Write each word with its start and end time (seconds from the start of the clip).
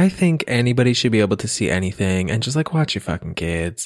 I 0.00 0.08
think 0.08 0.44
anybody 0.46 0.92
should 0.92 1.10
be 1.10 1.18
able 1.18 1.36
to 1.38 1.48
see 1.48 1.68
anything 1.68 2.30
and 2.30 2.40
just 2.40 2.54
like 2.54 2.72
watch 2.72 2.94
your 2.94 3.02
fucking 3.02 3.34
kids. 3.34 3.84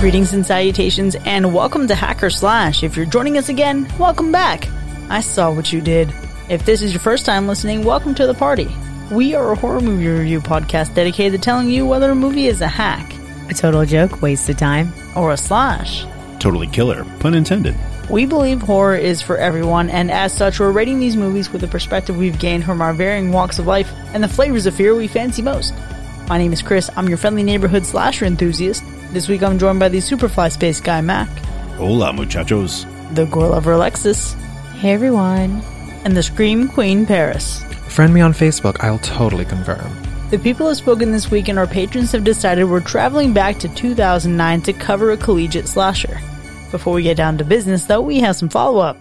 Greetings 0.00 0.32
and 0.32 0.44
salutations, 0.44 1.14
and 1.24 1.54
welcome 1.54 1.86
to 1.86 1.94
Hack 1.94 2.24
or 2.24 2.30
Slash. 2.30 2.82
If 2.82 2.96
you're 2.96 3.06
joining 3.06 3.38
us 3.38 3.48
again, 3.48 3.86
welcome 4.00 4.32
back. 4.32 4.68
I 5.10 5.20
saw 5.20 5.52
what 5.52 5.72
you 5.72 5.80
did. 5.80 6.12
If 6.48 6.64
this 6.64 6.82
is 6.82 6.92
your 6.92 7.00
first 7.00 7.24
time 7.24 7.46
listening, 7.46 7.84
welcome 7.84 8.16
to 8.16 8.26
the 8.26 8.34
party. 8.34 8.68
We 9.12 9.36
are 9.36 9.52
a 9.52 9.56
horror 9.56 9.80
movie 9.80 10.08
review 10.08 10.40
podcast 10.40 10.92
dedicated 10.96 11.40
to 11.40 11.44
telling 11.44 11.68
you 11.68 11.86
whether 11.86 12.10
a 12.10 12.16
movie 12.16 12.46
is 12.48 12.60
a 12.60 12.68
hack, 12.68 13.12
A 13.48 13.54
total 13.54 13.84
joke, 13.86 14.20
waste 14.22 14.48
of 14.48 14.56
time. 14.56 14.92
or 15.14 15.30
a 15.32 15.36
slash. 15.36 16.04
Totally 16.40 16.66
killer, 16.66 17.04
pun 17.20 17.34
intended. 17.34 17.76
We 18.10 18.24
believe 18.24 18.62
horror 18.62 18.96
is 18.96 19.20
for 19.20 19.36
everyone, 19.36 19.90
and 19.90 20.10
as 20.10 20.32
such, 20.32 20.58
we're 20.60 20.70
rating 20.72 20.98
these 20.98 21.16
movies 21.16 21.50
with 21.52 21.60
the 21.60 21.68
perspective 21.68 22.16
we've 22.16 22.38
gained 22.38 22.64
from 22.64 22.80
our 22.80 22.94
varying 22.94 23.32
walks 23.32 23.58
of 23.58 23.66
life 23.66 23.92
and 24.14 24.24
the 24.24 24.28
flavors 24.28 24.64
of 24.64 24.74
fear 24.74 24.94
we 24.94 25.06
fancy 25.08 25.42
most. 25.42 25.74
My 26.26 26.38
name 26.38 26.52
is 26.54 26.62
Chris, 26.62 26.88
I'm 26.96 27.08
your 27.08 27.18
friendly 27.18 27.42
neighborhood 27.42 27.84
slasher 27.84 28.24
enthusiast. 28.24 28.82
This 29.12 29.28
week 29.28 29.42
I'm 29.42 29.58
joined 29.58 29.78
by 29.78 29.90
the 29.90 29.98
Superfly 29.98 30.52
Space 30.52 30.80
Guy 30.80 31.02
Mac, 31.02 31.28
Hola, 31.76 32.12
muchachos. 32.14 32.86
the 33.14 33.26
Gore 33.26 33.48
Lover 33.48 33.72
Alexis, 33.72 34.32
Hey 34.78 34.92
everyone. 34.92 35.60
and 36.04 36.16
the 36.16 36.22
Scream 36.22 36.66
Queen 36.68 37.04
Paris. 37.04 37.62
Friend 37.88 38.12
me 38.12 38.22
on 38.22 38.32
Facebook, 38.32 38.82
I'll 38.82 38.98
totally 39.00 39.44
confirm. 39.44 39.92
The 40.30 40.38
people 40.38 40.66
have 40.68 40.76
spoken 40.78 41.12
this 41.12 41.30
week, 41.30 41.48
and 41.48 41.58
our 41.58 41.66
patrons 41.66 42.12
have 42.12 42.24
decided 42.24 42.64
we're 42.64 42.80
traveling 42.80 43.34
back 43.34 43.58
to 43.58 43.68
2009 43.68 44.62
to 44.62 44.72
cover 44.72 45.10
a 45.10 45.16
collegiate 45.16 45.68
slasher. 45.68 46.18
Before 46.70 46.92
we 46.92 47.02
get 47.02 47.16
down 47.16 47.38
to 47.38 47.44
business, 47.44 47.86
though, 47.86 48.02
we 48.02 48.20
have 48.20 48.36
some 48.36 48.50
follow 48.50 48.80
up. 48.80 48.98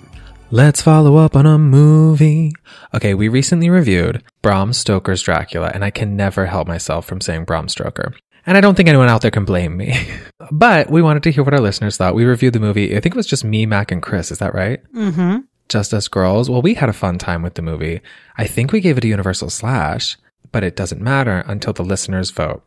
Let's 0.52 0.82
follow 0.82 1.18
up 1.18 1.36
on 1.36 1.46
a 1.46 1.58
movie. 1.58 2.54
Okay, 2.94 3.14
we 3.14 3.28
recently 3.28 3.70
reviewed 3.70 4.24
Bram 4.42 4.72
Stoker's 4.72 5.22
Dracula, 5.22 5.72
and 5.74 5.84
I 5.84 5.90
can 5.90 6.16
never 6.16 6.46
help 6.46 6.70
myself 6.70 7.06
from 7.06 7.20
saying 7.20 7.44
Bram 7.44 7.68
Stoker. 7.68 8.14
And 8.46 8.58
I 8.58 8.62
don't 8.62 8.76
think 8.76 8.88
anyone 8.88 9.10
out 9.10 9.22
there 9.22 9.32
can 9.32 9.44
blame 9.44 9.76
me. 9.76 9.94
but 10.52 10.90
we 10.90 11.02
wanted 11.02 11.24
to 11.24 11.32
hear 11.32 11.44
what 11.44 11.54
our 11.54 11.60
listeners 11.60 11.98
thought. 11.98 12.16
We 12.16 12.24
reviewed 12.24 12.54
the 12.54 12.62
movie. 12.62 12.96
I 12.96 13.02
think 13.02 13.14
it 13.14 13.18
was 13.18 13.28
just 13.28 13.44
me, 13.44 13.66
Mac, 13.66 13.92
and 13.92 14.02
Chris. 14.02 14.32
Is 14.32 14.38
that 14.38 14.54
right? 14.54 14.80
Mm-hmm. 14.94 15.40
Just 15.68 15.94
us 15.94 16.08
girls. 16.08 16.50
Well, 16.50 16.62
we 16.62 16.76
had 16.76 16.88
a 16.88 16.94
fun 16.94 17.18
time 17.18 17.42
with 17.42 17.56
the 17.56 17.62
movie. 17.62 18.00
I 18.38 18.48
think 18.48 18.72
we 18.72 18.80
gave 18.80 18.98
it 18.98 19.04
a 19.04 19.10
universal 19.10 19.50
slash, 19.50 20.18
but 20.54 20.64
it 20.64 20.78
doesn't 20.78 21.02
matter 21.02 21.44
until 21.46 21.74
the 21.74 21.84
listeners 21.84 22.32
vote. 22.32 22.64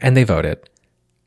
And 0.00 0.16
they 0.16 0.24
voted. 0.24 0.70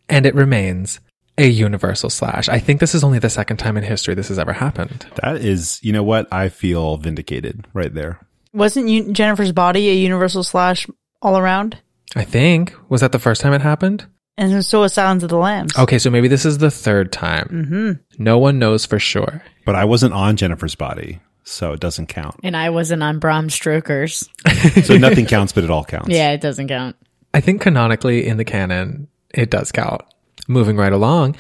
And 0.10 0.26
it 0.26 0.34
remains 0.34 1.00
a 1.42 1.48
universal 1.48 2.10
slash. 2.10 2.48
I 2.50 2.60
think 2.60 2.80
this 2.80 2.96
is 2.96 3.04
only 3.04 3.20
the 3.20 3.30
second 3.30 3.58
time 3.58 3.78
in 3.78 3.84
history 3.84 4.14
this 4.14 4.28
has 4.30 4.40
ever 4.40 4.54
happened. 4.54 5.06
That 5.22 5.38
is, 5.38 5.80
you 5.84 5.92
know 5.94 6.04
what? 6.04 6.32
I 6.32 6.50
feel 6.50 6.98
vindicated 6.98 7.68
right 7.74 7.94
there. 7.94 8.20
Wasn't 8.54 8.88
you, 8.90 9.12
Jennifer's 9.12 9.52
body 9.52 9.90
a 9.90 9.94
universal 9.94 10.44
slash 10.44 10.88
all 11.22 11.38
around? 11.38 11.78
I 12.16 12.24
think. 12.24 12.74
Was 12.90 13.02
that 13.02 13.12
the 13.12 13.20
first 13.20 13.42
time 13.42 13.54
it 13.54 13.62
happened? 13.62 14.06
And 14.38 14.64
so 14.66 14.82
was 14.82 14.94
Silence 14.94 15.24
of 15.24 15.30
the 15.30 15.38
Lambs. 15.38 15.78
Okay, 15.78 16.00
so 16.00 16.10
maybe 16.10 16.28
this 16.28 16.46
is 16.46 16.58
the 16.58 16.72
third 16.72 17.12
time. 17.12 17.48
Mm-hmm. 17.52 18.24
No 18.24 18.38
one 18.38 18.60
knows 18.60 18.86
for 18.86 18.98
sure. 19.00 19.44
But 19.66 19.76
I 19.76 19.86
wasn't 19.86 20.14
on 20.14 20.38
Jennifer's 20.38 20.76
body, 20.76 21.20
so 21.44 21.74
it 21.74 21.80
doesn't 21.80 22.08
count. 22.08 22.36
And 22.44 22.58
I 22.58 22.70
wasn't 22.70 23.04
on 23.04 23.20
Bram 23.20 23.50
Strokers. 23.50 24.28
So 24.84 24.98
nothing 24.98 25.26
counts, 25.26 25.54
but 25.54 25.64
it 25.64 25.70
all 25.70 25.84
counts. 25.86 26.10
Yeah, 26.10 26.32
it 26.32 26.42
doesn't 26.42 26.68
count. 26.68 26.96
I 27.34 27.42
think 27.42 27.62
canonically 27.62 28.26
in 28.28 28.38
the 28.38 28.46
canon, 28.46 29.08
it 29.34 29.50
does 29.50 29.72
count. 29.72 30.02
Moving 30.48 30.78
right 30.78 30.94
along, 30.94 31.36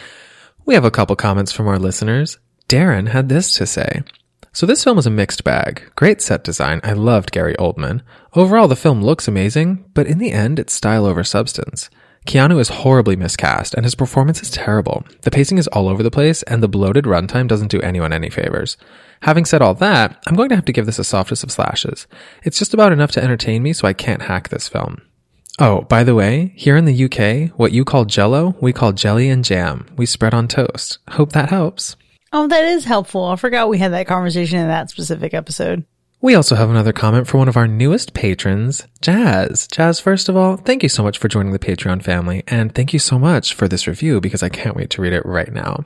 we 0.65 0.73
have 0.73 0.85
a 0.85 0.91
couple 0.91 1.15
comments 1.15 1.51
from 1.51 1.67
our 1.67 1.79
listeners. 1.79 2.37
Darren 2.67 3.09
had 3.09 3.29
this 3.29 3.53
to 3.55 3.65
say. 3.65 4.03
So 4.53 4.65
this 4.65 4.83
film 4.83 4.97
is 4.97 5.05
a 5.05 5.11
mixed 5.11 5.43
bag. 5.43 5.91
Great 5.95 6.21
set 6.21 6.43
design. 6.43 6.81
I 6.83 6.93
loved 6.93 7.31
Gary 7.31 7.55
Oldman. 7.55 8.01
Overall, 8.33 8.67
the 8.67 8.75
film 8.75 9.01
looks 9.01 9.27
amazing, 9.27 9.85
but 9.93 10.07
in 10.07 10.17
the 10.17 10.31
end, 10.31 10.59
it's 10.59 10.73
style 10.73 11.05
over 11.05 11.23
substance. 11.23 11.89
Keanu 12.27 12.59
is 12.59 12.69
horribly 12.69 13.15
miscast, 13.15 13.73
and 13.73 13.83
his 13.83 13.95
performance 13.95 14.41
is 14.43 14.51
terrible. 14.51 15.03
The 15.21 15.31
pacing 15.31 15.57
is 15.57 15.67
all 15.67 15.87
over 15.89 16.03
the 16.03 16.11
place, 16.11 16.43
and 16.43 16.61
the 16.61 16.67
bloated 16.67 17.05
runtime 17.05 17.47
doesn't 17.47 17.71
do 17.71 17.81
anyone 17.81 18.13
any 18.13 18.29
favors. 18.29 18.77
Having 19.23 19.45
said 19.45 19.61
all 19.61 19.73
that, 19.75 20.21
I'm 20.27 20.35
going 20.35 20.49
to 20.49 20.55
have 20.55 20.65
to 20.65 20.73
give 20.73 20.85
this 20.85 20.99
a 20.99 21.03
softest 21.03 21.43
of 21.43 21.51
slashes. 21.51 22.05
It's 22.43 22.59
just 22.59 22.73
about 22.73 22.91
enough 22.91 23.11
to 23.13 23.23
entertain 23.23 23.63
me, 23.63 23.73
so 23.73 23.87
I 23.87 23.93
can't 23.93 24.23
hack 24.23 24.49
this 24.49 24.67
film. 24.67 25.01
Oh, 25.59 25.81
by 25.81 26.03
the 26.03 26.15
way, 26.15 26.53
here 26.55 26.77
in 26.77 26.85
the 26.85 27.05
UK, 27.05 27.57
what 27.57 27.71
you 27.71 27.85
call 27.85 28.05
jello, 28.05 28.55
we 28.61 28.73
call 28.73 28.93
jelly 28.93 29.29
and 29.29 29.43
jam. 29.43 29.85
We 29.95 30.05
spread 30.05 30.33
on 30.33 30.47
toast. 30.47 30.99
Hope 31.09 31.33
that 31.33 31.49
helps. 31.49 31.95
Oh, 32.33 32.47
that 32.47 32.63
is 32.63 32.85
helpful. 32.85 33.25
I 33.25 33.35
forgot 33.35 33.69
we 33.69 33.77
had 33.77 33.91
that 33.91 34.07
conversation 34.07 34.59
in 34.59 34.67
that 34.67 34.89
specific 34.89 35.33
episode. 35.33 35.85
We 36.21 36.35
also 36.35 36.55
have 36.55 36.69
another 36.69 36.93
comment 36.93 37.27
for 37.27 37.39
one 37.39 37.47
of 37.47 37.57
our 37.57 37.67
newest 37.67 38.13
patrons, 38.13 38.87
Jazz. 39.01 39.67
Jazz, 39.67 39.99
first 39.99 40.29
of 40.29 40.37
all, 40.37 40.55
thank 40.55 40.83
you 40.83 40.89
so 40.89 41.01
much 41.01 41.17
for 41.17 41.27
joining 41.27 41.51
the 41.51 41.59
Patreon 41.59 42.03
family, 42.03 42.43
and 42.47 42.73
thank 42.73 42.93
you 42.93 42.99
so 42.99 43.17
much 43.17 43.55
for 43.55 43.67
this 43.67 43.87
review 43.87 44.21
because 44.21 44.43
I 44.43 44.49
can't 44.49 44.75
wait 44.75 44.91
to 44.91 45.01
read 45.01 45.13
it 45.13 45.25
right 45.25 45.51
now. 45.51 45.83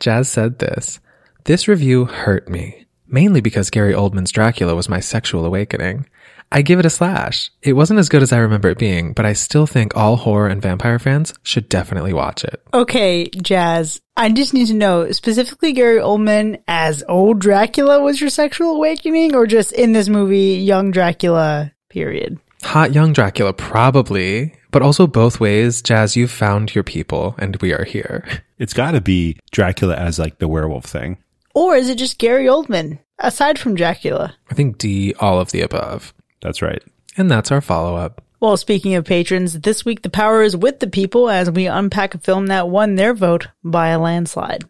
Jazz 0.00 0.28
said 0.28 0.58
this 0.58 0.98
This 1.44 1.68
review 1.68 2.06
hurt 2.06 2.48
me, 2.48 2.86
mainly 3.06 3.40
because 3.40 3.70
Gary 3.70 3.94
Oldman's 3.94 4.32
Dracula 4.32 4.74
was 4.74 4.88
my 4.88 4.98
sexual 4.98 5.46
awakening. 5.46 6.06
I 6.52 6.62
give 6.62 6.78
it 6.78 6.86
a 6.86 6.90
slash. 6.90 7.50
It 7.62 7.74
wasn't 7.74 7.98
as 7.98 8.08
good 8.08 8.22
as 8.22 8.32
I 8.32 8.38
remember 8.38 8.68
it 8.68 8.78
being, 8.78 9.12
but 9.12 9.26
I 9.26 9.32
still 9.32 9.66
think 9.66 9.96
all 9.96 10.16
horror 10.16 10.48
and 10.48 10.62
vampire 10.62 10.98
fans 10.98 11.34
should 11.42 11.68
definitely 11.68 12.12
watch 12.12 12.44
it. 12.44 12.62
Okay, 12.72 13.26
Jazz. 13.26 14.00
I 14.16 14.30
just 14.30 14.54
need 14.54 14.68
to 14.68 14.74
know 14.74 15.10
specifically 15.12 15.72
Gary 15.72 16.00
Oldman 16.00 16.62
as 16.66 17.04
old 17.08 17.40
Dracula 17.40 18.00
was 18.00 18.20
your 18.20 18.30
sexual 18.30 18.76
awakening, 18.76 19.34
or 19.34 19.46
just 19.46 19.72
in 19.72 19.92
this 19.92 20.08
movie, 20.08 20.54
young 20.54 20.90
Dracula, 20.90 21.72
period? 21.90 22.38
Hot 22.62 22.94
young 22.94 23.12
Dracula, 23.12 23.52
probably, 23.52 24.54
but 24.70 24.82
also 24.82 25.06
both 25.06 25.40
ways. 25.40 25.82
Jazz, 25.82 26.16
you've 26.16 26.30
found 26.30 26.74
your 26.74 26.84
people, 26.84 27.34
and 27.38 27.56
we 27.56 27.72
are 27.72 27.84
here. 27.84 28.24
It's 28.58 28.72
got 28.72 28.92
to 28.92 29.02
be 29.02 29.38
Dracula 29.50 29.94
as 29.96 30.18
like 30.18 30.38
the 30.38 30.48
werewolf 30.48 30.86
thing. 30.86 31.18
Or 31.54 31.76
is 31.76 31.90
it 31.90 31.98
just 31.98 32.16
Gary 32.16 32.46
Oldman, 32.46 32.98
aside 33.18 33.58
from 33.58 33.74
Dracula? 33.74 34.34
I 34.50 34.54
think 34.54 34.78
D, 34.78 35.12
all 35.20 35.38
of 35.38 35.50
the 35.50 35.60
above. 35.60 36.14
That's 36.46 36.62
right. 36.62 36.80
And 37.16 37.28
that's 37.28 37.50
our 37.50 37.60
follow 37.60 37.96
up. 37.96 38.22
Well, 38.38 38.56
speaking 38.56 38.94
of 38.94 39.04
patrons, 39.04 39.58
this 39.58 39.84
week 39.84 40.02
the 40.02 40.10
power 40.10 40.42
is 40.42 40.56
with 40.56 40.78
the 40.78 40.86
people 40.86 41.28
as 41.28 41.50
we 41.50 41.66
unpack 41.66 42.14
a 42.14 42.18
film 42.18 42.46
that 42.46 42.68
won 42.68 42.94
their 42.94 43.14
vote 43.14 43.48
by 43.64 43.88
a 43.88 43.98
landslide. 43.98 44.64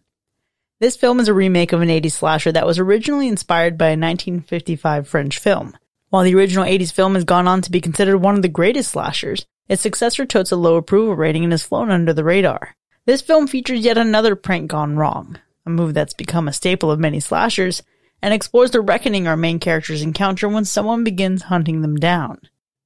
This 0.79 0.95
film 0.95 1.19
is 1.19 1.27
a 1.27 1.35
remake 1.35 1.73
of 1.73 1.81
an 1.81 1.89
80s 1.89 2.13
slasher 2.13 2.51
that 2.51 2.65
was 2.65 2.79
originally 2.79 3.27
inspired 3.27 3.77
by 3.77 3.89
a 3.89 3.89
1955 3.89 5.07
French 5.07 5.37
film. 5.37 5.77
While 6.09 6.23
the 6.23 6.33
original 6.33 6.65
80s 6.65 6.91
film 6.91 7.13
has 7.13 7.25
gone 7.25 7.47
on 7.47 7.61
to 7.61 7.71
be 7.71 7.79
considered 7.79 8.17
one 8.17 8.35
of 8.35 8.41
the 8.41 8.47
greatest 8.47 8.89
slashers, 8.89 9.45
its 9.69 9.83
successor 9.83 10.25
totes 10.25 10.51
a 10.51 10.55
low 10.55 10.77
approval 10.77 11.15
rating 11.15 11.43
and 11.43 11.53
has 11.53 11.61
flown 11.61 11.91
under 11.91 12.11
the 12.11 12.23
radar. 12.23 12.75
This 13.05 13.21
film 13.21 13.45
features 13.45 13.81
yet 13.81 13.99
another 13.99 14.35
prank 14.35 14.71
gone 14.71 14.95
wrong, 14.95 15.37
a 15.63 15.69
move 15.69 15.93
that's 15.93 16.15
become 16.15 16.47
a 16.47 16.53
staple 16.53 16.89
of 16.89 16.99
many 16.99 17.19
slashers, 17.19 17.83
and 18.21 18.33
explores 18.33 18.71
the 18.71 18.81
reckoning 18.81 19.27
our 19.27 19.37
main 19.37 19.59
characters 19.59 20.01
encounter 20.01 20.47
when 20.49 20.65
someone 20.65 21.03
begins 21.03 21.43
hunting 21.43 21.81
them 21.81 21.95
down. 21.95 22.39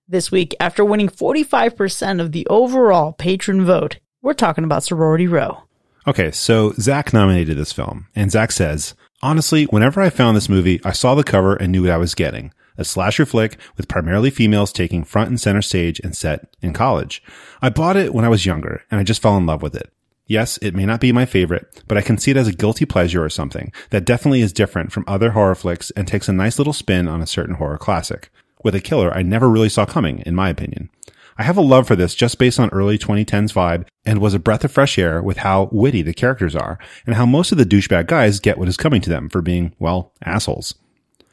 This 0.08 0.32
week, 0.32 0.56
after 0.60 0.84
winning 0.84 1.10
45% 1.10 2.20
of 2.20 2.32
the 2.32 2.46
overall 2.48 3.14
patron 3.14 3.64
vote, 3.66 3.98
we're 4.22 4.34
talking 4.34 4.64
about 4.64 4.84
Sorority 4.84 5.28
Row. 5.28 5.64
Okay, 6.06 6.32
so 6.32 6.74
Zach 6.74 7.14
nominated 7.14 7.58
this 7.58 7.72
film, 7.72 8.08
and 8.16 8.32
Zach 8.32 8.52
says, 8.52 8.96
Honestly, 9.22 9.66
whenever 9.66 10.02
I 10.02 10.10
found 10.10 10.36
this 10.36 10.50
movie, 10.50 10.82
I 10.84 10.92
saw 10.92 11.16
the 11.16 11.24
cover 11.24 11.56
and 11.56 11.72
knew 11.72 11.84
what 11.84 11.92
I 11.92 11.98
was 11.98 12.16
getting. 12.16 12.52
A 12.78 12.84
slasher 12.84 13.26
flick 13.26 13.58
with 13.78 13.88
primarily 13.88 14.32
females 14.32 14.74
taking 14.74 15.04
front 15.04 15.30
and 15.30 15.40
center 15.40 15.62
stage 15.62 16.02
and 16.04 16.16
set 16.16 16.56
in 16.62 16.74
college. 16.74 17.22
I 17.62 17.70
bought 17.70 17.98
it 17.98 18.14
when 18.14 18.26
I 18.26 18.30
was 18.30 18.46
younger, 18.46 18.84
and 18.90 19.00
I 19.00 19.04
just 19.04 19.22
fell 19.22 19.38
in 19.38 19.46
love 19.46 19.62
with 19.62 19.76
it. 19.76 19.94
Yes, 20.28 20.58
it 20.58 20.76
may 20.76 20.86
not 20.86 21.02
be 21.02 21.12
my 21.12 21.26
favorite, 21.26 21.84
but 21.88 21.98
I 21.98 22.02
can 22.02 22.18
see 22.18 22.32
it 22.32 22.38
as 22.38 22.48
a 22.48 22.54
guilty 22.54 22.86
pleasure 22.86 23.24
or 23.24 23.30
something 23.30 23.72
that 23.90 24.06
definitely 24.06 24.42
is 24.42 24.54
different 24.54 24.92
from 24.92 25.04
other 25.08 25.32
horror 25.32 25.56
flicks 25.56 25.92
and 25.92 26.08
takes 26.08 26.30
a 26.30 26.34
nice 26.34 26.58
little 26.58 26.74
spin 26.74 27.08
on 27.08 27.22
a 27.22 27.28
certain 27.28 27.56
horror 27.56 27.78
classic. 27.78 28.30
With 28.64 28.76
a 28.76 28.80
killer 28.80 29.14
I 29.14 29.24
never 29.24 29.50
really 29.50 29.70
saw 29.70 29.86
coming, 29.86 30.20
in 30.20 30.36
my 30.36 30.50
opinion. 30.50 30.90
I 31.38 31.44
have 31.44 31.58
a 31.58 31.62
love 31.62 31.88
for 31.88 31.96
this 31.96 32.14
just 32.14 32.38
based 32.38 32.60
on 32.60 32.70
early 32.70 32.98
2010s 32.98 33.52
vibe 33.52 33.88
and 34.06 34.20
was 34.20 34.34
a 34.34 34.40
breath 34.40 34.64
of 34.64 34.72
fresh 34.72 35.00
air 35.00 35.22
with 35.22 35.38
how 35.38 35.70
witty 35.72 36.02
the 36.02 36.14
characters 36.14 36.56
are 36.56 36.78
and 37.06 37.16
how 37.16 37.26
most 37.26 37.52
of 37.52 37.58
the 37.58 37.66
douchebag 37.66 38.08
guys 38.08 38.40
get 38.40 38.58
what 38.58 38.68
is 38.68 38.78
coming 38.78 39.02
to 39.02 39.10
them 39.10 39.28
for 39.28 39.42
being, 39.42 39.74
well, 39.80 40.14
assholes. 40.24 40.76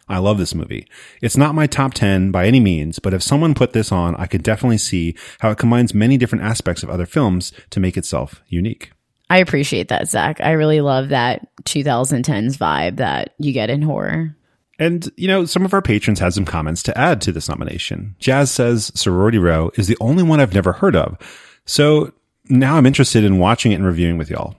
I 0.09 0.19
love 0.19 0.39
this 0.39 0.55
movie. 0.55 0.87
It's 1.21 1.37
not 1.37 1.55
my 1.55 1.67
top 1.67 1.95
10 1.95 2.31
by 2.31 2.47
any 2.47 2.61
means, 2.61 2.99
but 2.99 3.15
if 3.15 3.23
someone 3.23 3.55
put 3.55 3.73
this 3.73 3.93
on, 3.93 4.15
I 4.17 4.27
could 4.27 4.43
definitely 4.43 4.79
see 4.79 5.15
how 5.41 5.51
it 5.51 5.59
combines 5.59 5.95
many 5.95 6.17
different 6.17 6.45
aspects 6.45 6.83
of 6.83 6.91
other 6.91 7.07
films 7.07 7.53
to 7.71 7.81
make 7.81 7.97
itself 7.97 8.43
unique. 8.49 8.93
I 9.31 9.39
appreciate 9.39 9.89
that, 9.89 10.09
Zach. 10.09 10.41
I 10.41 10.53
really 10.53 10.81
love 10.81 11.11
that 11.11 11.47
2010s 11.65 12.57
vibe 12.57 12.97
that 12.97 13.35
you 13.39 13.53
get 13.53 13.71
in 13.71 13.83
horror. 13.83 14.35
And, 14.79 15.11
you 15.17 15.29
know, 15.29 15.45
some 15.45 15.65
of 15.65 15.75
our 15.75 15.83
patrons 15.83 16.21
had 16.21 16.33
some 16.33 16.45
comments 16.45 16.83
to 16.85 16.97
add 16.97 17.21
to 17.23 17.33
this 17.33 17.49
nomination. 17.49 18.15
Jazz 18.21 18.51
says 18.51 18.93
Sorority 18.95 19.39
Row 19.39 19.71
is 19.75 19.89
the 19.89 19.97
only 20.01 20.23
one 20.23 20.41
I've 20.41 20.55
never 20.55 20.73
heard 20.73 20.97
of. 20.97 21.19
So 21.67 22.13
now 22.49 22.77
I'm 22.77 22.87
interested 22.87 23.25
in 23.25 23.39
watching 23.39 23.73
it 23.73 23.77
and 23.77 23.85
reviewing 23.85 24.17
with 24.17 24.31
y'all. 24.31 24.57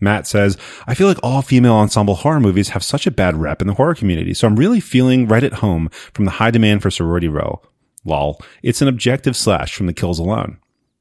Matt 0.00 0.26
says, 0.26 0.56
I 0.86 0.94
feel 0.94 1.06
like 1.06 1.18
all 1.22 1.42
female 1.42 1.74
ensemble 1.74 2.14
horror 2.14 2.40
movies 2.40 2.70
have 2.70 2.82
such 2.82 3.06
a 3.06 3.10
bad 3.10 3.36
rep 3.36 3.60
in 3.60 3.68
the 3.68 3.74
horror 3.74 3.94
community, 3.94 4.34
so 4.34 4.46
I'm 4.46 4.56
really 4.56 4.80
feeling 4.80 5.28
right 5.28 5.44
at 5.44 5.54
home 5.54 5.88
from 6.14 6.24
the 6.24 6.32
high 6.32 6.50
demand 6.50 6.82
for 6.82 6.90
Sorority 6.90 7.28
Row. 7.28 7.62
Lol. 8.04 8.40
It's 8.62 8.80
an 8.80 8.88
objective 8.88 9.36
slash 9.36 9.74
from 9.74 9.86
the 9.86 9.92
kills 9.92 10.18
alone. 10.18 10.58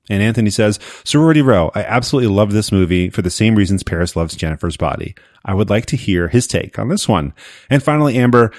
And 0.10 0.24
Anthony 0.24 0.50
says, 0.50 0.80
Sorority 1.04 1.42
Row, 1.42 1.72
I 1.76 1.84
absolutely 1.84 2.34
love 2.34 2.52
this 2.52 2.72
movie 2.72 3.10
for 3.10 3.22
the 3.22 3.30
same 3.30 3.56
reasons 3.56 3.84
Paris 3.84 4.16
loves 4.16 4.36
Jennifer's 4.36 4.76
body. 4.76 5.16
I 5.46 5.54
would 5.54 5.70
like 5.70 5.86
to 5.88 5.96
hear 5.96 6.28
his 6.28 6.48
take 6.48 6.80
on 6.80 6.90
this 6.90 7.08
one. 7.08 7.34
And 7.70 7.84
finally, 7.84 8.18
Amber, 8.18 8.52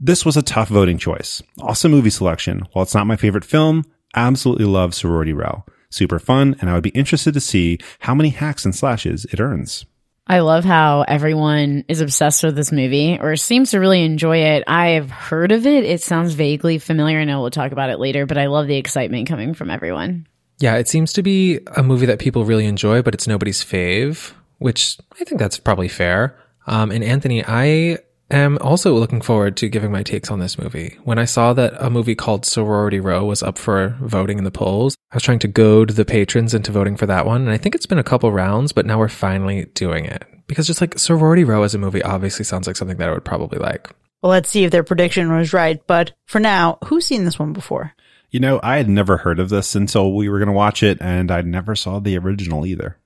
this 0.00 0.24
was 0.24 0.36
a 0.36 0.42
tough 0.42 0.68
voting 0.68 0.98
choice. 0.98 1.42
Awesome 1.60 1.90
movie 1.90 2.10
selection. 2.10 2.62
While 2.72 2.84
it's 2.84 2.94
not 2.94 3.06
my 3.06 3.16
favorite 3.16 3.44
film, 3.44 3.84
absolutely 4.14 4.64
love 4.64 4.94
Sorority 4.94 5.32
Row. 5.32 5.64
Super 5.92 6.18
fun, 6.18 6.56
and 6.60 6.68
I 6.68 6.74
would 6.74 6.82
be 6.82 6.90
interested 6.90 7.34
to 7.34 7.40
see 7.40 7.78
how 8.00 8.14
many 8.14 8.30
hacks 8.30 8.64
and 8.64 8.74
slashes 8.74 9.24
it 9.26 9.40
earns. 9.40 9.84
I 10.26 10.38
love 10.38 10.64
how 10.64 11.02
everyone 11.02 11.84
is 11.88 12.00
obsessed 12.00 12.44
with 12.44 12.54
this 12.54 12.72
movie 12.72 13.18
or 13.20 13.36
seems 13.36 13.72
to 13.72 13.80
really 13.80 14.04
enjoy 14.04 14.38
it. 14.38 14.64
I've 14.66 15.10
heard 15.10 15.52
of 15.52 15.66
it. 15.66 15.84
It 15.84 16.00
sounds 16.00 16.34
vaguely 16.34 16.78
familiar. 16.78 17.18
I 17.18 17.24
know 17.24 17.40
we'll 17.40 17.50
talk 17.50 17.72
about 17.72 17.90
it 17.90 17.98
later, 17.98 18.24
but 18.24 18.38
I 18.38 18.46
love 18.46 18.68
the 18.68 18.76
excitement 18.76 19.28
coming 19.28 19.52
from 19.52 19.68
everyone. 19.68 20.26
Yeah, 20.58 20.76
it 20.76 20.88
seems 20.88 21.12
to 21.14 21.22
be 21.22 21.58
a 21.76 21.82
movie 21.82 22.06
that 22.06 22.20
people 22.20 22.44
really 22.44 22.66
enjoy, 22.66 23.02
but 23.02 23.14
it's 23.14 23.26
nobody's 23.26 23.64
fave, 23.64 24.32
which 24.58 24.96
I 25.20 25.24
think 25.24 25.40
that's 25.40 25.58
probably 25.58 25.88
fair. 25.88 26.38
Um, 26.68 26.92
and 26.92 27.02
Anthony, 27.02 27.44
I 27.44 27.98
am 28.36 28.58
also 28.60 28.94
looking 28.94 29.20
forward 29.20 29.56
to 29.58 29.68
giving 29.68 29.92
my 29.92 30.02
takes 30.02 30.30
on 30.30 30.38
this 30.38 30.58
movie. 30.58 30.96
When 31.04 31.18
I 31.18 31.24
saw 31.24 31.52
that 31.54 31.74
a 31.78 31.90
movie 31.90 32.14
called 32.14 32.44
Sorority 32.44 33.00
Row 33.00 33.24
was 33.24 33.42
up 33.42 33.58
for 33.58 33.96
voting 34.00 34.38
in 34.38 34.44
the 34.44 34.50
polls, 34.50 34.96
I 35.10 35.16
was 35.16 35.22
trying 35.22 35.38
to 35.40 35.48
goad 35.48 35.90
the 35.90 36.04
patrons 36.04 36.54
into 36.54 36.72
voting 36.72 36.96
for 36.96 37.06
that 37.06 37.26
one. 37.26 37.42
And 37.42 37.50
I 37.50 37.58
think 37.58 37.74
it's 37.74 37.86
been 37.86 37.98
a 37.98 38.04
couple 38.04 38.32
rounds, 38.32 38.72
but 38.72 38.86
now 38.86 38.98
we're 38.98 39.08
finally 39.08 39.66
doing 39.74 40.04
it. 40.04 40.24
Because 40.46 40.66
just 40.66 40.80
like 40.80 40.98
Sorority 40.98 41.44
Row 41.44 41.62
as 41.62 41.74
a 41.74 41.78
movie 41.78 42.02
obviously 42.02 42.44
sounds 42.44 42.66
like 42.66 42.76
something 42.76 42.96
that 42.98 43.08
I 43.08 43.12
would 43.12 43.24
probably 43.24 43.58
like. 43.58 43.88
Well, 44.22 44.30
let's 44.30 44.48
see 44.48 44.64
if 44.64 44.70
their 44.70 44.84
prediction 44.84 45.34
was 45.34 45.52
right. 45.52 45.84
But 45.86 46.12
for 46.26 46.40
now, 46.40 46.78
who's 46.84 47.06
seen 47.06 47.24
this 47.24 47.38
one 47.38 47.52
before? 47.52 47.94
You 48.30 48.40
know, 48.40 48.60
I 48.62 48.78
had 48.78 48.88
never 48.88 49.18
heard 49.18 49.40
of 49.40 49.50
this 49.50 49.74
until 49.74 50.14
we 50.14 50.28
were 50.28 50.38
going 50.38 50.46
to 50.46 50.52
watch 50.52 50.82
it, 50.82 50.98
and 51.00 51.30
I 51.30 51.42
never 51.42 51.76
saw 51.76 51.98
the 51.98 52.16
original 52.16 52.64
either. 52.64 52.96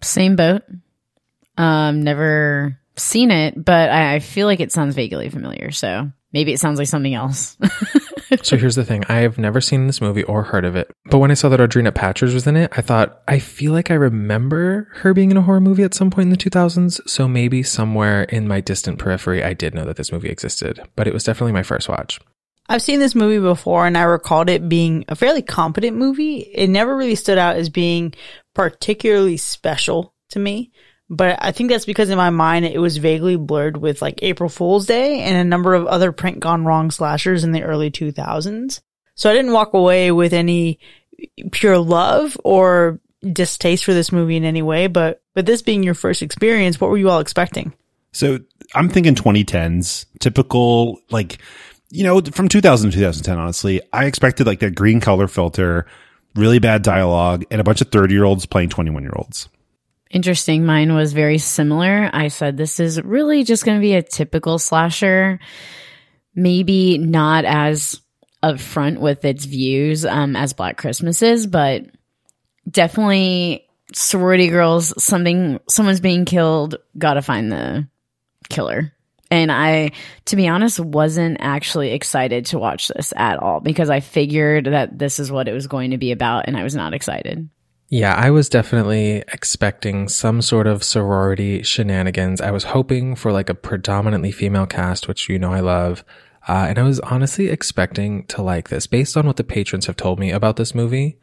Same 0.00 0.34
boat. 0.34 0.62
Um, 1.58 2.02
never 2.02 2.78
seen 2.96 3.30
it, 3.30 3.62
but 3.62 3.90
I, 3.90 4.14
I 4.14 4.18
feel 4.20 4.46
like 4.46 4.60
it 4.60 4.72
sounds 4.72 4.94
vaguely 4.94 5.28
familiar. 5.28 5.70
So 5.70 6.10
maybe 6.32 6.52
it 6.52 6.60
sounds 6.60 6.78
like 6.78 6.88
something 6.88 7.14
else. 7.14 7.56
So 8.42 8.56
here's 8.56 8.76
the 8.76 8.84
thing. 8.84 9.04
I 9.08 9.18
have 9.18 9.36
never 9.36 9.60
seen 9.60 9.86
this 9.86 10.00
movie 10.00 10.22
or 10.22 10.42
heard 10.42 10.64
of 10.64 10.74
it. 10.74 10.90
But 11.06 11.18
when 11.18 11.30
I 11.30 11.34
saw 11.34 11.48
that 11.50 11.60
Audrina 11.60 11.92
Patridge 11.92 12.32
was 12.32 12.46
in 12.46 12.56
it, 12.56 12.72
I 12.74 12.80
thought, 12.80 13.22
I 13.28 13.38
feel 13.38 13.72
like 13.72 13.90
I 13.90 13.94
remember 13.94 14.88
her 14.94 15.12
being 15.12 15.30
in 15.30 15.36
a 15.36 15.42
horror 15.42 15.60
movie 15.60 15.82
at 15.82 15.94
some 15.94 16.10
point 16.10 16.26
in 16.26 16.30
the 16.30 16.36
2000s. 16.36 17.06
So 17.08 17.28
maybe 17.28 17.62
somewhere 17.62 18.22
in 18.24 18.48
my 18.48 18.60
distant 18.60 18.98
periphery, 18.98 19.44
I 19.44 19.52
did 19.52 19.74
know 19.74 19.84
that 19.84 19.96
this 19.96 20.12
movie 20.12 20.30
existed. 20.30 20.80
But 20.96 21.06
it 21.06 21.12
was 21.12 21.24
definitely 21.24 21.52
my 21.52 21.62
first 21.62 21.88
watch. 21.88 22.20
I've 22.68 22.82
seen 22.82 23.00
this 23.00 23.14
movie 23.14 23.40
before 23.40 23.86
and 23.86 23.98
I 23.98 24.02
recalled 24.02 24.48
it 24.48 24.68
being 24.68 25.04
a 25.08 25.16
fairly 25.16 25.42
competent 25.42 25.96
movie. 25.96 26.38
It 26.38 26.68
never 26.68 26.96
really 26.96 27.16
stood 27.16 27.38
out 27.38 27.56
as 27.56 27.68
being 27.68 28.14
particularly 28.54 29.36
special 29.36 30.14
to 30.30 30.38
me. 30.38 30.72
But 31.12 31.36
I 31.42 31.52
think 31.52 31.68
that's 31.68 31.84
because 31.84 32.08
in 32.08 32.16
my 32.16 32.30
mind 32.30 32.64
it 32.64 32.80
was 32.80 32.96
vaguely 32.96 33.36
blurred 33.36 33.76
with 33.76 34.00
like 34.00 34.22
April 34.22 34.48
Fool's 34.48 34.86
Day 34.86 35.20
and 35.20 35.36
a 35.36 35.44
number 35.44 35.74
of 35.74 35.86
other 35.86 36.10
prank 36.10 36.38
gone 36.40 36.64
wrong 36.64 36.90
slashers 36.90 37.44
in 37.44 37.52
the 37.52 37.62
early 37.62 37.90
2000s. 37.90 38.80
So 39.14 39.30
I 39.30 39.34
didn't 39.34 39.52
walk 39.52 39.74
away 39.74 40.10
with 40.10 40.32
any 40.32 40.80
pure 41.50 41.76
love 41.76 42.38
or 42.44 42.98
distaste 43.30 43.84
for 43.84 43.92
this 43.92 44.10
movie 44.10 44.38
in 44.38 44.44
any 44.44 44.62
way. 44.62 44.86
But 44.86 45.20
but 45.34 45.44
this 45.44 45.60
being 45.60 45.82
your 45.82 45.92
first 45.92 46.22
experience, 46.22 46.80
what 46.80 46.88
were 46.88 46.96
you 46.96 47.10
all 47.10 47.20
expecting? 47.20 47.74
So 48.12 48.38
I'm 48.74 48.88
thinking 48.88 49.14
2010s, 49.14 50.06
typical, 50.18 50.98
like, 51.10 51.38
you 51.90 52.04
know, 52.04 52.22
from 52.22 52.48
2000 52.48 52.90
to 52.90 52.96
2010, 52.96 53.38
honestly, 53.38 53.82
I 53.92 54.06
expected 54.06 54.46
like 54.46 54.60
that 54.60 54.74
green 54.74 55.00
color 55.00 55.28
filter, 55.28 55.84
really 56.34 56.58
bad 56.58 56.82
dialogue, 56.82 57.44
and 57.50 57.60
a 57.60 57.64
bunch 57.64 57.82
of 57.82 57.90
30 57.90 58.14
year 58.14 58.24
olds 58.24 58.46
playing 58.46 58.70
21 58.70 59.02
year 59.02 59.12
olds. 59.14 59.50
Interesting. 60.12 60.66
Mine 60.66 60.94
was 60.94 61.14
very 61.14 61.38
similar. 61.38 62.10
I 62.12 62.28
said 62.28 62.56
this 62.56 62.78
is 62.78 63.00
really 63.00 63.44
just 63.44 63.64
going 63.64 63.78
to 63.78 63.82
be 63.82 63.94
a 63.94 64.02
typical 64.02 64.58
slasher, 64.58 65.40
maybe 66.34 66.98
not 66.98 67.46
as 67.46 68.00
upfront 68.42 68.98
with 68.98 69.24
its 69.24 69.46
views 69.46 70.04
um, 70.04 70.36
as 70.36 70.52
Black 70.52 70.76
Christmas 70.76 71.22
is, 71.22 71.46
but 71.46 71.86
definitely 72.70 73.66
sorority 73.94 74.48
girls. 74.48 75.02
Something, 75.02 75.60
someone's 75.66 76.00
being 76.00 76.26
killed. 76.26 76.76
Got 76.98 77.14
to 77.14 77.22
find 77.22 77.50
the 77.50 77.88
killer. 78.50 78.92
And 79.30 79.50
I, 79.50 79.92
to 80.26 80.36
be 80.36 80.46
honest, 80.46 80.78
wasn't 80.78 81.38
actually 81.40 81.92
excited 81.92 82.46
to 82.46 82.58
watch 82.58 82.88
this 82.88 83.14
at 83.16 83.38
all 83.38 83.60
because 83.60 83.88
I 83.88 84.00
figured 84.00 84.66
that 84.66 84.98
this 84.98 85.18
is 85.18 85.32
what 85.32 85.48
it 85.48 85.54
was 85.54 85.68
going 85.68 85.92
to 85.92 85.98
be 85.98 86.12
about, 86.12 86.48
and 86.48 86.56
I 86.56 86.64
was 86.64 86.74
not 86.74 86.92
excited. 86.92 87.48
Yeah, 87.92 88.14
I 88.14 88.30
was 88.30 88.48
definitely 88.48 89.22
expecting 89.34 90.08
some 90.08 90.40
sort 90.40 90.66
of 90.66 90.82
sorority 90.82 91.62
shenanigans. 91.62 92.40
I 92.40 92.50
was 92.50 92.64
hoping 92.64 93.14
for 93.14 93.32
like 93.32 93.50
a 93.50 93.54
predominantly 93.54 94.32
female 94.32 94.64
cast, 94.64 95.08
which 95.08 95.28
you 95.28 95.38
know 95.38 95.52
I 95.52 95.60
love. 95.60 96.02
Uh, 96.48 96.68
and 96.70 96.78
I 96.78 96.84
was 96.84 97.00
honestly 97.00 97.50
expecting 97.50 98.24
to 98.28 98.40
like 98.40 98.70
this. 98.70 98.86
Based 98.86 99.14
on 99.14 99.26
what 99.26 99.36
the 99.36 99.44
patrons 99.44 99.84
have 99.84 99.96
told 99.98 100.18
me 100.18 100.30
about 100.30 100.56
this 100.56 100.74
movie, 100.74 101.18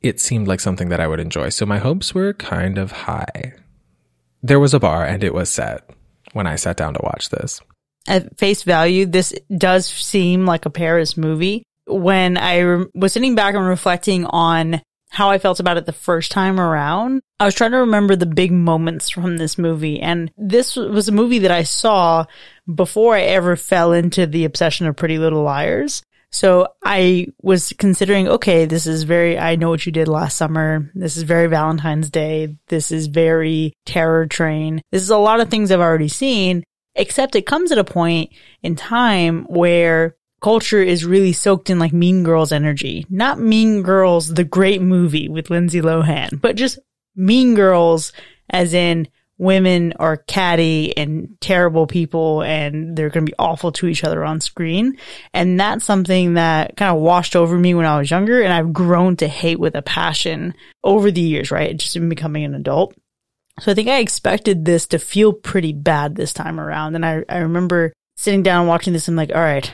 it 0.00 0.18
seemed 0.18 0.48
like 0.48 0.60
something 0.60 0.88
that 0.88 1.00
I 1.00 1.06
would 1.06 1.20
enjoy. 1.20 1.50
So 1.50 1.66
my 1.66 1.76
hopes 1.76 2.14
were 2.14 2.32
kind 2.32 2.78
of 2.78 2.92
high. 2.92 3.52
There 4.42 4.58
was 4.58 4.72
a 4.72 4.80
bar 4.80 5.04
and 5.04 5.22
it 5.22 5.34
was 5.34 5.50
set 5.50 5.86
when 6.32 6.46
I 6.46 6.56
sat 6.56 6.78
down 6.78 6.94
to 6.94 7.00
watch 7.02 7.28
this. 7.28 7.60
At 8.08 8.38
face 8.38 8.62
value, 8.62 9.04
this 9.04 9.34
does 9.54 9.86
seem 9.86 10.46
like 10.46 10.64
a 10.64 10.70
Paris 10.70 11.18
movie. 11.18 11.62
When 11.86 12.38
I 12.38 12.60
re- 12.60 12.86
was 12.94 13.12
sitting 13.12 13.34
back 13.34 13.54
and 13.54 13.66
reflecting 13.66 14.24
on 14.24 14.80
how 15.10 15.28
I 15.28 15.38
felt 15.38 15.60
about 15.60 15.76
it 15.76 15.86
the 15.86 15.92
first 15.92 16.30
time 16.30 16.58
around, 16.58 17.22
I 17.38 17.44
was 17.44 17.54
trying 17.54 17.72
to 17.72 17.78
remember 17.78 18.16
the 18.16 18.26
big 18.26 18.52
moments 18.52 19.10
from 19.10 19.36
this 19.36 19.58
movie. 19.58 20.00
And 20.00 20.30
this 20.36 20.76
was 20.76 21.08
a 21.08 21.12
movie 21.12 21.40
that 21.40 21.50
I 21.50 21.64
saw 21.64 22.26
before 22.72 23.16
I 23.16 23.22
ever 23.22 23.56
fell 23.56 23.92
into 23.92 24.26
the 24.26 24.44
obsession 24.44 24.86
of 24.86 24.96
Pretty 24.96 25.18
Little 25.18 25.42
Liars. 25.42 26.02
So 26.32 26.68
I 26.84 27.26
was 27.42 27.72
considering, 27.76 28.28
okay, 28.28 28.64
this 28.64 28.86
is 28.86 29.02
very, 29.02 29.36
I 29.36 29.56
know 29.56 29.68
what 29.68 29.84
you 29.84 29.90
did 29.90 30.06
last 30.06 30.36
summer. 30.36 30.88
This 30.94 31.16
is 31.16 31.24
very 31.24 31.48
Valentine's 31.48 32.08
Day. 32.08 32.56
This 32.68 32.92
is 32.92 33.08
very 33.08 33.72
Terror 33.84 34.26
Train. 34.26 34.80
This 34.92 35.02
is 35.02 35.10
a 35.10 35.18
lot 35.18 35.40
of 35.40 35.50
things 35.50 35.72
I've 35.72 35.80
already 35.80 36.08
seen, 36.08 36.62
except 36.94 37.34
it 37.34 37.46
comes 37.46 37.72
at 37.72 37.78
a 37.78 37.84
point 37.84 38.30
in 38.62 38.76
time 38.76 39.44
where 39.46 40.14
culture 40.40 40.82
is 40.82 41.04
really 41.04 41.32
soaked 41.32 41.70
in 41.70 41.78
like 41.78 41.92
Mean 41.92 42.24
Girls 42.24 42.52
energy. 42.52 43.06
Not 43.10 43.38
Mean 43.38 43.82
Girls, 43.82 44.32
the 44.34 44.44
great 44.44 44.82
movie 44.82 45.28
with 45.28 45.50
Lindsay 45.50 45.80
Lohan, 45.80 46.40
but 46.40 46.56
just 46.56 46.78
Mean 47.14 47.54
Girls 47.54 48.12
as 48.48 48.74
in 48.74 49.08
women 49.40 49.94
are 49.98 50.18
catty 50.18 50.94
and 50.98 51.34
terrible 51.40 51.86
people 51.86 52.42
and 52.42 52.94
they're 52.94 53.08
going 53.08 53.24
to 53.24 53.30
be 53.30 53.36
awful 53.38 53.72
to 53.72 53.86
each 53.86 54.04
other 54.04 54.22
on 54.22 54.38
screen. 54.38 54.98
And 55.32 55.58
that's 55.58 55.84
something 55.84 56.34
that 56.34 56.76
kind 56.76 56.94
of 56.94 57.00
washed 57.00 57.34
over 57.34 57.56
me 57.56 57.72
when 57.72 57.86
I 57.86 57.98
was 57.98 58.10
younger 58.10 58.42
and 58.42 58.52
I've 58.52 58.74
grown 58.74 59.16
to 59.16 59.28
hate 59.28 59.58
with 59.58 59.74
a 59.74 59.82
passion 59.82 60.54
over 60.84 61.10
the 61.10 61.22
years, 61.22 61.50
right? 61.50 61.74
Just 61.74 61.96
in 61.96 62.10
becoming 62.10 62.44
an 62.44 62.54
adult. 62.54 62.94
So 63.60 63.72
I 63.72 63.74
think 63.74 63.88
I 63.88 64.00
expected 64.00 64.66
this 64.66 64.86
to 64.88 64.98
feel 64.98 65.32
pretty 65.32 65.72
bad 65.72 66.16
this 66.16 66.34
time 66.34 66.60
around. 66.60 66.94
And 66.94 67.06
I, 67.06 67.24
I 67.26 67.38
remember 67.38 67.94
sitting 68.16 68.42
down 68.42 68.66
watching 68.66 68.92
this 68.92 69.08
and 69.08 69.18
I'm 69.18 69.26
like, 69.26 69.34
all 69.34 69.42
right, 69.42 69.72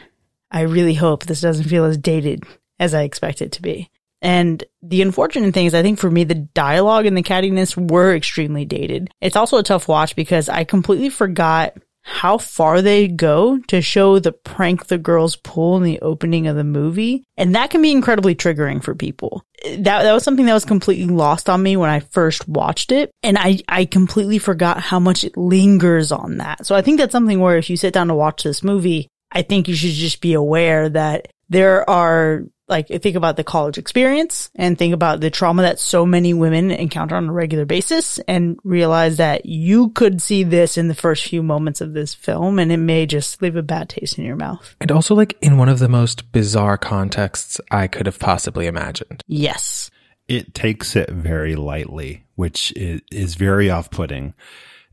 I 0.56 0.62
really 0.62 0.94
hope 0.94 1.26
this 1.26 1.42
doesn't 1.42 1.68
feel 1.68 1.84
as 1.84 1.98
dated 1.98 2.44
as 2.78 2.94
I 2.94 3.02
expect 3.02 3.42
it 3.42 3.52
to 3.52 3.62
be. 3.62 3.90
And 4.22 4.64
the 4.80 5.02
unfortunate 5.02 5.52
thing 5.52 5.66
is, 5.66 5.74
I 5.74 5.82
think 5.82 5.98
for 5.98 6.10
me, 6.10 6.24
the 6.24 6.34
dialogue 6.34 7.04
and 7.04 7.14
the 7.14 7.22
cattiness 7.22 7.76
were 7.76 8.16
extremely 8.16 8.64
dated. 8.64 9.10
It's 9.20 9.36
also 9.36 9.58
a 9.58 9.62
tough 9.62 9.86
watch 9.86 10.16
because 10.16 10.48
I 10.48 10.64
completely 10.64 11.10
forgot 11.10 11.74
how 12.04 12.38
far 12.38 12.80
they 12.80 13.06
go 13.06 13.58
to 13.66 13.82
show 13.82 14.18
the 14.18 14.32
prank 14.32 14.86
the 14.86 14.96
girls 14.96 15.36
pull 15.36 15.76
in 15.76 15.82
the 15.82 16.00
opening 16.00 16.46
of 16.46 16.56
the 16.56 16.64
movie. 16.64 17.22
And 17.36 17.54
that 17.54 17.68
can 17.68 17.82
be 17.82 17.92
incredibly 17.92 18.34
triggering 18.34 18.82
for 18.82 18.94
people. 18.94 19.44
That, 19.62 20.04
that 20.04 20.12
was 20.14 20.24
something 20.24 20.46
that 20.46 20.54
was 20.54 20.64
completely 20.64 21.12
lost 21.12 21.50
on 21.50 21.62
me 21.62 21.76
when 21.76 21.90
I 21.90 22.00
first 22.00 22.48
watched 22.48 22.92
it. 22.92 23.10
And 23.22 23.36
I, 23.36 23.58
I 23.68 23.84
completely 23.84 24.38
forgot 24.38 24.80
how 24.80 25.00
much 25.00 25.22
it 25.22 25.36
lingers 25.36 26.12
on 26.12 26.38
that. 26.38 26.64
So 26.64 26.74
I 26.74 26.80
think 26.80 26.98
that's 26.98 27.12
something 27.12 27.40
where 27.40 27.58
if 27.58 27.68
you 27.68 27.76
sit 27.76 27.92
down 27.92 28.08
to 28.08 28.14
watch 28.14 28.42
this 28.42 28.62
movie, 28.62 29.08
I 29.30 29.42
think 29.42 29.68
you 29.68 29.74
should 29.74 29.90
just 29.90 30.20
be 30.20 30.34
aware 30.34 30.88
that 30.88 31.28
there 31.48 31.88
are 31.88 32.44
like 32.68 32.88
think 32.88 33.14
about 33.14 33.36
the 33.36 33.44
college 33.44 33.78
experience 33.78 34.50
and 34.56 34.76
think 34.76 34.92
about 34.92 35.20
the 35.20 35.30
trauma 35.30 35.62
that 35.62 35.78
so 35.78 36.04
many 36.04 36.34
women 36.34 36.72
encounter 36.72 37.14
on 37.14 37.28
a 37.28 37.32
regular 37.32 37.64
basis 37.64 38.18
and 38.26 38.58
realize 38.64 39.18
that 39.18 39.46
you 39.46 39.90
could 39.90 40.20
see 40.20 40.42
this 40.42 40.76
in 40.76 40.88
the 40.88 40.94
first 40.94 41.24
few 41.24 41.44
moments 41.44 41.80
of 41.80 41.92
this 41.92 42.12
film 42.12 42.58
and 42.58 42.72
it 42.72 42.78
may 42.78 43.06
just 43.06 43.40
leave 43.40 43.54
a 43.54 43.62
bad 43.62 43.88
taste 43.88 44.18
in 44.18 44.24
your 44.24 44.34
mouth. 44.34 44.74
And 44.80 44.90
also 44.90 45.14
like 45.14 45.38
in 45.40 45.58
one 45.58 45.68
of 45.68 45.78
the 45.78 45.88
most 45.88 46.32
bizarre 46.32 46.76
contexts 46.76 47.60
I 47.70 47.86
could 47.86 48.06
have 48.06 48.18
possibly 48.18 48.66
imagined. 48.66 49.22
Yes. 49.28 49.90
it 50.28 50.54
takes 50.54 50.96
it 50.96 51.10
very 51.10 51.54
lightly, 51.54 52.24
which 52.34 52.72
is, 52.74 53.00
is 53.12 53.36
very 53.36 53.70
off 53.70 53.90
putting. 53.90 54.34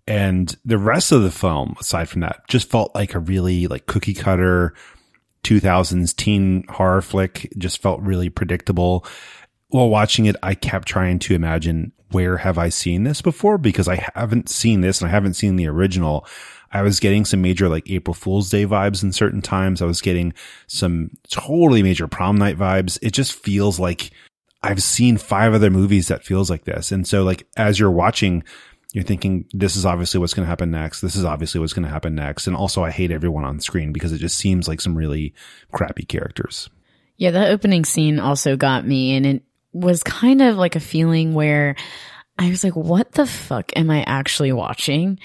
And 0.05 0.55
the 0.65 0.77
rest 0.77 1.11
of 1.11 1.23
the 1.23 1.31
film, 1.31 1.75
aside 1.79 2.09
from 2.09 2.21
that, 2.21 2.47
just 2.47 2.69
felt 2.69 2.93
like 2.93 3.15
a 3.15 3.19
really 3.19 3.67
like 3.67 3.85
cookie 3.85 4.13
cutter 4.13 4.73
2000s 5.43 6.15
teen 6.15 6.65
horror 6.69 7.01
flick. 7.01 7.51
Just 7.57 7.81
felt 7.81 8.01
really 8.01 8.29
predictable. 8.29 9.05
While 9.69 9.89
watching 9.89 10.25
it, 10.25 10.35
I 10.43 10.55
kept 10.55 10.87
trying 10.87 11.19
to 11.19 11.35
imagine 11.35 11.91
where 12.11 12.37
have 12.37 12.57
I 12.57 12.69
seen 12.69 13.03
this 13.03 13.21
before? 13.21 13.57
Because 13.57 13.87
I 13.87 14.07
haven't 14.15 14.49
seen 14.49 14.81
this 14.81 15.01
and 15.01 15.09
I 15.09 15.11
haven't 15.11 15.33
seen 15.33 15.55
the 15.55 15.67
original. 15.67 16.27
I 16.71 16.81
was 16.81 16.99
getting 16.99 17.25
some 17.25 17.41
major 17.41 17.69
like 17.69 17.89
April 17.89 18.13
Fool's 18.13 18.49
Day 18.49 18.65
vibes 18.65 19.03
in 19.03 19.11
certain 19.11 19.41
times. 19.41 19.81
I 19.81 19.85
was 19.85 20.01
getting 20.01 20.33
some 20.67 21.11
totally 21.29 21.83
major 21.83 22.07
prom 22.07 22.35
night 22.37 22.57
vibes. 22.57 22.99
It 23.01 23.11
just 23.11 23.33
feels 23.33 23.79
like 23.79 24.11
I've 24.61 24.81
seen 24.81 25.17
five 25.17 25.53
other 25.53 25.69
movies 25.69 26.07
that 26.07 26.23
feels 26.23 26.49
like 26.49 26.65
this. 26.65 26.91
And 26.91 27.07
so 27.07 27.23
like 27.23 27.47
as 27.57 27.79
you're 27.79 27.91
watching, 27.91 28.43
you're 28.93 29.03
thinking 29.03 29.45
this 29.51 29.75
is 29.75 29.85
obviously 29.85 30.19
what's 30.19 30.35
going 30.35 30.45
to 30.45 30.49
happen 30.49 30.69
next. 30.69 31.01
This 31.01 31.15
is 31.15 31.25
obviously 31.25 31.59
what's 31.59 31.73
going 31.73 31.83
to 31.83 31.91
happen 31.91 32.13
next. 32.13 32.45
And 32.45 32.55
also 32.55 32.83
I 32.83 32.91
hate 32.91 33.09
everyone 33.09 33.43
on 33.43 33.59
screen 33.59 33.91
because 33.91 34.13
it 34.13 34.19
just 34.19 34.37
seems 34.37 34.67
like 34.67 34.79
some 34.79 34.95
really 34.95 35.33
crappy 35.71 36.05
characters. 36.05 36.69
Yeah, 37.17 37.31
that 37.31 37.49
opening 37.49 37.85
scene 37.85 38.19
also 38.19 38.55
got 38.55 38.85
me 38.85 39.15
and 39.15 39.25
it 39.25 39.43
was 39.73 40.03
kind 40.03 40.43
of 40.43 40.57
like 40.57 40.75
a 40.75 40.79
feeling 40.79 41.33
where 41.33 41.75
I 42.37 42.49
was 42.49 42.63
like, 42.63 42.75
what 42.75 43.13
the 43.13 43.25
fuck 43.25 43.71
am 43.75 43.89
I 43.89 44.03
actually 44.03 44.51
watching? 44.51 45.19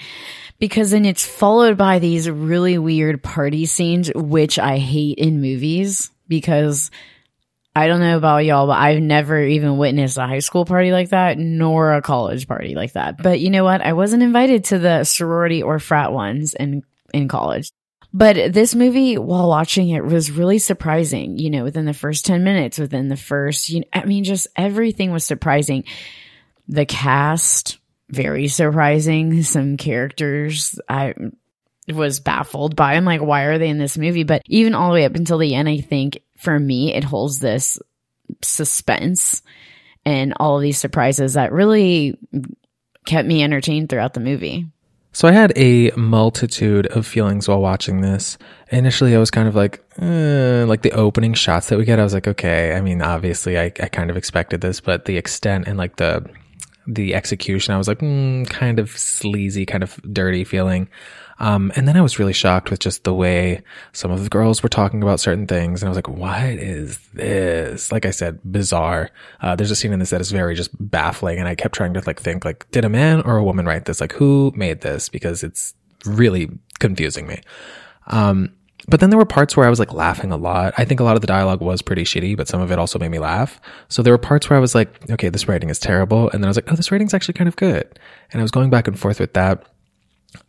Because 0.57 0.89
then 0.89 1.05
it's 1.05 1.25
followed 1.25 1.77
by 1.77 1.99
these 1.99 2.27
really 2.27 2.79
weird 2.79 3.21
party 3.21 3.67
scenes, 3.67 4.11
which 4.15 4.57
I 4.57 4.79
hate 4.79 5.19
in 5.19 5.41
movies 5.41 6.09
because 6.27 6.89
I 7.75 7.87
don't 7.87 7.99
know 7.99 8.17
about 8.17 8.45
y'all, 8.45 8.67
but 8.67 8.79
I've 8.79 9.01
never 9.01 9.41
even 9.41 9.77
witnessed 9.77 10.17
a 10.17 10.27
high 10.27 10.39
school 10.39 10.65
party 10.65 10.91
like 10.91 11.09
that, 11.09 11.37
nor 11.37 11.93
a 11.93 12.01
college 12.01 12.47
party 12.47 12.75
like 12.75 12.93
that. 12.93 13.21
But 13.21 13.39
you 13.39 13.49
know 13.49 13.63
what? 13.63 13.81
I 13.81 13.93
wasn't 13.93 14.23
invited 14.23 14.65
to 14.65 14.79
the 14.79 15.03
sorority 15.03 15.61
or 15.61 15.79
frat 15.79 16.11
ones 16.11 16.55
in, 16.55 16.83
in 17.13 17.27
college. 17.27 17.71
But 18.11 18.53
this 18.53 18.73
movie, 18.73 19.17
while 19.17 19.47
watching 19.47 19.89
it, 19.89 20.03
was 20.03 20.31
really 20.31 20.57
surprising. 20.57 21.37
You 21.37 21.51
know, 21.51 21.63
within 21.63 21.85
the 21.85 21.93
first 21.93 22.25
10 22.25 22.43
minutes, 22.43 22.79
within 22.79 23.07
the 23.07 23.15
first, 23.15 23.69
you 23.69 23.81
know, 23.81 23.87
I 23.93 24.05
mean, 24.05 24.23
just 24.23 24.47
everything 24.55 25.11
was 25.11 25.23
surprising. 25.23 25.83
The 26.67 26.85
cast, 26.85 27.77
very 28.09 28.47
surprising. 28.47 29.43
Some 29.43 29.77
characters 29.77 30.79
I 30.89 31.13
was 31.87 32.19
baffled 32.19 32.75
by. 32.75 32.93
I'm 32.93 33.05
like, 33.05 33.21
why 33.21 33.43
are 33.43 33.59
they 33.59 33.69
in 33.69 33.77
this 33.77 33.97
movie? 33.97 34.23
But 34.23 34.41
even 34.47 34.73
all 34.73 34.89
the 34.89 34.95
way 34.95 35.05
up 35.05 35.15
until 35.15 35.37
the 35.37 35.53
end, 35.53 35.69
I 35.69 35.77
think 35.77 36.23
for 36.39 36.59
me, 36.59 36.93
it 36.93 37.03
holds 37.03 37.39
this 37.39 37.77
suspense 38.41 39.41
and 40.05 40.33
all 40.39 40.59
these 40.59 40.77
surprises 40.77 41.33
that 41.33 41.51
really 41.51 42.17
kept 43.05 43.27
me 43.27 43.43
entertained 43.43 43.89
throughout 43.89 44.13
the 44.13 44.19
movie. 44.19 44.65
So 45.11 45.27
I 45.27 45.31
had 45.31 45.51
a 45.55 45.91
multitude 45.91 46.87
of 46.87 47.05
feelings 47.05 47.47
while 47.47 47.59
watching 47.59 48.01
this. 48.01 48.37
Initially, 48.71 49.15
I 49.15 49.19
was 49.19 49.31
kind 49.31 49.47
of 49.47 49.55
like, 49.55 49.83
eh, 49.97 50.63
like 50.67 50.83
the 50.83 50.91
opening 50.91 51.33
shots 51.33 51.67
that 51.69 51.79
we 51.79 51.85
get. 51.85 51.99
I 51.99 52.03
was 52.03 52.13
like, 52.13 52.27
okay. 52.27 52.75
I 52.75 52.81
mean, 52.81 53.01
obviously, 53.01 53.59
I, 53.59 53.65
I 53.65 53.87
kind 53.87 54.09
of 54.09 54.17
expected 54.17 54.61
this, 54.61 54.79
but 54.79 55.05
the 55.05 55.17
extent 55.17 55.67
and 55.67 55.77
like 55.77 55.97
the 55.97 56.25
the 56.87 57.13
execution, 57.13 57.73
I 57.73 57.77
was 57.77 57.87
like, 57.87 57.99
mm, 57.99 58.49
kind 58.49 58.79
of 58.79 58.89
sleazy, 58.89 59.65
kind 59.65 59.83
of 59.83 59.99
dirty 60.11 60.43
feeling. 60.43 60.89
Um, 61.39 61.71
and 61.75 61.87
then 61.87 61.95
I 61.95 62.01
was 62.01 62.19
really 62.19 62.33
shocked 62.33 62.69
with 62.69 62.79
just 62.79 63.05
the 63.05 63.13
way 63.13 63.63
some 63.93 64.11
of 64.11 64.23
the 64.23 64.29
girls 64.29 64.61
were 64.61 64.69
talking 64.69 65.01
about 65.01 65.19
certain 65.19 65.47
things. 65.47 65.81
And 65.81 65.87
I 65.87 65.89
was 65.89 65.97
like, 65.97 66.09
what 66.09 66.43
is 66.43 66.99
this? 67.13 67.91
Like 67.91 68.05
I 68.05 68.11
said, 68.11 68.39
bizarre. 68.43 69.09
Uh, 69.41 69.55
there's 69.55 69.71
a 69.71 69.75
scene 69.75 69.93
in 69.93 69.99
this 69.99 70.09
that 70.09 70.21
is 70.21 70.31
very 70.31 70.53
just 70.53 70.69
baffling. 70.79 71.39
And 71.39 71.47
I 71.47 71.55
kept 71.55 71.75
trying 71.75 71.93
to 71.93 72.03
like 72.05 72.19
think 72.19 72.43
like, 72.43 72.69
did 72.71 72.83
a 72.83 72.89
man 72.89 73.21
or 73.21 73.37
a 73.37 73.43
woman 73.43 73.65
write 73.65 73.85
this? 73.85 74.01
Like 74.01 74.13
who 74.13 74.51
made 74.55 74.81
this? 74.81 75.07
Because 75.07 75.43
it's 75.43 75.73
really 76.05 76.49
confusing 76.79 77.25
me. 77.25 77.41
Um, 78.07 78.53
but 78.87 78.99
then 78.99 79.09
there 79.09 79.19
were 79.19 79.25
parts 79.25 79.55
where 79.55 79.67
I 79.67 79.69
was 79.69 79.79
like 79.79 79.93
laughing 79.93 80.31
a 80.31 80.37
lot. 80.37 80.73
I 80.77 80.85
think 80.85 80.99
a 80.99 81.03
lot 81.03 81.15
of 81.15 81.21
the 81.21 81.27
dialogue 81.27 81.61
was 81.61 81.81
pretty 81.81 82.03
shitty, 82.03 82.35
but 82.35 82.47
some 82.47 82.59
of 82.59 82.71
it 82.71 82.79
also 82.79 82.97
made 82.97 83.11
me 83.11 83.19
laugh. 83.19 83.61
So 83.87 84.01
there 84.01 84.13
were 84.13 84.17
parts 84.17 84.49
where 84.49 84.57
I 84.57 84.59
was 84.59 84.73
like, 84.73 85.09
okay, 85.11 85.29
this 85.29 85.47
writing 85.47 85.69
is 85.69 85.79
terrible. 85.79 86.29
And 86.31 86.41
then 86.41 86.45
I 86.45 86.49
was 86.49 86.57
like, 86.57 86.71
oh, 86.71 86.75
this 86.75 86.91
writing's 86.91 87.13
actually 87.13 87.35
kind 87.35 87.47
of 87.47 87.55
good. 87.55 87.99
And 88.31 88.41
I 88.41 88.43
was 88.43 88.51
going 88.51 88.69
back 88.69 88.87
and 88.87 88.99
forth 88.99 89.19
with 89.19 89.33
that. 89.33 89.63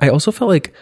I 0.01 0.09
also 0.09 0.33
felt 0.33 0.49
like 0.49 0.75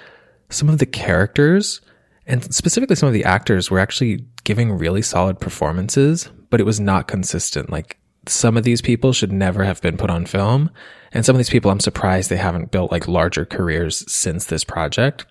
some 0.50 0.68
of 0.68 0.78
the 0.78 0.86
characters 0.86 1.80
and 2.28 2.54
specifically 2.54 2.94
some 2.94 3.06
of 3.06 3.14
the 3.14 3.24
actors 3.24 3.70
were 3.70 3.78
actually 3.78 4.24
giving 4.44 4.70
really 4.72 5.00
solid 5.00 5.40
performances, 5.40 6.30
but 6.50 6.60
it 6.60 6.64
was 6.64 6.78
not 6.78 7.08
consistent. 7.08 7.70
Like 7.70 7.98
some 8.26 8.58
of 8.58 8.64
these 8.64 8.82
people 8.82 9.14
should 9.14 9.32
never 9.32 9.64
have 9.64 9.80
been 9.80 9.96
put 9.96 10.10
on 10.10 10.26
film. 10.26 10.70
And 11.12 11.24
some 11.24 11.34
of 11.34 11.38
these 11.38 11.48
people, 11.48 11.70
I'm 11.70 11.80
surprised 11.80 12.28
they 12.28 12.36
haven't 12.36 12.70
built 12.70 12.92
like 12.92 13.08
larger 13.08 13.46
careers 13.46 14.10
since 14.12 14.44
this 14.44 14.62
project. 14.62 15.24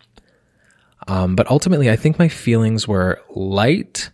Um, 1.07 1.35
but 1.35 1.49
ultimately, 1.51 1.91
I 1.91 1.95
think 1.95 2.17
my 2.17 2.27
feelings 2.27 2.87
were 2.87 3.21
light 3.29 4.09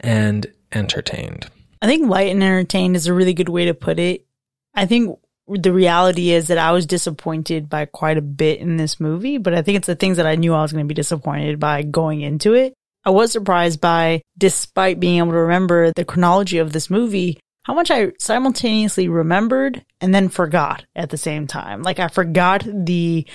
and 0.00 0.46
entertained. 0.72 1.48
I 1.80 1.86
think 1.86 2.10
light 2.10 2.30
and 2.30 2.42
entertained 2.42 2.94
is 2.94 3.06
a 3.06 3.14
really 3.14 3.32
good 3.32 3.48
way 3.48 3.64
to 3.64 3.74
put 3.74 3.98
it. 3.98 4.26
I 4.74 4.84
think 4.84 5.18
the 5.48 5.72
reality 5.72 6.30
is 6.30 6.48
that 6.48 6.58
I 6.58 6.72
was 6.72 6.86
disappointed 6.86 7.68
by 7.68 7.86
quite 7.86 8.18
a 8.18 8.22
bit 8.22 8.60
in 8.60 8.76
this 8.76 9.00
movie, 9.00 9.38
but 9.38 9.54
I 9.54 9.62
think 9.62 9.78
it's 9.78 9.86
the 9.86 9.94
things 9.94 10.18
that 10.18 10.26
I 10.26 10.34
knew 10.34 10.54
I 10.54 10.62
was 10.62 10.72
going 10.72 10.84
to 10.84 10.88
be 10.88 10.94
disappointed 10.94 11.58
by 11.58 11.82
going 11.82 12.20
into 12.20 12.54
it. 12.54 12.74
I 13.04 13.10
was 13.10 13.32
surprised 13.32 13.80
by, 13.80 14.22
despite 14.36 15.00
being 15.00 15.18
able 15.18 15.32
to 15.32 15.38
remember 15.38 15.92
the 15.92 16.04
chronology 16.04 16.58
of 16.58 16.72
this 16.72 16.90
movie, 16.90 17.38
how 17.64 17.74
much 17.74 17.90
I 17.90 18.12
simultaneously 18.18 19.08
remembered 19.08 19.84
and 20.00 20.14
then 20.14 20.28
forgot 20.28 20.84
at 20.94 21.10
the 21.10 21.16
same 21.16 21.46
time. 21.46 21.82
Like 21.82 21.98
I 21.98 22.08
forgot 22.08 22.64
the 22.66 23.26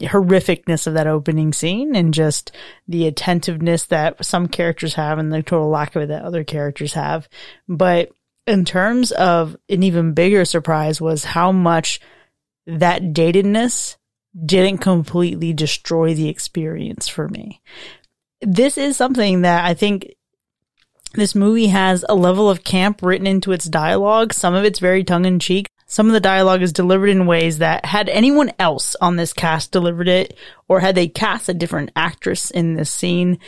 horrificness 0.00 0.86
of 0.86 0.94
that 0.94 1.06
opening 1.06 1.52
scene 1.52 1.94
and 1.94 2.14
just 2.14 2.52
the 2.88 3.06
attentiveness 3.06 3.86
that 3.86 4.24
some 4.24 4.48
characters 4.48 4.94
have 4.94 5.18
and 5.18 5.32
the 5.32 5.42
total 5.42 5.68
lack 5.68 5.94
of 5.94 6.02
it 6.02 6.08
that 6.08 6.24
other 6.24 6.44
characters 6.44 6.94
have. 6.94 7.28
But 7.68 8.10
in 8.46 8.64
terms 8.64 9.12
of 9.12 9.56
an 9.68 9.82
even 9.82 10.14
bigger 10.14 10.44
surprise 10.44 11.00
was 11.00 11.24
how 11.24 11.52
much 11.52 12.00
that 12.66 13.02
datedness 13.12 13.96
didn't 14.44 14.78
completely 14.78 15.52
destroy 15.52 16.14
the 16.14 16.28
experience 16.28 17.08
for 17.08 17.28
me. 17.28 17.60
This 18.40 18.78
is 18.78 18.96
something 18.96 19.42
that 19.42 19.64
I 19.64 19.74
think 19.74 20.14
this 21.14 21.34
movie 21.34 21.66
has 21.66 22.04
a 22.08 22.14
level 22.14 22.48
of 22.48 22.64
camp 22.64 23.02
written 23.02 23.26
into 23.26 23.52
its 23.52 23.64
dialogue. 23.64 24.32
Some 24.32 24.54
of 24.54 24.64
it's 24.64 24.78
very 24.78 25.02
tongue 25.02 25.24
in 25.24 25.40
cheek. 25.40 25.68
Some 25.86 26.06
of 26.06 26.12
the 26.12 26.20
dialogue 26.20 26.62
is 26.62 26.72
delivered 26.72 27.08
in 27.08 27.26
ways 27.26 27.58
that 27.58 27.84
had 27.84 28.08
anyone 28.08 28.52
else 28.60 28.94
on 29.00 29.16
this 29.16 29.32
cast 29.32 29.72
delivered 29.72 30.06
it 30.06 30.36
or 30.68 30.78
had 30.78 30.94
they 30.94 31.08
cast 31.08 31.48
a 31.48 31.54
different 31.54 31.90
actress 31.96 32.52
in 32.52 32.74
this 32.74 32.90
scene, 32.90 33.40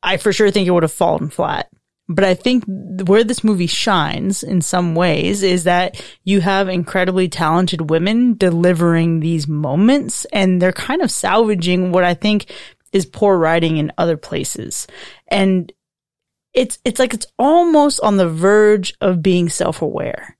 I 0.00 0.16
for 0.16 0.32
sure 0.32 0.52
think 0.52 0.68
it 0.68 0.70
would 0.70 0.84
have 0.84 0.92
fallen 0.92 1.28
flat. 1.28 1.68
But 2.14 2.24
I 2.24 2.34
think 2.34 2.64
where 3.06 3.24
this 3.24 3.42
movie 3.42 3.66
shines 3.66 4.42
in 4.42 4.60
some 4.60 4.94
ways 4.94 5.42
is 5.42 5.64
that 5.64 6.02
you 6.24 6.42
have 6.42 6.68
incredibly 6.68 7.28
talented 7.28 7.88
women 7.88 8.34
delivering 8.34 9.20
these 9.20 9.48
moments 9.48 10.26
and 10.26 10.60
they're 10.60 10.72
kind 10.72 11.00
of 11.00 11.10
salvaging 11.10 11.90
what 11.90 12.04
I 12.04 12.12
think 12.12 12.52
is 12.92 13.06
poor 13.06 13.38
writing 13.38 13.78
in 13.78 13.92
other 13.96 14.18
places. 14.18 14.86
And 15.28 15.72
it's, 16.52 16.78
it's 16.84 16.98
like 16.98 17.14
it's 17.14 17.26
almost 17.38 18.00
on 18.00 18.18
the 18.18 18.28
verge 18.28 18.92
of 19.00 19.22
being 19.22 19.48
self-aware. 19.48 20.36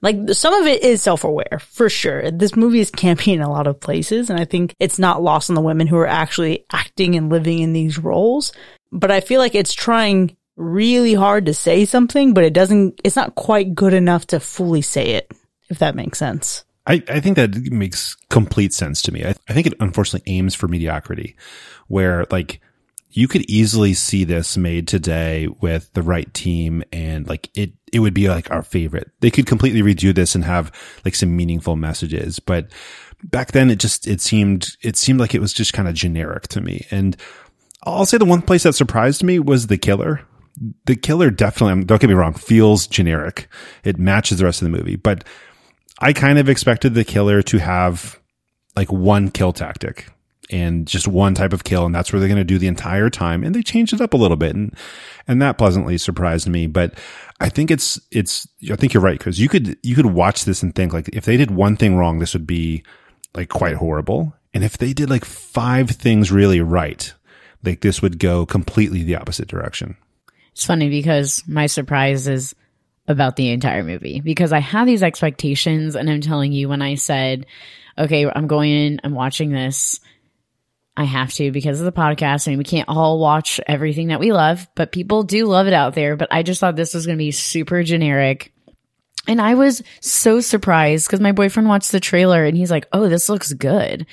Like 0.00 0.16
some 0.30 0.54
of 0.54 0.68
it 0.68 0.84
is 0.84 1.02
self-aware 1.02 1.60
for 1.60 1.90
sure. 1.90 2.30
This 2.30 2.54
movie 2.54 2.78
is 2.78 2.92
campy 2.92 3.34
in 3.34 3.40
a 3.40 3.50
lot 3.50 3.66
of 3.66 3.80
places 3.80 4.30
and 4.30 4.38
I 4.38 4.44
think 4.44 4.76
it's 4.78 5.00
not 5.00 5.24
lost 5.24 5.50
on 5.50 5.56
the 5.56 5.60
women 5.60 5.88
who 5.88 5.96
are 5.96 6.06
actually 6.06 6.66
acting 6.72 7.16
and 7.16 7.30
living 7.30 7.58
in 7.58 7.72
these 7.72 7.98
roles. 7.98 8.52
But 8.92 9.10
I 9.10 9.20
feel 9.20 9.40
like 9.40 9.56
it's 9.56 9.74
trying 9.74 10.36
really 10.58 11.14
hard 11.14 11.46
to 11.46 11.54
say 11.54 11.84
something, 11.84 12.34
but 12.34 12.44
it 12.44 12.52
doesn't, 12.52 13.00
it's 13.04 13.16
not 13.16 13.36
quite 13.36 13.74
good 13.74 13.94
enough 13.94 14.26
to 14.26 14.40
fully 14.40 14.82
say 14.82 15.12
it, 15.12 15.30
if 15.70 15.78
that 15.78 15.94
makes 15.94 16.18
sense. 16.18 16.64
I, 16.86 17.02
I 17.08 17.20
think 17.20 17.36
that 17.36 17.54
makes 17.70 18.16
complete 18.28 18.72
sense 18.72 19.00
to 19.02 19.12
me. 19.12 19.24
I, 19.24 19.34
I 19.48 19.52
think 19.52 19.66
it 19.66 19.74
unfortunately 19.78 20.30
aims 20.32 20.54
for 20.54 20.68
mediocrity 20.68 21.36
where 21.86 22.26
like 22.30 22.60
you 23.10 23.28
could 23.28 23.48
easily 23.48 23.94
see 23.94 24.24
this 24.24 24.56
made 24.56 24.88
today 24.88 25.48
with 25.60 25.92
the 25.92 26.02
right 26.02 26.32
team 26.34 26.82
and 26.92 27.28
like 27.28 27.50
it, 27.54 27.72
it 27.92 28.00
would 28.00 28.14
be 28.14 28.28
like 28.28 28.50
our 28.50 28.62
favorite. 28.62 29.10
They 29.20 29.30
could 29.30 29.46
completely 29.46 29.82
redo 29.82 30.14
this 30.14 30.34
and 30.34 30.44
have 30.44 30.72
like 31.04 31.14
some 31.14 31.36
meaningful 31.36 31.76
messages, 31.76 32.38
but 32.38 32.68
back 33.22 33.52
then 33.52 33.70
it 33.70 33.78
just, 33.78 34.06
it 34.06 34.20
seemed, 34.20 34.68
it 34.82 34.96
seemed 34.96 35.20
like 35.20 35.34
it 35.34 35.40
was 35.40 35.52
just 35.52 35.72
kind 35.72 35.88
of 35.88 35.94
generic 35.94 36.48
to 36.48 36.60
me. 36.60 36.86
And 36.90 37.16
I'll 37.84 38.06
say 38.06 38.18
the 38.18 38.24
one 38.24 38.42
place 38.42 38.64
that 38.64 38.74
surprised 38.74 39.22
me 39.22 39.38
was 39.38 39.68
the 39.68 39.78
killer. 39.78 40.22
The 40.86 40.96
killer 40.96 41.30
definitely, 41.30 41.84
don't 41.84 42.00
get 42.00 42.08
me 42.08 42.14
wrong, 42.14 42.34
feels 42.34 42.86
generic. 42.86 43.48
It 43.84 43.98
matches 43.98 44.38
the 44.38 44.44
rest 44.44 44.62
of 44.62 44.70
the 44.70 44.76
movie, 44.76 44.96
but 44.96 45.24
I 46.00 46.12
kind 46.12 46.38
of 46.38 46.48
expected 46.48 46.94
the 46.94 47.04
killer 47.04 47.42
to 47.42 47.58
have 47.58 48.18
like 48.76 48.92
one 48.92 49.30
kill 49.30 49.52
tactic 49.52 50.08
and 50.50 50.86
just 50.86 51.08
one 51.08 51.34
type 51.34 51.52
of 51.52 51.64
kill. 51.64 51.84
And 51.84 51.94
that's 51.94 52.12
where 52.12 52.20
they're 52.20 52.28
going 52.28 52.38
to 52.38 52.44
do 52.44 52.58
the 52.58 52.68
entire 52.68 53.10
time. 53.10 53.44
And 53.44 53.54
they 53.54 53.62
changed 53.62 53.92
it 53.92 54.00
up 54.00 54.14
a 54.14 54.16
little 54.16 54.36
bit. 54.36 54.54
And, 54.54 54.74
and 55.26 55.42
that 55.42 55.58
pleasantly 55.58 55.98
surprised 55.98 56.48
me. 56.48 56.66
But 56.66 56.94
I 57.40 57.48
think 57.48 57.70
it's, 57.70 58.00
it's, 58.10 58.48
I 58.70 58.76
think 58.76 58.94
you're 58.94 59.02
right. 59.02 59.20
Cause 59.20 59.38
you 59.38 59.48
could, 59.48 59.76
you 59.82 59.94
could 59.94 60.06
watch 60.06 60.44
this 60.44 60.62
and 60.62 60.74
think 60.74 60.92
like, 60.92 61.08
if 61.10 61.24
they 61.24 61.36
did 61.36 61.50
one 61.50 61.76
thing 61.76 61.96
wrong, 61.96 62.18
this 62.18 62.32
would 62.32 62.46
be 62.46 62.82
like 63.34 63.48
quite 63.48 63.74
horrible. 63.74 64.34
And 64.54 64.64
if 64.64 64.78
they 64.78 64.92
did 64.92 65.10
like 65.10 65.24
five 65.24 65.90
things 65.90 66.32
really 66.32 66.60
right, 66.60 67.12
like 67.62 67.80
this 67.80 68.00
would 68.00 68.18
go 68.18 68.46
completely 68.46 69.02
the 69.02 69.16
opposite 69.16 69.48
direction. 69.48 69.96
It's 70.58 70.66
funny 70.66 70.88
because 70.90 71.44
my 71.46 71.66
surprise 71.66 72.26
is 72.26 72.52
about 73.06 73.36
the 73.36 73.50
entire 73.50 73.84
movie 73.84 74.20
because 74.20 74.52
I 74.52 74.58
had 74.58 74.88
these 74.88 75.04
expectations 75.04 75.94
and 75.94 76.10
I'm 76.10 76.20
telling 76.20 76.50
you 76.50 76.68
when 76.68 76.82
I 76.82 76.96
said, 76.96 77.46
okay, 77.96 78.28
I'm 78.28 78.48
going 78.48 78.72
in, 78.72 79.00
I'm 79.04 79.14
watching 79.14 79.52
this. 79.52 80.00
I 80.96 81.04
have 81.04 81.32
to 81.34 81.52
because 81.52 81.78
of 81.78 81.84
the 81.84 81.92
podcast. 81.92 82.48
I 82.48 82.50
mean, 82.50 82.58
we 82.58 82.64
can't 82.64 82.88
all 82.88 83.20
watch 83.20 83.60
everything 83.68 84.08
that 84.08 84.18
we 84.18 84.32
love, 84.32 84.66
but 84.74 84.90
people 84.90 85.22
do 85.22 85.46
love 85.46 85.68
it 85.68 85.74
out 85.74 85.94
there. 85.94 86.16
But 86.16 86.32
I 86.32 86.42
just 86.42 86.60
thought 86.60 86.74
this 86.74 86.92
was 86.92 87.06
going 87.06 87.18
to 87.18 87.24
be 87.24 87.30
super 87.30 87.84
generic. 87.84 88.52
And 89.28 89.40
I 89.40 89.54
was 89.54 89.80
so 90.00 90.40
surprised 90.40 91.06
because 91.06 91.20
my 91.20 91.30
boyfriend 91.30 91.68
watched 91.68 91.92
the 91.92 92.00
trailer 92.00 92.44
and 92.44 92.56
he's 92.56 92.72
like, 92.72 92.88
oh, 92.92 93.08
this 93.08 93.28
looks 93.28 93.52
good. 93.52 94.08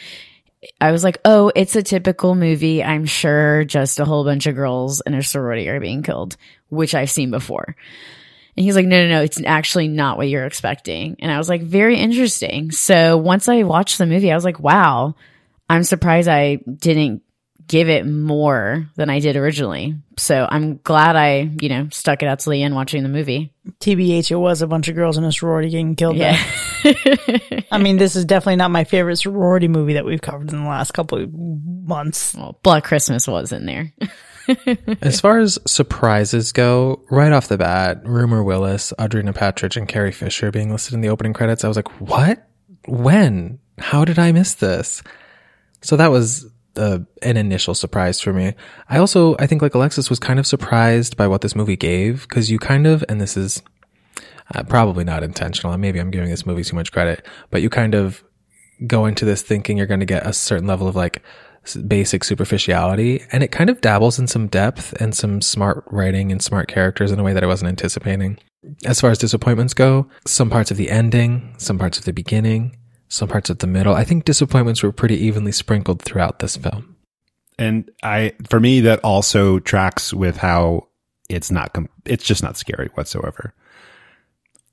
I 0.80 0.92
was 0.92 1.04
like, 1.04 1.20
oh, 1.26 1.52
it's 1.56 1.76
a 1.76 1.84
typical 1.84 2.36
movie. 2.36 2.84
I'm 2.84 3.06
sure 3.06 3.64
just 3.66 4.00
a 4.00 4.06
whole 4.06 4.24
bunch 4.24 4.46
of 4.46 4.56
girls 4.56 5.02
in 5.06 5.14
a 5.14 5.24
sorority 5.24 5.68
are 5.70 5.80
being 5.80 6.04
killed, 6.04 6.38
which 6.70 6.96
I've 6.96 7.12
seen 7.12 7.32
before. 7.32 7.76
And 8.58 8.64
he's 8.64 8.76
like, 8.76 8.86
no, 8.86 9.04
no, 9.04 9.10
no, 9.10 9.22
it's 9.22 9.42
actually 9.46 9.90
not 9.90 10.18
what 10.18 10.30
you're 10.30 10.46
expecting. 10.46 11.18
And 11.20 11.32
I 11.32 11.38
was 11.38 11.50
like, 11.50 11.62
very 11.62 11.98
interesting. 11.98 12.72
So 12.72 13.18
once 13.18 13.50
I 13.50 13.64
watched 13.64 13.98
the 13.98 14.06
movie, 14.06 14.32
I 14.32 14.36
was 14.36 14.46
like, 14.46 14.60
wow, 14.60 15.16
I'm 15.70 15.84
surprised 15.84 16.30
I 16.30 16.56
didn't 16.56 17.22
give 17.68 17.90
it 17.90 18.06
more 18.06 18.90
than 18.96 19.10
I 19.10 19.20
did 19.20 19.36
originally. 19.36 19.96
So 20.18 20.48
I'm 20.50 20.78
glad 20.78 21.16
I, 21.16 21.50
you 21.60 21.70
know, 21.70 21.90
stuck 21.92 22.22
it 22.22 22.28
out 22.28 22.40
to 22.40 22.50
the 22.50 22.64
end 22.64 22.76
watching 22.76 23.04
the 23.04 23.10
movie. 23.10 23.54
TBH, 23.80 24.32
it 24.32 24.36
was 24.36 24.62
a 24.62 24.68
bunch 24.68 24.88
of 24.88 24.96
girls 24.96 25.18
in 25.18 25.24
a 25.24 25.32
sorority 25.32 25.70
getting 25.70 25.96
killed. 25.96 26.18
Yeah. 26.18 26.38
I 27.72 27.78
mean, 27.80 27.98
this 27.98 28.16
is 28.16 28.26
definitely 28.26 28.58
not 28.58 28.72
my 28.72 28.84
favorite 28.84 29.18
sorority 29.18 29.68
movie 29.68 29.94
that 29.94 30.06
we've 30.06 30.22
covered 30.22 30.52
in 30.52 30.64
the 30.64 30.70
last 30.70 30.92
couple 30.92 31.24
of 31.24 31.34
months. 31.34 32.36
well, 32.36 32.60
Black 32.64 32.84
Christmas 32.84 33.28
was 33.28 33.52
in 33.52 33.66
there. 33.66 33.94
As 35.02 35.20
far 35.20 35.40
as 35.40 35.58
surprises 35.66 36.52
go, 36.52 37.04
right 37.10 37.32
off 37.32 37.48
the 37.48 37.58
bat, 37.58 38.02
Rumor 38.06 38.44
Willis, 38.44 38.94
Audrina 39.00 39.34
Patridge, 39.34 39.76
and 39.76 39.88
Carrie 39.88 40.12
Fisher 40.12 40.52
being 40.52 40.72
listed 40.72 40.94
in 40.94 41.02
the 41.02 41.10
opening 41.10 41.34
credits, 41.34 41.64
I 41.64 41.68
was 41.68 41.78
like, 41.78 42.00
what? 42.00 42.48
When? 42.88 43.58
How 43.80 44.06
did 44.06 44.20
I 44.20 44.32
miss 44.32 44.54
this? 44.54 45.02
So 45.82 45.98
that 45.98 46.12
was 46.12 46.48
an 46.78 47.38
initial 47.38 47.76
surprise 47.76 48.20
for 48.20 48.34
me. 48.34 48.54
I 48.90 48.98
also, 48.98 49.36
I 49.40 49.48
think 49.48 49.62
like 49.62 49.76
Alexis 49.76 50.10
was 50.10 50.20
kind 50.20 50.40
of 50.40 50.48
surprised 50.48 51.18
by 51.18 51.28
what 51.28 51.42
this 51.42 51.56
movie 51.56 51.78
gave 51.78 52.28
because 52.28 52.52
you 52.52 52.60
kind 52.60 52.88
of, 52.88 53.04
and 53.10 53.22
this 53.22 53.38
is 53.38 53.62
uh, 54.54 54.64
probably 54.64 55.04
not 55.04 55.24
intentional, 55.24 55.74
and 55.74 55.82
maybe 55.82 56.00
I'm 56.00 56.12
giving 56.12 56.30
this 56.30 56.46
movie 56.46 56.64
too 56.64 56.76
much 56.76 56.92
credit, 56.92 57.26
but 57.50 57.62
you 57.62 57.70
kind 57.70 57.96
of 57.96 58.24
go 58.86 59.06
into 59.06 59.26
this 59.26 59.42
thinking 59.42 59.78
you're 59.78 59.88
going 59.88 60.02
to 60.02 60.06
get 60.06 60.26
a 60.26 60.34
certain 60.34 60.68
level 60.68 60.88
of 60.88 60.96
like 60.96 61.24
basic 61.88 62.24
superficiality 62.24 63.24
and 63.32 63.42
it 63.42 63.52
kind 63.52 63.70
of 63.70 63.82
dabbles 63.82 64.20
in 64.20 64.28
some 64.28 64.48
depth 64.48 64.94
and 65.02 65.16
some 65.16 65.42
smart 65.42 65.84
writing 65.90 66.32
and 66.32 66.42
smart 66.42 66.68
characters 66.68 67.12
in 67.12 67.20
a 67.20 67.24
way 67.24 67.34
that 67.34 67.44
I 67.44 67.48
wasn't 67.48 67.70
anticipating. 67.70 68.38
As 68.86 69.02
far 69.02 69.12
as 69.12 69.18
disappointments 69.18 69.74
go, 69.74 70.08
some 70.26 70.50
parts 70.50 70.72
of 70.72 70.78
the 70.78 70.90
ending, 70.90 71.56
some 71.58 71.80
parts 71.80 71.98
of 71.98 72.06
the 72.06 72.14
beginning, 72.14 72.78
some 73.08 73.30
parts 73.30 73.50
of 73.50 73.60
the 73.60 73.68
middle, 73.68 73.94
I 73.94 74.04
think 74.04 74.26
disappointments 74.26 74.84
were 74.84 74.92
pretty 74.92 75.16
evenly 75.18 75.52
sprinkled 75.52 76.02
throughout 76.02 76.40
this 76.40 76.58
film. 76.58 76.96
And 77.58 77.90
I, 78.04 78.34
for 78.50 78.60
me, 78.60 78.82
that 78.82 79.00
also 79.04 79.60
tracks 79.60 80.14
with 80.14 80.38
how 80.38 80.88
it's 81.30 81.52
not, 81.52 81.74
com- 81.74 81.90
it's 82.04 82.26
just 82.26 82.44
not 82.44 82.58
scary 82.58 82.90
whatsoever. 82.96 83.54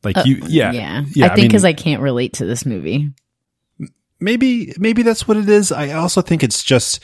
Like 0.03 0.17
uh, 0.17 0.23
you, 0.27 0.41
yeah, 0.49 0.73
yeah. 0.73 1.05
yeah. 1.15 1.27
I 1.27 1.29
think 1.29 1.39
mean, 1.39 1.49
because 1.49 1.65
I 1.65 1.75
can't 1.75 2.03
relate 2.03 2.35
to 2.35 2.45
this 2.45 2.67
movie. 2.67 3.13
maybe 4.23 4.73
maybe 4.79 5.03
that's 5.03 5.29
what 5.29 5.37
it 5.37 5.49
is. 5.49 5.73
I 5.73 5.93
also 5.93 6.23
think 6.23 6.43
it's 6.43 6.63
just 6.63 7.01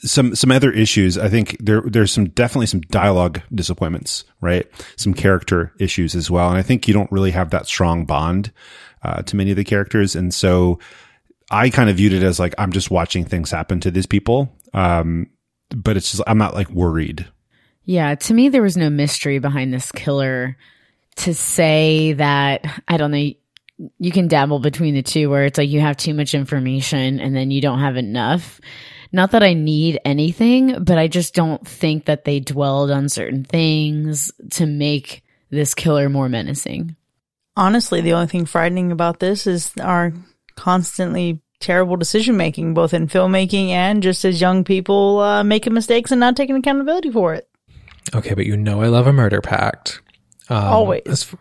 some 0.00 0.34
some 0.34 0.50
other 0.50 0.72
issues. 0.72 1.18
I 1.18 1.28
think 1.28 1.56
there 1.60 1.82
there's 1.84 2.12
some 2.12 2.30
definitely 2.30 2.66
some 2.66 2.80
dialogue 2.82 3.42
disappointments, 3.54 4.24
right? 4.40 4.66
Some 4.96 5.14
character 5.14 5.72
issues 5.78 6.14
as 6.14 6.30
well, 6.30 6.48
and 6.48 6.58
I 6.58 6.62
think 6.62 6.88
you 6.88 6.94
don't 6.94 7.12
really 7.12 7.30
have 7.32 7.50
that 7.50 7.66
strong 7.66 8.04
bond 8.04 8.52
uh, 9.02 9.22
to 9.22 9.36
many 9.36 9.50
of 9.50 9.56
the 9.56 9.64
characters, 9.64 10.16
and 10.16 10.32
so 10.32 10.78
I 11.50 11.70
kind 11.70 11.90
of 11.90 11.96
viewed 11.96 12.12
it 12.12 12.22
as 12.22 12.38
like 12.38 12.54
I'm 12.58 12.72
just 12.72 12.90
watching 12.90 13.24
things 13.24 13.50
happen 13.50 13.80
to 13.80 13.90
these 13.90 14.06
people, 14.06 14.52
um, 14.74 15.28
but 15.74 15.96
it's 15.96 16.10
just 16.10 16.22
I'm 16.26 16.38
not 16.38 16.54
like 16.54 16.70
worried. 16.70 17.26
Yeah, 17.84 18.14
to 18.14 18.34
me, 18.34 18.50
there 18.50 18.62
was 18.62 18.76
no 18.76 18.90
mystery 18.90 19.38
behind 19.38 19.72
this 19.72 19.90
killer 19.92 20.58
to 21.16 21.34
say 21.34 22.12
that, 22.12 22.82
I 22.86 22.96
don't 22.98 23.10
know, 23.10 23.32
you 23.98 24.12
can 24.12 24.28
dabble 24.28 24.58
between 24.58 24.94
the 24.94 25.02
two 25.02 25.30
where 25.30 25.44
it's 25.44 25.56
like 25.56 25.70
you 25.70 25.80
have 25.80 25.96
too 25.96 26.12
much 26.12 26.34
information 26.34 27.18
and 27.18 27.34
then 27.34 27.50
you 27.50 27.60
don't 27.60 27.80
have 27.80 27.96
enough. 27.96 28.60
Not 29.10 29.30
that 29.30 29.42
I 29.42 29.54
need 29.54 30.00
anything, 30.04 30.84
but 30.84 30.98
I 30.98 31.08
just 31.08 31.34
don't 31.34 31.66
think 31.66 32.04
that 32.04 32.24
they 32.24 32.40
dwelled 32.40 32.90
on 32.90 33.08
certain 33.08 33.44
things 33.44 34.32
to 34.50 34.66
make 34.66 35.22
this 35.50 35.74
killer 35.74 36.10
more 36.10 36.28
menacing. 36.28 36.94
Honestly, 37.58 38.00
the 38.00 38.12
only 38.12 38.28
thing 38.28 38.46
frightening 38.46 38.92
about 38.92 39.18
this 39.18 39.44
is 39.44 39.72
our 39.80 40.12
constantly 40.54 41.42
terrible 41.58 41.96
decision 41.96 42.36
making, 42.36 42.72
both 42.72 42.94
in 42.94 43.08
filmmaking 43.08 43.70
and 43.70 44.00
just 44.00 44.24
as 44.24 44.40
young 44.40 44.62
people 44.62 45.18
uh, 45.18 45.42
making 45.42 45.74
mistakes 45.74 46.12
and 46.12 46.20
not 46.20 46.36
taking 46.36 46.54
accountability 46.54 47.10
for 47.10 47.34
it. 47.34 47.48
Okay, 48.14 48.34
but 48.34 48.46
you 48.46 48.56
know 48.56 48.80
I 48.80 48.86
love 48.86 49.08
a 49.08 49.12
murder 49.12 49.40
pact. 49.40 50.00
Um, 50.48 50.64
Always. 50.64 51.02
As, 51.06 51.34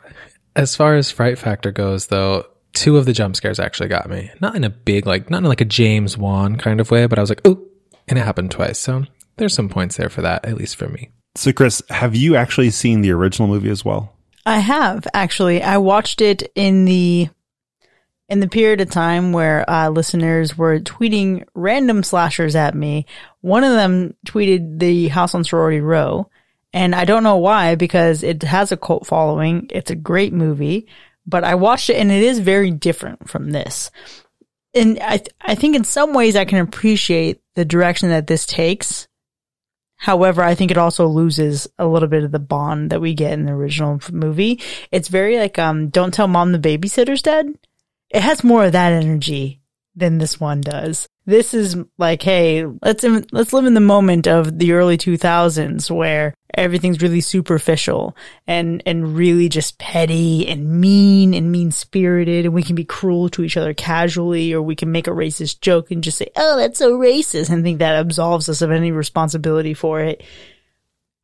as 0.56 0.75
far 0.75 0.95
as 0.95 1.12
fright 1.12 1.38
factor 1.38 1.71
goes, 1.71 2.08
though, 2.08 2.47
two 2.73 2.97
of 2.97 3.06
the 3.06 3.13
jump 3.13 3.36
scares 3.36 3.60
actually 3.60 3.89
got 3.89 4.10
me. 4.10 4.32
Not 4.41 4.56
in 4.56 4.63
a 4.63 4.71
big, 4.71 5.06
like, 5.06 5.30
not 5.30 5.43
in 5.43 5.43
like 5.43 5.62
a 5.62 5.65
James 5.65 6.17
Wan 6.17 6.56
kind 6.58 6.82
of 6.82 6.89
way, 6.89 7.06
but 7.06 7.19
I 7.19 7.21
was 7.21 7.30
like, 7.30 7.41
oh, 7.45 7.63
and 8.08 8.17
it 8.17 8.25
happened 8.25 8.49
twice. 8.49 8.80
So 8.80 9.06
there's 9.36 9.53
some 9.53 9.69
points 9.69 9.97
there 9.97 10.10
for 10.10 10.23
that, 10.23 10.45
at 10.45 10.58
least 10.58 10.77
for 10.77 10.88
me. 10.88 11.12
So, 11.36 11.53
Chris, 11.53 11.84
have 11.91 12.15
you 12.15 12.36
actually 12.36 12.71
seen 12.71 13.01
the 13.01 13.12
original 13.12 13.47
movie 13.47 13.69
as 13.69 13.86
well? 13.86 14.16
I 14.47 14.60
have 14.60 15.05
actually. 15.13 15.62
I 15.62 15.77
watched 15.77 16.21
it 16.21 16.49
in 16.55 16.86
the 16.86 17.27
in 18.29 18.39
the 18.39 18.47
period 18.47 18.79
of 18.79 18.89
time 18.89 19.33
where 19.33 19.69
uh, 19.69 19.89
listeners 19.89 20.57
were 20.57 20.79
tweeting 20.79 21.45
random 21.53 22.01
slashers 22.01 22.55
at 22.55 22.73
me. 22.73 23.05
One 23.41 23.65
of 23.65 23.73
them 23.73 24.15
tweeted 24.25 24.79
the 24.79 25.10
House 25.10 25.36
on 25.36 25.43
Sorority 25.43 25.81
Row, 25.81 26.29
and 26.71 26.95
I 26.95 27.03
don't 27.03 27.23
know 27.23 27.36
why 27.36 27.75
because 27.75 28.23
it 28.23 28.41
has 28.43 28.71
a 28.71 28.77
cult 28.77 29.05
following. 29.05 29.67
It's 29.69 29.91
a 29.91 29.95
great 29.95 30.31
movie, 30.31 30.88
but 31.25 31.43
I 31.43 31.55
watched 31.55 31.89
it 31.89 31.97
and 31.97 32.10
it 32.10 32.23
is 32.23 32.39
very 32.39 32.71
different 32.71 33.29
from 33.29 33.51
this. 33.51 33.91
And 34.73 34.97
I 34.99 35.17
th- 35.17 35.36
I 35.41 35.55
think 35.55 35.75
in 35.75 35.83
some 35.83 36.13
ways 36.13 36.38
I 36.38 36.45
can 36.45 36.60
appreciate 36.60 37.41
the 37.55 37.65
direction 37.65 38.07
that 38.10 38.27
this 38.27 38.45
takes. 38.45 39.10
However, 39.97 40.43
I 40.43 40.55
think 40.55 40.71
it 40.71 40.77
also 40.77 41.07
loses 41.07 41.67
a 41.77 41.88
little 41.88 42.07
bit 42.07 42.23
of 42.23 42.31
the 42.31 42.39
bond 42.39 42.91
that 42.91 43.01
we 43.01 43.13
get 43.13 43.33
in 43.33 43.45
the 43.45 43.51
original 43.51 43.99
movie. 44.12 44.62
It's 44.91 45.07
very 45.07 45.38
like, 45.38 45.57
um, 45.57 45.89
don't 45.89 46.13
tell 46.13 46.27
mom 46.27 46.51
the 46.51 46.60
babysitter's 46.60 47.23
dead. 47.23 47.47
It 48.10 48.21
has 48.21 48.43
more 48.43 48.65
of 48.65 48.71
that 48.73 48.93
energy 48.93 49.62
than 49.95 50.19
this 50.19 50.39
one 50.39 50.62
does. 50.62 51.10
This 51.27 51.53
is 51.53 51.75
like, 51.97 52.21
hey, 52.21 52.65
let's, 52.81 53.03
let's 53.33 53.51
live 53.51 53.65
in 53.65 53.73
the 53.73 53.81
moment 53.81 54.29
of 54.29 54.59
the 54.59 54.71
early 54.71 54.97
2000s 54.97 55.91
where 55.91 56.33
everything's 56.53 57.01
really 57.01 57.19
superficial 57.19 58.15
and, 58.47 58.81
and 58.85 59.13
really 59.13 59.49
just 59.49 59.77
petty 59.77 60.47
and 60.47 60.79
mean 60.79 61.33
and 61.33 61.51
mean 61.51 61.71
spirited. 61.71 62.45
And 62.45 62.53
we 62.53 62.63
can 62.63 62.77
be 62.77 62.85
cruel 62.85 63.27
to 63.31 63.43
each 63.43 63.57
other 63.57 63.73
casually, 63.73 64.53
or 64.53 64.61
we 64.61 64.73
can 64.73 64.89
make 64.89 65.05
a 65.05 65.11
racist 65.11 65.59
joke 65.59 65.91
and 65.91 66.01
just 66.01 66.17
say, 66.17 66.29
oh, 66.37 66.55
that's 66.55 66.79
so 66.79 66.97
racist 66.97 67.49
and 67.49 67.61
think 67.61 67.79
that 67.79 67.95
absolves 67.97 68.47
us 68.47 68.61
of 68.61 68.71
any 68.71 68.93
responsibility 68.93 69.73
for 69.73 69.99
it. 69.99 70.23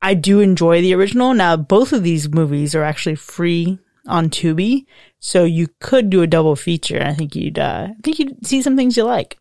I 0.01 0.15
do 0.15 0.41
enjoy 0.41 0.81
the 0.81 0.95
original. 0.95 1.33
Now, 1.33 1.55
both 1.55 1.93
of 1.93 2.03
these 2.03 2.27
movies 2.27 2.75
are 2.75 2.83
actually 2.83 3.15
free 3.15 3.79
on 4.05 4.29
Tubi, 4.29 4.85
so 5.19 5.45
you 5.45 5.69
could 5.79 6.09
do 6.09 6.21
a 6.21 6.27
double 6.27 6.57
feature. 6.57 7.01
I 7.01 7.13
think 7.13 7.37
you'd, 7.37 7.57
uh, 7.57 7.87
I 7.91 7.95
think 8.03 8.19
you'd 8.19 8.45
see 8.45 8.61
some 8.61 8.75
things 8.75 8.97
you 8.97 9.05
like. 9.05 9.39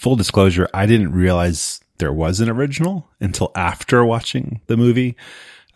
Full 0.00 0.16
disclosure, 0.16 0.66
I 0.72 0.86
didn't 0.86 1.12
realize 1.12 1.80
there 1.98 2.12
was 2.12 2.40
an 2.40 2.48
original 2.48 3.10
until 3.20 3.52
after 3.54 4.02
watching 4.02 4.62
the 4.66 4.78
movie. 4.78 5.14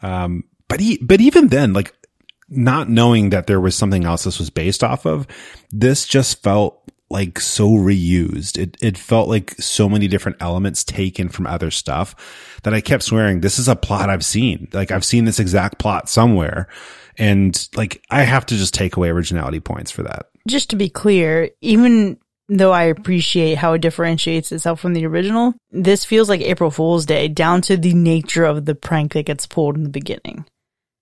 Um, 0.00 0.44
but 0.66 0.80
he, 0.80 0.98
but 1.02 1.20
even 1.20 1.48
then, 1.48 1.74
like 1.74 1.94
not 2.48 2.88
knowing 2.88 3.30
that 3.30 3.46
there 3.46 3.60
was 3.60 3.76
something 3.76 4.04
else 4.04 4.24
this 4.24 4.38
was 4.38 4.48
based 4.48 4.82
off 4.82 5.04
of, 5.04 5.26
this 5.70 6.06
just 6.06 6.42
felt 6.42 6.80
like 7.10 7.38
so 7.38 7.68
reused. 7.68 8.58
It 8.58 8.76
it 8.80 8.96
felt 8.96 9.28
like 9.28 9.52
so 9.60 9.88
many 9.88 10.08
different 10.08 10.38
elements 10.40 10.84
taken 10.84 11.28
from 11.28 11.46
other 11.46 11.70
stuff 11.70 12.16
that 12.62 12.74
I 12.74 12.80
kept 12.80 13.02
swearing 13.02 13.40
this 13.40 13.58
is 13.58 13.68
a 13.68 13.76
plot 13.76 14.08
I've 14.08 14.24
seen. 14.24 14.68
Like 14.72 14.90
I've 14.90 15.04
seen 15.04 15.26
this 15.26 15.38
exact 15.38 15.78
plot 15.78 16.08
somewhere. 16.08 16.66
And 17.18 17.68
like 17.76 18.02
I 18.10 18.22
have 18.22 18.46
to 18.46 18.56
just 18.56 18.74
take 18.74 18.96
away 18.96 19.10
originality 19.10 19.60
points 19.60 19.90
for 19.90 20.02
that. 20.02 20.30
Just 20.48 20.70
to 20.70 20.76
be 20.76 20.88
clear, 20.88 21.50
even 21.60 22.18
though 22.48 22.72
I 22.72 22.85
appreciate 22.85 23.59
how 23.59 23.72
it 23.74 23.83
differentiates 23.83 24.52
itself 24.52 24.80
from 24.80 24.94
the 24.94 25.07
original, 25.07 25.54
this 25.70 26.04
feels 26.04 26.28
like 26.28 26.40
April 26.40 26.70
Fool's 26.70 27.07
Day 27.07 27.28
down 27.28 27.62
to 27.62 27.76
the 27.76 27.94
nature 27.94 28.44
of 28.44 28.64
the 28.64 28.74
prank 28.74 29.12
that 29.14 29.26
gets 29.26 29.46
pulled 29.46 29.76
in 29.76 29.83
the 29.83 29.88
beginning. 29.88 30.44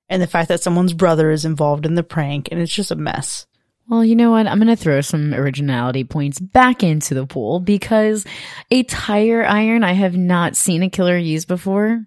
And 0.08 0.20
the 0.20 0.26
fact 0.26 0.48
that 0.48 0.62
someone's 0.62 0.92
brother 0.92 1.30
is 1.30 1.44
involved 1.44 1.86
in 1.86 1.94
the 1.94 2.02
prank 2.02 2.48
and 2.50 2.60
it's 2.60 2.72
just 2.72 2.90
a 2.90 2.96
mess. 2.96 3.46
Well, 3.88 4.04
you 4.04 4.14
know 4.14 4.30
what? 4.30 4.46
I'm 4.46 4.58
going 4.58 4.68
to 4.68 4.76
throw 4.76 5.00
some 5.00 5.34
originality 5.34 6.04
points 6.04 6.38
back 6.38 6.82
into 6.82 7.14
the 7.14 7.26
pool 7.26 7.60
because 7.60 8.24
a 8.70 8.84
tire 8.84 9.44
iron 9.44 9.82
I 9.82 9.92
have 9.92 10.16
not 10.16 10.56
seen 10.56 10.82
a 10.82 10.90
killer 10.90 11.16
use 11.16 11.44
before, 11.44 12.06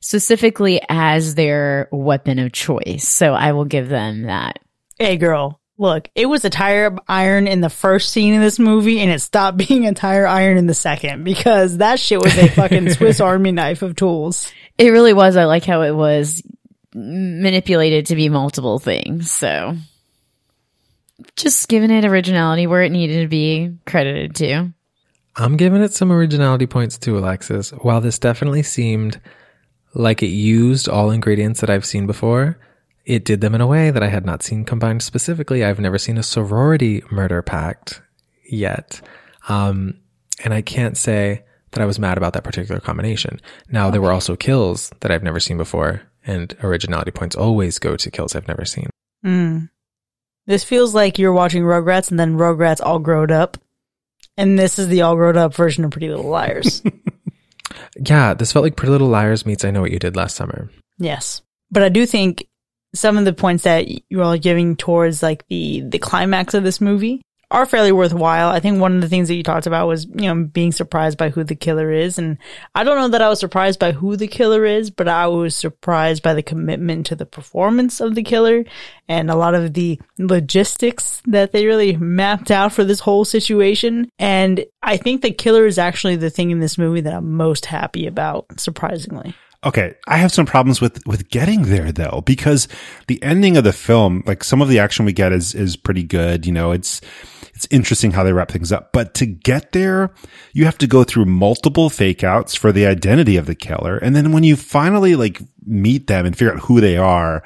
specifically 0.00 0.80
as 0.88 1.34
their 1.34 1.88
weapon 1.90 2.38
of 2.38 2.52
choice. 2.52 3.08
So 3.08 3.34
I 3.34 3.52
will 3.52 3.64
give 3.64 3.88
them 3.88 4.22
that. 4.22 4.60
Hey 4.98 5.16
girl, 5.16 5.60
look, 5.78 6.08
it 6.14 6.26
was 6.26 6.44
a 6.44 6.50
tire 6.50 6.96
iron 7.08 7.46
in 7.46 7.60
the 7.60 7.70
first 7.70 8.10
scene 8.10 8.34
of 8.34 8.40
this 8.40 8.58
movie 8.58 9.00
and 9.00 9.10
it 9.10 9.20
stopped 9.20 9.58
being 9.68 9.86
a 9.86 9.94
tire 9.94 10.26
iron 10.26 10.56
in 10.56 10.66
the 10.66 10.74
second 10.74 11.24
because 11.24 11.78
that 11.78 12.00
shit 12.00 12.22
was 12.22 12.36
a 12.36 12.48
fucking 12.48 12.90
Swiss 12.90 13.20
Army 13.20 13.52
knife 13.52 13.82
of 13.82 13.96
tools. 13.96 14.50
It 14.78 14.90
really 14.90 15.12
was. 15.12 15.36
I 15.36 15.44
like 15.44 15.64
how 15.64 15.82
it 15.82 15.92
was 15.92 16.42
manipulated 16.94 18.06
to 18.06 18.16
be 18.16 18.28
multiple 18.28 18.78
things. 18.78 19.30
So 19.30 19.76
just 21.36 21.68
giving 21.68 21.90
it 21.90 22.04
originality 22.04 22.66
where 22.66 22.82
it 22.82 22.92
needed 22.92 23.22
to 23.22 23.28
be 23.28 23.76
credited 23.86 24.34
to. 24.36 24.72
I'm 25.36 25.56
giving 25.58 25.82
it 25.82 25.92
some 25.92 26.10
originality 26.10 26.66
points 26.66 26.96
too, 26.96 27.18
Alexis. 27.18 27.70
While 27.70 28.00
this 28.00 28.18
definitely 28.18 28.62
seemed 28.62 29.20
like 29.94 30.22
it 30.22 30.28
used 30.28 30.88
all 30.88 31.10
ingredients 31.10 31.60
that 31.60 31.70
I've 31.70 31.84
seen 31.84 32.06
before, 32.06 32.58
it 33.06 33.24
did 33.24 33.40
them 33.40 33.54
in 33.54 33.60
a 33.60 33.66
way 33.66 33.90
that 33.90 34.02
I 34.02 34.08
had 34.08 34.26
not 34.26 34.42
seen 34.42 34.64
combined 34.64 35.02
specifically. 35.02 35.64
I've 35.64 35.80
never 35.80 35.96
seen 35.96 36.18
a 36.18 36.22
sorority 36.22 37.02
murder 37.10 37.40
pact 37.40 38.02
yet. 38.50 39.00
Um, 39.48 40.00
and 40.44 40.52
I 40.52 40.60
can't 40.60 40.96
say 40.96 41.44
that 41.70 41.80
I 41.80 41.86
was 41.86 41.98
mad 41.98 42.18
about 42.18 42.32
that 42.34 42.44
particular 42.44 42.80
combination. 42.80 43.40
Now, 43.70 43.90
there 43.90 44.00
were 44.02 44.12
also 44.12 44.36
kills 44.36 44.92
that 45.00 45.10
I've 45.10 45.22
never 45.22 45.40
seen 45.40 45.56
before, 45.56 46.02
and 46.26 46.54
originality 46.62 47.12
points 47.12 47.36
always 47.36 47.78
go 47.78 47.96
to 47.96 48.10
kills 48.10 48.34
I've 48.34 48.48
never 48.48 48.64
seen. 48.64 48.90
Mm. 49.24 49.70
This 50.46 50.64
feels 50.64 50.94
like 50.94 51.18
you're 51.18 51.32
watching 51.32 51.62
Rugrats 51.62 52.10
and 52.10 52.18
then 52.20 52.36
Rugrats 52.36 52.84
all 52.84 52.98
growed 52.98 53.30
up. 53.30 53.56
And 54.36 54.58
this 54.58 54.78
is 54.78 54.88
the 54.88 55.00
all 55.02 55.14
grown 55.14 55.36
up 55.36 55.54
version 55.54 55.84
of 55.84 55.92
Pretty 55.92 56.08
Little 56.08 56.28
Liars. 56.28 56.82
Yeah, 57.98 58.34
this 58.34 58.52
felt 58.52 58.62
like 58.62 58.76
Pretty 58.76 58.90
Little 58.92 59.08
Liars 59.08 59.46
meets 59.46 59.64
I 59.64 59.70
Know 59.70 59.80
What 59.80 59.90
You 59.90 59.98
Did 59.98 60.16
Last 60.16 60.36
Summer. 60.36 60.70
yes. 60.98 61.42
But 61.70 61.82
I 61.82 61.88
do 61.88 62.06
think 62.06 62.46
some 62.98 63.18
of 63.18 63.24
the 63.24 63.32
points 63.32 63.64
that 63.64 63.86
you're 64.10 64.22
all 64.22 64.38
giving 64.38 64.76
towards 64.76 65.22
like 65.22 65.46
the, 65.48 65.82
the 65.86 65.98
climax 65.98 66.54
of 66.54 66.64
this 66.64 66.80
movie 66.80 67.22
are 67.50 67.64
fairly 67.64 67.92
worthwhile. 67.92 68.50
I 68.50 68.58
think 68.58 68.80
one 68.80 68.96
of 68.96 69.02
the 69.02 69.08
things 69.08 69.28
that 69.28 69.36
you 69.36 69.44
talked 69.44 69.68
about 69.68 69.86
was, 69.86 70.04
you 70.06 70.34
know, 70.34 70.44
being 70.44 70.72
surprised 70.72 71.16
by 71.16 71.28
who 71.28 71.44
the 71.44 71.54
killer 71.54 71.92
is. 71.92 72.18
And 72.18 72.38
I 72.74 72.82
don't 72.82 72.98
know 72.98 73.08
that 73.08 73.22
I 73.22 73.28
was 73.28 73.38
surprised 73.38 73.78
by 73.78 73.92
who 73.92 74.16
the 74.16 74.26
killer 74.26 74.64
is, 74.64 74.90
but 74.90 75.06
I 75.06 75.28
was 75.28 75.54
surprised 75.54 76.24
by 76.24 76.34
the 76.34 76.42
commitment 76.42 77.06
to 77.06 77.14
the 77.14 77.26
performance 77.26 78.00
of 78.00 78.16
the 78.16 78.24
killer 78.24 78.64
and 79.08 79.30
a 79.30 79.36
lot 79.36 79.54
of 79.54 79.74
the 79.74 80.00
logistics 80.18 81.22
that 81.26 81.52
they 81.52 81.66
really 81.66 81.96
mapped 81.96 82.50
out 82.50 82.72
for 82.72 82.82
this 82.82 83.00
whole 83.00 83.24
situation. 83.24 84.10
And 84.18 84.64
I 84.82 84.96
think 84.96 85.22
the 85.22 85.30
killer 85.30 85.66
is 85.66 85.78
actually 85.78 86.16
the 86.16 86.30
thing 86.30 86.50
in 86.50 86.58
this 86.58 86.78
movie 86.78 87.02
that 87.02 87.14
I'm 87.14 87.32
most 87.32 87.66
happy 87.66 88.08
about, 88.08 88.58
surprisingly. 88.58 89.36
Okay, 89.64 89.94
I 90.06 90.18
have 90.18 90.32
some 90.32 90.46
problems 90.46 90.80
with 90.80 91.04
with 91.06 91.28
getting 91.28 91.62
there 91.62 91.90
though 91.90 92.22
because 92.24 92.68
the 93.08 93.22
ending 93.22 93.56
of 93.56 93.64
the 93.64 93.72
film, 93.72 94.22
like 94.26 94.44
some 94.44 94.62
of 94.62 94.68
the 94.68 94.78
action 94.78 95.04
we 95.04 95.12
get 95.12 95.32
is 95.32 95.54
is 95.54 95.76
pretty 95.76 96.02
good, 96.02 96.46
you 96.46 96.52
know, 96.52 96.72
it's 96.72 97.00
it's 97.54 97.66
interesting 97.70 98.12
how 98.12 98.22
they 98.22 98.32
wrap 98.32 98.50
things 98.50 98.70
up, 98.70 98.92
but 98.92 99.14
to 99.14 99.26
get 99.26 99.72
there, 99.72 100.12
you 100.52 100.66
have 100.66 100.78
to 100.78 100.86
go 100.86 101.04
through 101.04 101.24
multiple 101.24 101.88
fake 101.88 102.22
outs 102.22 102.54
for 102.54 102.70
the 102.70 102.86
identity 102.86 103.36
of 103.36 103.46
the 103.46 103.54
killer. 103.54 103.96
And 103.96 104.14
then 104.14 104.30
when 104.30 104.44
you 104.44 104.56
finally 104.56 105.16
like 105.16 105.40
meet 105.64 106.06
them 106.06 106.26
and 106.26 106.36
figure 106.36 106.52
out 106.52 106.60
who 106.60 106.80
they 106.80 106.98
are, 106.98 107.42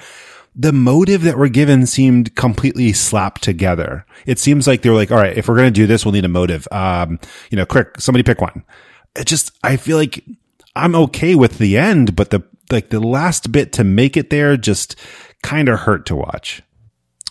the 0.57 0.73
motive 0.73 1.23
that 1.23 1.39
we're 1.39 1.49
given 1.49 1.87
seemed 1.87 2.35
completely 2.35 2.93
slapped 2.93 3.43
together. 3.43 4.05
It 4.27 4.39
seems 4.39 4.67
like 4.67 4.83
they're 4.83 4.93
like, 4.93 5.13
all 5.13 5.17
right, 5.17 5.37
if 5.37 5.49
we're 5.49 5.57
going 5.57 5.73
to 5.73 5.81
do 5.81 5.87
this, 5.87 6.05
we'll 6.05 6.13
need 6.13 6.25
a 6.25 6.29
motive. 6.29 6.67
Um, 6.73 7.21
you 7.51 7.57
know, 7.57 7.65
quick, 7.65 8.01
somebody 8.01 8.25
pick 8.25 8.41
one. 8.41 8.65
It 9.17 9.27
just, 9.27 9.53
I 9.63 9.77
feel 9.77 9.97
like 9.97 10.25
I'm 10.81 10.95
okay 10.95 11.35
with 11.35 11.59
the 11.59 11.77
end, 11.77 12.17
but 12.17 12.31
the, 12.31 12.43
like 12.71 12.89
the 12.89 13.01
last 13.01 13.53
bit 13.53 13.73
to 13.75 13.85
make 13.85 14.17
it 14.17 14.31
there 14.31 14.57
just 14.57 14.97
kind 15.43 15.69
of 15.69 15.81
hurt 15.81 16.07
to 16.07 16.17
watch. 16.17 16.63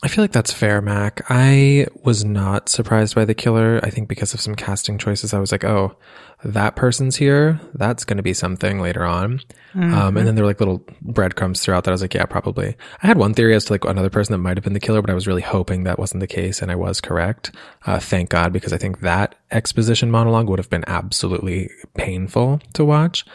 I 0.02 0.08
feel 0.08 0.24
like 0.24 0.32
that's 0.32 0.54
fair, 0.54 0.82
Mac. 0.82 1.26
I 1.30 1.88
was 2.04 2.24
not 2.24 2.70
surprised 2.70 3.16
by 3.16 3.26
the 3.26 3.34
killer. 3.34 3.82
I 3.84 3.90
think 3.90 4.08
because 4.08 4.34
of 4.34 4.40
some 4.40 4.56
casting 4.56 4.98
choices, 4.98 5.34
I 5.34 5.40
was 5.40 5.52
like, 5.52 5.66
oh, 5.66 5.98
that 6.42 6.78
person's 6.78 7.18
here. 7.18 7.60
That's 7.74 8.06
going 8.06 8.16
to 8.16 8.24
be 8.24 8.34
something 8.34 8.80
later 8.80 9.04
on. 9.04 9.42
Um, 9.94 10.16
and 10.16 10.26
then 10.26 10.36
there 10.36 10.46
were 10.46 10.50
like 10.50 10.62
little 10.62 10.86
breadcrumbs 11.02 11.60
throughout 11.60 11.84
that. 11.84 11.92
I 11.92 11.94
was 11.94 12.02
like, 12.02 12.14
yeah, 12.14 12.26
probably. 12.26 12.78
I 13.04 13.08
had 13.08 13.18
one 13.18 13.34
theory 13.34 13.56
as 13.56 13.66
to 13.66 13.74
like 13.74 13.84
another 13.84 14.10
person 14.10 14.32
that 14.32 14.38
might 14.38 14.56
have 14.56 14.64
been 14.64 14.72
the 14.72 14.80
killer, 14.80 15.02
but 15.02 15.10
I 15.10 15.16
was 15.16 15.28
really 15.28 15.42
hoping 15.42 15.84
that 15.84 16.00
wasn't 16.00 16.22
the 16.22 16.28
case. 16.28 16.62
And 16.62 16.72
I 16.72 16.76
was 16.76 17.02
correct. 17.02 17.52
Uh, 17.86 18.00
thank 18.00 18.30
God, 18.30 18.54
because 18.54 18.72
I 18.72 18.78
think 18.78 19.02
that 19.02 19.36
exposition 19.52 20.12
monologue 20.12 20.48
would 20.48 20.60
have 20.60 20.70
been 20.70 20.86
absolutely 20.88 21.72
painful 21.96 22.62
to 22.74 22.86
watch. 22.86 23.26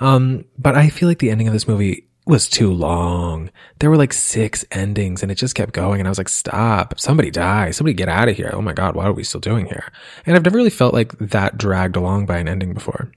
Um, 0.00 0.46
but 0.58 0.74
I 0.74 0.88
feel 0.88 1.08
like 1.08 1.20
the 1.20 1.30
ending 1.30 1.46
of 1.46 1.52
this 1.52 1.68
movie 1.68 2.07
was 2.28 2.48
too 2.48 2.72
long. 2.72 3.50
There 3.78 3.90
were 3.90 3.96
like 3.96 4.12
six 4.12 4.64
endings 4.70 5.22
and 5.22 5.32
it 5.32 5.36
just 5.36 5.54
kept 5.54 5.72
going. 5.72 6.00
And 6.00 6.06
I 6.06 6.10
was 6.10 6.18
like, 6.18 6.28
stop, 6.28 7.00
somebody 7.00 7.30
die, 7.30 7.70
somebody 7.70 7.94
get 7.94 8.08
out 8.08 8.28
of 8.28 8.36
here. 8.36 8.50
Oh 8.52 8.60
my 8.60 8.74
God, 8.74 8.94
what 8.94 9.06
are 9.06 9.12
we 9.12 9.24
still 9.24 9.40
doing 9.40 9.66
here? 9.66 9.90
And 10.26 10.36
I've 10.36 10.44
never 10.44 10.56
really 10.56 10.70
felt 10.70 10.92
like 10.92 11.18
that 11.18 11.56
dragged 11.56 11.96
along 11.96 12.26
by 12.26 12.38
an 12.38 12.48
ending 12.48 12.74
before. 12.74 13.10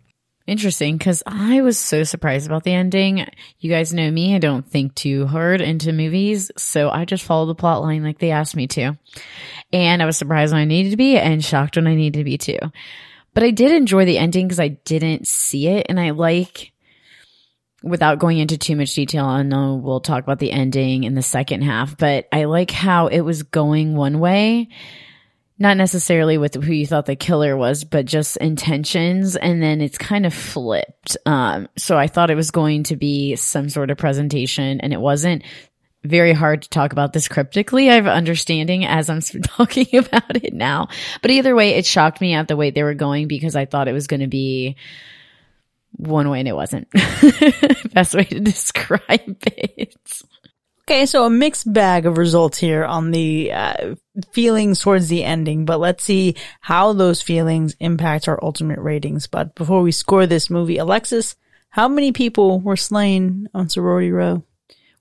Interesting, 0.48 0.98
because 0.98 1.22
I 1.28 1.62
was 1.62 1.78
so 1.78 2.04
surprised 2.04 2.48
about 2.48 2.64
the 2.64 2.74
ending. 2.74 3.28
You 3.60 3.70
guys 3.70 3.94
know 3.94 4.10
me, 4.10 4.36
I 4.36 4.40
don't 4.40 4.68
think 4.68 4.96
too 4.96 5.28
hard 5.28 5.62
into 5.62 5.94
movies, 5.94 6.52
so 6.58 6.90
I 6.90 7.06
just 7.06 7.24
followed 7.24 7.46
the 7.46 7.56
plot 7.56 7.82
line 7.84 8.04
like 8.04 8.18
they 8.18 8.32
asked 8.32 8.56
me 8.56 8.66
to. 8.68 8.98
And 9.72 10.02
I 10.02 10.06
was 10.06 10.18
surprised 10.18 10.52
when 10.52 10.62
I 10.62 10.66
needed 10.66 10.90
to 10.90 10.98
be 10.98 11.18
and 11.18 11.46
shocked 11.46 11.76
when 11.76 11.88
I 11.88 11.96
needed 11.96 12.18
to 12.18 12.24
be 12.24 12.38
too. 12.38 12.58
But 13.34 13.44
I 13.44 13.52
did 13.52 13.72
enjoy 13.72 14.06
the 14.06 14.18
ending 14.18 14.48
because 14.48 14.60
I 14.60 14.70
didn't 14.70 15.28
see 15.28 15.68
it, 15.68 15.86
and 15.88 16.00
I 16.00 16.10
like 16.10 16.71
without 17.84 18.20
going 18.20 18.38
into 18.38 18.58
too 18.58 18.76
much 18.76 18.94
detail, 18.94 19.26
I 19.26 19.44
know 19.44 19.76
we'll 19.76 20.02
talk 20.02 20.24
about 20.24 20.40
the 20.40 20.52
ending 20.52 21.04
in 21.04 21.16
the 21.16 21.22
second 21.22 21.64
half, 21.64 21.98
but 21.98 22.28
I 22.32 22.46
like 22.46 22.72
how 22.72 23.08
it 23.08 23.22
was 23.22 23.44
going 23.44 23.96
one 23.96 24.20
way, 24.20 24.70
not 25.58 25.78
necessarily 25.78 26.38
with 26.38 26.56
who 26.56 26.74
you 26.74 26.86
thought 26.86 27.06
the 27.06 27.16
killer 27.16 27.58
was, 27.58 27.84
but 27.84 28.06
just 28.06 28.38
intentions. 28.38 29.36
And 29.36 29.62
then 29.62 29.82
it's 29.82 29.98
kind 29.98 30.26
of 30.26 30.34
flipped. 30.34 31.18
Um, 31.26 31.68
so 31.78 31.98
I 31.98 32.08
thought 32.08 32.32
it 32.32 32.36
was 32.36 32.52
going 32.52 32.84
to 32.84 32.96
be 32.96 33.36
some 33.36 33.70
sort 33.70 33.90
of 33.90 33.98
presentation 33.98 34.82
and 34.82 34.94
it 34.94 35.00
wasn't 35.00 35.44
very 36.04 36.34
hard 36.34 36.64
to 36.64 36.70
talk 36.70 36.94
about 36.94 37.14
this 37.14 37.28
cryptically. 37.28 37.90
I 37.90 37.96
have 37.96 38.08
understanding 38.08 38.86
as 38.86 39.10
I'm 39.10 39.22
talking 39.44 39.96
about 39.96 40.44
it 40.44 40.54
now, 40.54 40.88
but 41.22 41.32
either 41.32 41.56
way, 41.56 41.76
it 41.76 41.86
shocked 41.86 42.22
me 42.22 42.34
at 42.34 42.48
the 42.48 42.58
way 42.58 42.72
they 42.72 42.84
were 42.84 42.96
going 42.96 43.28
because 43.28 43.56
I 43.56 43.66
thought 43.66 43.88
it 43.88 43.94
was 43.94 44.08
going 44.08 44.22
to 44.22 44.28
be, 44.28 44.76
one 45.94 46.30
way 46.30 46.40
and 46.40 46.48
it 46.48 46.56
wasn't. 46.56 46.90
Best 47.94 48.16
way 48.16 48.24
to 48.26 48.40
describe 48.40 49.38
it. 49.46 49.96
Okay, 50.84 51.06
so 51.06 51.26
a 51.26 51.30
mixed 51.30 51.72
bag 51.72 52.06
of 52.06 52.18
results 52.18 52.58
here 52.58 52.84
on 52.84 53.12
the 53.12 53.52
uh, 53.54 53.96
feelings 54.34 54.82
towards 54.82 55.08
the 55.08 55.24
ending, 55.24 55.64
but 55.64 55.80
let's 55.80 56.04
see 56.04 56.36
how 56.60 56.92
those 56.92 57.22
feelings 57.22 57.76
impact 57.80 58.28
our 58.28 58.40
ultimate 58.44 58.80
ratings. 58.80 59.28
But 59.28 59.56
before 59.56 59.82
we 59.82 59.92
score 59.92 60.26
this 60.26 60.50
movie, 60.50 60.78
Alexis, 60.78 61.36
how 61.70 61.88
many 61.88 62.12
people 62.12 62.60
were 62.60 62.76
slain 62.76 63.48
on 63.54 63.70
Sorority 63.70 64.12
Row? 64.12 64.44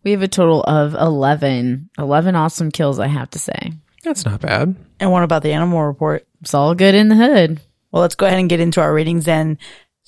We 0.05 0.13
have 0.13 0.23
a 0.23 0.29
total 0.29 0.63
of 0.63 0.95
11. 0.95 1.91
11 1.99 2.37
awesome 2.37 2.71
kills, 2.71 2.99
I 2.99 3.09
have 3.09 3.31
to 3.31 3.39
say. 3.39 3.73
That's 4.05 4.25
not 4.25 4.41
bad. 4.41 4.77
And 4.99 5.11
what 5.11 5.25
about 5.25 5.43
the 5.43 5.53
animal 5.53 5.83
report? 5.83 6.27
It's 6.41 6.55
all 6.55 6.75
good 6.75 6.95
in 6.95 7.09
the 7.09 7.17
hood. 7.17 7.61
Well, 7.91 8.03
let's 8.03 8.15
go 8.15 8.27
ahead 8.27 8.39
and 8.39 8.49
get 8.49 8.61
into 8.61 8.81
our 8.81 8.95
ratings 8.95 9.25
then. 9.25 9.59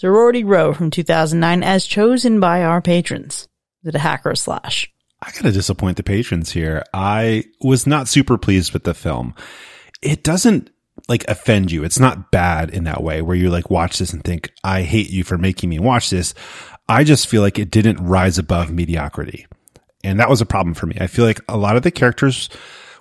Sorority 0.03 0.43
Row 0.43 0.75
from 0.75 0.91
2009 0.91 1.63
as 1.63 1.87
chosen 1.87 2.41
by 2.41 2.65
our 2.65 2.83
patrons. 2.83 3.47
It 3.85 3.95
a 3.95 4.01
hack 4.01 4.27
or 4.27 4.33
a 4.33 4.37
slash? 4.37 4.93
I 5.23 5.31
gotta 5.31 5.53
disappoint 5.53 5.97
the 5.97 6.03
patrons 6.03 6.51
here. 6.51 6.83
I 6.93 7.45
was 7.61 7.87
not 7.87 8.09
super 8.09 8.37
pleased 8.37 8.73
with 8.73 8.83
the 8.83 8.95
film. 8.95 9.33
It 10.03 10.25
doesn't 10.25 10.71
like 11.09 11.25
offend 11.29 11.71
you. 11.71 11.85
It's 11.85 12.01
not 12.01 12.33
bad 12.33 12.71
in 12.71 12.83
that 12.83 13.05
way 13.05 13.23
where 13.23 13.37
you 13.37 13.49
like 13.49 13.71
watch 13.71 14.01
this 14.01 14.13
and 14.13 14.25
think, 14.25 14.51
I 14.65 14.83
hate 14.83 15.11
you 15.11 15.23
for 15.23 15.39
making 15.39 15.71
me 15.71 15.79
watch 15.79 16.11
this. 16.11 16.35
I 16.89 17.05
just 17.05 17.29
feel 17.29 17.43
like 17.43 17.61
it 17.61 17.71
didn't 17.71 18.05
rise 18.05 18.39
above 18.39 18.73
mediocrity. 18.73 19.47
And 20.03 20.19
that 20.19 20.29
was 20.29 20.41
a 20.41 20.47
problem 20.47 20.75
for 20.75 20.87
me. 20.87 20.97
I 21.01 21.07
feel 21.07 21.27
like 21.27 21.39
a 21.49 21.57
lot 21.57 21.77
of 21.77 21.85
the 21.85 21.93
characters 21.93 22.49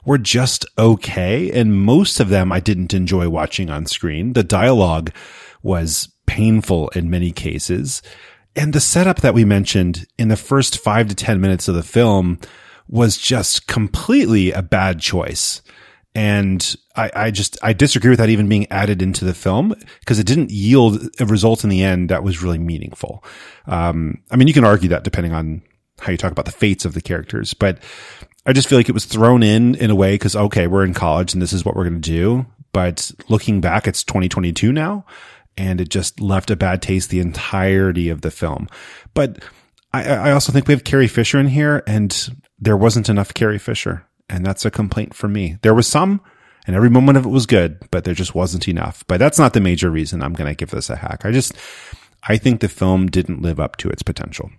were 0.05 0.19
just 0.19 0.67
okay. 0.77 1.49
And 1.49 1.81
most 1.81 2.19
of 2.19 2.29
them 2.29 2.51
I 2.51 2.59
didn't 2.59 2.93
enjoy 2.93 3.27
watching 3.27 3.71
on 3.71 3.87
screen. 3.87 4.33
The 4.33 4.43
dialogue 4.43 5.11
was 5.63 6.07
painful 6.31 6.87
in 6.89 7.09
many 7.09 7.29
cases. 7.31 8.01
And 8.55 8.71
the 8.71 8.79
setup 8.79 9.19
that 9.19 9.33
we 9.33 9.43
mentioned 9.43 10.05
in 10.17 10.29
the 10.29 10.37
first 10.37 10.77
five 10.77 11.09
to 11.09 11.15
10 11.15 11.41
minutes 11.41 11.67
of 11.67 11.75
the 11.75 11.83
film 11.83 12.39
was 12.87 13.17
just 13.17 13.67
completely 13.67 14.53
a 14.53 14.61
bad 14.61 15.01
choice. 15.01 15.61
And 16.15 16.75
I, 16.95 17.11
I 17.13 17.31
just, 17.31 17.57
I 17.61 17.73
disagree 17.73 18.11
with 18.11 18.19
that 18.19 18.29
even 18.29 18.47
being 18.47 18.65
added 18.71 19.01
into 19.01 19.25
the 19.25 19.33
film 19.33 19.75
because 19.99 20.19
it 20.19 20.25
didn't 20.25 20.51
yield 20.51 21.01
a 21.19 21.25
result 21.25 21.65
in 21.65 21.69
the 21.69 21.83
end 21.83 22.09
that 22.09 22.23
was 22.23 22.41
really 22.41 22.57
meaningful. 22.57 23.25
Um, 23.65 24.21
I 24.31 24.37
mean, 24.37 24.47
you 24.47 24.53
can 24.53 24.65
argue 24.65 24.89
that 24.89 25.03
depending 25.03 25.33
on 25.33 25.61
how 25.99 26.11
you 26.11 26.17
talk 26.17 26.31
about 26.31 26.45
the 26.45 26.51
fates 26.51 26.85
of 26.85 26.93
the 26.93 27.01
characters, 27.01 27.53
but 27.53 27.77
I 28.45 28.53
just 28.53 28.69
feel 28.69 28.79
like 28.79 28.89
it 28.89 28.93
was 28.93 29.05
thrown 29.05 29.43
in 29.43 29.75
in 29.75 29.91
a 29.91 29.95
way 29.95 30.13
because, 30.13 30.35
okay, 30.35 30.67
we're 30.67 30.85
in 30.85 30.93
college 30.93 31.33
and 31.33 31.41
this 31.41 31.53
is 31.53 31.65
what 31.65 31.75
we're 31.75 31.89
going 31.89 32.01
to 32.01 32.09
do. 32.09 32.45
But 32.71 33.11
looking 33.27 33.59
back, 33.59 33.85
it's 33.85 34.03
2022 34.05 34.71
now 34.71 35.05
and 35.57 35.81
it 35.81 35.89
just 35.89 36.19
left 36.19 36.51
a 36.51 36.55
bad 36.55 36.81
taste 36.81 37.09
the 37.09 37.19
entirety 37.19 38.09
of 38.09 38.21
the 38.21 38.31
film. 38.31 38.67
But 39.13 39.43
I, 39.93 40.03
I 40.05 40.31
also 40.31 40.51
think 40.51 40.67
we 40.67 40.73
have 40.73 40.83
Carrie 40.83 41.07
Fisher 41.07 41.39
in 41.39 41.47
here 41.47 41.83
and 41.85 42.35
there 42.59 42.77
wasn't 42.77 43.09
enough 43.09 43.33
Carrie 43.33 43.59
Fisher. 43.59 44.05
And 44.29 44.45
that's 44.45 44.63
a 44.63 44.71
complaint 44.71 45.13
for 45.13 45.27
me. 45.27 45.57
There 45.61 45.73
was 45.73 45.87
some 45.87 46.21
and 46.65 46.75
every 46.75 46.89
moment 46.89 47.17
of 47.17 47.25
it 47.25 47.29
was 47.29 47.45
good, 47.45 47.79
but 47.91 48.03
there 48.03 48.13
just 48.13 48.35
wasn't 48.35 48.67
enough. 48.67 49.03
But 49.07 49.17
that's 49.17 49.39
not 49.39 49.53
the 49.53 49.59
major 49.59 49.89
reason 49.89 50.21
I'm 50.21 50.33
going 50.33 50.49
to 50.49 50.55
give 50.55 50.69
this 50.69 50.89
a 50.89 50.95
hack. 50.95 51.25
I 51.25 51.31
just, 51.31 51.53
I 52.23 52.37
think 52.37 52.61
the 52.61 52.69
film 52.69 53.07
didn't 53.07 53.41
live 53.41 53.59
up 53.59 53.77
to 53.77 53.89
its 53.89 54.03
potential. 54.03 54.51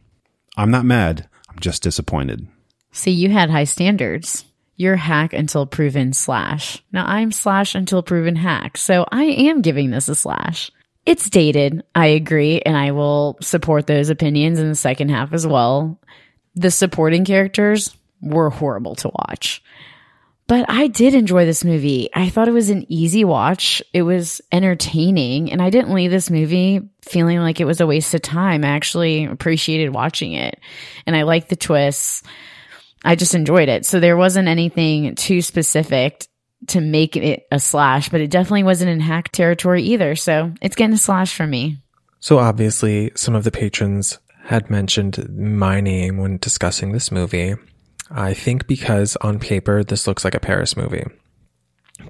I'm 0.57 0.71
not 0.71 0.85
mad. 0.85 1.29
I'm 1.49 1.59
just 1.61 1.83
disappointed. 1.83 2.47
See, 2.91 3.13
you 3.13 3.31
had 3.31 3.51
high 3.51 3.65
standards. 3.65 4.45
You're 4.77 4.97
hack 4.97 5.33
until 5.33 5.67
proven 5.67 6.13
slash. 6.13 6.83
Now 6.93 7.07
I'm 7.07 7.31
slash 7.31 7.75
until 7.75 8.03
proven 8.03 8.37
hack. 8.37 8.77
So 8.77 9.07
I 9.11 9.25
am 9.25 9.63
giving 9.63 9.91
this 9.91 10.09
a 10.09 10.15
slash. 10.15 10.71
It's 11.05 11.29
dated. 11.29 11.85
I 11.95 12.07
agree. 12.07 12.61
And 12.61 12.77
I 12.77 12.93
will 12.93 13.39
support 13.41 13.87
those 13.87 14.11
opinions 14.11 14.59
in 14.59 14.69
the 14.69 14.75
second 14.75 15.11
half 15.11 15.33
as 15.33 15.47
well. 15.47 15.99
The 16.55 16.71
supporting 16.71 17.25
characters 17.25 17.97
were 18.21 18.51
horrible 18.51 18.95
to 18.97 19.09
watch. 19.09 19.63
But 20.47 20.67
I 20.69 20.89
did 20.89 21.15
enjoy 21.15 21.47
this 21.47 21.65
movie. 21.65 22.11
I 22.13 22.29
thought 22.29 22.49
it 22.49 22.53
was 22.53 22.69
an 22.69 22.85
easy 22.89 23.25
watch. 23.25 23.83
It 23.93 24.03
was 24.03 24.41
entertaining, 24.51 25.51
and 25.51 25.63
I 25.63 25.71
didn't 25.71 25.95
leave 25.95 26.11
this 26.11 26.31
movie 26.31 26.91
feeling 27.01 27.39
like 27.39 27.61
it 27.61 27.65
was 27.65 27.81
a 27.81 27.87
waste 27.87 28.13
of 28.13 28.23
time. 28.23 28.65
I 28.65 28.69
actually 28.69 29.25
appreciated 29.25 29.95
watching 29.95 30.35
it, 30.35 30.61
and 31.07 31.17
I 31.17 31.23
liked 31.23 31.49
the 31.49 31.57
twists. 31.57 32.23
I 33.05 33.17
just 33.17 33.35
enjoyed 33.35 33.69
it. 33.69 33.87
So 33.87 33.99
there 33.99 34.17
wasn't 34.17 34.49
anything 34.49 35.15
too 35.15 35.43
specific 35.43 36.27
to 36.69 36.81
make 36.81 37.17
it 37.17 37.47
a 37.51 37.59
slash, 37.59 38.09
but 38.09 38.21
it 38.21 38.31
definitely 38.31 38.63
wasn't 38.63 38.91
in 38.91 39.01
hack 39.01 39.31
territory 39.33 39.83
either. 39.83 40.15
So 40.17 40.53
it's 40.61 40.77
getting 40.77 40.95
a 40.95 40.99
slash 40.99 41.35
for 41.35 41.47
me. 41.47 41.79
So 42.21 42.39
obviously, 42.39 43.11
some 43.17 43.35
of 43.35 43.45
the 43.45 43.51
patrons 43.51 44.19
had 44.45 44.71
mentioned 44.71 45.29
my 45.31 45.81
name 45.81 46.19
when 46.19 46.39
discussing 46.39 46.93
this 46.93 47.11
movie. 47.11 47.55
I 48.11 48.35
think 48.35 48.67
because 48.67 49.17
on 49.17 49.39
paper, 49.39 49.83
this 49.83 50.07
looks 50.07 50.25
like 50.25 50.35
a 50.35 50.41
Paris 50.41 50.77
movie. 50.77 51.05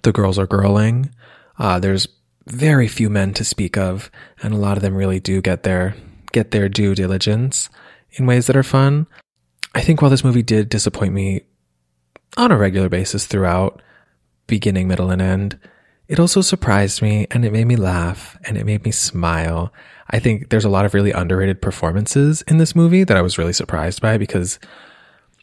The 0.02 0.12
girls 0.12 0.38
are 0.38 0.46
girling. 0.46 1.12
Uh, 1.58 1.78
there's 1.78 2.08
very 2.46 2.88
few 2.88 3.08
men 3.08 3.34
to 3.34 3.44
speak 3.44 3.76
of, 3.76 4.10
and 4.42 4.52
a 4.52 4.58
lot 4.58 4.76
of 4.76 4.82
them 4.82 4.94
really 4.94 5.20
do 5.20 5.40
get 5.40 5.62
their 5.62 5.94
get 6.32 6.50
their 6.50 6.68
due 6.68 6.94
diligence 6.94 7.68
in 8.12 8.26
ways 8.26 8.46
that 8.46 8.56
are 8.56 8.62
fun. 8.62 9.06
I 9.74 9.80
think 9.82 10.00
while 10.00 10.10
this 10.10 10.24
movie 10.24 10.42
did 10.42 10.68
disappoint 10.68 11.12
me 11.12 11.42
on 12.36 12.50
a 12.50 12.56
regular 12.56 12.88
basis 12.88 13.26
throughout, 13.26 13.82
beginning, 14.46 14.88
middle, 14.88 15.10
and 15.10 15.22
end, 15.22 15.58
it 16.08 16.20
also 16.20 16.40
surprised 16.40 17.00
me 17.00 17.26
and 17.30 17.44
it 17.44 17.52
made 17.52 17.66
me 17.66 17.76
laugh 17.76 18.38
and 18.44 18.56
it 18.56 18.66
made 18.66 18.84
me 18.84 18.90
smile. 18.90 19.72
I 20.10 20.18
think 20.18 20.50
there's 20.50 20.64
a 20.64 20.68
lot 20.70 20.84
of 20.84 20.94
really 20.94 21.12
underrated 21.12 21.62
performances 21.62 22.42
in 22.42 22.58
this 22.58 22.76
movie 22.76 23.04
that 23.04 23.16
I 23.16 23.22
was 23.22 23.38
really 23.38 23.52
surprised 23.52 24.02
by 24.02 24.18
because 24.18 24.58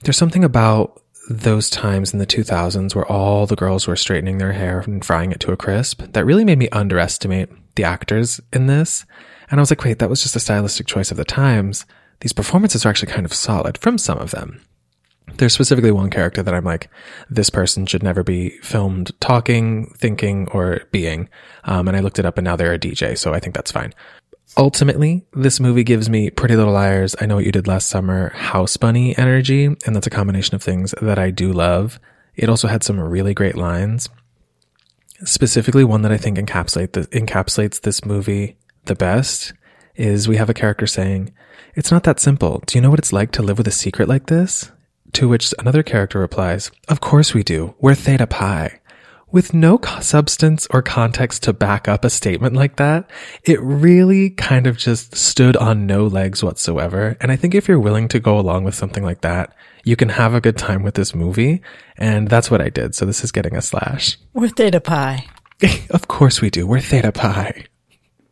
there's 0.03 0.17
something 0.17 0.43
about 0.43 1.01
those 1.29 1.69
times 1.69 2.13
in 2.13 2.19
the 2.19 2.25
2000s 2.25 2.95
where 2.95 3.05
all 3.05 3.45
the 3.45 3.55
girls 3.55 3.87
were 3.87 3.95
straightening 3.95 4.37
their 4.37 4.53
hair 4.53 4.81
and 4.81 5.05
frying 5.05 5.31
it 5.31 5.39
to 5.39 5.51
a 5.51 5.57
crisp 5.57 6.01
that 6.13 6.25
really 6.25 6.45
made 6.45 6.57
me 6.57 6.69
underestimate 6.69 7.49
the 7.75 7.83
actors 7.83 8.41
in 8.51 8.67
this. 8.67 9.05
And 9.49 9.59
I 9.59 9.61
was 9.61 9.71
like, 9.71 9.83
wait, 9.83 9.99
that 9.99 10.09
was 10.09 10.21
just 10.21 10.35
a 10.35 10.39
stylistic 10.39 10.87
choice 10.87 11.11
of 11.11 11.17
the 11.17 11.25
times. 11.25 11.85
These 12.21 12.33
performances 12.33 12.85
are 12.85 12.89
actually 12.89 13.11
kind 13.11 13.25
of 13.25 13.33
solid 13.33 13.77
from 13.77 13.97
some 13.97 14.17
of 14.17 14.31
them. 14.31 14.61
There's 15.39 15.53
specifically 15.53 15.91
one 15.91 16.09
character 16.09 16.43
that 16.43 16.53
I'm 16.53 16.65
like, 16.65 16.89
this 17.29 17.49
person 17.49 17.85
should 17.85 18.03
never 18.03 18.23
be 18.23 18.49
filmed 18.59 19.17
talking, 19.21 19.85
thinking, 19.97 20.49
or 20.49 20.81
being. 20.91 21.29
Um, 21.63 21.87
and 21.87 21.95
I 21.95 22.01
looked 22.01 22.19
it 22.19 22.25
up 22.25 22.37
and 22.37 22.43
now 22.43 22.57
they're 22.57 22.73
a 22.73 22.79
DJ, 22.79 23.17
so 23.17 23.33
I 23.33 23.39
think 23.39 23.55
that's 23.55 23.71
fine. 23.71 23.93
Ultimately, 24.57 25.25
this 25.33 25.61
movie 25.61 25.85
gives 25.85 26.09
me 26.09 26.29
Pretty 26.29 26.57
Little 26.57 26.73
Liars, 26.73 27.15
I 27.21 27.25
Know 27.25 27.35
What 27.35 27.45
You 27.45 27.53
Did 27.53 27.67
Last 27.67 27.87
Summer, 27.87 28.31
House 28.31 28.75
Bunny 28.75 29.17
energy, 29.17 29.65
and 29.65 29.95
that's 29.95 30.07
a 30.07 30.09
combination 30.09 30.55
of 30.55 30.61
things 30.61 30.93
that 31.01 31.17
I 31.17 31.31
do 31.31 31.53
love. 31.53 32.01
It 32.35 32.49
also 32.49 32.67
had 32.67 32.83
some 32.83 32.99
really 32.99 33.33
great 33.33 33.55
lines. 33.55 34.09
Specifically, 35.23 35.85
one 35.85 36.01
that 36.01 36.11
I 36.11 36.17
think 36.17 36.37
encapsulate 36.37 36.91
the, 36.91 37.01
encapsulates 37.17 37.79
this 37.79 38.03
movie 38.03 38.57
the 38.85 38.95
best 38.95 39.53
is 39.95 40.27
we 40.27 40.35
have 40.35 40.49
a 40.49 40.53
character 40.53 40.85
saying, 40.85 41.31
It's 41.75 41.91
not 41.91 42.03
that 42.03 42.19
simple. 42.19 42.61
Do 42.65 42.77
you 42.77 42.81
know 42.81 42.89
what 42.89 42.99
it's 42.99 43.13
like 43.13 43.31
to 43.31 43.41
live 43.41 43.57
with 43.57 43.67
a 43.67 43.71
secret 43.71 44.09
like 44.09 44.25
this? 44.25 44.69
To 45.13 45.27
which 45.27 45.53
another 45.59 45.83
character 45.83 46.19
replies, 46.19 46.71
Of 46.87 47.01
course 47.01 47.33
we 47.33 47.43
do. 47.43 47.75
We're 47.79 47.95
Theta 47.95 48.27
Pi. 48.27 48.79
With 49.31 49.53
no 49.53 49.79
substance 50.01 50.67
or 50.71 50.81
context 50.81 51.43
to 51.43 51.53
back 51.53 51.87
up 51.87 52.03
a 52.03 52.09
statement 52.09 52.55
like 52.55 52.77
that, 52.77 53.09
it 53.43 53.61
really 53.61 54.31
kind 54.31 54.65
of 54.65 54.77
just 54.77 55.15
stood 55.15 55.55
on 55.55 55.85
no 55.85 56.07
legs 56.07 56.43
whatsoever. 56.43 57.15
And 57.21 57.31
I 57.31 57.35
think 57.35 57.53
if 57.53 57.67
you're 57.67 57.79
willing 57.79 58.07
to 58.07 58.19
go 58.19 58.39
along 58.39 58.63
with 58.63 58.73
something 58.73 59.03
like 59.03 59.21
that, 59.21 59.53
you 59.83 59.95
can 59.95 60.09
have 60.09 60.33
a 60.33 60.41
good 60.41 60.57
time 60.57 60.81
with 60.81 60.95
this 60.95 61.13
movie. 61.13 61.61
And 61.97 62.27
that's 62.27 62.49
what 62.49 62.61
I 62.61 62.69
did. 62.69 62.95
So 62.95 63.05
this 63.05 63.23
is 63.23 63.31
getting 63.31 63.55
a 63.55 63.61
slash. 63.61 64.17
We're 64.33 64.49
Theta 64.49 64.81
Pi. 64.81 65.27
of 65.91 66.07
course 66.07 66.41
we 66.41 66.49
do. 66.49 66.65
We're 66.65 66.79
Theta 66.79 67.11
Pi. 67.11 67.65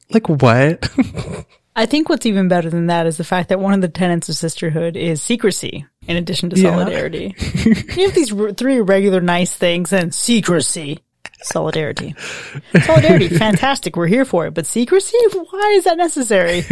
Like 0.09 0.27
what? 0.29 0.89
I 1.75 1.85
think 1.85 2.09
what's 2.09 2.25
even 2.25 2.47
better 2.47 2.71
than 2.71 2.87
that 2.87 3.05
is 3.05 3.17
the 3.17 3.23
fact 3.23 3.49
that 3.49 3.59
one 3.59 3.73
of 3.73 3.81
the 3.81 3.87
tenets 3.87 4.29
of 4.29 4.35
sisterhood 4.35 4.97
is 4.97 5.21
secrecy, 5.21 5.85
in 6.07 6.17
addition 6.17 6.49
to 6.51 6.59
Yeah. 6.59 6.71
solidarity. 6.75 7.35
you 7.65 8.05
have 8.05 8.15
these 8.15 8.33
r- 8.33 8.51
three 8.53 8.79
regular 8.81 9.21
nice 9.21 9.53
things 9.53 9.91
and 9.93 10.13
secrecy, 10.13 10.99
solidarity. 11.41 12.15
Solidarity, 12.83 13.27
fantastic. 13.37 13.95
We're 13.95 14.07
here 14.07 14.25
for 14.25 14.47
it. 14.47 14.53
But 14.53 14.65
secrecy? 14.65 15.17
Why 15.33 15.73
is 15.77 15.83
that 15.83 15.97
necessary? 15.97 16.63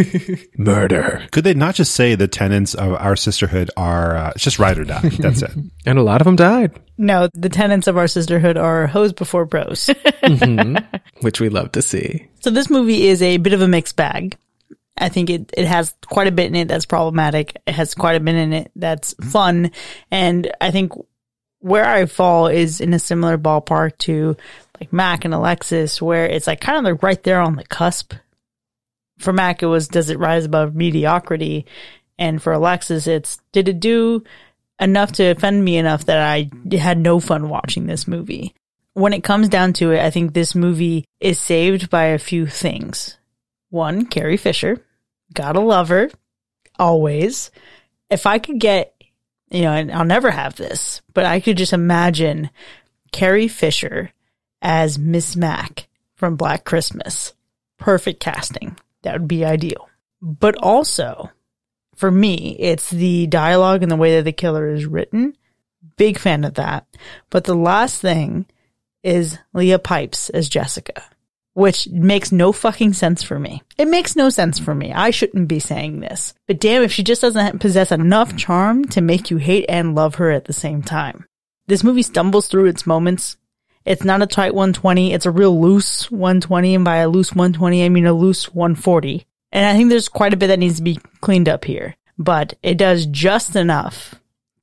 Murder. 0.58 1.26
Could 1.30 1.44
they 1.44 1.54
not 1.54 1.74
just 1.74 1.94
say 1.94 2.14
the 2.14 2.28
tenants 2.28 2.74
of 2.74 2.94
our 2.94 3.16
sisterhood 3.16 3.70
are 3.76 4.16
uh, 4.16 4.32
it's 4.34 4.44
just 4.44 4.58
ride 4.58 4.78
or 4.78 4.84
die? 4.84 5.08
That's 5.18 5.42
it. 5.42 5.50
And 5.84 5.98
a 5.98 6.02
lot 6.02 6.20
of 6.20 6.24
them 6.24 6.36
died, 6.36 6.72
No, 6.98 7.28
the 7.34 7.48
tenants 7.48 7.86
of 7.86 7.96
our 7.96 8.08
sisterhood 8.08 8.56
are 8.56 8.86
hoes 8.86 9.12
before 9.12 9.44
bros. 9.44 9.88
which 11.20 11.40
we 11.40 11.48
love 11.48 11.72
to 11.72 11.82
see. 11.82 12.26
So 12.40 12.50
this 12.50 12.70
movie 12.70 13.06
is 13.08 13.22
a 13.22 13.36
bit 13.36 13.52
of 13.52 13.60
a 13.62 13.68
mixed 13.68 13.96
bag. 13.96 14.36
I 14.98 15.08
think 15.08 15.30
it, 15.30 15.50
it 15.56 15.66
has 15.66 15.94
quite 16.06 16.26
a 16.26 16.32
bit 16.32 16.46
in 16.46 16.54
it 16.54 16.68
that's 16.68 16.86
problematic. 16.86 17.56
It 17.66 17.74
has 17.74 17.94
quite 17.94 18.16
a 18.16 18.20
bit 18.20 18.34
in 18.34 18.52
it 18.52 18.70
that's 18.76 19.14
mm-hmm. 19.14 19.30
fun. 19.30 19.70
And 20.10 20.50
I 20.60 20.70
think 20.70 20.92
where 21.60 21.84
I 21.84 22.06
fall 22.06 22.46
is 22.46 22.80
in 22.80 22.94
a 22.94 22.98
similar 22.98 23.36
ballpark 23.36 23.98
to 23.98 24.36
like 24.80 24.92
Mac 24.92 25.24
and 25.24 25.34
Alexis, 25.34 26.00
where 26.00 26.26
it's 26.26 26.46
like 26.46 26.60
kind 26.60 26.78
of 26.78 26.84
like 26.84 27.02
right 27.02 27.22
there 27.22 27.40
on 27.40 27.56
the 27.56 27.64
cusp. 27.64 28.14
For 29.18 29.32
Mac, 29.32 29.62
it 29.62 29.66
was, 29.66 29.88
does 29.88 30.10
it 30.10 30.18
rise 30.18 30.44
above 30.44 30.74
mediocrity? 30.74 31.66
And 32.18 32.42
for 32.42 32.52
Alexis, 32.52 33.06
it's, 33.06 33.38
did 33.52 33.68
it 33.68 33.80
do 33.80 34.22
enough 34.78 35.12
to 35.12 35.24
offend 35.24 35.64
me 35.64 35.76
enough 35.78 36.06
that 36.06 36.18
I 36.18 36.50
had 36.76 36.98
no 36.98 37.20
fun 37.20 37.48
watching 37.48 37.86
this 37.86 38.06
movie? 38.06 38.54
When 38.92 39.12
it 39.12 39.24
comes 39.24 39.48
down 39.48 39.72
to 39.74 39.92
it, 39.92 40.00
I 40.00 40.10
think 40.10 40.32
this 40.32 40.54
movie 40.54 41.04
is 41.20 41.38
saved 41.38 41.90
by 41.90 42.04
a 42.04 42.18
few 42.18 42.46
things. 42.46 43.16
One, 43.70 44.06
Carrie 44.06 44.38
Fisher. 44.38 44.85
Gotta 45.32 45.60
love 45.60 45.88
her. 45.88 46.10
Always. 46.78 47.50
If 48.10 48.26
I 48.26 48.38
could 48.38 48.60
get, 48.60 48.94
you 49.50 49.62
know, 49.62 49.72
and 49.72 49.92
I'll 49.92 50.04
never 50.04 50.30
have 50.30 50.56
this, 50.56 51.02
but 51.12 51.24
I 51.24 51.40
could 51.40 51.56
just 51.56 51.72
imagine 51.72 52.50
Carrie 53.12 53.48
Fisher 53.48 54.12
as 54.62 54.98
Miss 54.98 55.36
Mac 55.36 55.88
from 56.14 56.36
Black 56.36 56.64
Christmas. 56.64 57.34
Perfect 57.78 58.20
casting. 58.20 58.76
That 59.02 59.20
would 59.20 59.28
be 59.28 59.44
ideal. 59.44 59.88
But 60.20 60.56
also, 60.56 61.30
for 61.94 62.10
me, 62.10 62.56
it's 62.58 62.90
the 62.90 63.26
dialogue 63.26 63.82
and 63.82 63.90
the 63.90 63.96
way 63.96 64.16
that 64.16 64.24
the 64.24 64.32
killer 64.32 64.68
is 64.68 64.86
written. 64.86 65.36
Big 65.96 66.18
fan 66.18 66.44
of 66.44 66.54
that. 66.54 66.86
But 67.30 67.44
the 67.44 67.54
last 67.54 68.00
thing 68.00 68.46
is 69.02 69.38
Leah 69.52 69.78
Pipes 69.78 70.30
as 70.30 70.48
Jessica, 70.48 71.02
which 71.56 71.88
makes 71.88 72.32
no 72.32 72.52
fucking 72.52 72.92
sense 72.92 73.22
for 73.22 73.38
me. 73.38 73.62
It 73.78 73.88
makes 73.88 74.14
no 74.14 74.28
sense 74.28 74.58
for 74.58 74.74
me. 74.74 74.92
I 74.92 75.08
shouldn't 75.08 75.48
be 75.48 75.58
saying 75.58 76.00
this. 76.00 76.34
But 76.46 76.60
damn, 76.60 76.82
if 76.82 76.92
she 76.92 77.02
just 77.02 77.22
doesn't 77.22 77.60
possess 77.60 77.90
enough 77.90 78.36
charm 78.36 78.84
to 78.88 79.00
make 79.00 79.30
you 79.30 79.38
hate 79.38 79.64
and 79.66 79.94
love 79.94 80.16
her 80.16 80.30
at 80.30 80.44
the 80.44 80.52
same 80.52 80.82
time. 80.82 81.24
This 81.66 81.82
movie 81.82 82.02
stumbles 82.02 82.48
through 82.48 82.66
its 82.66 82.86
moments. 82.86 83.38
It's 83.86 84.04
not 84.04 84.20
a 84.20 84.26
tight 84.26 84.54
120. 84.54 85.14
It's 85.14 85.24
a 85.24 85.30
real 85.30 85.58
loose 85.58 86.10
120. 86.10 86.74
And 86.74 86.84
by 86.84 86.96
a 86.96 87.08
loose 87.08 87.30
120, 87.30 87.86
I 87.86 87.88
mean 87.88 88.04
a 88.04 88.12
loose 88.12 88.52
140. 88.52 89.26
And 89.50 89.64
I 89.64 89.72
think 89.72 89.88
there's 89.88 90.10
quite 90.10 90.34
a 90.34 90.36
bit 90.36 90.48
that 90.48 90.58
needs 90.58 90.76
to 90.76 90.82
be 90.82 90.98
cleaned 91.22 91.48
up 91.48 91.64
here, 91.64 91.96
but 92.18 92.52
it 92.62 92.76
does 92.76 93.06
just 93.06 93.56
enough 93.56 94.14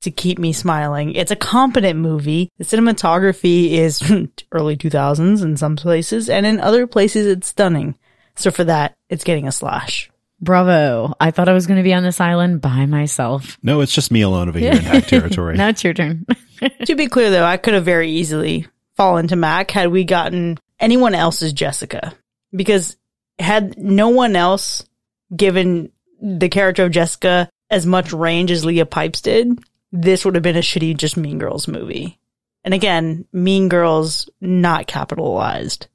to 0.04 0.10
keep 0.10 0.38
me 0.38 0.52
smiling. 0.52 1.14
It's 1.14 1.30
a 1.30 1.36
competent 1.36 1.98
movie. 1.98 2.50
The 2.58 2.64
cinematography 2.64 3.72
is 3.72 4.00
early 4.52 4.76
2000s 4.76 5.42
in 5.42 5.56
some 5.56 5.76
places, 5.76 6.28
and 6.30 6.46
in 6.46 6.60
other 6.60 6.86
places 6.86 7.26
it's 7.26 7.48
stunning. 7.48 7.96
So 8.36 8.50
for 8.50 8.64
that, 8.64 8.94
it's 9.08 9.24
getting 9.24 9.46
a 9.46 9.52
slash. 9.52 10.10
Bravo. 10.40 11.14
I 11.20 11.30
thought 11.30 11.48
I 11.48 11.52
was 11.52 11.66
going 11.66 11.78
to 11.78 11.84
be 11.84 11.94
on 11.94 12.02
this 12.02 12.20
island 12.20 12.60
by 12.60 12.86
myself. 12.86 13.58
No, 13.62 13.80
it's 13.80 13.92
just 13.92 14.10
me 14.10 14.22
alone 14.22 14.48
over 14.48 14.58
here 14.58 14.72
in 14.72 14.78
hack 14.78 15.06
territory. 15.08 15.56
Now 15.56 15.68
it's 15.68 15.84
your 15.84 15.94
turn. 15.94 16.26
to 16.84 16.94
be 16.94 17.06
clear 17.06 17.30
though, 17.30 17.44
I 17.44 17.56
could 17.56 17.74
have 17.74 17.84
very 17.84 18.10
easily 18.10 18.66
fallen 18.96 19.28
to 19.28 19.36
Mac 19.36 19.70
had 19.70 19.88
we 19.88 20.04
gotten 20.04 20.58
anyone 20.78 21.14
else's 21.14 21.52
Jessica. 21.52 22.14
Because 22.52 22.96
had 23.38 23.78
no 23.78 24.10
one 24.10 24.36
else 24.36 24.86
given 25.34 25.90
the 26.20 26.48
character 26.48 26.84
of 26.84 26.92
Jessica 26.92 27.48
as 27.70 27.86
much 27.86 28.12
range 28.12 28.50
as 28.50 28.64
Leah 28.64 28.86
Pipes 28.86 29.20
did, 29.20 29.58
this 29.94 30.24
would 30.24 30.34
have 30.34 30.42
been 30.42 30.56
a 30.56 30.60
shitty 30.60 30.96
just 30.96 31.16
Mean 31.16 31.38
Girls 31.38 31.68
movie. 31.68 32.18
And 32.64 32.74
again, 32.74 33.26
Mean 33.32 33.68
Girls 33.68 34.28
not 34.40 34.88
capitalized. 34.88 35.86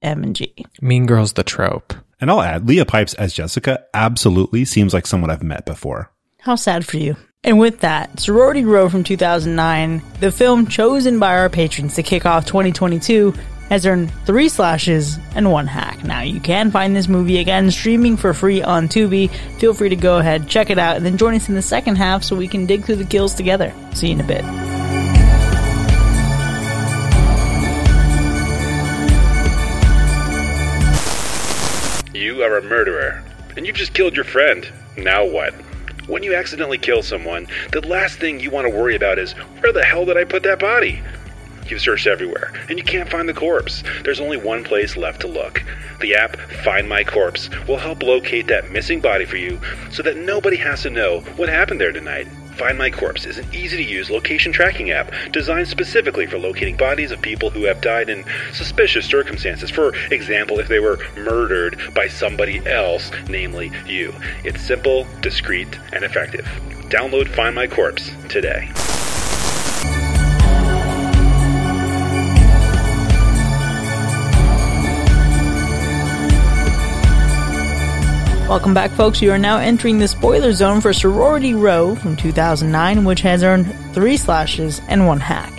M 0.00 0.22
and 0.22 0.34
G. 0.34 0.54
Mean 0.80 1.06
Girls, 1.06 1.32
the 1.32 1.42
trope. 1.42 1.92
And 2.20 2.30
I'll 2.30 2.40
add, 2.40 2.68
Leah 2.68 2.86
Pipes 2.86 3.14
as 3.14 3.34
Jessica 3.34 3.84
absolutely 3.94 4.64
seems 4.64 4.94
like 4.94 5.06
someone 5.08 5.30
I've 5.30 5.42
met 5.42 5.66
before. 5.66 6.10
How 6.38 6.54
sad 6.54 6.86
for 6.86 6.98
you. 6.98 7.16
And 7.42 7.58
with 7.58 7.80
that, 7.80 8.20
Sorority 8.20 8.64
Row 8.64 8.88
from 8.88 9.02
2009, 9.02 10.02
the 10.20 10.30
film 10.30 10.68
chosen 10.68 11.18
by 11.18 11.36
our 11.36 11.50
patrons 11.50 11.96
to 11.96 12.04
kick 12.04 12.24
off 12.24 12.46
2022, 12.46 13.34
has 13.72 13.86
earned 13.86 14.12
three 14.26 14.50
slashes 14.50 15.18
and 15.34 15.50
one 15.50 15.66
hack. 15.66 16.04
Now, 16.04 16.20
you 16.20 16.40
can 16.40 16.70
find 16.70 16.94
this 16.94 17.08
movie 17.08 17.38
again 17.38 17.70
streaming 17.70 18.18
for 18.18 18.34
free 18.34 18.62
on 18.62 18.86
Tubi. 18.86 19.30
Feel 19.58 19.72
free 19.72 19.88
to 19.88 19.96
go 19.96 20.18
ahead, 20.18 20.46
check 20.46 20.68
it 20.68 20.78
out, 20.78 20.98
and 20.98 21.06
then 21.06 21.16
join 21.16 21.34
us 21.34 21.48
in 21.48 21.54
the 21.54 21.62
second 21.62 21.96
half 21.96 22.22
so 22.22 22.36
we 22.36 22.46
can 22.46 22.66
dig 22.66 22.84
through 22.84 22.96
the 22.96 23.06
kills 23.06 23.32
together. 23.32 23.72
See 23.94 24.08
you 24.08 24.12
in 24.12 24.20
a 24.20 24.24
bit. 24.24 24.44
You 32.14 32.42
are 32.42 32.58
a 32.58 32.62
murderer, 32.62 33.24
and 33.56 33.66
you've 33.66 33.76
just 33.76 33.94
killed 33.94 34.14
your 34.14 34.26
friend. 34.26 34.70
Now 34.98 35.24
what? 35.24 35.54
When 36.08 36.22
you 36.22 36.34
accidentally 36.34 36.76
kill 36.76 37.02
someone, 37.02 37.46
the 37.70 37.80
last 37.80 38.18
thing 38.18 38.38
you 38.38 38.50
want 38.50 38.66
to 38.66 38.76
worry 38.76 38.96
about 38.96 39.18
is 39.18 39.32
where 39.32 39.72
the 39.72 39.82
hell 39.82 40.04
did 40.04 40.18
I 40.18 40.24
put 40.24 40.42
that 40.42 40.58
body? 40.58 41.00
You've 41.66 41.80
searched 41.80 42.06
everywhere, 42.06 42.52
and 42.68 42.78
you 42.78 42.84
can't 42.84 43.08
find 43.08 43.28
the 43.28 43.34
corpse. 43.34 43.82
There's 44.04 44.20
only 44.20 44.36
one 44.36 44.64
place 44.64 44.96
left 44.96 45.20
to 45.22 45.26
look. 45.26 45.62
The 46.00 46.14
app 46.14 46.36
Find 46.64 46.88
My 46.88 47.04
Corpse 47.04 47.48
will 47.66 47.78
help 47.78 48.02
locate 48.02 48.48
that 48.48 48.70
missing 48.70 49.00
body 49.00 49.24
for 49.24 49.36
you 49.36 49.60
so 49.90 50.02
that 50.02 50.16
nobody 50.16 50.56
has 50.56 50.82
to 50.82 50.90
know 50.90 51.20
what 51.36 51.48
happened 51.48 51.80
there 51.80 51.92
tonight. 51.92 52.26
Find 52.56 52.76
My 52.76 52.90
Corpse 52.90 53.24
is 53.24 53.38
an 53.38 53.46
easy 53.54 53.78
to 53.78 53.82
use 53.82 54.10
location 54.10 54.52
tracking 54.52 54.90
app 54.90 55.12
designed 55.32 55.68
specifically 55.68 56.26
for 56.26 56.38
locating 56.38 56.76
bodies 56.76 57.10
of 57.10 57.22
people 57.22 57.48
who 57.48 57.64
have 57.64 57.80
died 57.80 58.10
in 58.10 58.24
suspicious 58.52 59.06
circumstances. 59.06 59.70
For 59.70 59.94
example, 60.12 60.58
if 60.60 60.68
they 60.68 60.80
were 60.80 60.98
murdered 61.16 61.80
by 61.94 62.08
somebody 62.08 62.64
else, 62.66 63.10
namely 63.28 63.72
you. 63.86 64.14
It's 64.44 64.60
simple, 64.60 65.06
discreet, 65.22 65.78
and 65.92 66.04
effective. 66.04 66.44
Download 66.90 67.28
Find 67.28 67.54
My 67.54 67.66
Corpse 67.66 68.10
today. 68.28 68.70
Welcome 78.52 78.74
back, 78.74 78.90
folks. 78.90 79.22
You 79.22 79.30
are 79.32 79.38
now 79.38 79.56
entering 79.56 79.98
the 79.98 80.06
spoiler 80.06 80.52
zone 80.52 80.82
for 80.82 80.92
Sorority 80.92 81.54
Row 81.54 81.94
from 81.94 82.16
2009, 82.16 83.02
which 83.02 83.22
has 83.22 83.42
earned 83.42 83.74
three 83.94 84.18
slashes 84.18 84.82
and 84.88 85.06
one 85.06 85.20
hack. 85.20 85.50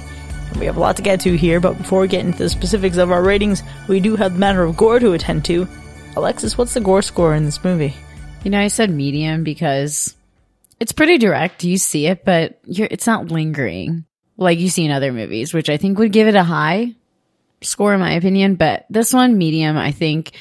We 0.59 0.67
have 0.67 0.77
a 0.77 0.79
lot 0.79 0.95
to 0.97 1.01
get 1.01 1.19
to 1.21 1.35
here, 1.35 1.59
but 1.59 1.75
before 1.79 2.01
we 2.01 2.07
get 2.07 2.23
into 2.23 2.37
the 2.37 2.49
specifics 2.49 2.97
of 2.97 3.11
our 3.11 3.23
ratings, 3.23 3.63
we 3.87 3.99
do 3.99 4.15
have 4.15 4.33
the 4.33 4.39
matter 4.39 4.61
of 4.61 4.77
gore 4.77 4.99
to 4.99 5.13
attend 5.13 5.43
to. 5.45 5.67
Alexis, 6.15 6.55
what's 6.55 6.75
the 6.75 6.81
gore 6.81 7.01
score 7.01 7.33
in 7.33 7.45
this 7.45 7.63
movie? 7.63 7.95
You 8.43 8.51
know, 8.51 8.59
I 8.59 8.67
said 8.67 8.91
medium 8.91 9.43
because 9.43 10.13
it's 10.79 10.91
pretty 10.91 11.17
direct. 11.17 11.63
You 11.63 11.77
see 11.77 12.05
it, 12.05 12.23
but 12.23 12.59
it's 12.67 13.07
not 13.07 13.31
lingering 13.31 14.05
like 14.37 14.59
you 14.59 14.69
see 14.69 14.85
in 14.85 14.91
other 14.91 15.11
movies, 15.11 15.51
which 15.51 15.71
I 15.71 15.77
think 15.77 15.97
would 15.97 16.11
give 16.11 16.27
it 16.27 16.35
a 16.35 16.43
high 16.43 16.93
score 17.63 17.95
in 17.95 18.01
my 18.01 18.11
opinion. 18.11 18.53
But 18.53 18.85
this 18.87 19.11
one, 19.11 19.39
medium, 19.39 19.79
I 19.79 19.91
think 19.91 20.33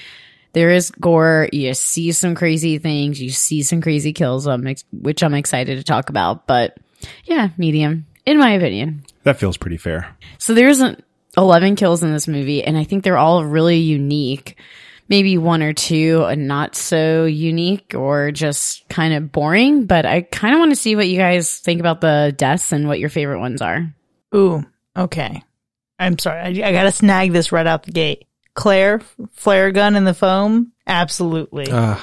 there 0.52 0.70
is 0.70 0.90
gore. 0.90 1.48
You 1.52 1.74
see 1.74 2.12
some 2.12 2.34
crazy 2.34 2.78
things. 2.78 3.20
You 3.20 3.30
see 3.30 3.62
some 3.62 3.80
crazy 3.80 4.12
kills, 4.12 4.48
which 4.92 5.22
I'm 5.22 5.34
excited 5.34 5.78
to 5.78 5.84
talk 5.84 6.10
about. 6.10 6.46
But 6.46 6.76
yeah, 7.24 7.48
medium, 7.56 8.06
in 8.26 8.38
my 8.38 8.50
opinion. 8.50 9.04
That 9.24 9.38
feels 9.38 9.56
pretty 9.56 9.76
fair. 9.76 10.16
So 10.38 10.54
there's 10.54 10.82
11 11.36 11.76
kills 11.76 12.02
in 12.02 12.12
this 12.12 12.28
movie, 12.28 12.62
and 12.62 12.76
I 12.76 12.84
think 12.84 13.04
they're 13.04 13.18
all 13.18 13.44
really 13.44 13.78
unique. 13.78 14.56
Maybe 15.08 15.36
one 15.36 15.62
or 15.62 15.72
two 15.72 16.22
are 16.24 16.36
not 16.36 16.74
so 16.74 17.24
unique 17.24 17.94
or 17.94 18.30
just 18.30 18.88
kind 18.88 19.14
of 19.14 19.32
boring, 19.32 19.86
but 19.86 20.06
I 20.06 20.22
kind 20.22 20.54
of 20.54 20.58
want 20.58 20.72
to 20.72 20.76
see 20.76 20.96
what 20.96 21.08
you 21.08 21.18
guys 21.18 21.58
think 21.58 21.80
about 21.80 22.00
the 22.00 22.32
deaths 22.36 22.72
and 22.72 22.88
what 22.88 22.98
your 22.98 23.10
favorite 23.10 23.40
ones 23.40 23.60
are. 23.60 23.94
Ooh, 24.34 24.64
okay. 24.96 25.42
I'm 25.98 26.18
sorry. 26.18 26.40
I, 26.40 26.68
I 26.68 26.72
got 26.72 26.84
to 26.84 26.92
snag 26.92 27.32
this 27.32 27.52
right 27.52 27.66
out 27.66 27.82
the 27.82 27.92
gate. 27.92 28.26
Claire 28.54 29.00
flare 29.32 29.72
gun 29.72 29.96
in 29.96 30.04
the 30.04 30.14
foam? 30.14 30.72
Absolutely. 30.86 31.70
Uh, 31.70 31.96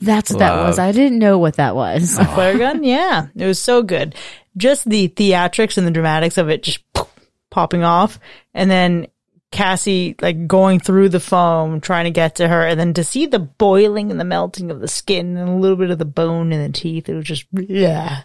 That's 0.00 0.30
what 0.30 0.38
that 0.38 0.56
was. 0.66 0.78
I 0.78 0.92
didn't 0.92 1.18
know 1.18 1.38
what 1.38 1.56
that 1.56 1.74
was. 1.74 2.18
A 2.18 2.24
flare 2.24 2.56
gun? 2.58 2.82
Yeah. 2.84 3.26
It 3.36 3.46
was 3.46 3.58
so 3.58 3.82
good. 3.82 4.14
Just 4.56 4.88
the 4.88 5.08
theatrics 5.08 5.78
and 5.78 5.86
the 5.86 5.90
dramatics 5.90 6.38
of 6.38 6.48
it 6.48 6.62
just 6.62 6.80
popping 7.50 7.82
off. 7.82 8.18
And 8.54 8.70
then 8.70 9.06
Cassie 9.50 10.14
like 10.20 10.46
going 10.46 10.80
through 10.80 11.10
the 11.10 11.20
foam, 11.20 11.80
trying 11.80 12.04
to 12.04 12.10
get 12.10 12.36
to 12.36 12.48
her. 12.48 12.66
And 12.66 12.78
then 12.80 12.94
to 12.94 13.04
see 13.04 13.26
the 13.26 13.38
boiling 13.38 14.10
and 14.10 14.18
the 14.18 14.24
melting 14.24 14.70
of 14.70 14.80
the 14.80 14.88
skin 14.88 15.36
and 15.36 15.48
a 15.48 15.54
little 15.56 15.76
bit 15.76 15.90
of 15.90 15.98
the 15.98 16.04
bone 16.04 16.52
in 16.52 16.62
the 16.62 16.72
teeth. 16.72 17.08
It 17.08 17.14
was 17.14 17.24
just, 17.24 17.46
yeah. 17.52 18.22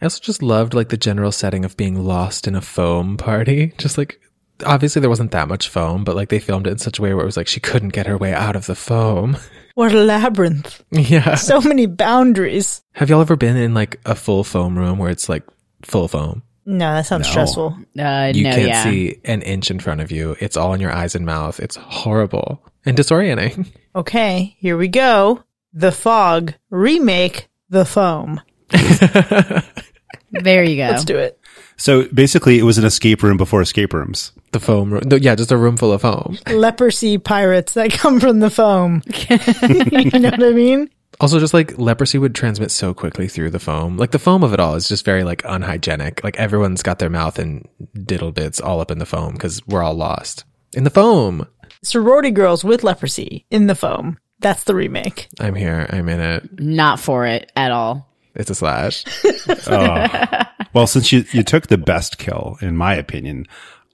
I 0.00 0.04
also 0.06 0.20
just 0.20 0.42
loved 0.42 0.74
like 0.74 0.88
the 0.88 0.96
general 0.96 1.32
setting 1.32 1.64
of 1.64 1.76
being 1.76 2.02
lost 2.04 2.46
in 2.48 2.54
a 2.54 2.60
foam 2.62 3.16
party. 3.16 3.74
Just 3.78 3.98
like 3.98 4.18
obviously 4.64 5.00
there 5.00 5.10
wasn't 5.10 5.30
that 5.32 5.48
much 5.48 5.68
foam, 5.68 6.04
but 6.04 6.16
like 6.16 6.28
they 6.28 6.38
filmed 6.38 6.66
it 6.66 6.70
in 6.70 6.78
such 6.78 6.98
a 6.98 7.02
way 7.02 7.12
where 7.14 7.22
it 7.22 7.26
was 7.26 7.36
like 7.36 7.46
she 7.48 7.60
couldn't 7.60 7.90
get 7.90 8.06
her 8.06 8.16
way 8.18 8.32
out 8.32 8.56
of 8.56 8.66
the 8.66 8.74
foam. 8.74 9.36
What 9.74 9.92
a 9.92 10.02
labyrinth. 10.02 10.84
Yeah. 10.90 11.36
So 11.36 11.60
many 11.60 11.86
boundaries. 11.86 12.82
Have 12.92 13.08
y'all 13.08 13.20
ever 13.22 13.36
been 13.36 13.56
in 13.56 13.72
like 13.72 13.98
a 14.04 14.14
full 14.16 14.44
foam 14.44 14.76
room 14.76 14.98
where 14.98 15.08
it's 15.10 15.28
like 15.28 15.44
full 15.82 16.06
foam? 16.08 16.42
No, 16.66 16.92
that 16.94 17.06
sounds 17.06 17.24
No. 17.26 17.30
stressful. 17.30 17.78
Uh, 17.98 18.32
You 18.34 18.44
no, 18.44 18.50
can't 18.54 18.68
yeah. 18.68 18.82
see 18.84 19.20
an 19.24 19.40
inch 19.42 19.70
in 19.70 19.78
front 19.78 20.00
of 20.02 20.10
you. 20.10 20.36
It's 20.40 20.56
all 20.56 20.74
in 20.74 20.80
your 20.80 20.92
eyes 20.92 21.14
and 21.14 21.24
mouth. 21.24 21.60
It's 21.60 21.76
horrible 21.76 22.60
and 22.84 22.96
disorienting. 22.96 23.68
Okay, 23.96 24.54
here 24.58 24.76
we 24.76 24.88
go. 24.88 25.42
The 25.72 25.92
Fog 25.92 26.54
remake 26.70 27.48
The 27.70 27.84
Foam. 27.84 28.40
There 30.32 30.62
you 30.62 30.76
go. 30.76 30.90
Let's 30.90 31.04
do 31.04 31.16
it. 31.18 31.39
So 31.80 32.06
basically, 32.08 32.58
it 32.58 32.64
was 32.64 32.76
an 32.76 32.84
escape 32.84 33.22
room 33.22 33.38
before 33.38 33.62
escape 33.62 33.94
rooms. 33.94 34.32
The 34.52 34.60
foam 34.60 34.92
room. 34.92 35.02
Yeah, 35.10 35.34
just 35.34 35.50
a 35.50 35.56
room 35.56 35.78
full 35.78 35.94
of 35.94 36.02
foam. 36.02 36.36
Leprosy 36.46 37.16
pirates 37.16 37.72
that 37.72 37.90
come 37.92 38.20
from 38.20 38.40
the 38.40 38.50
foam. 38.50 39.02
you 39.30 40.20
know 40.20 40.28
what 40.28 40.42
I 40.42 40.52
mean? 40.52 40.90
Also, 41.20 41.40
just 41.40 41.54
like 41.54 41.78
leprosy 41.78 42.18
would 42.18 42.34
transmit 42.34 42.70
so 42.70 42.92
quickly 42.92 43.28
through 43.28 43.48
the 43.48 43.58
foam. 43.58 43.96
Like 43.96 44.10
the 44.10 44.18
foam 44.18 44.42
of 44.42 44.52
it 44.52 44.60
all 44.60 44.74
is 44.74 44.88
just 44.88 45.06
very 45.06 45.24
like 45.24 45.42
unhygienic. 45.46 46.22
Like 46.22 46.36
everyone's 46.36 46.82
got 46.82 46.98
their 46.98 47.08
mouth 47.08 47.38
and 47.38 47.66
diddle 47.94 48.32
bits 48.32 48.60
all 48.60 48.80
up 48.80 48.90
in 48.90 48.98
the 48.98 49.06
foam 49.06 49.32
because 49.32 49.66
we're 49.66 49.82
all 49.82 49.94
lost 49.94 50.44
in 50.74 50.84
the 50.84 50.90
foam. 50.90 51.46
Sorority 51.82 52.30
girls 52.30 52.62
with 52.62 52.84
leprosy 52.84 53.46
in 53.50 53.68
the 53.68 53.74
foam. 53.74 54.18
That's 54.40 54.64
the 54.64 54.74
remake. 54.74 55.28
I'm 55.38 55.54
here. 55.54 55.86
I'm 55.88 56.10
in 56.10 56.20
it. 56.20 56.60
Not 56.60 57.00
for 57.00 57.24
it 57.24 57.50
at 57.56 57.72
all. 57.72 58.06
It's 58.34 58.50
a 58.50 58.54
slash. 58.54 59.04
Oh. 59.66 60.44
Well, 60.72 60.86
since 60.86 61.12
you, 61.12 61.24
you 61.32 61.42
took 61.42 61.66
the 61.66 61.78
best 61.78 62.18
kill, 62.18 62.56
in 62.60 62.76
my 62.76 62.94
opinion, 62.94 63.46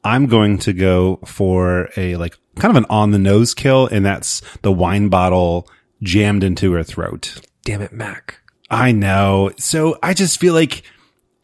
I'm 0.04 0.26
going 0.26 0.58
to 0.58 0.72
go 0.72 1.16
for 1.24 1.88
a 1.96 2.16
like 2.16 2.36
kind 2.56 2.70
of 2.70 2.82
an 2.82 2.86
on 2.90 3.10
the 3.10 3.18
nose 3.18 3.54
kill, 3.54 3.86
and 3.86 4.04
that's 4.04 4.42
the 4.62 4.72
wine 4.72 5.08
bottle 5.08 5.68
jammed 6.02 6.44
into 6.44 6.72
her 6.72 6.82
throat. 6.82 7.40
Damn 7.64 7.82
it, 7.82 7.92
Mac. 7.92 8.40
I 8.70 8.92
know. 8.92 9.50
So 9.58 9.98
I 10.02 10.14
just 10.14 10.38
feel 10.38 10.54
like, 10.54 10.82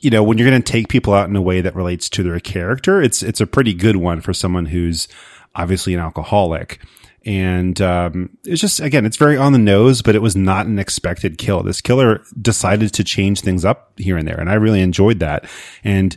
you 0.00 0.10
know, 0.10 0.22
when 0.22 0.38
you're 0.38 0.48
going 0.48 0.62
to 0.62 0.72
take 0.72 0.88
people 0.88 1.14
out 1.14 1.28
in 1.28 1.36
a 1.36 1.42
way 1.42 1.60
that 1.60 1.74
relates 1.74 2.08
to 2.10 2.22
their 2.22 2.38
character, 2.40 3.00
it's, 3.00 3.22
it's 3.22 3.40
a 3.40 3.46
pretty 3.46 3.74
good 3.74 3.96
one 3.96 4.20
for 4.20 4.32
someone 4.32 4.66
who's 4.66 5.08
obviously 5.54 5.94
an 5.94 6.00
alcoholic. 6.00 6.80
And, 7.24 7.80
um, 7.80 8.36
it's 8.44 8.60
just, 8.60 8.80
again, 8.80 9.06
it's 9.06 9.16
very 9.16 9.36
on 9.36 9.52
the 9.52 9.58
nose, 9.58 10.02
but 10.02 10.14
it 10.14 10.22
was 10.22 10.34
not 10.34 10.66
an 10.66 10.78
expected 10.78 11.38
kill. 11.38 11.62
This 11.62 11.80
killer 11.80 12.22
decided 12.40 12.92
to 12.94 13.04
change 13.04 13.40
things 13.40 13.64
up 13.64 13.92
here 13.96 14.16
and 14.16 14.26
there. 14.26 14.40
And 14.40 14.50
I 14.50 14.54
really 14.54 14.80
enjoyed 14.80 15.20
that. 15.20 15.44
And 15.84 16.16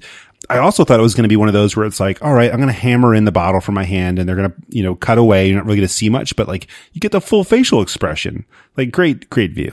I 0.49 0.57
also 0.57 0.83
thought 0.83 0.99
it 0.99 1.03
was 1.03 1.15
going 1.15 1.23
to 1.23 1.29
be 1.29 1.35
one 1.35 1.47
of 1.47 1.53
those 1.53 1.75
where 1.75 1.85
it's 1.85 1.99
like, 1.99 2.23
all 2.23 2.33
right, 2.33 2.51
I'm 2.51 2.57
going 2.57 2.67
to 2.67 2.73
hammer 2.73 3.15
in 3.15 3.25
the 3.25 3.31
bottle 3.31 3.61
from 3.61 3.75
my 3.75 3.83
hand 3.83 4.19
and 4.19 4.27
they're 4.27 4.35
going 4.35 4.51
to, 4.51 4.57
you 4.69 4.83
know, 4.83 4.95
cut 4.95 5.17
away. 5.17 5.47
You're 5.47 5.57
not 5.57 5.65
really 5.65 5.77
going 5.77 5.87
to 5.87 5.93
see 5.93 6.09
much, 6.09 6.35
but 6.35 6.47
like 6.47 6.67
you 6.93 7.01
get 7.01 7.11
the 7.11 7.21
full 7.21 7.43
facial 7.43 7.81
expression. 7.81 8.45
Like 8.77 8.91
great, 8.91 9.29
great 9.29 9.53
view. 9.53 9.71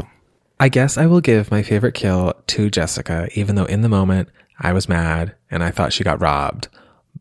I 0.60 0.68
guess 0.68 0.96
I 0.96 1.06
will 1.06 1.20
give 1.20 1.50
my 1.50 1.62
favorite 1.62 1.94
kill 1.94 2.34
to 2.46 2.70
Jessica, 2.70 3.28
even 3.34 3.56
though 3.56 3.64
in 3.64 3.82
the 3.82 3.88
moment 3.88 4.28
I 4.58 4.72
was 4.72 4.88
mad 4.88 5.34
and 5.50 5.62
I 5.62 5.70
thought 5.70 5.92
she 5.92 6.04
got 6.04 6.20
robbed. 6.20 6.68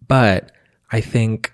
But 0.07 0.51
I 0.91 1.01
think 1.01 1.53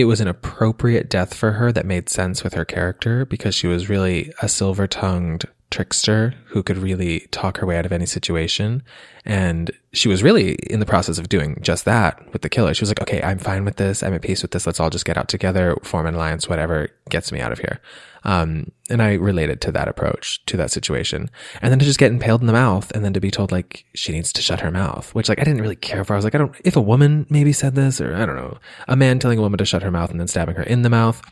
it 0.00 0.04
was 0.04 0.20
an 0.20 0.28
appropriate 0.28 1.10
death 1.10 1.34
for 1.34 1.52
her 1.52 1.72
that 1.72 1.86
made 1.86 2.08
sense 2.08 2.44
with 2.44 2.54
her 2.54 2.64
character 2.64 3.24
because 3.24 3.54
she 3.54 3.66
was 3.66 3.88
really 3.88 4.32
a 4.42 4.48
silver 4.48 4.86
tongued 4.86 5.44
trickster 5.70 6.34
who 6.46 6.62
could 6.62 6.78
really 6.78 7.20
talk 7.30 7.58
her 7.58 7.66
way 7.66 7.76
out 7.76 7.84
of 7.84 7.92
any 7.92 8.06
situation. 8.06 8.82
And 9.24 9.70
she 9.92 10.08
was 10.08 10.22
really 10.22 10.52
in 10.70 10.80
the 10.80 10.86
process 10.86 11.18
of 11.18 11.28
doing 11.28 11.58
just 11.60 11.84
that 11.84 12.32
with 12.32 12.42
the 12.42 12.48
killer. 12.48 12.72
She 12.72 12.82
was 12.82 12.90
like, 12.90 13.02
okay, 13.02 13.22
I'm 13.22 13.38
fine 13.38 13.64
with 13.64 13.76
this. 13.76 14.02
I'm 14.02 14.14
at 14.14 14.22
peace 14.22 14.40
with 14.40 14.52
this. 14.52 14.66
Let's 14.66 14.80
all 14.80 14.90
just 14.90 15.04
get 15.04 15.18
out 15.18 15.28
together, 15.28 15.76
form 15.82 16.06
an 16.06 16.14
alliance, 16.14 16.48
whatever 16.48 16.88
gets 17.10 17.32
me 17.32 17.40
out 17.40 17.52
of 17.52 17.58
here. 17.58 17.80
Um, 18.24 18.72
and 18.90 19.02
I 19.02 19.14
related 19.14 19.60
to 19.62 19.72
that 19.72 19.88
approach, 19.88 20.44
to 20.46 20.56
that 20.56 20.70
situation. 20.70 21.30
And 21.62 21.70
then 21.70 21.78
to 21.78 21.84
just 21.84 21.98
get 21.98 22.12
impaled 22.12 22.40
in 22.40 22.46
the 22.46 22.52
mouth 22.52 22.90
and 22.92 23.04
then 23.04 23.12
to 23.12 23.20
be 23.20 23.30
told 23.30 23.52
like 23.52 23.84
she 23.94 24.12
needs 24.12 24.32
to 24.32 24.42
shut 24.42 24.60
her 24.60 24.70
mouth, 24.70 25.14
which 25.14 25.28
like 25.28 25.40
I 25.40 25.44
didn't 25.44 25.62
really 25.62 25.76
care 25.76 26.04
for. 26.04 26.14
I 26.14 26.16
was 26.16 26.24
like, 26.24 26.34
I 26.34 26.38
don't, 26.38 26.54
if 26.64 26.76
a 26.76 26.80
woman 26.80 27.26
maybe 27.30 27.52
said 27.52 27.74
this 27.74 28.00
or 28.00 28.14
I 28.14 28.26
don't 28.26 28.36
know, 28.36 28.58
a 28.86 28.96
man 28.96 29.18
telling 29.18 29.38
a 29.38 29.42
woman 29.42 29.58
to 29.58 29.64
shut 29.64 29.82
her 29.82 29.90
mouth 29.90 30.10
and 30.10 30.18
then 30.18 30.28
stabbing 30.28 30.56
her 30.56 30.62
in 30.62 30.82
the 30.82 30.90
mouth 30.90 31.22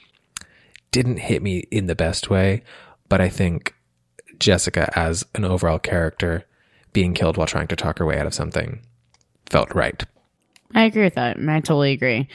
didn't 0.93 1.19
hit 1.19 1.43
me 1.43 1.65
in 1.71 1.87
the 1.87 1.97
best 1.97 2.31
way. 2.31 2.63
But 3.09 3.21
I 3.21 3.29
think 3.29 3.75
Jessica 4.39 4.91
as 4.99 5.25
an 5.35 5.45
overall 5.45 5.79
character 5.79 6.45
being 6.93 7.15
killed 7.15 7.37
while 7.37 7.47
trying 7.47 7.69
to 7.69 7.77
talk 7.77 7.99
her 7.99 8.07
way 8.07 8.19
out 8.19 8.27
of 8.27 8.35
something 8.35 8.81
felt 9.47 9.75
right. 9.75 10.03
I 10.75 10.85
agree 10.85 11.05
with 11.05 11.15
that. 11.15 11.37
I 11.39 11.61
totally 11.61 11.93
agree. 11.93 12.29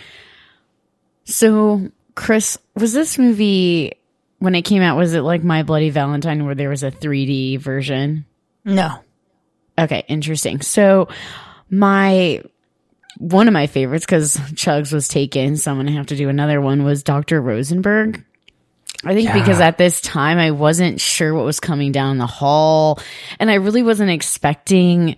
So, 1.25 1.91
Chris, 2.15 2.57
was 2.75 2.93
this 2.93 3.17
movie 3.17 3.93
when 4.41 4.55
it 4.55 4.63
came 4.63 4.81
out? 4.81 4.97
Was 4.97 5.13
it 5.13 5.21
like 5.21 5.43
My 5.43 5.61
Bloody 5.63 5.91
Valentine, 5.91 6.45
where 6.45 6.55
there 6.55 6.69
was 6.69 6.83
a 6.83 6.89
3D 6.91 7.59
version? 7.59 8.25
No. 8.65 8.95
Okay, 9.79 10.03
interesting. 10.07 10.61
So, 10.61 11.07
my 11.69 12.41
one 13.17 13.47
of 13.47 13.53
my 13.53 13.67
favorites 13.67 14.05
because 14.05 14.35
Chugs 14.53 14.91
was 14.91 15.07
taken, 15.07 15.57
so 15.57 15.69
I'm 15.71 15.77
gonna 15.77 15.91
have 15.91 16.07
to 16.07 16.15
do 16.15 16.27
another 16.27 16.59
one. 16.59 16.83
Was 16.83 17.03
Doctor 17.03 17.39
Rosenberg? 17.39 18.25
I 19.05 19.13
think 19.13 19.29
Yeah. 19.29 19.37
because 19.39 19.59
at 19.61 19.77
this 19.77 20.01
time 20.01 20.37
I 20.39 20.51
wasn't 20.51 20.99
sure 20.99 21.33
what 21.35 21.45
was 21.45 21.59
coming 21.59 21.91
down 21.91 22.17
the 22.17 22.25
hall 22.27 22.99
and 23.39 23.49
I 23.51 23.55
really 23.55 23.83
wasn't 23.83 24.09
expecting 24.11 25.17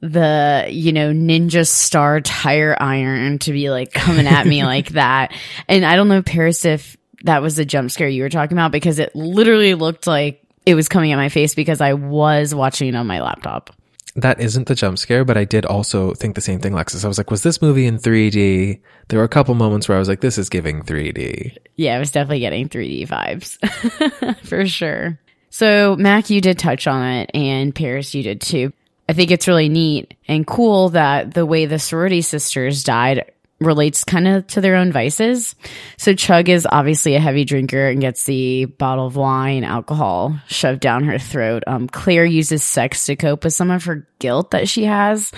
the, 0.00 0.66
you 0.70 0.92
know, 0.92 1.12
ninja 1.12 1.66
star 1.66 2.20
tire 2.20 2.76
iron 2.78 3.38
to 3.40 3.52
be 3.52 3.70
like 3.70 3.92
coming 3.92 4.26
at 4.26 4.46
me 4.46 4.62
like 4.74 4.90
that. 4.90 5.32
And 5.68 5.84
I 5.86 5.96
don't 5.96 6.08
know, 6.08 6.22
Paris, 6.22 6.64
if 6.66 6.96
that 7.24 7.42
was 7.42 7.56
the 7.56 7.64
jump 7.64 7.90
scare 7.90 8.08
you 8.08 8.22
were 8.22 8.28
talking 8.28 8.56
about 8.56 8.72
because 8.72 8.98
it 8.98 9.14
literally 9.14 9.74
looked 9.74 10.06
like 10.06 10.42
it 10.66 10.74
was 10.74 10.88
coming 10.88 11.12
at 11.12 11.16
my 11.16 11.28
face 11.28 11.54
because 11.54 11.80
I 11.80 11.94
was 11.94 12.54
watching 12.54 12.88
it 12.88 12.94
on 12.94 13.06
my 13.06 13.20
laptop. 13.20 13.74
That 14.16 14.40
isn't 14.40 14.66
the 14.66 14.74
jump 14.74 14.98
scare, 14.98 15.24
but 15.24 15.36
I 15.36 15.44
did 15.44 15.64
also 15.64 16.12
think 16.12 16.34
the 16.34 16.40
same 16.40 16.58
thing, 16.60 16.72
Lexus. 16.72 17.04
I 17.04 17.08
was 17.08 17.18
like, 17.18 17.30
was 17.30 17.42
this 17.42 17.62
movie 17.62 17.86
in 17.86 17.98
3D? 17.98 18.80
There 19.08 19.18
were 19.18 19.24
a 19.24 19.28
couple 19.28 19.54
moments 19.54 19.88
where 19.88 19.96
I 19.96 19.98
was 19.98 20.08
like, 20.08 20.20
this 20.20 20.38
is 20.38 20.48
giving 20.48 20.82
3D. 20.82 21.56
Yeah, 21.76 21.94
I 21.94 21.98
was 21.98 22.10
definitely 22.10 22.40
getting 22.40 22.68
3D 22.68 23.06
vibes 23.06 24.36
for 24.46 24.66
sure. 24.66 25.18
So, 25.50 25.96
Mac, 25.96 26.30
you 26.30 26.40
did 26.40 26.58
touch 26.58 26.86
on 26.86 27.06
it, 27.06 27.30
and 27.32 27.74
Paris, 27.74 28.14
you 28.14 28.22
did 28.22 28.40
too. 28.40 28.72
I 29.08 29.14
think 29.14 29.30
it's 29.30 29.48
really 29.48 29.68
neat 29.68 30.14
and 30.26 30.46
cool 30.46 30.90
that 30.90 31.32
the 31.32 31.46
way 31.46 31.66
the 31.66 31.78
sorority 31.78 32.20
sisters 32.20 32.84
died 32.84 33.30
relates 33.60 34.04
kind 34.04 34.28
of 34.28 34.46
to 34.48 34.60
their 34.60 34.76
own 34.76 34.92
vices. 34.92 35.54
So, 35.96 36.14
Chug 36.14 36.48
is 36.48 36.66
obviously 36.70 37.14
a 37.14 37.20
heavy 37.20 37.44
drinker 37.44 37.88
and 37.88 38.00
gets 38.00 38.24
the 38.24 38.66
bottle 38.66 39.06
of 39.06 39.16
wine, 39.16 39.64
alcohol 39.64 40.38
shoved 40.46 40.80
down 40.80 41.04
her 41.04 41.18
throat. 41.18 41.64
Um, 41.66 41.88
Claire 41.88 42.24
uses 42.24 42.62
sex 42.62 43.06
to 43.06 43.16
cope 43.16 43.44
with 43.44 43.54
some 43.54 43.70
of 43.70 43.84
her 43.84 44.08
guilt 44.18 44.50
that 44.50 44.68
she 44.68 44.84
has 44.84 45.32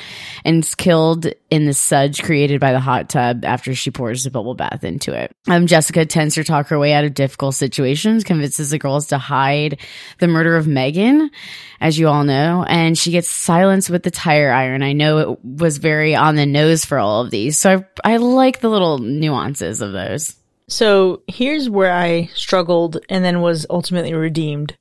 and 0.45 0.65
is 0.65 0.75
killed 0.75 1.27
in 1.51 1.67
the 1.67 1.73
sudge 1.73 2.23
created 2.23 2.61
by 2.61 2.73
the 2.73 2.81
hot 2.81 3.09
tub 3.09 3.45
after 3.45 3.75
she 3.75 3.91
pours 3.91 4.25
the 4.25 4.31
bubble 4.31 4.55
bath 4.55 4.85
into 4.85 5.13
it. 5.13 5.33
Um, 5.49 5.67
Jessica 5.67 6.07
tends 6.07 6.35
to 6.37 6.45
talk 6.45 6.69
her 6.69 6.79
way 6.79 6.93
out 6.93 7.05
of 7.05 7.15
difficult 7.15 7.55
situations, 7.55 8.25
convinces 8.25 8.71
the 8.71 8.79
girls 8.79 9.09
to 9.09 9.19
hide 9.19 9.79
the 10.19 10.29
murder 10.29 10.57
of 10.57 10.67
Megan, 10.67 11.31
as 11.81 11.99
you 11.99 12.09
all 12.09 12.25
know, 12.25 12.65
and 12.69 12.97
she 12.97 13.11
gets 13.11 13.29
silenced 13.29 13.91
with 13.91 14.03
the 14.03 14.11
tire 14.11 14.53
iron. 14.53 14.83
I 14.83 14.93
know 14.93 15.19
it 15.19 15.45
was 15.45 15.79
very 15.79 16.15
on 16.15 16.37
the 16.37 16.47
nose 16.47 16.85
for 16.85 16.99
all 16.99 17.23
of 17.23 17.31
these, 17.31 17.59
so 17.59 17.85
I 18.05 18.10
like 18.17 18.61
the 18.61 18.69
little 18.69 18.99
nuances 18.99 19.81
of 19.81 19.93
those. 19.93 20.37
So 20.69 21.23
here's 21.27 21.69
where 21.69 21.93
I 21.93 22.27
struggled 22.35 22.99
and 23.09 23.25
then 23.25 23.41
was 23.41 23.67
ultimately 23.69 24.15
redeemed 24.15 24.77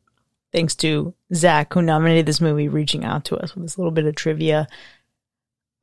thanks 0.52 0.76
to 0.76 1.14
Zach, 1.34 1.74
who 1.74 1.82
nominated 1.82 2.26
this 2.26 2.42
movie, 2.42 2.68
reaching 2.68 3.06
out 3.06 3.26
to 3.26 3.38
us 3.38 3.54
with 3.54 3.64
this 3.64 3.78
little 3.78 3.92
bit 3.92 4.06
of 4.06 4.16
trivia. 4.16 4.68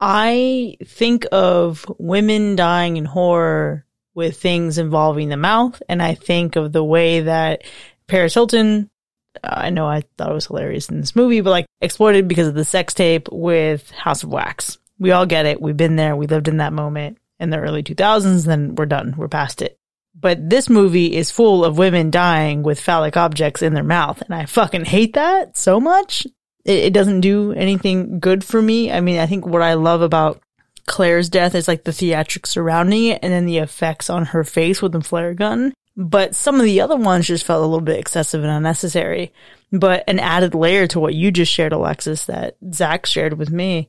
I 0.01 0.77
think 0.85 1.27
of 1.33 1.87
women 1.99 2.57
dying 2.57 2.97
in 2.97 3.05
horror 3.05 3.85
with 4.15 4.41
things 4.41 4.79
involving 4.79 5.29
the 5.29 5.37
mouth, 5.37 5.81
and 5.89 6.03
I 6.03 6.15
think 6.15 6.57
of 6.57 6.73
the 6.73 6.85
way 6.85 7.21
that 7.21 7.63
Paris 8.07 8.35
Hilton, 8.35 8.91
uh, 9.43 9.49
I 9.53 9.71
know 9.71 9.87
I 9.87 10.03
thought 10.17 10.31
it 10.31 10.35
was 10.35 10.47
hilarious 10.47 10.89
in 10.89 11.01
this 11.01 11.17
movie, 11.17 11.41
but 11.41 11.51
like 11.51 11.67
exploited 11.81 12.29
because 12.29 12.49
of 12.49 12.55
the 12.55 12.65
sex 12.65 12.95
tape 12.95 13.29
with 13.31 13.91
House 13.91 14.23
of 14.23 14.31
Wax. 14.31 14.79
We 14.99 15.13
all 15.13 15.27
get 15.27 15.47
it. 15.47 15.61
We've 15.61 15.77
been 15.77 15.97
there. 15.97 16.17
We 16.17 16.27
lived 16.27 16.49
in 16.49 16.59
that 16.59 16.73
moment 16.73 17.19
in 17.39 17.51
the 17.51 17.59
early 17.59 17.83
2000s, 17.83 18.47
then 18.47 18.75
we're 18.75 18.87
done. 18.87 19.15
We're 19.17 19.29
past 19.29 19.63
it. 19.63 19.79
But 20.19 20.49
this 20.49 20.71
movie 20.71 21.15
is 21.15 21.31
full 21.31 21.65
of 21.65 21.77
women 21.77 22.11
dying 22.11 22.63
with 22.63 22.81
phallic 22.81 23.17
objects 23.17 23.63
in 23.63 23.75
their 23.75 23.85
mouth. 23.85 24.23
And 24.23 24.35
I 24.35 24.47
fucking 24.47 24.87
hate 24.87 25.15
that 25.15 25.57
so 25.57 25.79
much. 25.79 26.27
It, 26.65 26.79
it 26.79 26.93
doesn't 26.95 27.21
do 27.21 27.53
anything 27.53 28.19
good 28.19 28.43
for 28.43 28.61
me. 28.63 28.91
I 28.91 29.01
mean, 29.01 29.19
I 29.19 29.27
think 29.27 29.47
what 29.47 29.63
I 29.63 29.75
love 29.75 30.01
about 30.01 30.41
Claire's 30.87 31.29
death 31.29 31.55
is 31.55 31.69
like 31.69 31.85
the 31.85 31.91
theatrics 31.91 32.47
surrounding 32.47 33.07
it 33.07 33.21
and 33.23 33.33
then 33.33 33.45
the 33.45 33.59
effects 33.59 34.09
on 34.09 34.27
her 34.27 34.45
face 34.45 34.81
with 34.81 34.93
the 34.93 35.03
flare 35.03 35.35
gun. 35.35 35.75
But 35.97 36.35
some 36.35 36.57
of 36.57 36.65
the 36.65 36.81
other 36.81 36.97
ones 36.97 37.27
just 37.27 37.45
felt 37.45 37.63
a 37.63 37.67
little 37.67 37.81
bit 37.81 37.99
excessive 37.99 38.43
and 38.43 38.53
unnecessary. 38.53 39.33
But 39.73 40.05
an 40.07 40.19
added 40.19 40.55
layer 40.55 40.87
to 40.89 41.01
what 41.01 41.15
you 41.15 41.31
just 41.31 41.53
shared, 41.53 41.73
Alexis, 41.73 42.27
that 42.27 42.57
Zach 42.73 43.07
shared 43.07 43.39
with 43.39 43.51
me. 43.51 43.89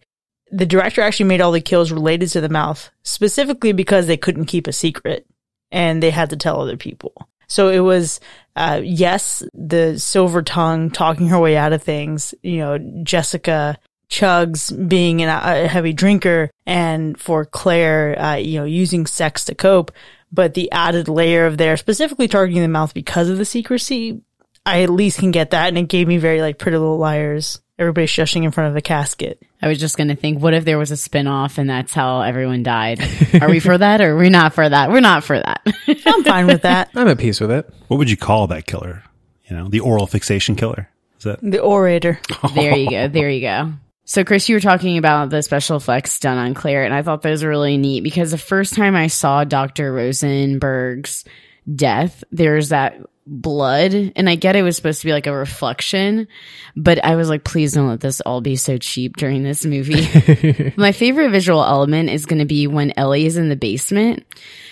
The 0.51 0.65
director 0.65 1.01
actually 1.01 1.27
made 1.27 1.41
all 1.41 1.51
the 1.51 1.61
kills 1.61 1.91
related 1.91 2.29
to 2.29 2.41
the 2.41 2.49
mouth, 2.49 2.89
specifically 3.03 3.73
because 3.73 4.07
they 4.07 4.17
couldn't 4.17 4.45
keep 4.45 4.67
a 4.67 4.73
secret 4.73 5.25
and 5.71 6.01
they 6.01 6.11
had 6.11 6.29
to 6.29 6.37
tell 6.37 6.61
other 6.61 6.77
people. 6.77 7.27
So 7.47 7.69
it 7.69 7.79
was, 7.79 8.19
uh, 8.55 8.81
yes, 8.83 9.43
the 9.53 9.97
silver 9.97 10.41
tongue 10.41 10.89
talking 10.89 11.27
her 11.27 11.39
way 11.39 11.55
out 11.57 11.73
of 11.73 11.83
things, 11.83 12.33
you 12.43 12.57
know, 12.57 12.77
Jessica 13.03 13.77
Chugs 14.09 14.87
being 14.87 15.21
an, 15.21 15.29
a 15.29 15.67
heavy 15.67 15.93
drinker 15.93 16.49
and 16.65 17.19
for 17.19 17.45
Claire, 17.45 18.19
uh, 18.19 18.35
you 18.35 18.59
know, 18.59 18.65
using 18.65 19.05
sex 19.05 19.45
to 19.45 19.55
cope. 19.55 19.91
But 20.31 20.53
the 20.53 20.71
added 20.71 21.07
layer 21.07 21.45
of 21.45 21.57
there, 21.57 21.77
specifically 21.77 22.27
targeting 22.27 22.61
the 22.61 22.67
mouth 22.67 22.93
because 22.93 23.29
of 23.29 23.37
the 23.37 23.45
secrecy, 23.45 24.21
I 24.65 24.83
at 24.83 24.89
least 24.89 25.19
can 25.19 25.31
get 25.31 25.51
that. 25.51 25.69
And 25.69 25.77
it 25.77 25.87
gave 25.87 26.07
me 26.07 26.17
very 26.17 26.41
like 26.41 26.57
Pretty 26.57 26.77
Little 26.77 26.97
Liars. 26.97 27.61
Everybody 27.79 28.07
shushing 28.07 28.43
in 28.43 28.51
front 28.51 28.69
of 28.69 28.73
the 28.73 28.81
casket. 28.81 29.39
I 29.61 29.67
was 29.67 29.79
just 29.79 29.97
going 29.97 30.07
to 30.07 30.15
think, 30.15 30.41
what 30.41 30.55
if 30.55 30.65
there 30.65 30.79
was 30.79 30.89
a 30.89 30.97
spin-off 30.97 31.59
and 31.59 31.69
that's 31.69 31.93
how 31.93 32.21
everyone 32.21 32.63
died? 32.63 32.99
Are 33.41 33.49
we 33.49 33.59
for 33.59 33.77
that 33.77 34.01
or 34.01 34.13
are 34.13 34.17
we 34.17 34.29
not 34.29 34.53
for 34.53 34.67
that? 34.67 34.89
We're 34.89 34.99
not 34.99 35.23
for 35.23 35.37
that. 35.37 35.61
I'm 36.05 36.23
fine 36.23 36.47
with 36.47 36.63
that. 36.63 36.89
I'm 36.95 37.07
at 37.07 37.19
peace 37.19 37.39
with 37.39 37.51
it. 37.51 37.71
What 37.87 37.97
would 37.97 38.09
you 38.09 38.17
call 38.17 38.47
that 38.47 38.65
killer? 38.65 39.03
You 39.45 39.55
know, 39.55 39.67
the 39.69 39.79
oral 39.79 40.07
fixation 40.07 40.55
killer. 40.55 40.89
Is 41.19 41.25
that? 41.25 41.39
The 41.41 41.59
orator. 41.59 42.19
there 42.55 42.75
you 42.75 42.89
go. 42.89 43.07
There 43.07 43.29
you 43.29 43.41
go. 43.41 43.73
So, 44.05 44.23
Chris, 44.23 44.47
you 44.47 44.55
were 44.55 44.61
talking 44.61 44.97
about 44.97 45.29
the 45.29 45.43
special 45.43 45.77
effects 45.77 46.19
done 46.19 46.37
on 46.37 46.53
Claire, 46.53 46.83
and 46.83 46.93
I 46.93 47.01
thought 47.01 47.21
those 47.21 47.43
were 47.43 47.49
really 47.49 47.77
neat 47.77 48.03
because 48.03 48.31
the 48.31 48.37
first 48.37 48.73
time 48.73 48.95
I 48.95 49.07
saw 49.07 49.43
Dr. 49.43 49.93
Rosenberg's 49.93 51.25
death, 51.75 52.23
there's 52.31 52.69
that 52.69 52.99
blood, 53.27 53.93
and 54.15 54.29
I 54.29 54.35
get 54.35 54.55
it 54.55 54.63
was 54.63 54.75
supposed 54.75 55.01
to 55.01 55.07
be 55.07 55.11
like 55.11 55.27
a 55.27 55.35
reflection, 55.35 56.27
but 56.75 57.03
I 57.03 57.15
was 57.15 57.29
like, 57.29 57.43
please 57.43 57.73
don't 57.73 57.89
let 57.89 57.99
this 57.99 58.21
all 58.21 58.41
be 58.41 58.55
so 58.55 58.77
cheap 58.77 59.17
during 59.17 59.43
this 59.43 59.65
movie. 59.65 60.73
My 60.77 60.91
favorite 60.91 61.31
visual 61.31 61.63
element 61.63 62.09
is 62.09 62.25
going 62.25 62.39
to 62.39 62.45
be 62.45 62.67
when 62.67 62.93
Ellie 62.97 63.25
is 63.25 63.37
in 63.37 63.49
the 63.49 63.55
basement 63.55 64.25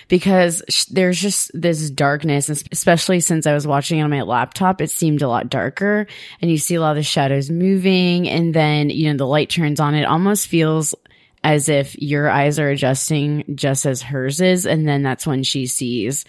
because 0.07 0.63
sh- 0.69 0.85
there's 0.85 1.19
just 1.19 1.51
this 1.53 1.89
darkness, 1.89 2.47
and 2.47 2.63
especially 2.71 3.19
since 3.19 3.45
I 3.45 3.53
was 3.53 3.67
watching 3.67 3.99
it 3.99 4.03
on 4.03 4.09
my 4.09 4.21
laptop, 4.21 4.81
it 4.81 4.89
seemed 4.89 5.21
a 5.21 5.27
lot 5.27 5.49
darker 5.49 6.07
and 6.41 6.49
you 6.49 6.57
see 6.57 6.75
a 6.75 6.81
lot 6.81 6.91
of 6.91 6.97
the 6.97 7.03
shadows 7.03 7.49
moving 7.49 8.29
and 8.29 8.53
then, 8.53 8.89
you 8.89 9.11
know, 9.11 9.17
the 9.17 9.27
light 9.27 9.49
turns 9.49 9.79
on. 9.79 9.95
It 9.95 10.05
almost 10.05 10.47
feels 10.47 10.95
as 11.43 11.69
if 11.69 11.95
your 12.01 12.29
eyes 12.29 12.57
are 12.57 12.69
adjusting 12.69 13.43
just 13.53 13.85
as 13.85 14.01
hers 14.01 14.41
is. 14.41 14.65
And 14.65 14.87
then 14.87 15.03
that's 15.03 15.27
when 15.27 15.43
she 15.43 15.67
sees 15.67 16.25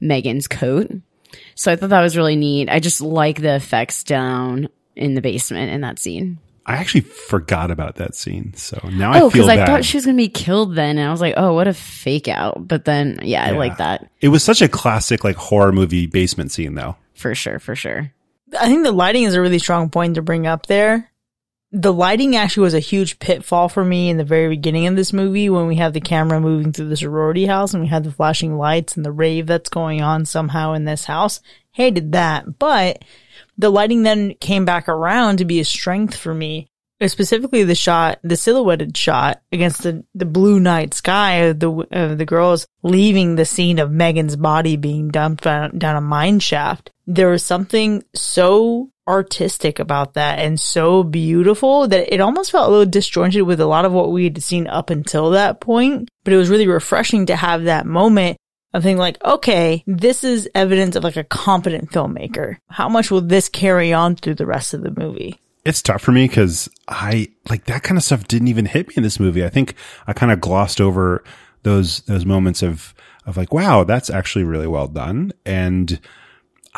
Megan's 0.00 0.48
coat. 0.48 0.90
So 1.54 1.72
I 1.72 1.76
thought 1.76 1.90
that 1.90 2.02
was 2.02 2.16
really 2.16 2.36
neat. 2.36 2.68
I 2.70 2.80
just 2.80 3.00
like 3.00 3.40
the 3.40 3.54
effects 3.54 4.04
down 4.04 4.68
in 4.94 5.14
the 5.14 5.20
basement 5.20 5.72
in 5.72 5.80
that 5.82 5.98
scene. 5.98 6.38
I 6.68 6.76
actually 6.76 7.02
forgot 7.02 7.70
about 7.70 7.96
that 7.96 8.14
scene, 8.16 8.52
so 8.54 8.80
now 8.92 9.12
I 9.12 9.20
Oh, 9.20 9.30
feel 9.30 9.44
because 9.44 9.48
I 9.48 9.64
thought 9.66 9.84
she 9.84 9.96
was 9.96 10.04
gonna 10.04 10.16
be 10.16 10.28
killed 10.28 10.74
then, 10.74 10.98
and 10.98 11.06
I 11.08 11.12
was 11.12 11.20
like, 11.20 11.34
"Oh, 11.36 11.54
what 11.54 11.68
a 11.68 11.72
fake 11.72 12.26
out!" 12.26 12.66
But 12.66 12.84
then, 12.84 13.20
yeah, 13.22 13.44
I 13.44 13.52
Yeah. 13.52 13.58
like 13.58 13.76
that 13.76 14.10
it 14.20 14.28
was 14.30 14.42
such 14.42 14.62
a 14.62 14.68
classic 14.68 15.22
like 15.22 15.36
horror 15.36 15.70
movie 15.70 16.06
basement 16.06 16.50
scene, 16.50 16.74
though. 16.74 16.96
for 17.14 17.34
sure, 17.36 17.58
for 17.60 17.76
sure. 17.76 18.12
I 18.58 18.66
think 18.66 18.82
the 18.84 18.90
lighting 18.92 19.22
is 19.24 19.34
a 19.34 19.40
really 19.40 19.58
strong 19.60 19.90
point 19.90 20.16
to 20.16 20.22
bring 20.22 20.46
up 20.46 20.66
there. 20.66 21.08
The 21.72 21.92
lighting 21.92 22.36
actually 22.36 22.62
was 22.62 22.74
a 22.74 22.80
huge 22.80 23.18
pitfall 23.18 23.68
for 23.68 23.84
me 23.84 24.08
in 24.08 24.16
the 24.16 24.24
very 24.24 24.48
beginning 24.48 24.86
of 24.86 24.96
this 24.96 25.12
movie 25.12 25.50
when 25.50 25.66
we 25.66 25.76
have 25.76 25.92
the 25.92 26.00
camera 26.00 26.40
moving 26.40 26.72
through 26.72 26.88
the 26.88 26.96
sorority 26.96 27.46
house 27.46 27.74
and 27.74 27.82
we 27.82 27.88
have 27.88 28.04
the 28.04 28.12
flashing 28.12 28.56
lights 28.56 28.96
and 28.96 29.04
the 29.04 29.12
rave 29.12 29.46
that's 29.46 29.68
going 29.68 30.00
on 30.00 30.24
somehow 30.24 30.74
in 30.74 30.84
this 30.84 31.04
house. 31.04 31.40
Hated 31.72 32.12
that. 32.12 32.58
But 32.58 33.04
the 33.58 33.70
lighting 33.70 34.04
then 34.04 34.34
came 34.34 34.64
back 34.64 34.88
around 34.88 35.38
to 35.38 35.44
be 35.44 35.60
a 35.60 35.64
strength 35.64 36.16
for 36.16 36.32
me. 36.32 36.68
Specifically 37.04 37.62
the 37.62 37.74
shot, 37.74 38.20
the 38.22 38.36
silhouetted 38.36 38.96
shot 38.96 39.42
against 39.52 39.82
the, 39.82 40.02
the 40.14 40.24
blue 40.24 40.58
night 40.58 40.94
sky 40.94 41.32
of 41.34 41.60
the, 41.60 41.70
of 41.90 42.16
the 42.16 42.24
girls 42.24 42.66
leaving 42.82 43.34
the 43.34 43.44
scene 43.44 43.78
of 43.78 43.90
Megan's 43.90 44.36
body 44.36 44.76
being 44.76 45.10
dumped 45.10 45.44
down, 45.44 45.82
a 45.82 46.00
mine 46.00 46.38
shaft. 46.38 46.90
There 47.06 47.28
was 47.28 47.44
something 47.44 48.02
so 48.14 48.90
artistic 49.08 49.78
about 49.78 50.14
that 50.14 50.38
and 50.38 50.58
so 50.58 51.02
beautiful 51.02 51.86
that 51.88 52.12
it 52.12 52.20
almost 52.20 52.50
felt 52.50 52.68
a 52.68 52.70
little 52.70 52.90
disjointed 52.90 53.42
with 53.42 53.60
a 53.60 53.66
lot 53.66 53.84
of 53.84 53.92
what 53.92 54.12
we 54.12 54.24
had 54.24 54.42
seen 54.42 54.66
up 54.66 54.90
until 54.90 55.30
that 55.30 55.60
point. 55.60 56.08
But 56.24 56.32
it 56.32 56.36
was 56.36 56.50
really 56.50 56.66
refreshing 56.66 57.26
to 57.26 57.36
have 57.36 57.64
that 57.64 57.86
moment 57.86 58.36
of 58.74 58.82
thinking 58.82 58.98
like, 58.98 59.22
okay, 59.24 59.82
this 59.86 60.24
is 60.24 60.48
evidence 60.54 60.96
of 60.96 61.04
like 61.04 61.16
a 61.16 61.24
competent 61.24 61.90
filmmaker. 61.90 62.56
How 62.68 62.88
much 62.88 63.10
will 63.10 63.22
this 63.22 63.48
carry 63.48 63.92
on 63.92 64.16
through 64.16 64.34
the 64.34 64.46
rest 64.46 64.74
of 64.74 64.82
the 64.82 64.94
movie? 64.96 65.40
It's 65.64 65.82
tough 65.82 66.02
for 66.02 66.12
me 66.12 66.28
because 66.28 66.68
I 66.86 67.28
like 67.48 67.64
that 67.64 67.82
kind 67.82 67.98
of 67.98 68.04
stuff 68.04 68.28
didn't 68.28 68.48
even 68.48 68.66
hit 68.66 68.88
me 68.88 68.94
in 68.98 69.02
this 69.02 69.18
movie. 69.18 69.44
I 69.44 69.48
think 69.48 69.74
I 70.06 70.12
kind 70.12 70.30
of 70.30 70.40
glossed 70.40 70.80
over 70.80 71.24
those 71.62 72.00
those 72.02 72.24
moments 72.24 72.62
of 72.62 72.94
of 73.24 73.36
like, 73.36 73.52
wow, 73.52 73.82
that's 73.82 74.08
actually 74.08 74.44
really 74.44 74.68
well 74.68 74.86
done. 74.86 75.32
And 75.44 75.98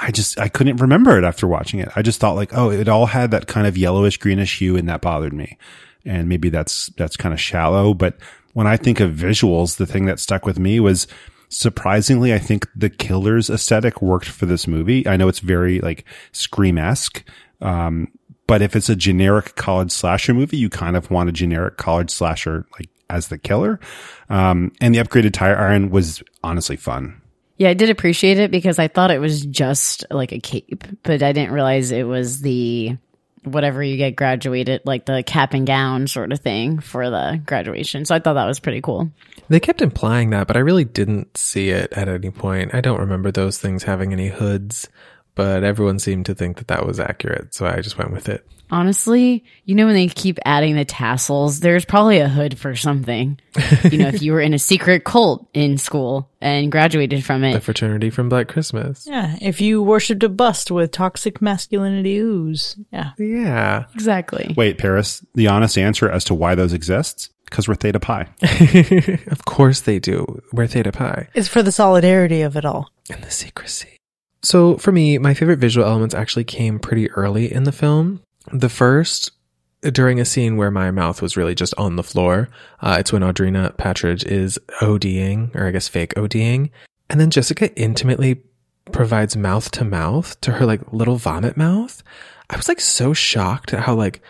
I 0.01 0.11
just 0.11 0.39
I 0.39 0.49
couldn't 0.49 0.77
remember 0.77 1.19
it 1.19 1.25
after 1.25 1.47
watching 1.47 1.81
it. 1.81 1.89
I 1.97 2.03
just 2.03 2.21
thought 2.21 2.37
like, 2.37 2.57
oh, 2.57 2.71
it 2.71 2.89
all 2.89 3.07
had 3.07 3.31
that 3.31 3.47
kind 3.47 3.67
of 3.67 3.77
yellowish 3.77 4.19
greenish 4.19 4.59
hue, 4.59 4.77
and 4.77 4.89
that 4.89 5.01
bothered 5.01 5.33
me. 5.33 5.59
And 6.05 6.29
maybe 6.29 6.49
that's 6.49 6.89
that's 6.97 7.17
kind 7.17 7.33
of 7.33 7.41
shallow. 7.41 7.95
But 7.95 8.17
when 8.55 8.67
I 8.67 8.77
think 8.77 9.01
of 9.01 9.13
visuals, 9.13 9.77
the 9.77 9.87
thing 9.87 10.07
that 10.07 10.21
stuck 10.21 10.47
with 10.47 10.59
me 10.59 10.81
was 10.81 11.07
surprisingly, 11.49 12.35
I 12.35 12.39
think 12.39 12.67
the 12.75 12.91
killer's 12.91 13.51
aesthetic 13.51 14.03
worked 14.03 14.29
for 14.29 14.47
this 14.47 14.67
movie. 14.67 15.07
I 15.07 15.17
know 15.17 15.29
it's 15.29 15.41
very 15.41 15.81
like 15.81 16.05
scream 16.33 16.79
esque. 16.79 17.25
Um, 17.61 18.09
but 18.47 18.63
if 18.63 18.75
it's 18.75 18.89
a 18.89 18.97
generic 18.97 19.57
college 19.57 19.91
slasher 19.91 20.33
movie, 20.33 20.57
you 20.57 20.71
kind 20.71 20.97
of 20.97 21.11
want 21.11 21.29
a 21.29 21.33
generic 21.33 21.77
college 21.77 22.11
slasher 22.11 22.67
like 22.79 22.89
as 23.11 23.29
the 23.29 23.39
killer. 23.39 23.79
Um, 24.29 24.73
and 24.81 24.95
the 24.95 24.99
upgraded 25.01 25.33
tire 25.33 25.57
iron 25.57 25.91
was 25.91 26.23
honestly 26.43 26.77
fun. 26.77 27.21
Yeah, 27.59 27.71
I 27.71 27.75
did 27.75 27.91
appreciate 27.91 28.39
it 28.39 28.51
because 28.51 28.79
I 28.79 28.89
thought 28.89 29.11
it 29.11 29.21
was 29.21 29.45
just 29.45 30.05
like 30.11 30.33
a 30.33 30.39
cape, 30.39 30.85
but 31.03 31.23
I 31.23 31.33
didn't 31.33 31.53
realize 31.53 31.91
it 31.91 32.07
was 32.07 32.41
the 32.41 32.97
whatever 33.43 33.83
you 33.83 33.97
get 33.97 34.17
graduated, 34.17 34.83
like 34.85 35.07
the 35.07 35.23
cap 35.23 35.55
and 35.55 35.67
gown 35.67 36.07
sort 36.07 36.33
of 36.33 36.41
thing 36.41 36.79
for 36.79 37.11
the 37.11 37.43
graduation. 37.45 38.05
So 38.05 38.15
I 38.15 38.21
thought 38.21 38.35
that 38.35 38.47
was 38.47 38.61
pretty 38.61 38.81
cool. 38.81 39.11
They 39.49 39.61
kept 39.61 39.83
implying 39.83 40.31
that, 40.31 40.47
but 40.47 40.57
I 40.57 40.61
really 40.61 40.85
didn't 40.85 41.37
see 41.37 41.71
it 41.71 41.93
at 41.93 42.09
any 42.09 42.31
point. 42.31 42.75
I 42.75 42.81
don't 42.81 43.01
remember 43.01 43.31
those 43.31 43.59
things 43.59 43.83
having 43.83 44.13
any 44.13 44.29
hoods, 44.29 44.89
but 45.39 45.63
everyone 45.63 46.01
seemed 46.01 46.27
to 46.27 46.35
think 46.35 46.57
that 46.57 46.67
that 46.67 46.85
was 46.85 46.99
accurate. 46.99 47.55
So 47.55 47.65
I 47.65 47.81
just 47.81 47.97
went 47.97 48.11
with 48.11 48.29
it. 48.29 48.45
Honestly, 48.73 49.45
you 49.67 49.77
know, 49.77 49.87
when 49.87 49.95
they 49.95 50.09
keep 50.09 50.37
adding 50.45 50.75
the 50.75 50.85
tassels, 50.85 51.61
there's 51.61 51.85
probably 51.85 52.19
a 52.19 52.29
hood 52.29 52.59
for 52.59 52.75
something. 52.75 53.39
you 53.85 53.99
know, 53.99 54.09
if 54.09 54.21
you 54.21 54.33
were 54.33 54.41
in 54.41 54.53
a 54.53 54.59
secret 54.59 55.05
cult 55.05 55.49
in 55.55 55.79
school 55.79 56.29
and 56.41 56.73
graduated 56.73 57.25
from 57.25 57.45
it. 57.45 57.53
The 57.53 57.61
fraternity 57.61 58.11
from 58.11 58.29
Black 58.29 58.49
Christmas. 58.49 59.07
Yeah. 59.09 59.37
If 59.41 59.61
you 59.61 59.81
worshipped 59.81 60.25
a 60.25 60.29
bust 60.29 60.73
with 60.73 60.91
toxic 60.91 61.41
masculinity 61.41 62.17
ooze. 62.17 62.77
Yeah. 62.93 63.13
Yeah. 63.17 63.85
Exactly. 63.95 64.55
Wait, 64.57 64.77
Paris, 64.77 65.25
the 65.37 65.47
honest 65.47 65.79
answer 65.79 66.11
as 66.11 66.25
to 66.25 66.35
why 66.35 66.57
those 66.57 66.73
exist? 66.73 67.31
Because 67.45 67.69
we're 67.69 67.77
Theta 67.77 68.01
Pi. 68.01 68.27
of 69.31 69.45
course 69.45 69.83
they 69.83 70.01
do. 70.01 70.43
We're 70.53 70.67
Theta 70.67 70.91
Pi. 70.91 71.29
It's 71.33 71.47
for 71.47 71.63
the 71.63 71.73
solidarity 71.73 72.43
of 72.43 72.57
it 72.57 72.65
all. 72.65 72.91
And 73.09 73.23
the 73.23 73.31
secrecy. 73.31 73.98
So 74.49 74.79
for 74.79 74.93
me, 74.93 75.19
my 75.19 75.35
favorite 75.35 75.59
visual 75.59 75.87
elements 75.87 76.15
actually 76.15 76.45
came 76.45 76.79
pretty 76.79 77.11
early 77.11 77.53
in 77.53 77.65
the 77.65 77.71
film. 77.71 78.23
The 78.51 78.71
first, 78.71 79.33
during 79.83 80.21
a 80.21 80.25
scene 80.25 80.57
where 80.57 80.71
my 80.71 80.91
mouth 80.91 81.21
was 81.21 81.37
really 81.37 81.55
just 81.55 81.75
on 81.77 81.97
the 81.97 82.03
floor, 82.03 82.49
uh, 82.81 82.97
it's 82.99 83.13
when 83.13 83.21
Audrina 83.21 83.77
Patridge 83.77 84.25
is 84.25 84.59
ODing, 84.81 85.55
or 85.55 85.67
I 85.67 85.71
guess 85.71 85.87
fake 85.87 86.15
ODing. 86.15 86.71
And 87.11 87.21
then 87.21 87.29
Jessica 87.29 87.77
intimately 87.79 88.41
provides 88.91 89.37
mouth 89.37 89.71
to 89.73 89.85
mouth 89.85 90.41
to 90.41 90.53
her 90.53 90.65
like 90.65 90.95
little 90.95 91.17
vomit 91.17 91.59
mouth. 91.59 92.03
I 92.49 92.57
was 92.57 92.69
like 92.69 92.81
so 92.81 93.13
shocked 93.13 93.75
at 93.75 93.81
how 93.81 93.97
like 93.97 94.23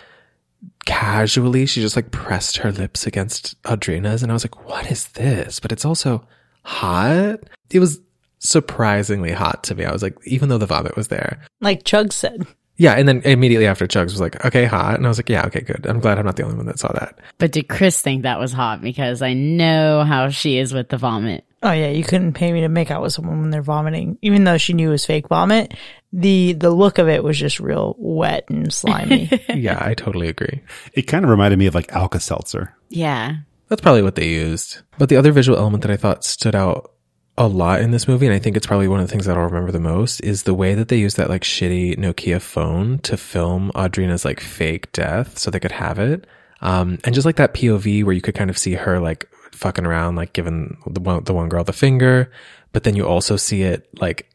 casually 0.85 1.65
she 1.65 1.81
just 1.81 1.95
like 1.95 2.11
pressed 2.11 2.57
her 2.57 2.73
lips 2.73 3.07
against 3.07 3.55
Audrina's 3.63 4.25
and 4.25 4.33
I 4.33 4.35
was 4.35 4.43
like, 4.43 4.67
what 4.67 4.91
is 4.91 5.07
this? 5.11 5.61
But 5.61 5.71
it's 5.71 5.85
also 5.85 6.27
hot. 6.65 7.39
It 7.71 7.79
was 7.79 8.01
surprisingly 8.39 9.33
hot 9.33 9.65
to 9.65 9.75
me. 9.75 9.85
I 9.85 9.93
was 9.93 10.03
like, 10.03 10.17
even 10.25 10.49
though 10.49 10.59
the 10.59 10.67
vomit 10.67 10.97
was 10.97 11.09
there. 11.09 11.41
Like 11.61 11.85
Chug 11.85 12.13
said. 12.13 12.47
Yeah. 12.77 12.95
And 12.95 13.09
then 13.09 13.23
immediately 13.25 13.67
after 13.67 13.87
Chugs 13.87 14.13
was 14.13 14.21
like, 14.21 14.45
okay, 14.45 14.65
hot. 14.65 14.95
And 14.95 15.05
I 15.05 15.09
was 15.09 15.19
like, 15.19 15.29
yeah, 15.29 15.47
okay, 15.47 15.61
good. 15.61 15.87
I'm 15.87 16.01
glad 16.01 16.19
I'm 16.19 16.25
not 16.25 16.37
the 16.37 16.45
only 16.45 16.57
one 16.57 16.67
that 16.67 16.79
saw 16.79 16.93
that. 16.93 17.19
But 17.39 17.53
did 17.53 17.69
Chris 17.69 18.01
think 18.01 18.23
that 18.23 18.39
was 18.39 18.53
hot? 18.53 18.81
Because 18.81 19.21
I 19.21 19.35
know 19.35 20.05
how 20.05 20.29
she 20.29 20.59
is 20.59 20.73
with 20.73 20.89
the 20.89 20.97
vomit. 20.97 21.45
Oh 21.61 21.73
yeah, 21.73 21.89
you 21.89 22.05
couldn't 22.05 22.35
pay 22.35 22.53
me 22.53 22.61
to 22.61 22.69
make 22.69 22.93
out 22.93 23.03
with 23.03 23.13
someone 23.13 23.41
when 23.41 23.51
they're 23.51 23.63
vomiting, 23.63 24.17
even 24.23 24.45
though 24.45 24.59
she 24.59 24.75
knew 24.75 24.91
it 24.91 24.93
was 24.93 25.05
fake 25.05 25.27
vomit. 25.27 25.75
The 26.13 26.53
the 26.53 26.71
look 26.71 26.99
of 26.99 27.09
it 27.09 27.25
was 27.25 27.37
just 27.37 27.59
real 27.59 27.97
wet 27.99 28.45
and 28.49 28.73
slimy. 28.73 29.29
yeah, 29.49 29.77
I 29.81 29.95
totally 29.95 30.29
agree. 30.29 30.63
It 30.93 31.03
kind 31.03 31.25
of 31.25 31.31
reminded 31.33 31.59
me 31.59 31.67
of 31.67 31.75
like 31.75 31.93
Alka 31.93 32.21
Seltzer. 32.21 32.77
Yeah. 32.91 33.39
That's 33.69 33.83
probably 33.83 34.03
what 34.03 34.15
they 34.15 34.29
used. 34.29 34.83
But 34.99 35.09
the 35.09 35.17
other 35.17 35.33
visual 35.33 35.59
element 35.59 35.83
that 35.83 35.91
I 35.91 35.97
thought 35.97 36.25
stood 36.25 36.55
out 36.55 36.93
a 37.39 37.47
lot 37.47 37.81
in 37.81 37.93
this 37.93 38.09
movie, 38.09 38.27
and 38.27 38.35
I 38.35 38.41
think 38.41 38.57
it's 38.57 38.67
probably 38.67 38.89
one 38.89 39.01
of 39.01 39.07
the 39.07 39.11
things 39.11 39.27
that 39.27 39.37
I'll 39.39 39.45
remember 39.45 39.71
the 39.71 39.81
most, 39.81 40.21
is 40.21 40.43
the 40.43 40.53
way 40.53 40.75
that 40.75 40.89
they 40.89 40.99
use 40.99 41.15
that 41.15 41.31
like 41.31 41.43
shitty 41.43 41.97
Nokia 41.97 42.43
phone 42.43 42.99
to 42.99 43.17
film 43.17 43.71
Audrina's 43.77 44.25
like 44.25 44.41
fake 44.41 44.91
death 44.93 45.39
so 45.39 45.51
they 45.51 45.61
could 45.61 45.73
have 45.73 45.99
it. 46.01 46.27
Um, 46.61 46.99
and 47.05 47.15
just 47.15 47.25
like 47.25 47.37
that 47.37 47.55
POV 47.55 48.05
where 48.05 48.15
you 48.15 48.21
could 48.21 48.35
kind 48.35 48.51
of 48.51 48.59
see 48.59 48.75
her 48.75 48.99
like 48.99 49.29
fucking 49.53 49.87
around, 49.87 50.17
like 50.17 50.33
giving 50.33 50.77
the 50.87 51.01
one, 51.01 51.23
the 51.23 51.33
one 51.33 51.49
girl 51.49 51.63
the 51.63 51.73
finger, 51.73 52.33
but 52.73 52.83
then 52.83 52.97
you 52.97 53.07
also 53.07 53.37
see 53.37 53.63
it 53.63 53.89
like 54.01 54.29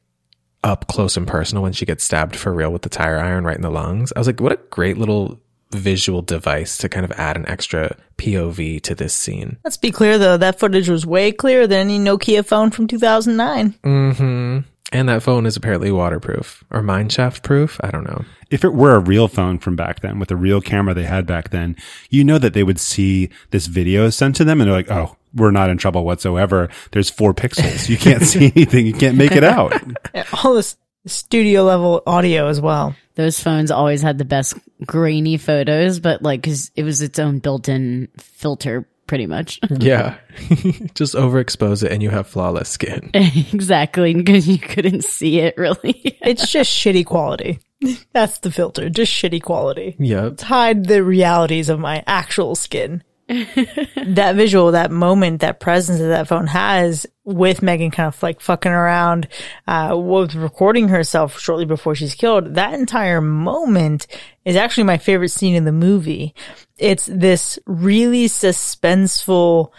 up 0.64 0.88
close 0.88 1.18
and 1.18 1.28
personal 1.28 1.62
when 1.62 1.74
she 1.74 1.86
gets 1.86 2.06
stabbed 2.06 2.38
for 2.38 2.54
real 2.54 2.72
with 2.72 2.84
the 2.84 2.90
tire 2.90 3.20
iron 3.20 3.44
right 3.44 3.58
in 3.58 3.62
the 3.62 3.70
lungs. 3.70 4.14
I 4.16 4.20
was 4.20 4.28
like, 4.28 4.40
what 4.40 4.54
a 4.54 4.60
great 4.70 4.98
little 4.98 5.42
visual 5.74 6.22
device 6.22 6.78
to 6.78 6.90
kind 6.90 7.06
of 7.06 7.12
add 7.14 7.36
an 7.38 7.48
extra 7.48 7.96
POV 8.18 8.82
to 8.82 8.96
this 8.96 9.14
scene. 9.14 9.58
Let's 9.64 9.78
be 9.78 9.92
clear 9.92 10.18
though, 10.18 10.38
that 10.38 10.60
footage 10.60 10.90
was 10.90 11.06
way 11.06 11.32
clearer 11.32 11.68
than 11.68 11.80
any 11.80 12.00
Nokia 12.00 12.46
phone 12.46 12.72
from 12.72 12.88
2009. 12.88 13.76
hmm 13.84 14.60
And 14.92 15.10
that 15.10 15.24
phone 15.24 15.46
is 15.46 15.56
apparently 15.58 15.92
waterproof 15.92 16.64
or 16.72 16.82
mineshaft 16.82 17.44
proof. 17.44 17.80
I 17.84 17.90
don't 17.92 18.06
know. 18.06 18.24
If 18.52 18.64
it 18.64 18.74
were 18.74 18.96
a 18.96 19.00
real 19.00 19.28
phone 19.28 19.58
from 19.58 19.76
back 19.76 20.02
then 20.02 20.20
with 20.20 20.30
a 20.30 20.36
real 20.36 20.62
camera 20.62 20.94
they 20.94 21.06
had 21.06 21.26
back 21.26 21.50
then, 21.50 21.76
you 22.10 22.24
know 22.24 22.38
that 22.38 22.54
they 22.54 22.64
would 22.64 22.80
see 22.80 23.30
this 23.50 23.66
video 23.68 24.10
sent 24.12 24.36
to 24.38 24.44
them 24.46 24.62
and 24.62 24.70
they're 24.70 24.78
like, 24.78 24.92
oh, 24.92 25.16
we're 25.34 25.50
not 25.50 25.72
in 25.72 25.80
trouble 25.80 26.06
whatsoever. 26.06 26.70
There's 26.92 27.10
four 27.10 27.34
pixels. 27.34 27.90
You 27.90 27.98
can't 27.98 28.22
see 28.32 28.52
anything. 28.56 28.86
You 28.86 28.94
can't 28.94 29.18
make 29.18 29.32
it 29.32 29.44
out. 29.44 29.74
Yeah, 30.14 30.26
All 30.44 30.54
this 30.54 30.78
studio 31.06 31.64
level 31.64 32.02
audio 32.06 32.48
as 32.48 32.62
well. 32.62 32.96
Those 33.16 33.40
phones 33.40 33.72
always 33.72 34.02
had 34.02 34.18
the 34.18 34.26
best 34.26 34.56
grainy 34.86 35.38
photos, 35.38 36.00
but 36.00 36.22
like, 36.24 36.44
cause 36.44 36.72
it 36.76 36.84
was 36.84 37.02
its 37.02 37.20
own 37.20 37.40
built 37.40 37.70
in 37.70 38.08
filter 38.18 38.88
pretty 39.08 39.28
much. 39.28 39.60
Yeah. 39.70 40.18
Just 40.96 41.14
overexpose 41.14 41.84
it 41.84 41.92
and 41.92 42.02
you 42.02 42.10
have 42.10 42.28
flawless 42.28 42.70
skin. 42.70 43.12
exactly. 43.14 44.14
Because 44.14 44.48
you 44.48 44.58
couldn't 44.58 45.04
see 45.04 45.40
it 45.40 45.56
really. 45.58 46.18
It's 46.22 46.50
just 46.50 46.72
shitty 46.72 47.06
quality. 47.06 47.60
That's 48.14 48.40
the 48.40 48.52
filter, 48.52 48.90
just 48.90 49.12
shitty 49.12 49.42
quality. 49.44 49.96
Yep. 50.00 50.38
To 50.38 50.46
hide 50.46 50.86
the 50.86 51.04
realities 51.04 51.70
of 51.70 51.80
my 51.80 52.02
actual 52.08 52.56
skin. 52.56 53.04
that 53.28 54.34
visual, 54.36 54.72
that 54.72 54.92
moment, 54.92 55.42
that 55.42 55.60
presence 55.60 56.00
that 56.00 56.08
that 56.08 56.28
phone 56.28 56.48
has 56.48 57.06
with 57.24 57.62
Megan 57.62 57.90
kind 57.90 58.08
of 58.08 58.22
like 58.22 58.42
fucking 58.42 58.72
around, 58.72 59.28
uh, 59.66 59.96
with 59.98 60.36
recording 60.36 60.90
herself 60.90 61.40
shortly 61.40 61.66
before 61.66 61.96
she's 61.96 62.16
killed. 62.16 62.56
That 62.56 62.74
entire 62.74 63.22
moment 63.22 64.08
is 64.44 64.58
actually 64.58 64.84
my 64.84 64.98
favorite 64.98 65.30
scene 65.30 65.56
in 65.56 65.64
the 65.64 65.72
movie. 65.72 66.36
It's 66.78 67.06
this 67.06 67.58
really 67.66 68.26
suspenseful, 68.26 69.72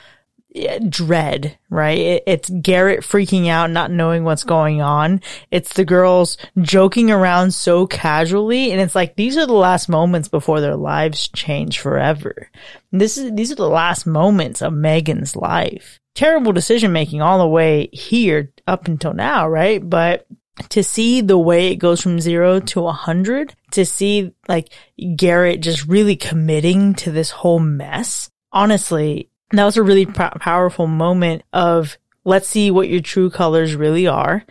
dread, 0.88 1.59
right? 1.68 2.22
It's 2.26 2.48
Garrett 2.48 3.00
freaking 3.00 3.48
out, 3.48 3.70
not 3.70 3.90
knowing 3.90 4.24
what's 4.24 4.44
going 4.44 4.80
on. 4.80 5.20
It's 5.50 5.72
the 5.74 5.84
girls 5.84 6.36
joking 6.61 7.11
around 7.11 7.52
so 7.52 7.86
casually. 7.86 8.70
And 8.70 8.80
it's 8.80 8.94
like, 8.94 9.16
these 9.16 9.36
are 9.36 9.46
the 9.46 9.52
last 9.52 9.88
moments 9.88 10.28
before 10.28 10.61
their 10.61 10.76
lives 10.76 11.28
change 11.28 11.80
forever. 11.80 12.48
This 12.92 13.18
is, 13.18 13.32
these 13.32 13.50
are 13.50 13.57
the 13.57 13.68
last 13.68 14.07
moments 14.07 14.62
of 14.62 14.72
Megan's 14.72 15.34
life. 15.34 16.00
Terrible 16.14 16.52
decision 16.52 16.92
making 16.92 17.20
all 17.20 17.38
the 17.38 17.48
way 17.48 17.88
here 17.92 18.52
up 18.68 18.86
until 18.86 19.12
now, 19.12 19.48
right? 19.48 19.86
But 19.88 20.26
to 20.68 20.84
see 20.84 21.20
the 21.20 21.38
way 21.38 21.72
it 21.72 21.76
goes 21.76 22.00
from 22.00 22.20
zero 22.20 22.61
to 22.61 22.86
a 22.86 22.92
hundred, 22.92 23.57
to 23.72 23.84
see 23.84 24.32
like 24.46 24.68
Garrett 25.16 25.62
just 25.62 25.88
really 25.88 26.14
committing 26.14 26.94
to 26.94 27.11
this 27.11 27.30
whole 27.30 27.59
mess. 27.59 28.30
Honestly, 28.52 29.30
that 29.59 29.64
was 29.64 29.76
a 29.76 29.82
really 29.82 30.07
p- 30.07 30.12
powerful 30.12 30.86
moment 30.86 31.42
of 31.52 31.98
let's 32.24 32.48
see 32.48 32.70
what 32.70 32.88
your 32.88 33.00
true 33.00 33.30
colors 33.30 33.74
really 33.74 34.07
are. 34.07 34.44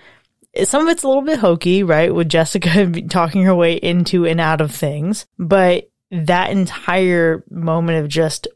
Some 0.64 0.84
of 0.84 0.89
it's 0.89 1.04
a 1.04 1.08
little 1.08 1.24
bit 1.24 1.39
hokey, 1.39 1.84
right? 1.84 2.14
With 2.14 2.30
Jessica 2.30 2.91
talking 3.10 3.43
her 3.43 3.56
way 3.56 3.74
into 3.74 4.26
and 4.26 4.39
out 4.39 4.62
of 4.62 4.72
things, 4.72 5.26
but 5.39 5.89
that 6.12 6.51
entire 6.51 7.43
moment 7.49 8.04
of 8.04 8.08
just 8.08 8.47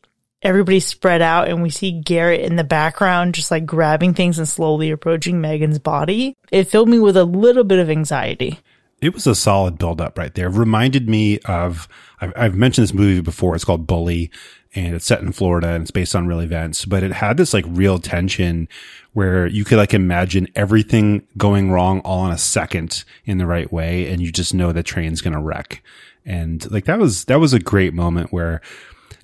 everybody 0.44 0.80
spread 0.80 1.22
out 1.22 1.48
and 1.48 1.64
we 1.64 1.70
see 1.70 1.92
Garrett 1.92 2.42
in 2.42 2.56
the 2.56 2.64
background 2.64 3.34
just 3.34 3.50
like 3.50 3.66
grabbing 3.66 4.14
things 4.14 4.38
and 4.38 4.48
slowly 4.48 4.92
approaching 4.92 5.42
Megan's 5.42 5.80
body. 5.80 6.36
It 6.52 6.66
filled 6.66 6.90
me 6.90 7.00
with 7.00 7.18
a 7.18 7.26
little 7.26 7.64
bit 7.64 7.80
of 7.80 7.90
anxiety. 7.90 8.60
It 9.02 9.14
was 9.14 9.28
a 9.28 9.36
solid 9.36 9.78
build 9.78 10.02
up 10.02 10.18
right 10.18 10.34
there. 10.34 10.50
Reminded 10.50 11.08
me 11.08 11.40
of, 11.40 11.88
I've, 12.20 12.34
I've 12.36 12.56
mentioned 12.56 12.84
this 12.84 12.94
movie 12.94 13.22
before. 13.22 13.56
It's 13.56 13.64
called 13.64 13.86
Bully 13.86 14.32
and 14.76 14.96
it's 14.96 15.06
set 15.06 15.22
in 15.22 15.32
Florida 15.32 15.70
and 15.70 15.82
it's 15.82 15.92
based 15.92 16.16
on 16.16 16.28
real 16.28 16.40
events, 16.40 16.86
but 16.86 17.04
it 17.04 17.12
had 17.12 17.38
this 17.38 17.54
like 17.54 17.66
real 17.68 18.00
tension 18.00 18.68
where 19.14 19.48
you 19.48 19.64
could 19.64 19.78
like 19.78 19.94
imagine 19.94 20.48
everything 20.56 21.26
going 21.38 21.72
wrong 21.72 22.02
all 22.02 22.26
in 22.26 22.32
a 22.32 22.38
second 22.38 23.04
in 23.26 23.38
the 23.38 23.48
right 23.48 23.72
way. 23.72 24.12
And 24.12 24.22
you 24.22 24.32
just 24.32 24.54
know 24.54 24.72
the 24.72 24.84
train's 24.84 25.22
going 25.22 25.34
to 25.34 25.40
wreck. 25.40 25.82
And 26.26 26.70
like 26.72 26.86
that 26.86 27.00
was, 27.00 27.26
that 27.26 27.40
was 27.40 27.54
a 27.54 27.60
great 27.60 27.94
moment 27.94 28.32
where 28.32 28.62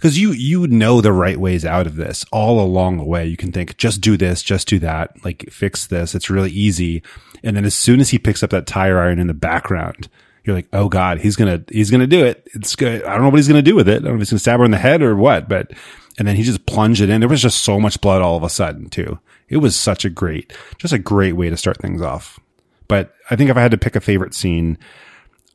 because 0.04 0.20
you 0.20 0.32
you 0.32 0.68
know 0.68 1.00
the 1.00 1.14
right 1.14 1.38
ways 1.38 1.64
out 1.64 1.88
of 1.88 1.96
this 1.96 2.26
all 2.30 2.60
along 2.60 2.98
the 2.98 3.06
way. 3.06 3.26
You 3.26 3.38
can 3.38 3.54
think, 3.54 3.78
just 3.78 4.02
do 4.02 4.18
this, 4.18 4.44
just 4.44 4.68
do 4.68 4.78
that, 4.80 5.24
like 5.24 5.50
fix 5.50 5.88
this. 5.88 6.14
It's 6.14 6.30
really 6.30 6.52
easy. 6.52 7.02
And 7.42 7.56
then 7.56 7.64
as 7.64 7.74
soon 7.74 8.02
as 8.02 8.10
he 8.10 8.20
picks 8.20 8.44
up 8.44 8.50
that 8.50 8.68
tire 8.68 9.00
iron 9.00 9.18
in 9.18 9.28
the 9.28 9.34
background, 9.34 10.10
you're 10.44 10.56
like, 10.56 10.68
oh 10.74 10.90
god, 10.90 11.20
he's 11.20 11.36
gonna 11.36 11.64
he's 11.70 11.92
gonna 11.92 12.08
do 12.08 12.26
it. 12.26 12.48
It's 12.54 12.76
good. 12.76 13.04
I 13.04 13.14
don't 13.14 13.24
know 13.24 13.30
what 13.30 13.38
he's 13.38 13.48
gonna 13.48 13.62
do 13.62 13.76
with 13.76 13.88
it. 13.88 13.98
I 13.98 14.00
don't 14.00 14.10
know 14.10 14.14
if 14.16 14.20
he's 14.22 14.32
gonna 14.32 14.40
stab 14.40 14.60
her 14.60 14.66
in 14.66 14.72
the 14.72 14.78
head 14.78 15.02
or 15.02 15.16
what, 15.16 15.48
but 15.48 15.72
and 16.18 16.28
then 16.28 16.36
he 16.36 16.44
just 16.44 16.66
plunged 16.66 17.02
it 17.02 17.10
in. 17.10 17.22
There 17.22 17.30
was 17.30 17.42
just 17.42 17.64
so 17.64 17.80
much 17.80 18.02
blood 18.02 18.22
all 18.22 18.38
of 18.38 18.44
a 18.44 18.50
sudden 18.50 18.90
too. 18.90 19.20
It 19.50 19.58
was 19.58 19.76
such 19.76 20.06
a 20.06 20.10
great, 20.10 20.54
just 20.78 20.94
a 20.94 21.00
great 21.00 21.34
way 21.34 21.50
to 21.50 21.58
start 21.58 21.78
things 21.78 22.02
off. 22.02 22.40
But 22.88 23.14
I 23.30 23.36
think 23.36 23.50
if 23.50 23.58
I 23.58 23.62
had 23.62 23.72
to 23.72 23.78
pick 23.78 23.96
a 23.96 24.02
favorite 24.02 24.34
scene, 24.34 24.78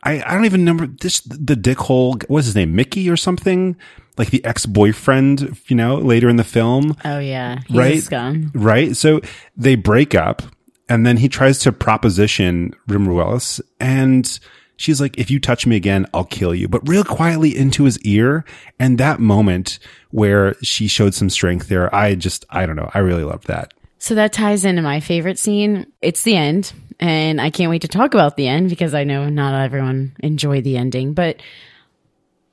I, 0.03 0.23
I 0.23 0.35
don't 0.35 0.45
even 0.45 0.61
remember 0.61 0.87
this, 0.87 1.21
the 1.21 1.55
dickhole, 1.55 2.25
what's 2.29 2.47
his 2.47 2.55
name? 2.55 2.75
Mickey 2.75 3.11
or 3.11 3.17
something? 3.17 3.77
Like 4.17 4.31
the 4.31 4.45
ex-boyfriend, 4.45 5.59
you 5.67 5.77
know, 5.77 5.97
later 5.97 6.29
in 6.29 6.37
the 6.37 6.45
film. 6.45 6.97
Oh 7.05 7.19
yeah, 7.19 7.61
He's 7.67 7.77
right? 7.77 8.03
Scum. 8.03 8.51
Right. 8.55 8.97
So 8.97 9.21
they 9.57 9.75
break 9.75 10.15
up 10.15 10.43
and 10.89 11.07
then 11.07 11.19
he 11.19 11.29
tries 11.29 11.59
to 11.61 11.73
proposition 11.73 12.75
Rumer 12.87 13.13
Willis 13.13 13.61
and 13.79 14.39
she's 14.79 15.01
like, 15.03 15.19
if 15.19 15.31
you 15.31 15.39
touch 15.39 15.67
me 15.67 15.77
again, 15.77 16.07
I'll 16.15 16.25
kill 16.25 16.55
you, 16.55 16.69
but 16.69 16.89
real 16.89 17.05
quietly 17.05 17.55
into 17.55 17.85
his 17.85 17.99
ear. 18.01 18.47
And 18.79 18.97
that 18.97 19.21
moment 19.21 19.79
where 20.11 20.55
she 20.63 20.89
showed 20.89 21.13
some 21.13 21.29
strength 21.29 21.69
there, 21.69 21.95
I 21.95 22.15
just, 22.15 22.47
I 22.49 22.65
don't 22.65 22.77
know. 22.77 22.91
I 22.95 23.01
really 23.01 23.25
loved 23.25 23.49
that. 23.49 23.75
So 23.99 24.15
that 24.15 24.33
ties 24.33 24.65
into 24.65 24.81
my 24.81 25.01
favorite 25.01 25.39
scene. 25.39 25.93
It's 26.01 26.23
the 26.23 26.37
end, 26.37 26.73
and 27.01 27.41
I 27.41 27.51
can't 27.51 27.69
wait 27.69 27.83
to 27.83 27.89
talk 27.89 28.15
about 28.15 28.37
the 28.37 28.47
end 28.47 28.71
because 28.71 28.95
I 28.95 29.05
know 29.05 29.29
not 29.29 29.61
everyone 29.61 30.17
enjoyed 30.21 30.63
the 30.63 30.77
ending, 30.77 31.15
but 31.15 31.43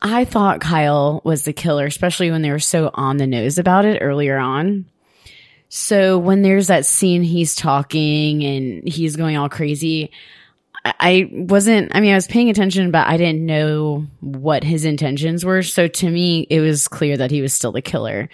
I 0.01 0.25
thought 0.25 0.59
Kyle 0.59 1.21
was 1.23 1.45
the 1.45 1.53
killer, 1.53 1.85
especially 1.85 2.31
when 2.31 2.41
they 2.41 2.51
were 2.51 2.59
so 2.59 2.89
on 2.93 3.17
the 3.17 3.27
nose 3.27 3.59
about 3.59 3.85
it 3.85 3.99
earlier 4.01 4.37
on. 4.37 4.85
So 5.69 6.17
when 6.17 6.41
there's 6.41 6.67
that 6.67 6.85
scene, 6.85 7.21
he's 7.21 7.55
talking 7.55 8.43
and 8.43 8.87
he's 8.87 9.15
going 9.15 9.37
all 9.37 9.49
crazy. 9.49 10.11
I- 10.85 11.29
wasn't, 11.31 11.95
I 11.95 11.99
mean, 11.99 12.11
I 12.11 12.15
was 12.15 12.27
paying 12.27 12.49
attention, 12.49 12.91
but 12.91 13.07
I 13.07 13.17
didn't 13.17 13.45
know 13.45 14.05
what 14.21 14.63
his 14.63 14.85
intentions 14.85 15.43
were. 15.43 15.63
So 15.63 15.87
to 15.87 16.09
me, 16.09 16.45
it 16.49 16.59
was 16.59 16.87
clear 16.87 17.17
that 17.17 17.31
he 17.31 17.41
was 17.41 17.53
still 17.53 17.71
the 17.71 17.81
killer. 17.81 18.29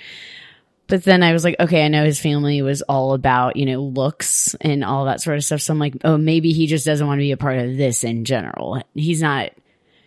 But 0.87 1.05
then 1.05 1.23
I 1.23 1.31
was 1.31 1.45
like, 1.45 1.55
okay, 1.57 1.85
I 1.85 1.87
know 1.87 2.03
his 2.03 2.19
family 2.19 2.61
was 2.61 2.81
all 2.81 3.13
about, 3.13 3.55
you 3.55 3.65
know, 3.65 3.81
looks 3.81 4.55
and 4.59 4.83
all 4.83 5.05
that 5.05 5.21
sort 5.21 5.37
of 5.37 5.45
stuff. 5.45 5.61
So 5.61 5.71
I'm 5.71 5.79
like, 5.79 5.95
oh, 6.03 6.17
maybe 6.17 6.51
he 6.51 6.67
just 6.67 6.85
doesn't 6.85 7.07
want 7.07 7.19
to 7.19 7.23
be 7.23 7.31
a 7.31 7.37
part 7.37 7.59
of 7.59 7.77
this 7.77 8.03
in 8.03 8.25
general. 8.25 8.81
He's 8.93 9.21
not, 9.21 9.51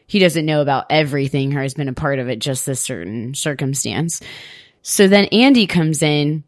he 0.07 0.19
doesn't 0.19 0.45
know 0.45 0.61
about 0.61 0.85
everything 0.91 1.57
or 1.57 1.63
has 1.63 1.73
been 1.73 1.89
a 1.89 1.95
part 1.95 2.19
of 2.19 2.29
it, 2.29 2.39
just 2.39 2.67
this 2.67 2.83
certain 2.83 3.33
circumstance. 3.33 4.21
So 4.83 5.09
then 5.09 5.25
Andy 5.27 5.67
comes 5.67 6.03
in 6.03 6.45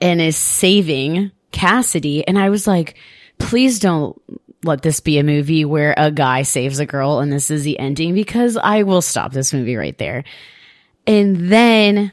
and 0.00 0.22
is 0.22 0.38
saving 0.38 1.30
Cassidy. 1.50 2.26
And 2.26 2.38
I 2.38 2.48
was 2.48 2.66
like, 2.66 2.96
please 3.38 3.78
don't 3.78 4.20
let 4.64 4.82
this 4.82 5.00
be 5.00 5.18
a 5.18 5.24
movie 5.24 5.64
where 5.64 5.94
a 5.96 6.10
guy 6.10 6.42
saves 6.42 6.78
a 6.78 6.86
girl 6.86 7.18
and 7.18 7.32
this 7.32 7.50
is 7.50 7.64
the 7.64 7.78
ending 7.78 8.14
because 8.14 8.56
I 8.56 8.84
will 8.84 9.02
stop 9.02 9.32
this 9.32 9.52
movie 9.52 9.76
right 9.76 9.96
there. 9.98 10.24
And 11.06 11.50
then 11.50 12.12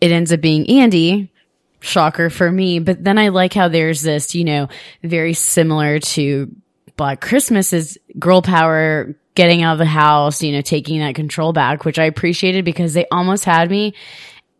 it 0.00 0.12
ends 0.12 0.32
up 0.32 0.40
being 0.40 0.68
Andy. 0.68 1.32
Shocker 1.80 2.28
for 2.28 2.50
me. 2.50 2.80
But 2.80 3.04
then 3.04 3.18
I 3.18 3.28
like 3.28 3.54
how 3.54 3.68
there's 3.68 4.02
this, 4.02 4.34
you 4.34 4.44
know, 4.44 4.68
very 5.04 5.32
similar 5.32 6.00
to 6.00 6.52
Black 6.96 7.20
Christmas 7.20 7.72
is 7.72 7.98
girl 8.18 8.42
power 8.42 9.14
getting 9.36 9.62
out 9.62 9.74
of 9.74 9.78
the 9.78 9.84
house, 9.84 10.42
you 10.42 10.50
know, 10.50 10.60
taking 10.60 10.98
that 10.98 11.14
control 11.14 11.52
back, 11.52 11.84
which 11.84 12.00
I 12.00 12.06
appreciated 12.06 12.64
because 12.64 12.94
they 12.94 13.06
almost 13.12 13.44
had 13.44 13.70
me 13.70 13.94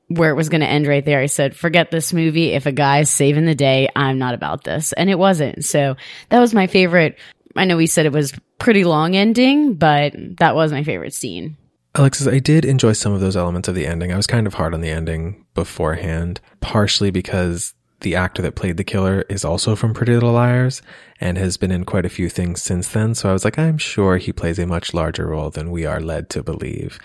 where 0.09 0.31
it 0.31 0.37
was 0.37 0.49
going 0.49 0.63
to 0.63 0.67
end 0.67 0.87
right 0.87 1.05
there. 1.05 1.21
I 1.21 1.27
said, 1.27 1.55
forget 1.55 1.91
this 1.91 2.13
movie. 2.13 2.53
If 2.53 2.67
a 2.67 2.73
guy's 2.73 3.11
saving 3.11 3.45
the 3.45 3.55
day, 3.55 3.89
I'm 3.95 4.19
not 4.19 4.35
about 4.35 4.65
this. 4.65 4.93
And 4.95 5.11
it 5.11 5.19
wasn't. 5.19 5.65
So 5.65 5.97
that 6.31 6.41
was 6.41 6.55
my 6.55 6.67
favorite. 6.67 7.19
I 7.57 7.65
know 7.65 7.77
we 7.77 7.87
said 7.87 8.07
it 8.07 8.13
was 8.13 8.33
pretty 8.59 8.85
long 8.85 9.17
ending, 9.17 9.75
but 9.75 10.15
that 10.39 10.55
was 10.55 10.73
my 10.73 10.83
favorite 10.83 11.15
scene. 11.15 11.57
Alexis, 11.95 12.27
I 12.27 12.39
did 12.39 12.65
enjoy 12.65 12.93
some 12.93 13.13
of 13.13 13.21
those 13.21 13.37
elements 13.37 13.69
of 13.69 13.75
the 13.75 13.87
ending. 13.87 14.13
I 14.13 14.17
was 14.17 14.27
kind 14.27 14.47
of 14.47 14.55
hard 14.55 14.75
on 14.75 14.81
the 14.81 14.91
ending 14.91 15.45
beforehand, 15.55 16.41
partially 16.61 17.11
because 17.11 17.75
the 18.01 18.15
actor 18.15 18.43
that 18.43 18.55
played 18.55 18.77
the 18.77 18.85
killer 18.85 19.25
is 19.29 19.45
also 19.45 19.75
from 19.75 19.95
Pretty 19.95 20.13
Little 20.15 20.33
Liars 20.33 20.81
and 21.21 21.37
has 21.37 21.57
been 21.57 21.73
in 21.73 21.85
quite 21.85 22.07
a 22.07 22.11
few 22.11 22.29
things 22.29 22.63
since 22.63 22.89
then. 22.89 23.15
So 23.15 23.29
I 23.29 23.33
was 23.33 23.45
like, 23.45 23.59
I'm 23.59 23.79
sure 23.79 24.19
he 24.19 24.33
plays 24.33 24.59
a 24.59 24.67
much 24.67 24.95
larger 24.95 25.27
role 25.27 25.51
than 25.51 25.71
we 25.71 25.85
are 25.85 26.01
led 26.01 26.31
to 26.31 26.43
believe. 26.43 26.99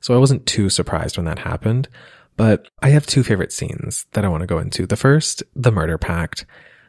So 0.00 0.14
I 0.14 0.18
wasn't 0.18 0.46
too 0.46 0.70
surprised 0.70 1.18
when 1.18 1.26
that 1.26 1.40
happened. 1.40 1.88
But 2.38 2.68
I 2.80 2.90
have 2.90 3.04
two 3.04 3.24
favorite 3.24 3.52
scenes 3.52 4.06
that 4.12 4.24
I 4.24 4.28
want 4.28 4.42
to 4.42 4.46
go 4.46 4.60
into. 4.60 4.86
The 4.86 4.96
first, 4.96 5.42
the 5.56 5.72
murder 5.72 5.98
pact. 5.98 6.46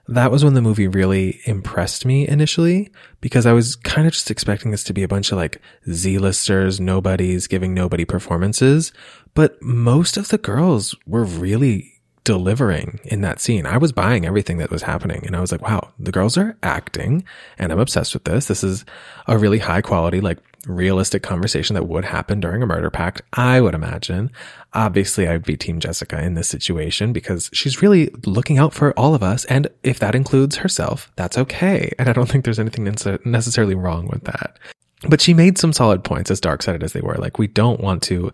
That 0.07 0.31
was 0.31 0.43
when 0.43 0.53
the 0.53 0.61
movie 0.61 0.87
really 0.87 1.41
impressed 1.45 2.05
me 2.05 2.27
initially 2.27 2.91
because 3.19 3.45
I 3.47 3.53
was 3.53 3.75
kind 3.75 4.07
of 4.07 4.13
just 4.13 4.31
expecting 4.31 4.69
this 4.71 4.83
to 4.85 4.93
be 4.93 5.03
a 5.03 5.07
bunch 5.07 5.31
of 5.31 5.37
like 5.37 5.59
Z-listers, 5.91 6.79
nobodies 6.79 7.47
giving 7.47 7.73
nobody 7.73 8.05
performances. 8.05 8.93
But 9.33 9.61
most 9.61 10.17
of 10.17 10.27
the 10.27 10.37
girls 10.37 10.95
were 11.07 11.23
really 11.23 11.99
delivering 12.23 12.99
in 13.05 13.21
that 13.21 13.39
scene. 13.39 13.65
I 13.65 13.77
was 13.77 13.91
buying 13.91 14.27
everything 14.27 14.57
that 14.57 14.69
was 14.69 14.83
happening 14.83 15.25
and 15.25 15.35
I 15.35 15.41
was 15.41 15.51
like, 15.51 15.63
wow, 15.63 15.91
the 15.97 16.11
girls 16.11 16.37
are 16.37 16.57
acting 16.61 17.23
and 17.57 17.71
I'm 17.71 17.79
obsessed 17.79 18.13
with 18.13 18.25
this. 18.25 18.47
This 18.47 18.63
is 18.63 18.85
a 19.25 19.35
really 19.35 19.57
high 19.57 19.81
quality, 19.81 20.21
like 20.21 20.37
realistic 20.67 21.23
conversation 21.23 21.73
that 21.73 21.87
would 21.87 22.05
happen 22.05 22.39
during 22.39 22.61
a 22.61 22.67
murder 22.67 22.89
pact. 22.89 23.21
I 23.33 23.61
would 23.61 23.73
imagine. 23.73 24.31
Obviously, 24.73 25.27
I'd 25.27 25.45
be 25.45 25.57
team 25.57 25.79
Jessica 25.79 26.21
in 26.21 26.35
this 26.35 26.47
situation 26.47 27.11
because 27.11 27.49
she's 27.53 27.81
really 27.81 28.11
looking 28.25 28.59
out 28.59 28.73
for 28.73 28.97
all 28.97 29.15
of 29.15 29.23
us. 29.23 29.45
And 29.45 29.67
if 29.83 29.97
that 29.99 30.13
includes 30.13 30.57
herself, 30.57 31.11
that's 31.15 31.39
okay. 31.39 31.91
And 31.97 32.07
I 32.07 32.13
don't 32.13 32.29
think 32.29 32.45
there's 32.45 32.59
anything 32.59 32.83
necessarily 32.83 33.75
wrong 33.75 34.07
with 34.07 34.25
that. 34.25 34.59
But 35.07 35.21
she 35.21 35.33
made 35.33 35.57
some 35.57 35.73
solid 35.73 36.03
points 36.03 36.29
as 36.29 36.39
dark 36.39 36.61
sided 36.61 36.83
as 36.83 36.93
they 36.93 37.01
were. 37.01 37.15
Like, 37.15 37.39
we 37.39 37.47
don't 37.47 37.79
want 37.79 38.03
to 38.03 38.31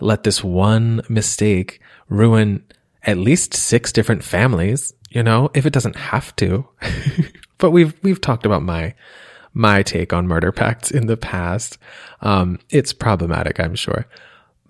let 0.00 0.22
this 0.22 0.42
one 0.42 1.02
mistake 1.08 1.80
ruin 2.08 2.64
at 3.02 3.18
least 3.18 3.52
six 3.52 3.92
different 3.92 4.24
families, 4.24 4.92
you 5.10 5.22
know, 5.22 5.50
if 5.54 5.66
it 5.66 5.72
doesn't 5.72 5.96
have 5.96 6.34
to. 6.36 6.66
but 7.58 7.72
we've, 7.72 7.94
we've 8.02 8.20
talked 8.20 8.46
about 8.46 8.62
my, 8.62 8.94
my 9.52 9.82
take 9.82 10.12
on 10.12 10.26
murder 10.26 10.52
pacts 10.52 10.90
in 10.90 11.06
the 11.06 11.16
past. 11.16 11.78
Um, 12.22 12.58
it's 12.70 12.92
problematic, 12.92 13.60
I'm 13.60 13.74
sure. 13.74 14.06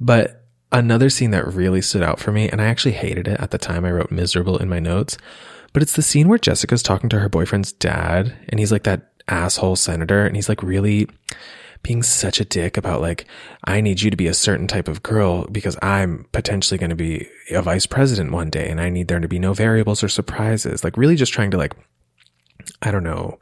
But 0.00 0.43
another 0.74 1.08
scene 1.08 1.30
that 1.30 1.46
really 1.46 1.80
stood 1.80 2.02
out 2.02 2.20
for 2.20 2.32
me, 2.32 2.50
and 2.50 2.60
I 2.60 2.66
actually 2.66 2.92
hated 2.92 3.28
it 3.28 3.40
at 3.40 3.50
the 3.50 3.58
time, 3.58 3.84
I 3.84 3.92
wrote 3.92 4.10
miserable 4.10 4.58
in 4.58 4.68
my 4.68 4.80
notes, 4.80 5.16
but 5.72 5.82
it's 5.82 5.96
the 5.96 6.02
scene 6.02 6.28
where 6.28 6.38
Jessica's 6.38 6.82
talking 6.82 7.08
to 7.10 7.20
her 7.20 7.28
boyfriend's 7.28 7.72
dad, 7.72 8.36
and 8.48 8.60
he's 8.60 8.72
like 8.72 8.82
that 8.82 9.12
asshole 9.28 9.76
senator, 9.76 10.26
and 10.26 10.36
he's 10.36 10.48
like 10.48 10.62
really 10.62 11.08
being 11.82 12.02
such 12.02 12.40
a 12.40 12.44
dick 12.44 12.76
about 12.76 13.00
like, 13.00 13.26
I 13.64 13.80
need 13.80 14.00
you 14.00 14.10
to 14.10 14.16
be 14.16 14.26
a 14.26 14.34
certain 14.34 14.66
type 14.66 14.88
of 14.88 15.02
girl 15.02 15.46
because 15.52 15.76
I'm 15.82 16.26
potentially 16.32 16.78
going 16.78 16.90
to 16.90 16.96
be 16.96 17.28
a 17.50 17.60
vice 17.60 17.86
president 17.86 18.32
one 18.32 18.48
day 18.48 18.70
and 18.70 18.80
I 18.80 18.88
need 18.88 19.06
there 19.06 19.20
to 19.20 19.28
be 19.28 19.38
no 19.38 19.52
variables 19.52 20.02
or 20.02 20.08
surprises. 20.08 20.82
Like 20.82 20.96
really 20.96 21.14
just 21.14 21.34
trying 21.34 21.50
to 21.50 21.58
like, 21.58 21.76
I 22.80 22.90
don't 22.90 23.04
know, 23.04 23.38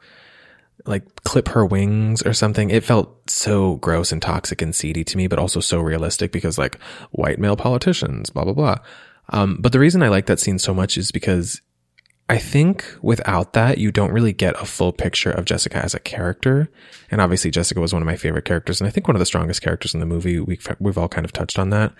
like 0.85 1.23
clip 1.23 1.49
her 1.49 1.65
wings 1.65 2.21
or 2.23 2.33
something. 2.33 2.69
It 2.69 2.83
felt 2.83 3.29
so 3.29 3.75
gross 3.77 4.11
and 4.11 4.21
toxic 4.21 4.61
and 4.61 4.75
seedy 4.75 5.03
to 5.05 5.17
me, 5.17 5.27
but 5.27 5.39
also 5.39 5.59
so 5.59 5.79
realistic 5.79 6.31
because 6.31 6.57
like 6.57 6.79
white 7.11 7.39
male 7.39 7.55
politicians, 7.55 8.29
blah, 8.29 8.43
blah, 8.43 8.53
blah. 8.53 8.77
Um, 9.29 9.57
but 9.61 9.71
the 9.71 9.79
reason 9.79 10.03
I 10.03 10.09
like 10.09 10.25
that 10.25 10.39
scene 10.39 10.59
so 10.59 10.73
much 10.73 10.97
is 10.97 11.11
because 11.11 11.61
I 12.29 12.37
think 12.37 12.85
without 13.01 13.53
that, 13.53 13.77
you 13.77 13.91
don't 13.91 14.11
really 14.11 14.33
get 14.33 14.61
a 14.61 14.65
full 14.65 14.93
picture 14.93 15.31
of 15.31 15.45
Jessica 15.45 15.77
as 15.77 15.93
a 15.93 15.99
character. 15.99 16.69
And 17.11 17.21
obviously, 17.21 17.51
Jessica 17.51 17.79
was 17.79 17.93
one 17.93 18.01
of 18.01 18.05
my 18.05 18.15
favorite 18.15 18.45
characters, 18.45 18.79
and 18.79 18.87
I 18.87 18.91
think 18.91 19.07
one 19.07 19.15
of 19.15 19.19
the 19.19 19.25
strongest 19.25 19.61
characters 19.61 19.93
in 19.93 19.99
the 19.99 20.05
movie. 20.05 20.39
We've 20.39 20.65
we've 20.79 20.97
all 20.97 21.09
kind 21.09 21.25
of 21.25 21.33
touched 21.33 21.59
on 21.59 21.69
that. 21.71 21.93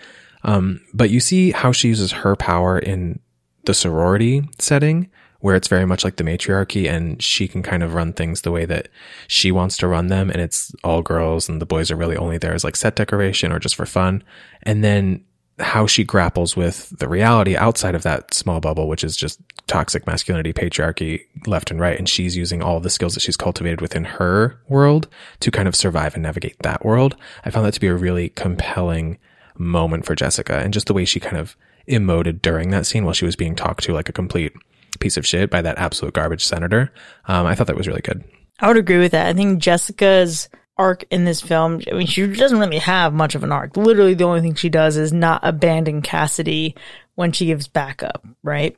Um, 0.43 0.81
but 0.93 1.09
you 1.09 1.19
see 1.19 1.51
how 1.51 1.71
she 1.71 1.89
uses 1.89 2.11
her 2.11 2.35
power 2.35 2.79
in 2.79 3.19
the 3.65 3.73
sorority 3.73 4.47
setting, 4.59 5.09
where 5.43 5.57
it's 5.57 5.67
very 5.67 5.85
much 5.85 6.05
like 6.05 6.15
the 6.15 6.23
matriarchy, 6.23 6.87
and 6.87 7.21
she 7.21 7.49
can 7.49 7.61
kind 7.61 7.83
of 7.83 7.93
run 7.93 8.13
things 8.13 8.41
the 8.41 8.51
way 8.51 8.63
that 8.63 8.87
she 9.27 9.51
wants 9.51 9.75
to 9.75 9.89
run 9.89 10.07
them, 10.07 10.29
and 10.29 10.39
it's 10.39 10.73
all 10.85 11.01
girls, 11.01 11.49
and 11.49 11.59
the 11.59 11.65
boys 11.65 11.91
are 11.91 11.97
really 11.97 12.15
only 12.15 12.37
there 12.37 12.53
as 12.53 12.63
like 12.63 12.77
set 12.77 12.95
decoration 12.95 13.51
or 13.51 13.59
just 13.59 13.75
for 13.75 13.85
fun. 13.85 14.23
And 14.61 14.85
then 14.85 15.21
how 15.59 15.85
she 15.85 16.05
grapples 16.05 16.55
with 16.55 16.97
the 16.97 17.09
reality 17.09 17.57
outside 17.57 17.93
of 17.93 18.03
that 18.03 18.33
small 18.33 18.61
bubble, 18.61 18.87
which 18.87 19.03
is 19.03 19.17
just 19.17 19.37
toxic 19.67 20.07
masculinity, 20.07 20.53
patriarchy, 20.53 21.25
left 21.45 21.71
and 21.71 21.79
right. 21.81 21.99
And 21.99 22.07
she's 22.07 22.37
using 22.37 22.63
all 22.63 22.79
the 22.79 22.89
skills 22.89 23.13
that 23.15 23.19
she's 23.19 23.35
cultivated 23.35 23.81
within 23.81 24.05
her 24.05 24.57
world 24.69 25.09
to 25.41 25.51
kind 25.51 25.67
of 25.67 25.75
survive 25.75 26.13
and 26.13 26.23
navigate 26.23 26.55
that 26.59 26.85
world. 26.85 27.17
I 27.43 27.49
found 27.49 27.65
that 27.65 27.73
to 27.73 27.81
be 27.81 27.87
a 27.87 27.95
really 27.95 28.29
compelling 28.29 29.17
moment 29.57 30.05
for 30.05 30.15
Jessica 30.15 30.59
and 30.59 30.73
just 30.73 30.87
the 30.87 30.93
way 30.93 31.03
she 31.03 31.19
kind 31.19 31.35
of 31.35 31.57
emoted 31.85 32.41
during 32.41 32.69
that 32.69 32.85
scene 32.85 33.03
while 33.03 33.13
she 33.13 33.25
was 33.25 33.35
being 33.35 33.57
talked 33.57 33.83
to 33.83 33.93
like 33.93 34.07
a 34.07 34.13
complete 34.13 34.53
piece 34.99 35.17
of 35.17 35.25
shit 35.25 35.49
by 35.49 35.61
that 35.61 35.77
absolute 35.77 36.13
garbage 36.13 36.45
senator. 36.45 36.91
Um, 37.25 37.45
I 37.45 37.55
thought 37.55 37.67
that 37.67 37.75
was 37.75 37.87
really 37.87 38.01
good. 38.01 38.23
I 38.59 38.67
would 38.67 38.77
agree 38.77 38.99
with 38.99 39.11
that. 39.11 39.27
I 39.27 39.33
think 39.33 39.61
Jessica's 39.61 40.49
arc 40.77 41.05
in 41.11 41.25
this 41.25 41.41
film, 41.41 41.81
I 41.91 41.95
mean, 41.95 42.07
she 42.07 42.25
doesn't 42.27 42.59
really 42.59 42.79
have 42.79 43.13
much 43.13 43.35
of 43.35 43.43
an 43.43 43.51
arc. 43.51 43.77
Literally, 43.77 44.13
the 44.13 44.23
only 44.23 44.41
thing 44.41 44.55
she 44.55 44.69
does 44.69 44.97
is 44.97 45.13
not 45.13 45.41
abandon 45.43 46.01
Cassidy 46.01 46.75
when 47.15 47.31
she 47.31 47.45
gives 47.45 47.67
backup, 47.67 48.25
right? 48.41 48.77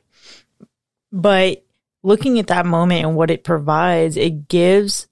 But 1.12 1.64
looking 2.02 2.38
at 2.38 2.48
that 2.48 2.66
moment 2.66 3.04
and 3.04 3.16
what 3.16 3.30
it 3.30 3.44
provides, 3.44 4.16
it 4.16 4.48
gives 4.48 5.08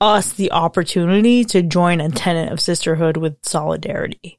us 0.00 0.32
the 0.32 0.52
opportunity 0.52 1.44
to 1.44 1.62
join 1.62 2.00
a 2.00 2.08
tenet 2.10 2.52
of 2.52 2.60
sisterhood 2.60 3.16
with 3.16 3.36
solidarity. 3.42 4.38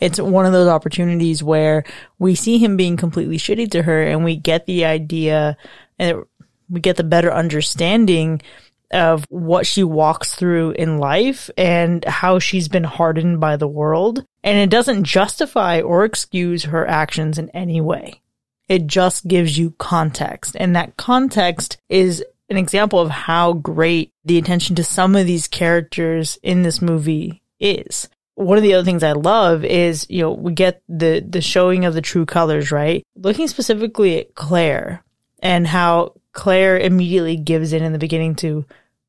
It's 0.00 0.20
one 0.20 0.46
of 0.46 0.52
those 0.52 0.68
opportunities 0.68 1.42
where 1.42 1.84
we 2.18 2.34
see 2.34 2.58
him 2.58 2.76
being 2.76 2.96
completely 2.96 3.38
shitty 3.38 3.70
to 3.72 3.82
her 3.82 4.02
and 4.02 4.24
we 4.24 4.36
get 4.36 4.66
the 4.66 4.84
idea 4.84 5.56
and 5.98 6.24
we 6.70 6.80
get 6.80 6.96
the 6.96 7.04
better 7.04 7.32
understanding 7.32 8.42
of 8.90 9.24
what 9.28 9.66
she 9.66 9.82
walks 9.84 10.34
through 10.34 10.70
in 10.72 10.98
life 10.98 11.50
and 11.56 12.04
how 12.04 12.38
she's 12.38 12.68
been 12.68 12.84
hardened 12.84 13.40
by 13.40 13.56
the 13.56 13.68
world. 13.68 14.24
And 14.42 14.58
it 14.58 14.70
doesn't 14.70 15.04
justify 15.04 15.80
or 15.80 16.04
excuse 16.04 16.64
her 16.64 16.86
actions 16.86 17.38
in 17.38 17.50
any 17.50 17.80
way. 17.80 18.22
It 18.68 18.86
just 18.86 19.26
gives 19.26 19.58
you 19.58 19.74
context. 19.78 20.56
And 20.58 20.76
that 20.76 20.96
context 20.96 21.78
is 21.88 22.24
an 22.48 22.56
example 22.56 22.98
of 22.98 23.10
how 23.10 23.52
great 23.54 24.12
the 24.24 24.38
attention 24.38 24.76
to 24.76 24.84
some 24.84 25.16
of 25.16 25.26
these 25.26 25.48
characters 25.48 26.38
in 26.42 26.62
this 26.62 26.80
movie 26.80 27.42
is. 27.60 28.08
One 28.38 28.56
of 28.56 28.62
the 28.62 28.74
other 28.74 28.84
things 28.84 29.02
I 29.02 29.12
love 29.12 29.64
is, 29.64 30.06
you 30.08 30.22
know, 30.22 30.30
we 30.30 30.52
get 30.52 30.80
the, 30.88 31.24
the 31.28 31.40
showing 31.40 31.84
of 31.84 31.94
the 31.94 32.00
true 32.00 32.24
colors, 32.24 32.70
right? 32.70 33.04
Looking 33.16 33.48
specifically 33.48 34.20
at 34.20 34.36
Claire 34.36 35.02
and 35.40 35.66
how 35.66 36.14
Claire 36.32 36.78
immediately 36.78 37.36
gives 37.36 37.72
in 37.72 37.82
in 37.82 37.92
the 37.92 37.98
beginning 37.98 38.36
to, 38.36 38.64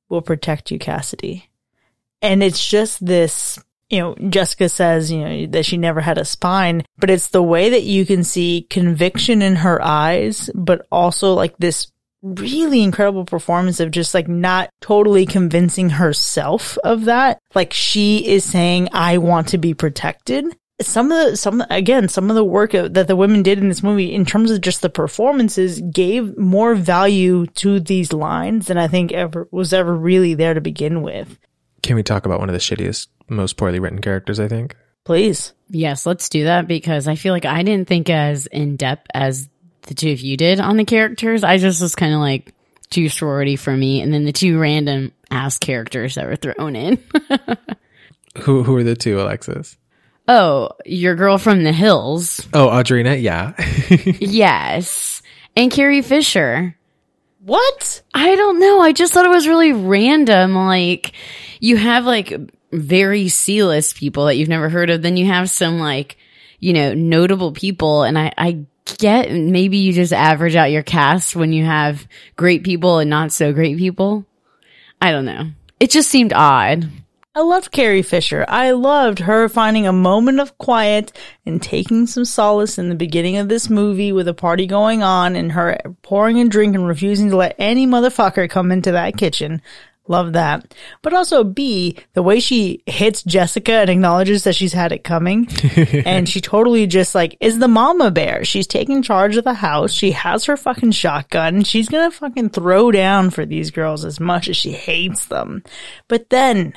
we'll 0.09 0.23
protect 0.23 0.71
you, 0.71 0.80
Cassidy. 0.80 1.47
And 2.23 2.41
it's 2.41 2.67
just 2.67 3.05
this, 3.05 3.59
you 3.88 3.99
know, 3.99 4.15
Jessica 4.15 4.67
says, 4.67 5.11
you 5.11 5.19
know, 5.19 5.45
that 5.51 5.65
she 5.67 5.77
never 5.77 6.01
had 6.01 6.17
a 6.17 6.25
spine, 6.25 6.84
but 6.97 7.11
it's 7.11 7.27
the 7.27 7.43
way 7.43 7.69
that 7.69 7.84
you 7.84 8.07
can 8.07 8.23
see 8.23 8.65
conviction 8.67 9.43
in 9.43 9.57
her 9.57 9.80
eyes, 9.80 10.49
but 10.55 10.88
also 10.91 11.36
like 11.36 11.55
this 11.59 11.91
really 12.22 12.82
incredible 12.82 13.26
performance 13.26 13.80
of 13.80 13.91
just 13.91 14.13
like 14.13 14.28
not 14.28 14.70
totally 14.82 15.26
convincing 15.26 15.89
herself 15.89 16.78
of 16.84 17.05
that. 17.05 17.39
Like 17.55 17.74
she 17.74 18.28
is 18.28 18.43
saying, 18.43 18.89
I 18.91 19.17
want 19.17 19.49
to 19.49 19.57
be 19.57 19.74
protected. 19.74 20.45
Some 20.82 21.11
of 21.11 21.32
the, 21.32 21.38
some, 21.38 21.61
again, 21.70 22.07
some 22.07 22.30
of 22.30 22.36
the 22.36 22.43
work 22.43 22.72
that 22.72 23.07
the 23.07 23.15
women 23.15 23.43
did 23.43 23.59
in 23.59 23.67
this 23.67 23.84
movie 23.84 24.13
in 24.13 24.26
terms 24.26 24.49
of 24.49 24.61
just 24.61 24.82
the 24.82 24.89
performances 24.89 25.82
gave 25.82 26.38
more 26.38 26.74
value 26.74 27.47
to 27.47 27.82
these 27.82 28.13
lines 28.13 28.67
than 28.67 28.78
I 28.78 28.88
think 28.88 29.11
ever 29.11 29.47
was 29.51 29.74
ever 29.74 29.93
really 29.93 30.36
there 30.36 30.53
to 30.53 30.61
begin 30.61 31.01
with. 31.01 31.38
Can 31.84 31.95
we 31.95 32.03
talk 32.03 32.26
about 32.26 32.39
one 32.39 32.49
of 32.49 32.53
the 32.53 32.59
shittiest, 32.59 33.07
most 33.28 33.57
poorly 33.57 33.80
written 33.80 33.99
characters, 33.99 34.39
I 34.39 34.47
think? 34.47 34.76
Please. 35.03 35.53
Yes, 35.70 36.05
let's 36.05 36.30
do 36.30 36.45
that 36.45 36.67
because 36.67 37.07
I 37.07 37.15
feel 37.15 37.34
like 37.34 37.45
I 37.45 37.63
didn't 37.63 37.88
think 37.88 38.09
as 38.09 38.45
in 38.47 38.76
depth 38.76 39.07
as 39.13 39.49
the 39.84 39.93
two 39.93 40.11
of 40.11 40.19
you 40.19 40.38
did 40.38 40.59
on 40.59 40.77
the 40.77 40.86
characters. 40.86 41.43
I 41.43 41.57
just 41.57 41.82
was 41.82 41.95
kind 41.95 42.13
of 42.13 42.19
like 42.19 42.53
two 42.89 43.09
sorority 43.09 43.55
for 43.55 43.75
me, 43.75 44.01
and 44.01 44.13
then 44.13 44.25
the 44.25 44.32
two 44.34 44.59
random 44.59 45.11
ass 45.32 45.57
characters 45.57 46.15
that 46.15 46.25
were 46.27 46.36
thrown 46.36 46.75
in. 46.75 47.03
Who 48.41 48.63
who 48.63 48.75
are 48.75 48.84
the 48.84 48.95
two, 48.95 49.19
Alexis? 49.19 49.75
oh, 50.30 50.69
your 50.86 51.15
girl 51.15 51.38
from 51.38 51.63
the 51.63 51.73
hills. 51.73 52.47
Oh, 52.53 52.67
Audrina, 52.67 53.19
yeah. 53.19 53.53
Yes. 54.21 55.21
And 55.55 55.71
Carrie 55.71 56.03
Fisher. 56.03 56.77
What? 57.43 58.01
I 58.13 58.36
don't 58.36 58.59
know. 58.59 58.80
I 58.80 58.91
just 58.91 59.11
thought 59.11 59.25
it 59.25 59.30
was 59.30 59.47
really 59.47 59.73
random. 59.73 60.53
Like, 60.53 61.13
you 61.59 61.77
have 61.77 62.05
like 62.05 62.32
very 62.71 63.27
C-list 63.27 63.95
people 63.95 64.25
that 64.25 64.36
you've 64.36 64.49
never 64.49 64.69
heard 64.69 64.91
of. 64.91 65.01
Then 65.01 65.17
you 65.17 65.25
have 65.25 65.49
some 65.49 65.80
like, 65.80 66.17
you 66.59 66.73
know, 66.73 66.93
notable 66.93 67.51
people. 67.51 68.03
And 68.03 68.17
I, 68.17 68.32
I 68.38 68.65
get 68.98 69.32
maybe 69.32 69.78
you 69.78 69.94
just 69.94 70.14
average 70.14 70.56
out 70.56 70.72
your 70.72 70.84
cast 70.84 71.36
when 71.36 71.54
you 71.54 71.66
have 71.66 72.08
great 72.36 72.64
people 72.64 73.00
and 73.00 73.10
not 73.10 73.32
so 73.32 73.54
great 73.54 73.78
people. 73.78 74.26
I 75.02 75.12
don't 75.12 75.26
know. 75.26 75.52
It 75.80 75.92
just 75.92 76.10
seemed 76.10 76.34
odd. 76.34 76.90
I 77.36 77.42
loved 77.42 77.72
Carrie 77.72 78.02
Fisher. 78.02 78.44
I 78.48 78.72
loved 78.72 79.20
her 79.20 79.48
finding 79.48 79.88
a 79.88 79.94
moment 79.94 80.40
of 80.40 80.58
quiet 80.58 81.18
and 81.46 81.62
taking 81.62 82.08
some 82.08 82.26
solace 82.26 82.78
in 82.78 82.90
the 82.90 82.96
beginning 82.96 83.38
of 83.38 83.48
this 83.48 83.70
movie 83.70 84.12
with 84.12 84.28
a 84.28 84.34
party 84.34 84.66
going 84.66 85.04
on 85.04 85.36
and 85.36 85.52
her 85.52 85.80
pouring 86.02 86.40
a 86.42 86.50
drink 86.50 86.76
and 86.76 86.88
refusing 86.88 87.30
to 87.30 87.38
let 87.38 87.56
any 87.58 87.88
motherfucker 87.88 88.50
come 88.50 88.72
into 88.72 88.92
that 88.92 89.16
kitchen. 89.16 89.62
Love 90.10 90.34
that. 90.34 90.74
But 91.03 91.14
also 91.14 91.43
B, 91.43 91.95
the 92.14 92.24
way 92.24 92.39
she 92.39 92.82
hits 92.88 93.22
Jessica 93.22 93.74
and 93.74 93.91
acknowledges 93.91 94.43
that 94.43 94.55
she's 94.55 94.74
had 94.74 94.91
it 94.91 95.03
coming. 95.03 95.47
and 96.05 96.28
she 96.28 96.41
totally 96.41 96.88
just 96.88 97.14
like 97.14 97.38
is 97.39 97.60
the 97.60 97.68
mama 97.68 98.10
bear. 98.10 98.43
She's 98.43 98.66
taking 98.66 99.03
charge 99.03 99.38
of 99.38 99.43
the 99.43 99.53
house. 99.53 99.93
She 99.93 100.12
has 100.14 100.45
her 100.45 100.57
fucking 100.57 100.93
shotgun. 100.93 101.64
She's 101.64 101.89
gonna 101.89 102.10
fucking 102.10 102.49
throw 102.49 102.91
down 102.91 103.30
for 103.30 103.45
these 103.45 103.70
girls 103.70 104.03
as 104.03 104.20
much 104.20 104.49
as 104.49 104.57
she 104.57 104.72
hates 104.72 105.26
them. 105.26 105.64
But 106.07 106.32
then 106.32 106.74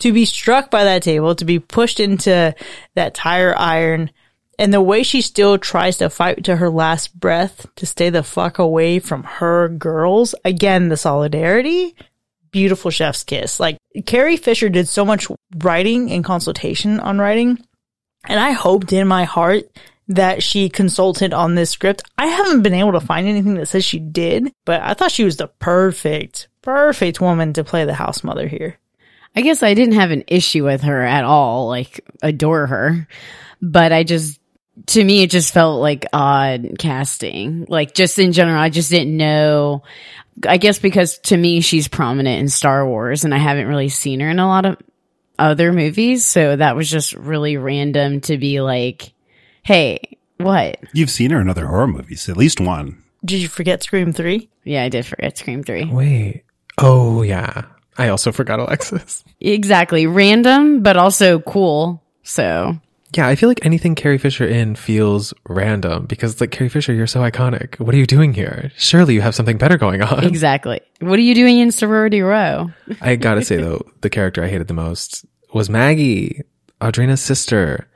to 0.00 0.12
be 0.12 0.26
struck 0.26 0.70
by 0.70 0.84
that 0.84 1.02
table, 1.02 1.34
to 1.36 1.46
be 1.46 1.58
pushed 1.58 2.00
into 2.00 2.54
that 2.94 3.14
tire 3.14 3.56
iron, 3.56 4.10
and 4.58 4.74
the 4.74 4.82
way 4.82 5.02
she 5.02 5.22
still 5.22 5.56
tries 5.56 5.96
to 5.98 6.10
fight 6.10 6.44
to 6.44 6.56
her 6.56 6.68
last 6.68 7.18
breath 7.18 7.66
to 7.76 7.86
stay 7.86 8.10
the 8.10 8.22
fuck 8.22 8.58
away 8.58 8.98
from 8.98 9.22
her 9.22 9.68
girls. 9.68 10.34
Again, 10.44 10.88
the 10.88 10.96
solidarity. 10.96 11.96
Beautiful 12.50 12.90
chef's 12.90 13.24
kiss. 13.24 13.60
Like 13.60 13.78
Carrie 14.06 14.36
Fisher 14.36 14.68
did 14.68 14.88
so 14.88 15.04
much 15.04 15.28
writing 15.56 16.10
and 16.10 16.24
consultation 16.24 17.00
on 17.00 17.18
writing. 17.18 17.58
And 18.26 18.40
I 18.40 18.52
hoped 18.52 18.92
in 18.92 19.08
my 19.08 19.24
heart 19.24 19.64
that 20.08 20.42
she 20.42 20.68
consulted 20.68 21.34
on 21.34 21.54
this 21.54 21.70
script. 21.70 22.02
I 22.16 22.26
haven't 22.26 22.62
been 22.62 22.74
able 22.74 22.92
to 22.92 23.00
find 23.00 23.28
anything 23.28 23.54
that 23.54 23.66
says 23.66 23.84
she 23.84 23.98
did, 23.98 24.50
but 24.64 24.80
I 24.80 24.94
thought 24.94 25.12
she 25.12 25.24
was 25.24 25.36
the 25.36 25.48
perfect, 25.48 26.48
perfect 26.62 27.20
woman 27.20 27.52
to 27.52 27.64
play 27.64 27.84
the 27.84 27.94
house 27.94 28.24
mother 28.24 28.48
here. 28.48 28.78
I 29.36 29.42
guess 29.42 29.62
I 29.62 29.74
didn't 29.74 29.94
have 29.94 30.10
an 30.10 30.24
issue 30.26 30.64
with 30.64 30.82
her 30.82 31.02
at 31.02 31.24
all, 31.24 31.68
like 31.68 32.00
adore 32.22 32.66
her, 32.66 33.06
but 33.60 33.92
I 33.92 34.02
just, 34.02 34.37
to 34.86 35.04
me, 35.04 35.22
it 35.22 35.30
just 35.30 35.52
felt 35.52 35.80
like 35.80 36.06
odd 36.12 36.76
casting. 36.78 37.66
Like 37.68 37.94
just 37.94 38.18
in 38.18 38.32
general, 38.32 38.60
I 38.60 38.70
just 38.70 38.90
didn't 38.90 39.16
know. 39.16 39.82
I 40.46 40.56
guess 40.56 40.78
because 40.78 41.18
to 41.20 41.36
me, 41.36 41.60
she's 41.60 41.88
prominent 41.88 42.40
in 42.40 42.48
Star 42.48 42.86
Wars 42.86 43.24
and 43.24 43.34
I 43.34 43.38
haven't 43.38 43.66
really 43.66 43.88
seen 43.88 44.20
her 44.20 44.28
in 44.28 44.38
a 44.38 44.46
lot 44.46 44.66
of 44.66 44.76
other 45.38 45.72
movies. 45.72 46.24
So 46.24 46.56
that 46.56 46.76
was 46.76 46.90
just 46.90 47.14
really 47.14 47.56
random 47.56 48.20
to 48.22 48.38
be 48.38 48.60
like, 48.60 49.12
Hey, 49.62 50.18
what? 50.38 50.78
You've 50.92 51.10
seen 51.10 51.30
her 51.30 51.40
in 51.40 51.48
other 51.50 51.66
horror 51.66 51.88
movies, 51.88 52.28
at 52.28 52.36
least 52.36 52.60
one. 52.60 53.02
Did 53.24 53.42
you 53.42 53.48
forget 53.48 53.82
Scream 53.82 54.12
3? 54.12 54.48
Yeah, 54.64 54.84
I 54.84 54.88
did 54.88 55.04
forget 55.04 55.36
Scream 55.36 55.64
3. 55.64 55.86
Wait. 55.86 56.44
Oh, 56.78 57.22
yeah. 57.22 57.64
I 57.96 58.08
also 58.08 58.30
forgot 58.30 58.60
Alexis. 58.60 59.24
Exactly. 59.40 60.06
Random, 60.06 60.82
but 60.82 60.96
also 60.96 61.40
cool. 61.40 62.02
So 62.22 62.78
Yeah, 63.16 63.26
I 63.26 63.36
feel 63.36 63.48
like 63.48 63.64
anything 63.64 63.94
Carrie 63.94 64.18
Fisher 64.18 64.46
in 64.46 64.74
feels 64.74 65.32
random 65.48 66.06
because, 66.06 66.32
it's 66.32 66.40
like, 66.40 66.50
Carrie 66.50 66.68
Fisher, 66.68 66.92
you're 66.92 67.06
so 67.06 67.20
iconic. 67.20 67.80
What 67.80 67.94
are 67.94 67.98
you 67.98 68.06
doing 68.06 68.34
here? 68.34 68.70
Surely 68.76 69.14
you 69.14 69.22
have 69.22 69.34
something 69.34 69.56
better 69.56 69.78
going 69.78 70.02
on. 70.02 70.24
exactly. 70.26 70.80
What 71.00 71.18
are 71.18 71.22
you 71.22 71.34
doing 71.34 71.58
in 71.58 71.72
sorority 71.72 72.20
row? 72.20 72.70
I 73.00 73.16
gotta 73.16 73.42
say, 73.42 73.56
though, 73.56 73.86
the 74.02 74.10
character 74.10 74.44
I 74.44 74.48
hated 74.48 74.68
the 74.68 74.74
most 74.74 75.24
was 75.54 75.70
Maggie, 75.70 76.42
Audrina's 76.82 77.22
sister. 77.22 77.88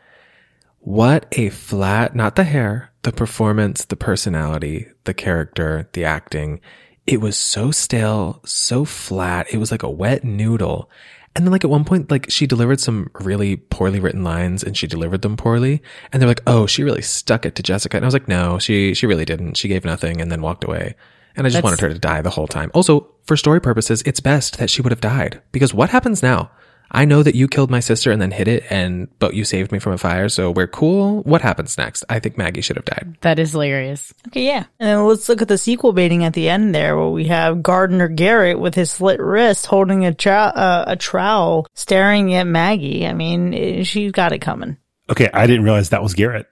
What 0.81 1.27
a 1.33 1.51
flat, 1.51 2.17
not 2.17 2.37
the 2.37 2.45
hair, 2.45 2.93
the 3.03 3.13
performance, 3.13 3.85
the 3.85 3.97
personality, 3.97 4.89
the 5.05 5.15
character, 5.15 5.89
the 5.93 6.05
acting, 6.05 6.61
it 7.07 7.21
was 7.21 7.37
so 7.37 7.71
stale, 7.71 8.41
so 8.45 8.85
flat. 8.85 9.53
It 9.53 9.59
was 9.59 9.71
like 9.71 9.83
a 9.83 9.91
wet 9.91 10.25
noodle. 10.25 10.89
And 11.35 11.47
then 11.47 11.53
like 11.53 11.65
at 11.65 11.71
one 11.71 11.85
point, 11.85 12.11
like 12.11 12.31
she 12.31 12.47
delivered 12.47 12.79
some 12.81 13.11
really 13.15 13.57
poorly 13.57 14.01
written 14.01 14.23
lines 14.23 14.63
and 14.63 14.77
she 14.77 14.87
delivered 14.87 15.23
them 15.23 15.37
poorly. 15.37 15.83
And 16.13 16.21
they're 16.21 16.29
like, 16.29 16.43
oh, 16.47 16.67
she 16.67 16.83
really 16.83 17.03
stuck 17.03 17.47
it 17.47 17.55
to 17.55 17.63
Jessica. 17.63 17.97
And 17.97 18.05
I 18.05 18.07
was 18.07 18.13
like, 18.15 18.29
no, 18.29 18.59
she, 18.59 18.93
she 18.93 19.07
really 19.07 19.25
didn't. 19.25 19.57
She 19.57 19.69
gave 19.69 19.85
nothing 19.85 20.21
and 20.21 20.31
then 20.31 20.43
walked 20.43 20.65
away. 20.65 20.95
And 21.35 21.47
I 21.47 21.49
just 21.49 21.55
That's- 21.55 21.65
wanted 21.65 21.81
her 21.81 21.89
to 21.95 21.99
die 21.99 22.21
the 22.21 22.31
whole 22.31 22.47
time. 22.47 22.71
Also, 22.75 23.09
for 23.25 23.37
story 23.37 23.61
purposes, 23.61 24.03
it's 24.05 24.21
best 24.21 24.59
that 24.59 24.69
she 24.69 24.83
would 24.83 24.93
have 24.93 25.01
died 25.01 25.41
because 25.53 25.73
what 25.73 25.89
happens 25.89 26.23
now? 26.23 26.51
I 26.95 27.07
know 27.07 27.23
that 27.23 27.35
you 27.35 27.49
killed 27.49 27.71
my 27.71 27.81
sister 27.81 28.13
and 28.13 28.21
then 28.21 28.31
hid 28.31 28.49
it 28.49 28.65
and, 28.69 29.09
but 29.19 29.35
you 29.35 29.45
saved 29.45 29.73
me 29.73 29.79
from 29.79 29.95
a 29.95 29.99
fire. 29.99 30.29
So 30.29 30.51
we're 30.51 30.69
cool. 30.69 31.23
What 31.23 31.41
happens 31.41 31.79
next? 31.79 32.05
I 32.11 32.19
think 32.19 32.37
Maggie 32.37 32.61
should 32.61 32.77
have 32.77 32.85
died. 32.85 33.17
That 33.23 33.39
is 33.39 33.53
hilarious. 33.53 34.13
Okay, 34.29 34.45
yeah. 34.45 34.67
And 34.79 34.89
then 34.89 35.05
let's 35.07 35.29
look 35.29 35.41
at 35.41 35.49
the 35.49 35.57
sequel 35.57 35.95
baiting 35.95 36.23
at 36.23 36.35
the 36.35 36.51
end 36.51 36.75
there, 36.75 36.97
where 36.97 37.09
we 37.09 37.25
have 37.29 37.63
Gardner 37.63 38.09
Garrett 38.09 38.61
with 38.61 38.75
his 38.75 38.91
slit 38.91 39.21
wrist 39.21 39.67
holding 39.67 40.05
a, 40.05 40.13
trow- 40.13 40.35
uh, 40.35 40.85
a 40.87 40.97
trowel, 40.97 41.67
staring 41.75 42.35
at 42.35 42.47
Maggie. 42.47 43.07
I 43.07 43.15
mean, 43.15 43.85
she's 43.85 44.13
got 44.13 44.33
it 44.33 44.41
coming. 44.41 44.77
Okay, 45.11 45.31
I 45.33 45.47
didn't 45.47 45.65
realize 45.65 45.89
that 45.91 46.03
was 46.03 46.13
Garrett 46.15 46.47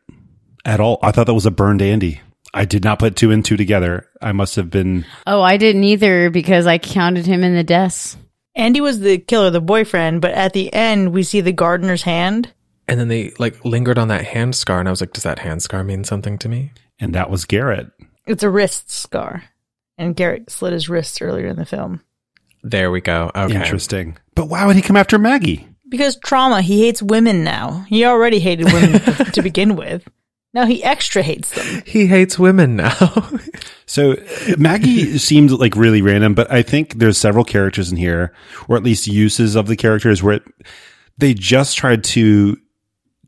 at 0.65 0.81
all. 0.81 0.99
I 1.03 1.13
thought 1.13 1.27
that 1.27 1.35
was 1.35 1.47
a 1.47 1.51
burned 1.51 1.83
Andy. 1.83 2.21
I 2.53 2.65
did 2.65 2.83
not 2.83 2.99
put 2.99 3.15
two 3.15 3.31
and 3.31 3.45
two 3.45 3.57
together. 3.57 4.09
I 4.21 4.33
must 4.33 4.57
have 4.57 4.71
been. 4.71 5.05
Oh, 5.27 5.41
I 5.43 5.57
didn't 5.57 5.85
either 5.85 6.31
because 6.31 6.67
I 6.67 6.79
counted 6.79 7.27
him 7.27 7.45
in 7.45 7.55
the 7.55 7.63
deaths. 7.63 8.17
Andy 8.55 8.81
was 8.81 9.01
the 9.01 9.19
killer, 9.19 9.51
the 9.51 9.61
boyfriend, 9.61 10.21
but 10.21 10.33
at 10.33 10.53
the 10.53 10.73
end, 10.73 11.13
we 11.13 11.23
see 11.23 11.41
the 11.41 11.53
gardener's 11.53 12.03
hand. 12.03 12.53
And 12.89 12.99
then 12.99 13.09
they 13.09 13.31
like 13.39 13.65
lingered 13.65 13.99
on 13.99 14.09
that 14.09 14.27
hand 14.27 14.57
scar. 14.57 14.81
And 14.81 14.89
I 14.89 14.91
was 14.91 15.01
like, 15.01 15.13
does 15.13 15.23
that 15.23 15.39
hand 15.39 15.63
scar 15.63 15.85
mean 15.85 16.05
something 16.05 16.39
to 16.39 16.49
me? 16.49 16.73
And 16.99 17.15
that 17.15 17.31
was 17.31 17.45
Garrett. 17.45 17.91
It's 18.27 18.43
a 18.43 18.51
wrist 18.51 18.91
scar. 18.91 19.45
And 19.97 20.17
Garrett 20.17 20.51
slit 20.51 20.73
his 20.73 20.89
wrists 20.89 21.23
earlier 21.23 21.47
in 21.47 21.57
the 21.57 21.65
film. 21.65 22.03
There 22.63 22.91
we 22.91 23.01
go. 23.01 23.31
Okay. 23.35 23.55
Interesting. 23.55 24.19
But 24.35 24.47
why 24.47 24.67
would 24.67 24.77
he 24.77 24.83
come 24.83 24.97
after 24.97 25.19
Maggie? 25.19 25.67
Because 25.89 26.17
trauma, 26.17 26.63
he 26.63 26.83
hates 26.83 27.03
women 27.03 27.43
now. 27.43 27.85
He 27.89 28.05
already 28.05 28.39
hated 28.39 28.73
women 28.73 29.01
to 29.33 29.43
begin 29.43 29.77
with. 29.77 30.07
Now 30.53 30.67
he 30.67 30.83
extra 30.83 31.23
hates 31.23 31.51
them. 31.53 31.83
He 31.87 32.07
hates 32.07 32.39
women 32.39 32.77
now. 32.77 33.31
So 33.87 34.15
Maggie 34.57 35.19
seemed 35.19 35.51
like 35.51 35.75
really 35.75 36.01
random, 36.01 36.33
but 36.33 36.49
I 36.49 36.63
think 36.63 37.01
there's 37.01 37.19
several 37.19 37.43
characters 37.45 37.91
in 37.91 37.97
here, 37.97 38.33
or 38.69 38.77
at 38.77 38.85
least 38.85 39.09
uses 39.09 39.57
of 39.57 39.67
the 39.67 39.75
characters 39.75 40.23
where 40.23 40.35
it, 40.35 40.45
they 41.19 41.35
just 41.35 41.77
tried 41.77 42.05
to 42.05 42.57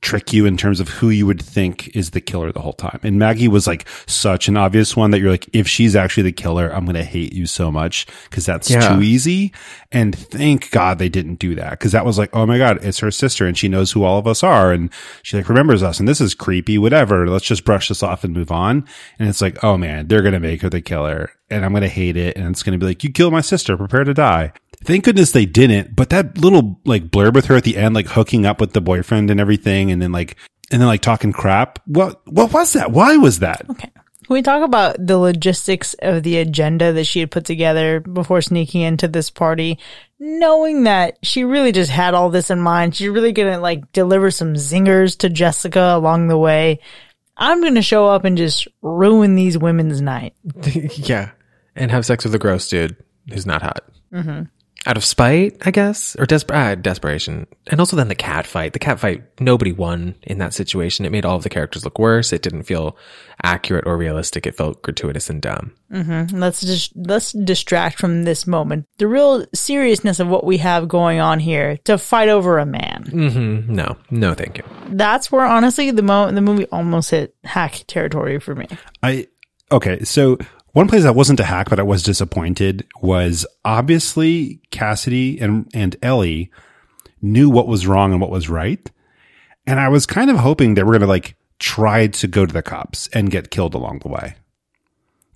trick 0.03 0.33
you 0.33 0.45
in 0.47 0.57
terms 0.57 0.81
of 0.81 0.89
who 0.89 1.11
you 1.11 1.25
would 1.25 1.41
think 1.41 1.95
is 1.97 2.11
the 2.11 2.21
killer 2.21 2.51
the 2.51 2.61
whole 2.61 2.73
time. 2.73 2.99
And 3.05 3.19
Maggie 3.21 3.47
was 3.47 3.69
like 3.69 3.87
such 4.07 4.49
an 4.49 4.57
obvious 4.57 4.97
one 4.97 5.13
that 5.13 5.21
you're 5.21 5.31
like, 5.31 5.49
if 5.53 5.69
she's 5.69 5.95
actually 5.95 6.25
the 6.25 6.33
killer, 6.33 6.69
I'm 6.69 6.85
going 6.85 6.97
to 6.97 7.05
hate 7.05 7.33
you 7.33 7.47
so 7.47 7.71
much 7.71 8.07
because 8.29 8.45
that's 8.45 8.69
Yeah. 8.69 8.97
too 8.97 9.03
easy. 9.03 9.53
And 9.93 10.15
thank 10.17 10.71
God 10.73 10.99
they 10.99 11.09
didn't 11.09 11.37
do 11.37 11.55
that 11.55 11.71
because 11.71 11.93
that 11.93 12.05
was 12.05 12.19
like, 12.19 12.31
oh 12.35 12.45
my 12.47 12.59
God, 12.59 12.85
it's 12.85 12.99
her 12.99 13.13
sister 13.13 13.47
and 13.47 13.57
she 13.57 13.69
knows 13.69 13.93
who 13.93 14.03
all 14.03 14.19
of 14.19 14.27
us 14.27 14.43
are. 14.43 14.73
And 14.73 14.91
she 15.23 15.37
like 15.37 15.49
remembers 15.49 15.83
us 15.85 16.01
and 16.01 16.09
this 16.09 16.21
is 16.21 16.35
creepy, 16.35 16.79
whatever. 16.79 17.29
Let's 17.29 17.47
just 17.47 17.65
brush 17.65 17.87
this 17.89 18.03
off 18.03 18.25
and 18.25 18.35
move 18.35 18.51
on. 18.51 18.85
And 19.21 19.29
it's 19.29 19.41
like, 19.41 19.63
oh 19.63 19.77
man, 19.77 20.09
they're 20.09 20.23
going 20.23 20.35
to 20.35 20.41
make 20.41 20.63
her 20.63 20.69
the 20.69 20.81
killer 20.83 21.31
and 21.49 21.65
I'm 21.65 21.71
going 21.71 21.83
to 21.83 21.89
hate 21.89 22.17
it. 22.17 22.37
And 22.37 22.49
it's 22.49 22.65
going 22.65 22.79
to 22.79 22.85
be 22.85 22.89
like, 22.91 23.05
you 23.05 23.13
killed 23.13 23.33
my 23.33 23.41
sister, 23.41 23.77
prepare 23.77 24.03
to 24.05 24.15
die. 24.15 24.53
Thank 24.85 25.05
goodness 25.05 25.33
they 25.33 25.47
didn't. 25.47 25.95
But 25.97 26.11
that 26.11 26.39
little 26.39 26.81
like 26.85 27.09
blurb 27.09 27.35
with 27.35 27.47
her 27.47 27.57
at 27.57 27.65
the 27.65 27.77
end, 27.77 27.95
like 27.95 28.09
hooking 28.09 28.47
up 28.47 28.61
with 28.61 28.73
the 28.73 28.81
boyfriend 28.81 29.31
and 29.31 29.41
everything, 29.41 29.91
and 29.91 30.01
then 30.01 30.13
like 30.13 30.37
and 30.71 30.81
then 30.81 30.89
like 30.89 31.03
talking 31.03 31.33
crap. 31.33 31.79
What 31.87 32.21
what 32.27 32.53
was 32.53 32.73
that? 32.73 32.91
Why 32.91 33.17
was 33.17 33.41
that? 33.41 33.69
Okay. 33.71 33.91
Can 33.95 34.35
we 34.35 34.43
talk 34.43 34.63
about 34.63 35.05
the 35.05 35.19
logistics 35.19 35.95
of 35.95 36.23
the 36.23 36.39
agenda 36.39 36.93
that 36.93 37.05
she 37.05 37.21
had 37.21 37.31
put 37.31 37.45
together 37.45 38.01
before 38.01 38.41
sneaking 38.41 38.83
into 38.83 39.09
this 39.09 39.31
party, 39.31 39.79
knowing 40.21 40.85
that 40.85 41.19
she 41.23 41.43
really 41.43 41.73
just 41.73 41.91
had 41.91 42.15
all 42.15 42.31
this 42.31 42.49
in 42.51 42.61
mind? 42.61 42.95
She's 42.95 43.09
really 43.09 43.33
gonna 43.33 43.59
like 43.59 43.93
deliver 43.93 44.31
some 44.31 44.55
zingers 44.55 45.19
to 45.19 45.29
Jessica 45.29 45.97
along 45.97 46.29
the 46.29 46.39
way. 46.39 46.79
I'm 47.37 47.63
gonna 47.63 47.83
show 47.83 48.07
up 48.07 48.25
and 48.25 48.39
just 48.39 48.69
ruin 48.81 49.35
these 49.35 49.59
women's 49.59 50.01
night. 50.01 50.35
yeah. 50.65 51.31
And 51.75 51.91
have 51.91 52.07
sex 52.07 52.25
with 52.25 52.35
a 52.35 52.39
gross 52.39 52.69
dude 52.69 52.97
who's 53.29 53.47
not 53.47 53.63
hot. 53.63 53.85
Mm-hmm. 54.13 54.43
Out 54.85 54.97
of 54.97 55.05
spite, 55.05 55.59
I 55.65 55.71
guess, 55.71 56.17
or 56.19 56.27
desper- 56.27 56.55
ah, 56.57 56.75
desperation. 56.75 57.47
And 57.69 57.79
also 57.79 57.95
then 57.95 58.09
the 58.09 58.17
cat 58.17 58.49
fight. 58.49 58.73
The 58.73 58.81
cat 58.81 58.99
fight, 58.99 59.23
nobody 59.41 59.71
won 59.71 60.17
in 60.23 60.39
that 60.39 60.55
situation. 60.55 61.05
It 61.05 61.13
made 61.13 61.25
all 61.25 61.37
of 61.37 61.45
the 61.45 61.49
characters 61.49 61.85
look 61.85 62.01
worse. 62.01 62.33
It 62.33 62.43
didn't 62.43 62.65
feel 62.65 62.97
accurate 63.45 63.87
or 63.87 63.97
realistic. 63.97 64.45
It 64.45 64.57
felt 64.57 64.83
gratuitous 64.83 65.31
and 65.31 65.41
dumb. 65.41 65.73
Let's 66.33 66.63
just 66.63 66.93
let's 66.97 67.31
distract 67.31 68.01
from 68.01 68.25
this 68.25 68.45
moment. 68.45 68.87
The 68.99 69.07
real 69.07 69.47
seriousness 69.55 70.19
of 70.19 70.27
what 70.27 70.45
we 70.45 70.57
have 70.59 70.89
going 70.89 71.21
on 71.21 71.39
here 71.39 71.77
to 71.85 71.97
fight 71.97 72.29
over 72.29 72.59
a 72.59 72.67
man. 72.67 73.05
hmm 73.05 73.73
No, 73.73 73.97
no, 74.11 74.35
thank 74.35 74.59
you. 74.59 74.65
That's 74.89 75.31
where 75.31 75.47
honestly 75.47 75.93
the 75.93 76.03
mo- 76.03 76.33
the 76.33 76.41
movie 76.41 76.67
almost 76.73 77.11
hit 77.13 77.37
hack 77.45 77.85
territory 77.87 78.41
for 78.41 78.57
me. 78.57 78.67
I 79.01 79.29
okay, 79.71 80.03
so 80.03 80.39
one 80.73 80.89
place 80.89 81.05
I 81.05 81.11
wasn't 81.11 81.41
a 81.41 81.45
hack, 81.45 81.69
but 81.71 81.79
I 81.79 81.85
was 81.85 82.03
disappointed 82.03 82.87
was 83.01 83.47
obviously 83.65 84.61
Cassidy 84.71 85.39
and 85.39 85.71
and 85.75 85.97
Ellie 86.03 86.51
knew 87.21 87.49
what 87.51 87.69
was 87.69 87.87
wrong 87.87 88.13
and 88.13 88.21
what 88.21 88.31
was 88.31 88.49
right, 88.49 88.91
and 89.67 89.79
I 89.79 89.89
was 89.89 90.07
kind 90.07 90.31
of 90.31 90.39
hoping 90.39 90.75
they 90.75 90.83
were 90.83 90.93
going 90.93 91.03
to 91.03 91.07
like 91.07 91.37
try 91.59 92.07
to 92.09 92.27
go 92.27 92.45
to 92.47 92.53
the 92.53 92.63
cops 92.63 93.09
and 93.09 93.31
get 93.31 93.51
killed 93.51 93.75
along 93.75 94.01
the 94.01 94.09
way 94.09 94.35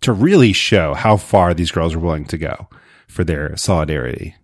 to 0.00 0.12
really 0.12 0.52
show 0.52 0.94
how 0.94 1.16
far 1.16 1.54
these 1.54 1.70
girls 1.70 1.94
were 1.94 2.02
willing 2.02 2.24
to 2.26 2.38
go 2.38 2.68
for 3.06 3.24
their 3.24 3.56
solidarity. 3.56 4.34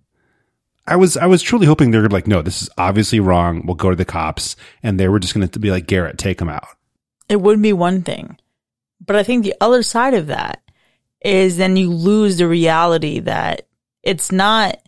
I 0.87 0.97
was 0.97 1.17
I 1.17 1.27
was 1.27 1.43
truly 1.43 1.67
hoping 1.67 1.91
they 1.91 1.99
were 1.99 2.09
like, 2.09 2.27
no, 2.27 2.43
this 2.43 2.63
is 2.63 2.71
obviously 2.77 3.21
wrong. 3.21 3.65
We'll 3.65 3.77
go 3.77 3.91
to 3.91 3.97
the 3.97 4.05
cops, 4.05 4.57
and 4.83 4.99
they 4.99 5.09
were 5.09 5.21
just 5.21 5.33
going 5.33 5.49
to 5.49 5.59
be 5.59 5.71
like, 5.71 5.87
Garrett, 5.87 6.19
take 6.19 6.39
them 6.39 6.49
out. 6.49 6.67
It 7.29 7.41
would 7.41 7.63
be 7.63 7.73
one 7.73 8.03
thing. 8.03 8.39
But 9.05 9.17
I 9.17 9.23
think 9.23 9.43
the 9.43 9.55
other 9.61 9.83
side 9.83 10.15
of 10.15 10.27
that 10.27 10.61
is 11.25 11.57
then 11.57 11.77
you 11.77 11.91
lose 11.91 12.37
the 12.37 12.49
reality 12.49 13.21
that 13.21 13.67
it's 14.03 14.33
not 14.33 14.79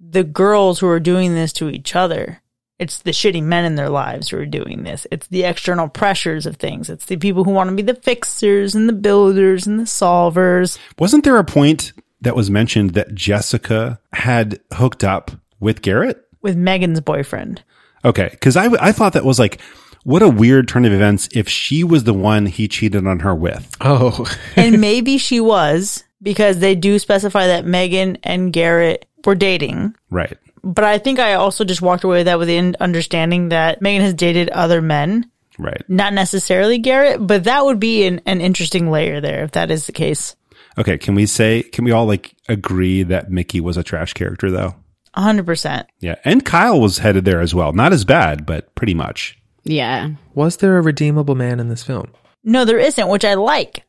the 0.00 0.24
girls 0.24 0.78
who 0.78 0.88
are 0.88 1.00
doing 1.00 1.34
this 1.34 1.52
to 1.54 1.68
each 1.68 1.94
other. 1.94 2.42
It's 2.78 2.98
the 2.98 3.12
shitty 3.12 3.42
men 3.42 3.64
in 3.64 3.76
their 3.76 3.88
lives 3.88 4.28
who 4.28 4.38
are 4.38 4.46
doing 4.46 4.82
this. 4.82 5.06
It's 5.10 5.26
the 5.28 5.44
external 5.44 5.88
pressures 5.88 6.44
of 6.44 6.56
things. 6.56 6.90
It's 6.90 7.06
the 7.06 7.16
people 7.16 7.44
who 7.44 7.52
want 7.52 7.70
to 7.70 7.76
be 7.76 7.82
the 7.82 7.94
fixers 7.94 8.74
and 8.74 8.88
the 8.88 8.92
builders 8.92 9.66
and 9.66 9.80
the 9.80 9.84
solvers. 9.84 10.78
Wasn't 10.98 11.24
there 11.24 11.38
a 11.38 11.44
point 11.44 11.92
that 12.20 12.36
was 12.36 12.50
mentioned 12.50 12.90
that 12.90 13.14
Jessica 13.14 13.98
had 14.12 14.60
hooked 14.74 15.04
up 15.04 15.30
with 15.58 15.80
Garrett? 15.80 16.26
with 16.46 16.56
Megan's 16.56 17.00
boyfriend. 17.00 17.62
Okay, 18.04 18.28
because 18.30 18.56
I, 18.56 18.66
I 18.80 18.92
thought 18.92 19.14
that 19.14 19.24
was 19.24 19.40
like, 19.40 19.60
what 20.06 20.22
a 20.22 20.28
weird 20.28 20.68
turn 20.68 20.84
of 20.84 20.92
events 20.92 21.28
if 21.32 21.48
she 21.48 21.82
was 21.82 22.04
the 22.04 22.14
one 22.14 22.46
he 22.46 22.68
cheated 22.68 23.04
on 23.08 23.18
her 23.18 23.34
with. 23.34 23.76
Oh, 23.80 24.24
and 24.56 24.80
maybe 24.80 25.18
she 25.18 25.40
was 25.40 26.04
because 26.22 26.60
they 26.60 26.76
do 26.76 27.00
specify 27.00 27.48
that 27.48 27.66
Megan 27.66 28.16
and 28.22 28.52
Garrett 28.52 29.04
were 29.24 29.34
dating. 29.34 29.96
Right. 30.08 30.38
But 30.62 30.84
I 30.84 30.98
think 30.98 31.18
I 31.18 31.34
also 31.34 31.64
just 31.64 31.82
walked 31.82 32.04
away 32.04 32.18
with 32.18 32.26
that 32.26 32.38
with 32.38 32.46
the 32.46 32.76
understanding 32.78 33.48
that 33.48 33.82
Megan 33.82 34.02
has 34.02 34.14
dated 34.14 34.48
other 34.50 34.80
men, 34.80 35.28
Right. 35.58 35.82
not 35.88 36.12
necessarily 36.12 36.78
Garrett, 36.78 37.26
but 37.26 37.42
that 37.44 37.64
would 37.64 37.80
be 37.80 38.06
an, 38.06 38.20
an 38.26 38.40
interesting 38.40 38.92
layer 38.92 39.20
there 39.20 39.42
if 39.42 39.52
that 39.52 39.72
is 39.72 39.86
the 39.86 39.92
case. 39.92 40.36
Okay. 40.78 40.98
Can 40.98 41.16
we 41.16 41.26
say, 41.26 41.64
can 41.64 41.84
we 41.84 41.90
all 41.90 42.06
like 42.06 42.32
agree 42.48 43.02
that 43.02 43.28
Mickey 43.28 43.60
was 43.60 43.76
a 43.76 43.82
trash 43.82 44.12
character 44.12 44.52
though? 44.52 44.76
100%. 45.16 45.86
Yeah. 45.98 46.14
And 46.24 46.44
Kyle 46.44 46.80
was 46.80 46.98
headed 46.98 47.24
there 47.24 47.40
as 47.40 47.54
well. 47.56 47.72
Not 47.72 47.92
as 47.92 48.04
bad, 48.04 48.46
but 48.46 48.72
pretty 48.76 48.94
much. 48.94 49.36
Yeah. 49.66 50.10
was 50.34 50.58
there 50.58 50.78
a 50.78 50.82
redeemable 50.82 51.34
man 51.34 51.60
in 51.60 51.68
this 51.68 51.82
film? 51.82 52.12
No, 52.44 52.64
there 52.64 52.78
isn't, 52.78 53.08
which 53.08 53.24
I 53.24 53.34
like. 53.34 53.84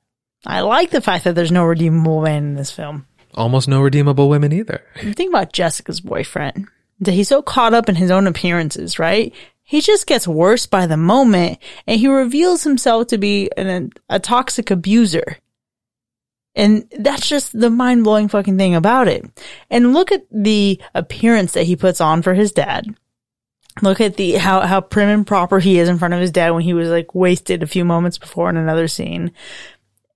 I 0.46 0.62
like 0.62 0.90
the 0.92 1.02
fact 1.02 1.24
that 1.24 1.36
there's 1.36 1.52
no 1.52 1.66
redeemable 1.66 2.22
man 2.22 2.44
in 2.44 2.56
this 2.56 2.72
film. 2.72 3.06
Almost 3.34 3.68
no 3.68 3.82
redeemable 3.82 4.30
women 4.30 4.52
either. 4.52 4.84
Think 4.98 5.30
about 5.30 5.54
Jessica's 5.54 6.02
boyfriend. 6.02 6.68
That 7.00 7.12
he's 7.12 7.28
so 7.28 7.42
caught 7.44 7.76
up 7.76 7.90
in 7.90 7.96
his 7.96 8.10
own 8.10 8.26
appearances, 8.26 8.98
right? 8.98 9.34
He 9.62 9.82
just 9.82 10.08
gets 10.08 10.28
worse 10.28 10.66
by 10.66 10.88
the 10.88 10.98
moment 10.98 11.60
and 11.86 12.00
he 12.00 12.08
reveals 12.08 12.64
himself 12.64 13.08
to 13.08 13.18
be 13.18 13.52
an, 13.58 13.92
a 14.10 14.20
toxic 14.20 14.72
abuser. 14.72 15.38
And 16.56 16.92
that's 16.98 17.30
just 17.30 17.58
the 17.58 17.70
mind 17.70 18.04
blowing 18.04 18.30
fucking 18.30 18.58
thing 18.58 18.74
about 18.74 19.08
it. 19.08 19.24
And 19.70 19.94
look 19.94 20.12
at 20.12 20.26
the 20.32 20.82
appearance 20.96 21.52
that 21.52 21.66
he 21.66 21.76
puts 21.76 22.02
on 22.02 22.24
for 22.24 22.34
his 22.34 22.52
dad. 22.52 22.96
Look 23.82 24.02
at 24.02 24.16
the, 24.16 24.34
how, 24.34 24.62
how 24.62 24.82
prim 24.82 25.10
and 25.10 25.28
proper 25.28 25.60
he 25.60 25.80
is 25.80 25.90
in 25.90 25.98
front 25.98 26.14
of 26.14 26.20
his 26.20 26.32
dad 26.32 26.52
when 26.52 26.64
he 26.64 26.74
was 26.74 26.90
like 26.90 27.14
wasted 27.14 27.64
a 27.64 27.68
few 27.68 27.86
moments 27.86 28.18
before 28.18 28.50
in 28.50 28.58
another 28.58 28.88
scene. 28.88 29.32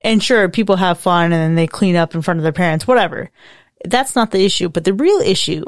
And 0.01 0.21
sure, 0.21 0.49
people 0.49 0.77
have 0.77 0.99
fun 0.99 1.25
and 1.25 1.33
then 1.33 1.55
they 1.55 1.67
clean 1.67 1.95
up 1.95 2.15
in 2.15 2.21
front 2.21 2.39
of 2.39 2.43
their 2.43 2.51
parents, 2.51 2.87
whatever. 2.87 3.29
That's 3.85 4.15
not 4.15 4.31
the 4.31 4.43
issue. 4.43 4.69
But 4.69 4.83
the 4.83 4.93
real 4.93 5.19
issue 5.19 5.65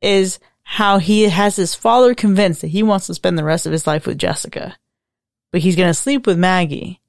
is 0.00 0.38
how 0.62 0.98
he 0.98 1.24
has 1.24 1.56
his 1.56 1.74
father 1.74 2.14
convinced 2.14 2.60
that 2.60 2.68
he 2.68 2.82
wants 2.82 3.06
to 3.06 3.14
spend 3.14 3.36
the 3.36 3.44
rest 3.44 3.66
of 3.66 3.72
his 3.72 3.86
life 3.86 4.06
with 4.06 4.18
Jessica, 4.18 4.76
but 5.50 5.60
he's 5.60 5.76
going 5.76 5.88
to 5.88 5.94
sleep 5.94 6.26
with 6.26 6.38
Maggie. 6.38 7.00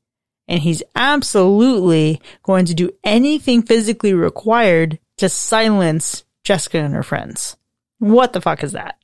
And 0.48 0.60
he's 0.60 0.84
absolutely 0.94 2.22
going 2.44 2.66
to 2.66 2.74
do 2.74 2.92
anything 3.04 3.62
physically 3.62 4.14
required 4.14 5.00
to 5.18 5.30
silence 5.30 6.26
Jessica 6.44 6.80
and 6.80 6.94
her 6.94 7.04
friends. 7.04 7.56
What 8.00 8.34
the 8.34 8.42
fuck 8.42 8.62
is 8.64 8.74
that? 8.74 8.98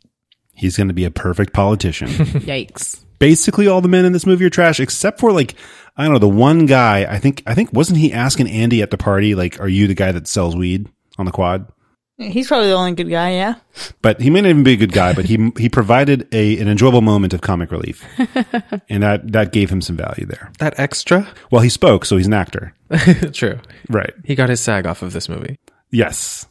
He's 0.59 0.75
going 0.77 0.89
to 0.89 0.93
be 0.93 1.05
a 1.05 1.11
perfect 1.11 1.53
politician. 1.53 2.07
Yikes. 2.09 3.03
Basically, 3.17 3.67
all 3.67 3.81
the 3.81 3.87
men 3.87 4.05
in 4.05 4.13
this 4.13 4.25
movie 4.25 4.45
are 4.45 4.49
trash, 4.49 4.79
except 4.79 5.19
for 5.19 5.31
like 5.31 5.55
I 5.97 6.03
don't 6.03 6.13
know 6.13 6.19
the 6.19 6.27
one 6.29 6.65
guy. 6.65 7.05
I 7.09 7.17
think 7.19 7.43
I 7.45 7.53
think 7.55 7.73
wasn't 7.73 7.99
he 7.99 8.13
asking 8.13 8.49
Andy 8.49 8.81
at 8.81 8.91
the 8.91 8.97
party 8.97 9.35
like, 9.35 9.59
"Are 9.59 9.67
you 9.67 9.87
the 9.87 9.93
guy 9.95 10.11
that 10.11 10.27
sells 10.27 10.55
weed 10.55 10.87
on 11.17 11.25
the 11.25 11.31
quad?" 11.31 11.71
He's 12.17 12.49
probably 12.49 12.67
the 12.67 12.73
only 12.73 12.91
good 12.95 13.09
guy, 13.09 13.31
yeah. 13.31 13.55
But 14.01 14.19
he 14.19 14.29
may 14.29 14.41
not 14.41 14.49
even 14.49 14.63
be 14.63 14.73
a 14.73 14.77
good 14.77 14.91
guy, 14.91 15.13
but 15.13 15.23
he 15.25 15.51
he 15.57 15.69
provided 15.69 16.27
a 16.33 16.59
an 16.59 16.67
enjoyable 16.67 17.01
moment 17.01 17.33
of 17.33 17.39
comic 17.41 17.71
relief, 17.71 18.05
and 18.89 19.03
that 19.03 19.31
that 19.31 19.53
gave 19.53 19.69
him 19.69 19.81
some 19.81 19.95
value 19.95 20.25
there. 20.25 20.51
That 20.59 20.77
extra? 20.77 21.27
Well, 21.49 21.61
he 21.61 21.69
spoke, 21.69 22.03
so 22.05 22.17
he's 22.17 22.27
an 22.27 22.33
actor, 22.33 22.73
True. 23.33 23.59
right? 23.89 24.13
He 24.25 24.35
got 24.35 24.49
his 24.49 24.59
SAG 24.59 24.85
off 24.85 25.01
of 25.01 25.13
this 25.13 25.29
movie. 25.29 25.57
Yes, 25.91 26.45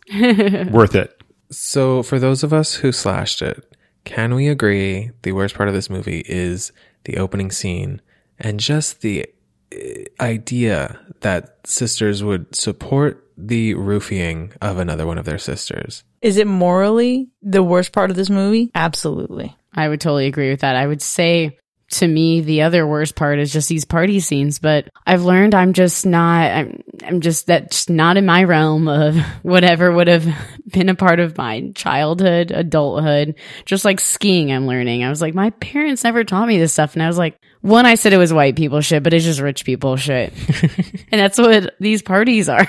worth 0.71 0.95
it. 0.95 1.15
So, 1.51 2.03
for 2.03 2.19
those 2.19 2.43
of 2.43 2.53
us 2.55 2.75
who 2.75 2.91
slashed 2.93 3.41
it, 3.43 3.63
can 4.09 4.35
we 4.35 4.49
agree 4.49 5.11
the 5.21 5.33
worst 5.33 5.55
part 5.55 5.69
of 5.69 5.75
this 5.75 5.91
movie 5.91 6.25
is 6.27 6.73
the 7.05 7.19
opening 7.19 7.51
scene 7.51 8.01
and 8.39 8.59
just 8.59 9.03
the 9.03 9.27
uh, 9.71 9.79
idea 10.19 10.99
that 11.21 11.59
sisters 11.65 12.25
would 12.25 12.55
support 12.55 13.23
the 13.37 13.75
roofing 13.75 14.53
of 14.63 14.79
another 14.79 15.07
one 15.07 15.19
of 15.19 15.27
their 15.27 15.39
sisters? 15.39 16.05
Is 16.23 16.39
it 16.39 16.47
morally 16.47 17.29
the 17.43 17.63
worst 17.63 17.93
part 17.93 18.11
of 18.11 18.17
this 18.17 18.31
movie? 18.31 18.71
Absolutely. 18.75 19.55
I 19.75 19.89
would 19.91 20.01
totally 20.01 20.27
agree 20.27 20.51
with 20.51 20.61
that. 20.61 20.75
I 20.75 20.87
would 20.87 21.03
say 21.03 21.59
to 21.91 22.07
me, 22.07 22.41
the 22.43 22.63
other 22.63 22.87
worst 22.87 23.15
part 23.17 23.39
is 23.39 23.53
just 23.53 23.69
these 23.69 23.87
party 23.87 24.21
scenes, 24.21 24.59
but 24.59 24.89
I've 25.07 25.23
learned 25.23 25.55
I'm 25.55 25.73
just 25.73 26.05
not, 26.05 26.51
I'm, 26.51 26.83
I'm 27.03 27.21
just, 27.21 27.47
that's 27.47 27.89
not 27.89 28.19
in 28.19 28.27
my 28.27 28.45
realm 28.45 28.89
of 28.89 29.17
whatever 29.43 29.91
would 29.91 30.09
have 30.09 30.27
been 30.67 30.91
a 30.91 30.95
part 30.95 31.19
of 31.19 31.39
my 31.39 31.71
childhood, 31.75 32.51
adulthood. 32.51 33.37
Just 33.65 33.85
like 33.85 34.01
skiing, 34.01 34.53
I'm 34.53 34.67
learning. 34.67 35.03
I 35.03 35.09
was 35.09 35.23
like, 35.23 35.35
my 35.35 35.51
parents 35.51 36.05
never 36.05 36.25
taught 36.25 36.49
me 36.49 36.59
this 36.59 36.75
stuff. 36.75 36.93
And 36.95 37.03
I 37.03 37.07
was 37.07 37.19
like, 37.19 37.41
one, 37.61 37.87
I 37.87 37.97
said 37.97 38.13
it 38.13 38.19
was 38.19 38.33
white 38.33 38.57
people 38.57 38.81
shit, 38.81 39.03
but 39.03 39.13
it's 39.13 39.25
just 39.25 39.41
rich 39.41 39.65
people 39.65 39.97
shit. 39.97 40.33
and 41.11 41.21
that's 41.21 41.39
what 41.39 41.75
these 41.81 42.03
parties 42.03 42.49
are. 42.49 42.67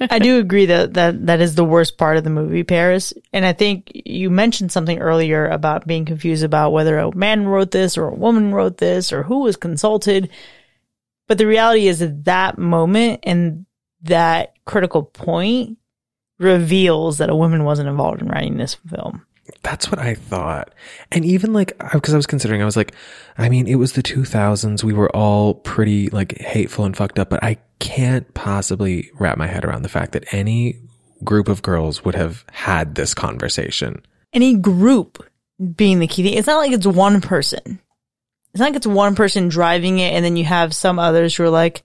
I 0.00 0.18
do 0.18 0.38
agree 0.38 0.66
that, 0.66 0.94
that 0.94 1.26
that 1.26 1.40
is 1.40 1.54
the 1.54 1.64
worst 1.64 1.98
part 1.98 2.16
of 2.16 2.24
the 2.24 2.30
movie, 2.30 2.64
Paris. 2.64 3.12
And 3.32 3.44
I 3.44 3.52
think 3.52 3.92
you 3.92 4.30
mentioned 4.30 4.72
something 4.72 4.98
earlier 4.98 5.46
about 5.46 5.86
being 5.86 6.06
confused 6.06 6.42
about 6.42 6.72
whether 6.72 6.98
a 6.98 7.14
man 7.14 7.46
wrote 7.46 7.70
this 7.70 7.98
or 7.98 8.08
a 8.08 8.14
woman 8.14 8.54
wrote 8.54 8.78
this 8.78 9.12
or 9.12 9.24
who 9.24 9.40
was 9.40 9.56
consulted. 9.56 10.30
But 11.26 11.36
the 11.36 11.46
reality 11.46 11.86
is 11.86 11.98
that 11.98 12.24
that 12.24 12.58
moment 12.58 13.20
and 13.24 13.66
that 14.02 14.54
critical 14.64 15.02
point 15.02 15.76
reveals 16.38 17.18
that 17.18 17.30
a 17.30 17.36
woman 17.36 17.64
wasn't 17.64 17.88
involved 17.88 18.22
in 18.22 18.28
writing 18.28 18.56
this 18.56 18.74
film. 18.74 19.26
That's 19.62 19.90
what 19.90 19.98
I 19.98 20.14
thought. 20.14 20.72
And 21.10 21.24
even 21.24 21.52
like, 21.52 21.76
because 21.92 22.14
I 22.14 22.16
was 22.16 22.26
considering, 22.26 22.62
I 22.62 22.64
was 22.64 22.76
like, 22.76 22.94
I 23.36 23.48
mean, 23.48 23.66
it 23.66 23.76
was 23.76 23.92
the 23.92 24.02
2000s. 24.02 24.84
We 24.84 24.92
were 24.92 25.14
all 25.14 25.54
pretty 25.54 26.10
like 26.10 26.38
hateful 26.38 26.84
and 26.84 26.96
fucked 26.96 27.18
up, 27.18 27.30
but 27.30 27.42
I 27.42 27.58
can't 27.78 28.32
possibly 28.34 29.10
wrap 29.18 29.38
my 29.38 29.46
head 29.46 29.64
around 29.64 29.82
the 29.82 29.88
fact 29.88 30.12
that 30.12 30.32
any 30.32 30.80
group 31.24 31.48
of 31.48 31.62
girls 31.62 32.04
would 32.04 32.14
have 32.14 32.44
had 32.50 32.94
this 32.94 33.14
conversation. 33.14 34.04
Any 34.32 34.54
group 34.54 35.24
being 35.74 35.98
the 35.98 36.06
key 36.06 36.22
thing. 36.22 36.34
It's 36.34 36.46
not 36.46 36.58
like 36.58 36.72
it's 36.72 36.86
one 36.86 37.20
person. 37.20 37.80
It's 38.52 38.60
not 38.60 38.66
like 38.66 38.76
it's 38.76 38.86
one 38.86 39.14
person 39.14 39.48
driving 39.48 39.98
it 39.98 40.12
and 40.14 40.24
then 40.24 40.36
you 40.36 40.44
have 40.44 40.74
some 40.74 40.98
others 40.98 41.34
who 41.34 41.44
are 41.44 41.50
like, 41.50 41.82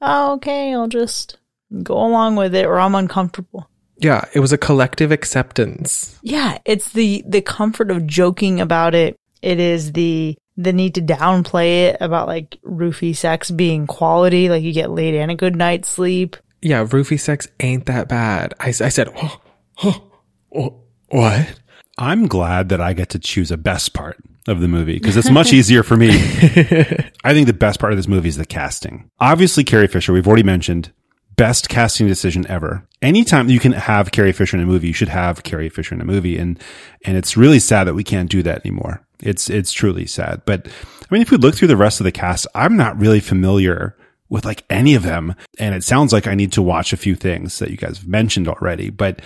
oh, 0.00 0.34
okay, 0.34 0.74
I'll 0.74 0.88
just 0.88 1.38
go 1.82 1.94
along 1.94 2.36
with 2.36 2.54
it 2.54 2.66
or 2.66 2.78
I'm 2.78 2.94
uncomfortable. 2.94 3.68
Yeah, 4.02 4.24
it 4.34 4.40
was 4.40 4.52
a 4.52 4.58
collective 4.58 5.12
acceptance. 5.12 6.18
Yeah, 6.22 6.58
it's 6.64 6.92
the 6.92 7.24
the 7.26 7.40
comfort 7.40 7.90
of 7.90 8.06
joking 8.06 8.60
about 8.60 8.94
it. 8.94 9.16
It 9.40 9.60
is 9.60 9.92
the 9.92 10.36
the 10.56 10.72
need 10.72 10.94
to 10.96 11.02
downplay 11.02 11.88
it 11.88 11.96
about 12.00 12.28
like 12.28 12.58
roofie 12.64 13.16
sex 13.16 13.50
being 13.50 13.86
quality, 13.86 14.48
like 14.48 14.62
you 14.62 14.72
get 14.72 14.90
laid 14.90 15.14
and 15.14 15.30
a 15.30 15.36
good 15.36 15.56
night's 15.56 15.88
sleep. 15.88 16.36
Yeah, 16.60 16.84
roofie 16.84 17.18
sex 17.18 17.48
ain't 17.60 17.86
that 17.86 18.08
bad. 18.08 18.54
I, 18.60 18.68
I 18.68 18.72
said, 18.72 19.08
oh, 19.16 19.40
oh, 19.82 20.12
oh, 20.54 20.80
what? 21.08 21.60
I'm 21.98 22.28
glad 22.28 22.68
that 22.68 22.80
I 22.80 22.92
get 22.92 23.10
to 23.10 23.18
choose 23.18 23.50
a 23.50 23.56
best 23.56 23.94
part 23.94 24.16
of 24.46 24.60
the 24.60 24.68
movie 24.68 24.94
because 24.94 25.16
it's 25.16 25.30
much 25.30 25.52
easier 25.52 25.82
for 25.82 25.96
me. 25.96 26.10
I 27.24 27.32
think 27.32 27.46
the 27.46 27.56
best 27.56 27.80
part 27.80 27.92
of 27.92 27.98
this 27.98 28.08
movie 28.08 28.28
is 28.28 28.36
the 28.36 28.46
casting. 28.46 29.10
Obviously, 29.20 29.64
Carrie 29.64 29.88
Fisher, 29.88 30.12
we've 30.12 30.26
already 30.26 30.42
mentioned, 30.42 30.92
best 31.36 31.68
casting 31.68 32.06
decision 32.06 32.46
ever. 32.48 32.86
Anytime 33.00 33.48
you 33.48 33.60
can 33.60 33.72
have 33.72 34.12
Carrie 34.12 34.32
Fisher 34.32 34.56
in 34.56 34.62
a 34.62 34.66
movie, 34.66 34.88
you 34.88 34.92
should 34.92 35.08
have 35.08 35.42
Carrie 35.42 35.68
Fisher 35.68 35.94
in 35.94 36.00
a 36.00 36.04
movie. 36.04 36.38
And, 36.38 36.58
and 37.04 37.16
it's 37.16 37.36
really 37.36 37.58
sad 37.58 37.84
that 37.84 37.94
we 37.94 38.04
can't 38.04 38.30
do 38.30 38.42
that 38.42 38.64
anymore. 38.64 39.06
It's, 39.20 39.48
it's 39.50 39.72
truly 39.72 40.06
sad. 40.06 40.42
But 40.46 40.66
I 40.66 41.06
mean, 41.10 41.22
if 41.22 41.30
we 41.30 41.36
look 41.36 41.54
through 41.54 41.68
the 41.68 41.76
rest 41.76 42.00
of 42.00 42.04
the 42.04 42.12
cast, 42.12 42.46
I'm 42.54 42.76
not 42.76 42.98
really 42.98 43.20
familiar 43.20 43.96
with 44.28 44.44
like 44.44 44.64
any 44.70 44.94
of 44.94 45.02
them. 45.02 45.34
And 45.58 45.74
it 45.74 45.84
sounds 45.84 46.12
like 46.12 46.26
I 46.26 46.34
need 46.34 46.52
to 46.52 46.62
watch 46.62 46.92
a 46.92 46.96
few 46.96 47.14
things 47.14 47.58
that 47.58 47.70
you 47.70 47.76
guys 47.76 47.98
have 47.98 48.08
mentioned 48.08 48.48
already, 48.48 48.90
but 48.90 49.20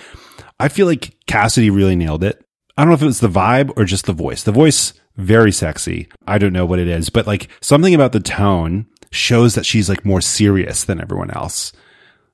I 0.58 0.68
feel 0.68 0.86
like 0.86 1.16
Cassidy 1.26 1.70
really 1.70 1.96
nailed 1.96 2.24
it. 2.24 2.44
I 2.76 2.82
don't 2.82 2.90
know 2.90 2.94
if 2.94 3.02
it 3.02 3.06
was 3.06 3.20
the 3.20 3.28
vibe 3.28 3.72
or 3.76 3.84
just 3.84 4.06
the 4.06 4.12
voice. 4.12 4.42
The 4.42 4.52
voice, 4.52 4.92
very 5.16 5.52
sexy. 5.52 6.08
I 6.26 6.38
don't 6.38 6.52
know 6.52 6.66
what 6.66 6.78
it 6.78 6.88
is, 6.88 7.08
but 7.08 7.26
like 7.26 7.48
something 7.60 7.94
about 7.94 8.12
the 8.12 8.20
tone 8.20 8.86
shows 9.12 9.54
that 9.54 9.64
she's 9.64 9.88
like 9.88 10.04
more 10.04 10.20
serious 10.20 10.84
than 10.84 11.00
everyone 11.00 11.30
else. 11.30 11.72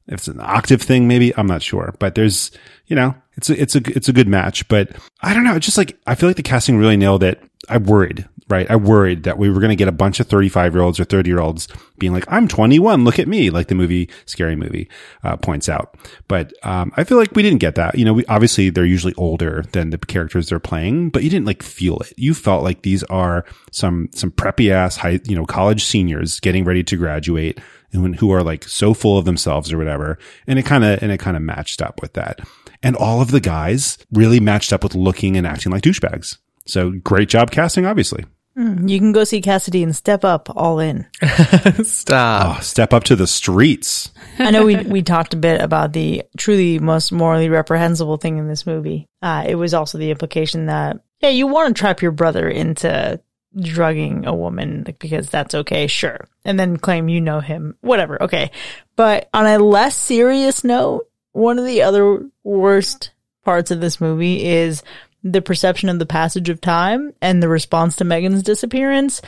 If 0.08 0.14
it's 0.14 0.28
an 0.28 0.40
octave 0.40 0.82
thing, 0.82 1.06
maybe 1.06 1.34
I'm 1.36 1.46
not 1.46 1.62
sure, 1.62 1.94
but 1.98 2.14
there's, 2.14 2.50
you 2.86 2.96
know, 2.96 3.14
it's 3.36 3.48
a, 3.48 3.60
it's 3.60 3.76
a, 3.76 3.80
it's 3.86 4.08
a 4.08 4.12
good 4.12 4.28
match, 4.28 4.66
but 4.68 4.90
I 5.22 5.32
don't 5.32 5.44
know. 5.44 5.54
It's 5.54 5.66
just 5.66 5.78
like, 5.78 5.98
I 6.06 6.14
feel 6.14 6.28
like 6.28 6.36
the 6.36 6.42
casting 6.42 6.76
really 6.76 6.96
nailed 6.96 7.22
it. 7.22 7.42
I 7.68 7.78
worried, 7.78 8.28
right? 8.48 8.68
I 8.68 8.74
worried 8.74 9.22
that 9.22 9.38
we 9.38 9.48
were 9.48 9.60
going 9.60 9.70
to 9.70 9.76
get 9.76 9.86
a 9.86 9.92
bunch 9.92 10.18
of 10.18 10.26
35 10.26 10.74
year 10.74 10.82
olds 10.82 10.98
or 10.98 11.04
30 11.04 11.30
year 11.30 11.38
olds 11.38 11.68
being 11.98 12.12
like, 12.12 12.24
I'm 12.26 12.48
21. 12.48 13.04
Look 13.04 13.20
at 13.20 13.28
me. 13.28 13.50
Like 13.50 13.68
the 13.68 13.76
movie, 13.76 14.10
scary 14.26 14.56
movie, 14.56 14.88
uh, 15.22 15.36
points 15.36 15.68
out. 15.68 15.96
But, 16.26 16.52
um, 16.64 16.92
I 16.96 17.04
feel 17.04 17.16
like 17.16 17.34
we 17.36 17.42
didn't 17.42 17.60
get 17.60 17.76
that. 17.76 17.96
You 17.96 18.04
know, 18.04 18.12
we 18.12 18.26
obviously 18.26 18.70
they're 18.70 18.84
usually 18.84 19.14
older 19.14 19.64
than 19.70 19.90
the 19.90 19.98
characters 19.98 20.48
they're 20.48 20.58
playing, 20.58 21.10
but 21.10 21.22
you 21.22 21.30
didn't 21.30 21.46
like 21.46 21.62
feel 21.62 21.98
it. 22.00 22.12
You 22.16 22.34
felt 22.34 22.64
like 22.64 22.82
these 22.82 23.04
are 23.04 23.44
some, 23.70 24.10
some 24.12 24.32
preppy 24.32 24.70
ass 24.72 24.96
high, 24.96 25.20
you 25.24 25.36
know, 25.36 25.46
college 25.46 25.84
seniors 25.84 26.40
getting 26.40 26.64
ready 26.64 26.82
to 26.82 26.96
graduate 26.96 27.60
and 27.92 28.16
who 28.16 28.30
are 28.32 28.42
like 28.42 28.64
so 28.64 28.94
full 28.94 29.18
of 29.18 29.24
themselves 29.24 29.72
or 29.72 29.78
whatever. 29.78 30.18
And 30.46 30.58
it 30.58 30.64
kind 30.64 30.84
of, 30.84 31.02
and 31.02 31.12
it 31.12 31.18
kind 31.18 31.36
of 31.36 31.42
matched 31.42 31.82
up 31.82 32.00
with 32.00 32.14
that. 32.14 32.40
And 32.82 32.96
all 32.96 33.20
of 33.20 33.30
the 33.30 33.40
guys 33.40 33.98
really 34.10 34.40
matched 34.40 34.72
up 34.72 34.82
with 34.82 34.94
looking 34.94 35.36
and 35.36 35.46
acting 35.46 35.72
like 35.72 35.82
douchebags. 35.82 36.38
So 36.66 36.90
great 36.90 37.28
job 37.28 37.50
casting, 37.50 37.86
obviously. 37.86 38.24
You 38.54 38.98
can 38.98 39.12
go 39.12 39.24
see 39.24 39.40
Cassidy 39.40 39.82
and 39.82 39.96
step 39.96 40.24
up 40.26 40.48
all 40.54 40.78
in. 40.78 41.06
Stop. 41.84 42.58
Oh, 42.58 42.60
step 42.60 42.92
up 42.92 43.04
to 43.04 43.16
the 43.16 43.26
streets. 43.26 44.10
I 44.38 44.50
know 44.50 44.66
we 44.66 44.76
we 44.76 45.02
talked 45.02 45.32
a 45.32 45.38
bit 45.38 45.62
about 45.62 45.94
the 45.94 46.24
truly 46.36 46.78
most 46.78 47.12
morally 47.12 47.48
reprehensible 47.48 48.18
thing 48.18 48.36
in 48.36 48.48
this 48.48 48.66
movie. 48.66 49.06
Uh, 49.22 49.44
it 49.48 49.54
was 49.54 49.72
also 49.72 49.96
the 49.96 50.10
implication 50.10 50.66
that 50.66 51.00
yeah, 51.20 51.30
you 51.30 51.46
want 51.46 51.74
to 51.74 51.80
trap 51.80 52.02
your 52.02 52.10
brother 52.10 52.46
into 52.46 53.18
drugging 53.60 54.26
a 54.26 54.34
woman 54.34 54.84
because 54.98 55.28
that's 55.28 55.54
okay, 55.54 55.86
sure, 55.86 56.26
and 56.44 56.58
then 56.58 56.76
claim 56.76 57.08
you 57.08 57.20
know 57.20 57.40
him, 57.40 57.76
whatever, 57.80 58.22
okay. 58.22 58.50
But 58.96 59.28
on 59.34 59.46
a 59.46 59.58
less 59.58 59.96
serious 59.96 60.64
note, 60.64 61.08
one 61.32 61.58
of 61.58 61.64
the 61.64 61.82
other 61.82 62.28
worst 62.44 63.10
parts 63.44 63.70
of 63.70 63.80
this 63.80 64.00
movie 64.00 64.44
is 64.44 64.82
the 65.24 65.42
perception 65.42 65.88
of 65.88 65.98
the 65.98 66.06
passage 66.06 66.48
of 66.48 66.60
time 66.60 67.12
and 67.20 67.42
the 67.42 67.48
response 67.48 67.96
to 67.96 68.04
Megan's 68.04 68.42
disappearance 68.42 69.22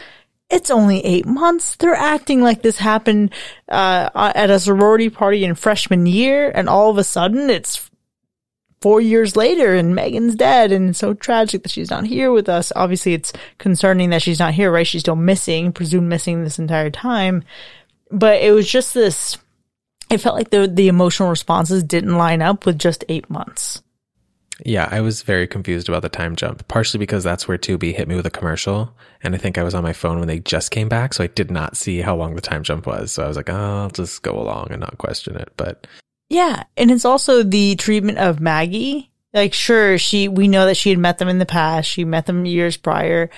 it's 0.50 0.70
only 0.70 1.04
eight 1.04 1.26
months. 1.26 1.76
They're 1.76 1.94
acting 1.94 2.42
like 2.42 2.62
this 2.62 2.78
happened 2.78 3.32
uh, 3.68 4.10
at 4.14 4.50
a 4.50 4.60
sorority 4.60 5.10
party 5.10 5.44
in 5.44 5.54
freshman 5.54 6.06
year, 6.06 6.50
and 6.54 6.68
all 6.68 6.90
of 6.90 6.98
a 6.98 7.04
sudden 7.04 7.50
it's 7.50 7.90
four 8.84 9.00
years 9.00 9.34
later, 9.34 9.74
and 9.74 9.94
Megan's 9.94 10.34
dead, 10.34 10.70
and 10.70 10.94
so 10.94 11.14
tragic 11.14 11.62
that 11.62 11.72
she's 11.72 11.88
not 11.88 12.04
here 12.04 12.30
with 12.30 12.50
us. 12.50 12.70
Obviously, 12.76 13.14
it's 13.14 13.32
concerning 13.56 14.10
that 14.10 14.20
she's 14.20 14.38
not 14.38 14.52
here, 14.52 14.70
right? 14.70 14.86
She's 14.86 15.00
still 15.00 15.16
missing, 15.16 15.72
presumed 15.72 16.10
missing 16.10 16.44
this 16.44 16.58
entire 16.58 16.90
time. 16.90 17.44
But 18.10 18.42
it 18.42 18.50
was 18.52 18.70
just 18.70 18.92
this. 18.92 19.38
It 20.10 20.18
felt 20.18 20.36
like 20.36 20.50
the 20.50 20.68
the 20.68 20.88
emotional 20.88 21.30
responses 21.30 21.82
didn't 21.82 22.18
line 22.18 22.42
up 22.42 22.66
with 22.66 22.78
just 22.78 23.04
eight 23.08 23.30
months. 23.30 23.80
Yeah, 24.66 24.86
I 24.90 25.00
was 25.00 25.22
very 25.22 25.46
confused 25.46 25.88
about 25.88 26.02
the 26.02 26.10
time 26.10 26.36
jump, 26.36 26.68
partially 26.68 26.98
because 26.98 27.24
that's 27.24 27.48
where 27.48 27.56
Tubi 27.56 27.94
hit 27.94 28.06
me 28.06 28.16
with 28.16 28.26
a 28.26 28.30
commercial. 28.30 28.94
And 29.22 29.34
I 29.34 29.38
think 29.38 29.56
I 29.56 29.62
was 29.62 29.74
on 29.74 29.82
my 29.82 29.94
phone 29.94 30.18
when 30.18 30.28
they 30.28 30.40
just 30.40 30.70
came 30.70 30.90
back, 30.90 31.14
so 31.14 31.24
I 31.24 31.28
did 31.28 31.50
not 31.50 31.78
see 31.78 32.02
how 32.02 32.16
long 32.16 32.34
the 32.34 32.42
time 32.42 32.62
jump 32.62 32.86
was. 32.86 33.12
So 33.12 33.24
I 33.24 33.28
was 33.28 33.38
like, 33.38 33.48
oh, 33.48 33.80
I'll 33.84 33.88
just 33.88 34.22
go 34.22 34.38
along 34.38 34.68
and 34.72 34.80
not 34.80 34.98
question 34.98 35.36
it. 35.36 35.48
But 35.56 35.86
Yeah, 36.34 36.64
and 36.76 36.90
it's 36.90 37.04
also 37.04 37.44
the 37.44 37.76
treatment 37.76 38.18
of 38.18 38.40
Maggie. 38.40 39.12
Like, 39.32 39.54
sure, 39.54 39.98
she 39.98 40.26
we 40.26 40.48
know 40.48 40.66
that 40.66 40.76
she 40.76 40.90
had 40.90 40.98
met 40.98 41.18
them 41.18 41.28
in 41.28 41.38
the 41.38 41.46
past. 41.46 41.88
She 41.88 42.04
met 42.04 42.26
them 42.26 42.44
years 42.44 42.76
prior, 42.76 43.30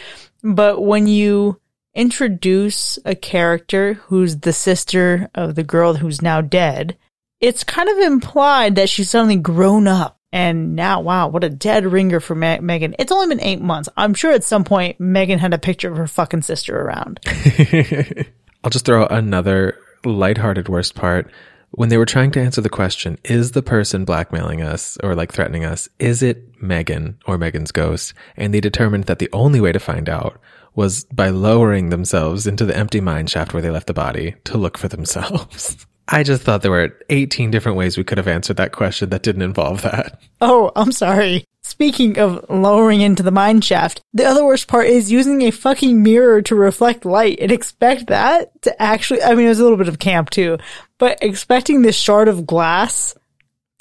but 0.42 0.80
when 0.80 1.06
you 1.06 1.60
introduce 1.94 2.98
a 3.04 3.14
character 3.14 3.94
who's 3.94 4.38
the 4.38 4.52
sister 4.54 5.28
of 5.34 5.56
the 5.56 5.62
girl 5.62 5.92
who's 5.92 6.22
now 6.22 6.40
dead, 6.40 6.96
it's 7.38 7.64
kind 7.64 7.90
of 7.90 7.98
implied 7.98 8.76
that 8.76 8.88
she's 8.88 9.10
suddenly 9.10 9.36
grown 9.36 9.86
up. 9.86 10.18
And 10.32 10.74
now, 10.74 11.02
wow, 11.02 11.28
what 11.28 11.44
a 11.44 11.50
dead 11.50 11.84
ringer 11.84 12.20
for 12.20 12.34
Me- 12.34 12.60
Megan. 12.60 12.96
It's 12.98 13.12
only 13.12 13.28
been 13.28 13.44
eight 13.44 13.60
months. 13.60 13.90
I'm 13.94 14.14
sure 14.14 14.32
at 14.32 14.42
some 14.42 14.64
point 14.64 14.98
Megan 14.98 15.38
had 15.38 15.52
a 15.52 15.58
picture 15.58 15.90
of 15.90 15.98
her 15.98 16.06
fucking 16.06 16.42
sister 16.42 16.80
around. 16.80 17.20
I'll 18.64 18.70
just 18.70 18.86
throw 18.86 19.04
another 19.06 19.76
lighthearted 20.02 20.70
worst 20.70 20.94
part. 20.94 21.30
When 21.70 21.88
they 21.88 21.98
were 21.98 22.06
trying 22.06 22.30
to 22.32 22.40
answer 22.40 22.60
the 22.60 22.70
question, 22.70 23.18
is 23.24 23.52
the 23.52 23.62
person 23.62 24.04
blackmailing 24.04 24.62
us 24.62 24.96
or 25.02 25.14
like 25.14 25.32
threatening 25.32 25.64
us, 25.64 25.88
is 25.98 26.22
it 26.22 26.62
Megan 26.62 27.18
or 27.26 27.36
Megan's 27.36 27.72
ghost? 27.72 28.14
And 28.36 28.54
they 28.54 28.60
determined 28.60 29.04
that 29.04 29.18
the 29.18 29.28
only 29.32 29.60
way 29.60 29.72
to 29.72 29.78
find 29.78 30.08
out 30.08 30.40
was 30.74 31.04
by 31.04 31.30
lowering 31.30 31.88
themselves 31.88 32.46
into 32.46 32.64
the 32.64 32.76
empty 32.76 33.00
mine 33.00 33.26
shaft 33.26 33.52
where 33.52 33.62
they 33.62 33.70
left 33.70 33.86
the 33.86 33.94
body 33.94 34.36
to 34.44 34.58
look 34.58 34.78
for 34.78 34.88
themselves. 34.88 35.86
I 36.08 36.22
just 36.22 36.42
thought 36.42 36.62
there 36.62 36.70
were 36.70 36.96
18 37.10 37.50
different 37.50 37.76
ways 37.76 37.96
we 37.96 38.04
could 38.04 38.18
have 38.18 38.28
answered 38.28 38.58
that 38.58 38.70
question 38.72 39.10
that 39.10 39.24
didn't 39.24 39.42
involve 39.42 39.82
that. 39.82 40.20
Oh, 40.40 40.70
I'm 40.76 40.92
sorry. 40.92 41.44
Speaking 41.76 42.18
of 42.18 42.42
lowering 42.48 43.02
into 43.02 43.22
the 43.22 43.30
mine 43.30 43.60
shaft, 43.60 44.00
the 44.14 44.24
other 44.24 44.46
worst 44.46 44.66
part 44.66 44.86
is 44.86 45.12
using 45.12 45.42
a 45.42 45.50
fucking 45.50 46.02
mirror 46.02 46.40
to 46.40 46.54
reflect 46.54 47.04
light 47.04 47.38
and 47.38 47.52
expect 47.52 48.06
that 48.06 48.62
to 48.62 48.82
actually, 48.82 49.22
I 49.22 49.34
mean, 49.34 49.44
it 49.44 49.50
was 49.50 49.60
a 49.60 49.62
little 49.62 49.76
bit 49.76 49.88
of 49.88 49.98
camp 49.98 50.30
too, 50.30 50.56
but 50.96 51.18
expecting 51.20 51.82
this 51.82 51.94
shard 51.94 52.28
of 52.28 52.46
glass 52.46 53.14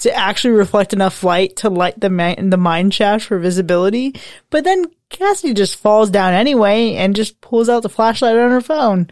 to 0.00 0.12
actually 0.14 0.50
reflect 0.50 0.92
enough 0.92 1.24
light 1.24 1.56
to 1.56 1.70
light 1.70 1.98
the 1.98 2.10
the 2.10 2.58
mine 2.58 2.90
shaft 2.90 3.24
for 3.24 3.38
visibility. 3.38 4.14
But 4.50 4.64
then 4.64 4.84
Cassidy 5.08 5.54
just 5.54 5.76
falls 5.76 6.10
down 6.10 6.34
anyway 6.34 6.96
and 6.96 7.16
just 7.16 7.40
pulls 7.40 7.70
out 7.70 7.82
the 7.82 7.88
flashlight 7.88 8.36
on 8.36 8.50
her 8.50 8.60
phone. 8.60 9.08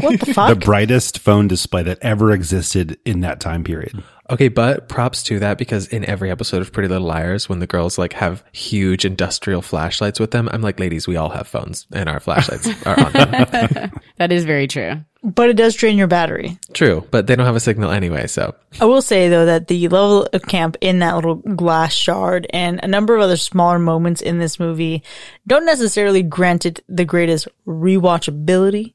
what 0.00 0.20
the 0.20 0.26
fuck? 0.32 0.48
The 0.50 0.64
brightest 0.64 1.18
phone 1.18 1.48
display 1.48 1.82
that 1.82 1.98
ever 2.02 2.30
existed 2.30 3.00
in 3.04 3.20
that 3.22 3.40
time 3.40 3.64
period. 3.64 4.00
Okay, 4.32 4.48
but 4.48 4.88
props 4.88 5.22
to 5.24 5.40
that 5.40 5.58
because 5.58 5.88
in 5.88 6.06
every 6.06 6.30
episode 6.30 6.62
of 6.62 6.72
Pretty 6.72 6.88
Little 6.88 7.06
Liars, 7.06 7.50
when 7.50 7.58
the 7.58 7.66
girls 7.66 7.98
like 7.98 8.14
have 8.14 8.42
huge 8.50 9.04
industrial 9.04 9.60
flashlights 9.60 10.18
with 10.18 10.30
them, 10.30 10.48
I'm 10.50 10.62
like, 10.62 10.80
ladies, 10.80 11.06
we 11.06 11.16
all 11.16 11.28
have 11.28 11.46
phones 11.46 11.86
and 11.92 12.08
our 12.08 12.18
flashlights 12.18 12.66
are 12.86 12.98
on 12.98 13.12
them. 13.12 13.92
That 14.16 14.32
is 14.32 14.44
very 14.44 14.68
true. 14.68 15.04
but 15.22 15.50
it 15.50 15.56
does 15.56 15.74
drain 15.74 15.98
your 15.98 16.06
battery. 16.06 16.56
True, 16.72 17.06
but 17.10 17.26
they 17.26 17.36
don't 17.36 17.44
have 17.44 17.56
a 17.56 17.60
signal 17.60 17.90
anyway, 17.90 18.26
so 18.26 18.54
I 18.80 18.86
will 18.86 19.02
say 19.02 19.28
though 19.28 19.44
that 19.44 19.66
the 19.68 19.88
level 19.88 20.26
of 20.32 20.42
camp 20.42 20.76
in 20.80 21.00
that 21.00 21.14
little 21.16 21.34
glass 21.34 21.92
shard 21.92 22.46
and 22.50 22.80
a 22.82 22.88
number 22.88 23.14
of 23.14 23.20
other 23.20 23.36
smaller 23.36 23.78
moments 23.78 24.22
in 24.22 24.38
this 24.38 24.58
movie 24.58 25.02
don't 25.46 25.66
necessarily 25.66 26.22
grant 26.22 26.64
it 26.64 26.82
the 26.88 27.04
greatest 27.04 27.48
rewatchability 27.66 28.94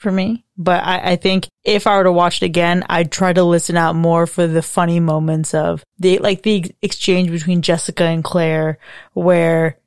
for 0.00 0.10
me. 0.10 0.44
But 0.56 0.82
I, 0.82 1.12
I 1.12 1.16
think 1.16 1.48
if 1.62 1.86
I 1.86 1.96
were 1.96 2.04
to 2.04 2.12
watch 2.12 2.42
it 2.42 2.46
again, 2.46 2.84
I'd 2.88 3.12
try 3.12 3.32
to 3.32 3.44
listen 3.44 3.76
out 3.76 3.94
more 3.94 4.26
for 4.26 4.46
the 4.46 4.62
funny 4.62 4.98
moments 4.98 5.54
of 5.54 5.84
the, 5.98 6.18
like 6.18 6.42
the 6.42 6.74
exchange 6.80 7.30
between 7.30 7.62
Jessica 7.62 8.04
and 8.04 8.24
Claire 8.24 8.78
where 9.12 9.78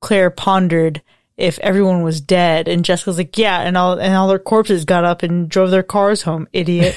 Claire 0.00 0.30
pondered 0.30 1.02
if 1.36 1.58
everyone 1.58 2.02
was 2.02 2.20
dead 2.20 2.68
and 2.68 2.84
Jessica's 2.84 3.18
like, 3.18 3.36
yeah, 3.36 3.60
and 3.60 3.76
all, 3.76 3.98
and 3.98 4.14
all 4.14 4.28
their 4.28 4.38
corpses 4.38 4.84
got 4.84 5.04
up 5.04 5.22
and 5.22 5.48
drove 5.48 5.70
their 5.70 5.82
cars 5.82 6.22
home, 6.22 6.46
idiot. 6.52 6.94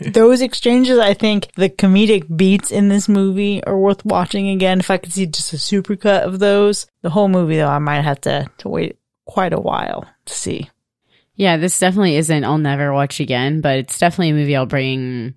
Those 0.12 0.40
exchanges, 0.40 0.98
I 0.98 1.14
think 1.14 1.52
the 1.54 1.70
comedic 1.70 2.34
beats 2.34 2.70
in 2.70 2.88
this 2.88 3.08
movie 3.08 3.62
are 3.64 3.78
worth 3.78 4.04
watching 4.04 4.48
again. 4.48 4.80
If 4.80 4.90
I 4.90 4.98
could 4.98 5.12
see 5.12 5.26
just 5.26 5.52
a 5.52 5.56
supercut 5.56 6.22
of 6.22 6.38
those, 6.38 6.86
the 7.02 7.10
whole 7.10 7.28
movie 7.28 7.56
though, 7.56 7.68
I 7.68 7.78
might 7.78 8.02
have 8.02 8.20
to, 8.22 8.50
to 8.58 8.68
wait 8.68 8.98
quite 9.26 9.52
a 9.52 9.60
while 9.60 10.06
to 10.24 10.34
see. 10.34 10.70
Yeah, 11.38 11.56
this 11.56 11.78
definitely 11.78 12.16
isn't 12.16 12.44
I'll 12.44 12.58
never 12.58 12.92
watch 12.92 13.20
again, 13.20 13.60
but 13.60 13.78
it's 13.78 13.98
definitely 13.98 14.30
a 14.30 14.34
movie 14.34 14.56
I'll 14.56 14.66
bring 14.66 15.34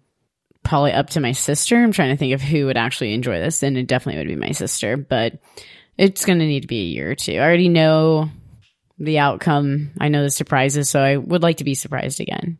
probably 0.63 0.91
up 0.91 1.11
to 1.11 1.21
my 1.21 1.31
sister. 1.31 1.77
I'm 1.77 1.91
trying 1.91 2.09
to 2.09 2.17
think 2.17 2.33
of 2.33 2.41
who 2.41 2.65
would 2.65 2.75
actually 2.75 3.13
enjoy 3.13 3.39
this, 3.39 3.61
and 3.61 3.77
it 3.77 3.87
definitely 3.87 4.19
would 4.19 4.27
be 4.27 4.35
my 4.47 4.51
sister, 4.51 4.97
but 4.97 5.39
it's 5.97 6.25
going 6.25 6.39
to 6.39 6.45
need 6.45 6.61
to 6.61 6.67
be 6.67 6.81
a 6.81 6.85
year 6.85 7.11
or 7.11 7.15
two. 7.15 7.33
I 7.33 7.39
already 7.39 7.69
know 7.69 8.29
the 8.97 9.19
outcome. 9.19 9.91
I 9.99 10.09
know 10.09 10.23
the 10.23 10.31
surprises, 10.31 10.89
so 10.89 10.99
I 10.99 11.17
would 11.17 11.43
like 11.43 11.57
to 11.57 11.63
be 11.63 11.75
surprised 11.75 12.19
again. 12.19 12.57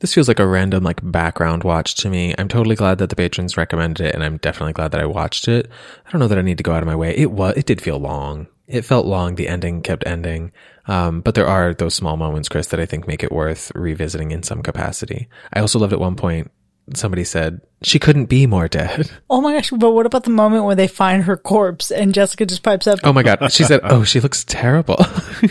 this 0.00 0.14
feels 0.14 0.28
like 0.28 0.40
a 0.40 0.46
random 0.46 0.82
like 0.82 1.00
background 1.02 1.62
watch 1.62 1.94
to 1.96 2.08
me. 2.10 2.34
I'm 2.38 2.48
totally 2.48 2.76
glad 2.76 2.98
that 2.98 3.10
the 3.10 3.16
patrons 3.16 3.56
recommended 3.56 4.06
it 4.06 4.14
and 4.14 4.24
I'm 4.24 4.38
definitely 4.38 4.72
glad 4.72 4.92
that 4.92 5.00
I 5.00 5.06
watched 5.06 5.46
it. 5.48 5.70
I 6.06 6.10
don't 6.10 6.20
know 6.20 6.28
that 6.28 6.38
I 6.38 6.42
need 6.42 6.56
to 6.56 6.64
go 6.64 6.72
out 6.72 6.82
of 6.82 6.86
my 6.86 6.96
way. 6.96 7.14
It 7.16 7.30
was 7.30 7.54
it 7.56 7.66
did 7.66 7.82
feel 7.82 7.98
long. 7.98 8.46
It 8.70 8.84
felt 8.84 9.06
long. 9.06 9.34
The 9.34 9.48
ending 9.48 9.82
kept 9.82 10.06
ending. 10.06 10.52
Um, 10.86 11.20
but 11.20 11.34
there 11.34 11.46
are 11.46 11.74
those 11.74 11.94
small 11.94 12.16
moments, 12.16 12.48
Chris, 12.48 12.68
that 12.68 12.80
I 12.80 12.86
think 12.86 13.06
make 13.06 13.22
it 13.22 13.32
worth 13.32 13.70
revisiting 13.74 14.30
in 14.30 14.42
some 14.42 14.62
capacity. 14.62 15.28
I 15.52 15.60
also 15.60 15.78
loved 15.78 15.92
at 15.92 16.00
one 16.00 16.16
point 16.16 16.50
somebody 16.94 17.24
said 17.24 17.60
she 17.82 17.98
couldn't 17.98 18.26
be 18.26 18.46
more 18.46 18.68
dead. 18.68 19.10
Oh 19.32 19.40
my 19.40 19.52
gosh, 19.52 19.70
but 19.70 19.92
what 19.92 20.06
about 20.06 20.24
the 20.24 20.30
moment 20.30 20.64
where 20.64 20.74
they 20.74 20.88
find 20.88 21.22
her 21.22 21.36
corpse 21.36 21.92
and 21.92 22.12
Jessica 22.12 22.44
just 22.44 22.64
pipes 22.64 22.88
up? 22.88 22.98
Oh 23.04 23.12
my 23.12 23.22
god. 23.22 23.52
She 23.52 23.62
said, 23.62 23.80
"Oh, 23.84 24.02
she 24.02 24.18
looks 24.18 24.44
terrible." 24.44 24.96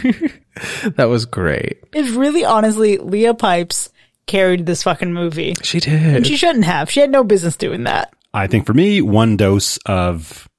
that 0.95 1.07
was 1.07 1.25
great. 1.25 1.81
It's 1.93 2.09
really 2.09 2.43
honestly, 2.43 2.97
Leah 2.97 3.35
Pipes 3.35 3.89
carried 4.27 4.65
this 4.65 4.83
fucking 4.83 5.13
movie. 5.13 5.55
She 5.63 5.79
did. 5.79 6.17
And 6.17 6.27
she 6.27 6.35
shouldn't 6.35 6.65
have. 6.65 6.91
She 6.91 6.99
had 6.99 7.09
no 7.09 7.23
business 7.23 7.55
doing 7.55 7.85
that. 7.85 8.13
I 8.33 8.47
think 8.47 8.65
for 8.65 8.73
me, 8.73 9.01
one 9.01 9.37
dose 9.37 9.77
of 9.85 10.49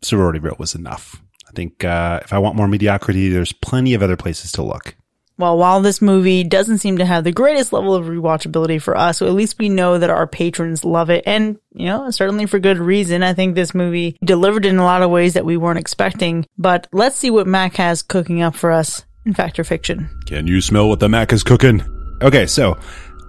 sorority 0.00 0.38
row 0.38 0.56
was 0.58 0.74
enough. 0.74 1.22
I 1.50 1.52
think 1.54 1.84
uh, 1.84 2.20
if 2.22 2.32
I 2.32 2.38
want 2.38 2.56
more 2.56 2.68
mediocrity, 2.68 3.28
there's 3.28 3.52
plenty 3.52 3.94
of 3.94 4.02
other 4.02 4.16
places 4.16 4.52
to 4.52 4.62
look. 4.62 4.94
Well, 5.36 5.56
while 5.56 5.80
this 5.80 6.02
movie 6.02 6.44
doesn't 6.44 6.78
seem 6.78 6.98
to 6.98 7.04
have 7.06 7.24
the 7.24 7.32
greatest 7.32 7.72
level 7.72 7.94
of 7.94 8.06
rewatchability 8.06 8.80
for 8.80 8.94
us, 8.96 9.18
so 9.18 9.26
at 9.26 9.32
least 9.32 9.58
we 9.58 9.70
know 9.70 9.96
that 9.98 10.10
our 10.10 10.26
patrons 10.26 10.84
love 10.84 11.08
it. 11.08 11.24
And, 11.26 11.58
you 11.72 11.86
know, 11.86 12.10
certainly 12.10 12.44
for 12.44 12.58
good 12.58 12.78
reason. 12.78 13.22
I 13.22 13.32
think 13.32 13.54
this 13.54 13.74
movie 13.74 14.18
delivered 14.22 14.66
in 14.66 14.78
a 14.78 14.84
lot 14.84 15.02
of 15.02 15.10
ways 15.10 15.34
that 15.34 15.46
we 15.46 15.56
weren't 15.56 15.78
expecting. 15.78 16.46
But 16.58 16.86
let's 16.92 17.16
see 17.16 17.30
what 17.30 17.46
Mac 17.46 17.76
has 17.76 18.02
cooking 18.02 18.42
up 18.42 18.54
for 18.54 18.70
us 18.70 19.06
in 19.24 19.32
Fact 19.32 19.58
or 19.58 19.64
Fiction. 19.64 20.10
Can 20.26 20.46
you 20.46 20.60
smell 20.60 20.88
what 20.88 21.00
the 21.00 21.08
Mac 21.08 21.32
is 21.32 21.42
cooking? 21.42 21.82
Okay, 22.20 22.46
so 22.46 22.78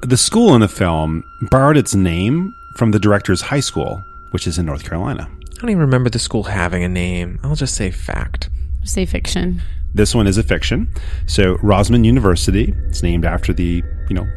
the 0.01 0.17
school 0.17 0.53
in 0.53 0.61
the 0.61 0.67
film 0.67 1.23
borrowed 1.49 1.77
its 1.77 1.95
name 1.95 2.53
from 2.75 2.91
the 2.91 2.99
director's 2.99 3.41
high 3.41 3.61
school, 3.61 4.03
which 4.31 4.47
is 4.47 4.59
in 4.59 4.65
North 4.65 4.83
Carolina. 4.83 5.29
I 5.61 5.63
don't 5.63 5.69
even 5.73 5.81
remember 5.81 6.09
the 6.09 6.17
school 6.17 6.41
having 6.41 6.83
a 6.83 6.89
name. 6.89 7.39
I'll 7.43 7.53
just 7.53 7.75
say 7.75 7.91
fact. 7.91 8.49
Say 8.83 9.05
fiction. 9.05 9.61
This 9.93 10.15
one 10.15 10.25
is 10.25 10.39
a 10.39 10.43
fiction. 10.43 10.91
So 11.27 11.57
Rosman 11.57 12.03
University, 12.03 12.73
it's 12.87 13.03
named 13.03 13.25
after 13.25 13.53
the, 13.53 13.83
you 14.09 14.15
know, 14.15 14.27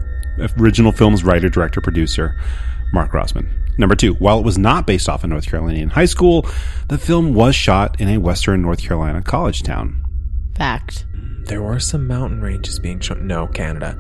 original 0.60 0.92
film's 0.92 1.24
writer, 1.24 1.48
director, 1.48 1.80
producer, 1.80 2.38
Mark 2.92 3.12
Rosman. 3.12 3.48
Number 3.78 3.96
two, 3.96 4.12
while 4.16 4.38
it 4.38 4.44
was 4.44 4.58
not 4.58 4.86
based 4.86 5.08
off 5.08 5.24
a 5.24 5.26
North 5.26 5.46
Carolinian 5.46 5.88
high 5.88 6.04
school, 6.04 6.46
the 6.88 6.98
film 6.98 7.32
was 7.32 7.56
shot 7.56 7.98
in 7.98 8.10
a 8.10 8.18
Western 8.18 8.60
North 8.60 8.82
Carolina 8.82 9.22
college 9.22 9.62
town. 9.62 10.04
Fact. 10.54 11.06
There 11.44 11.62
were 11.62 11.80
some 11.80 12.06
mountain 12.06 12.42
ranges 12.42 12.78
being 12.78 13.00
shown. 13.00 13.26
No, 13.26 13.46
Canada. 13.46 13.98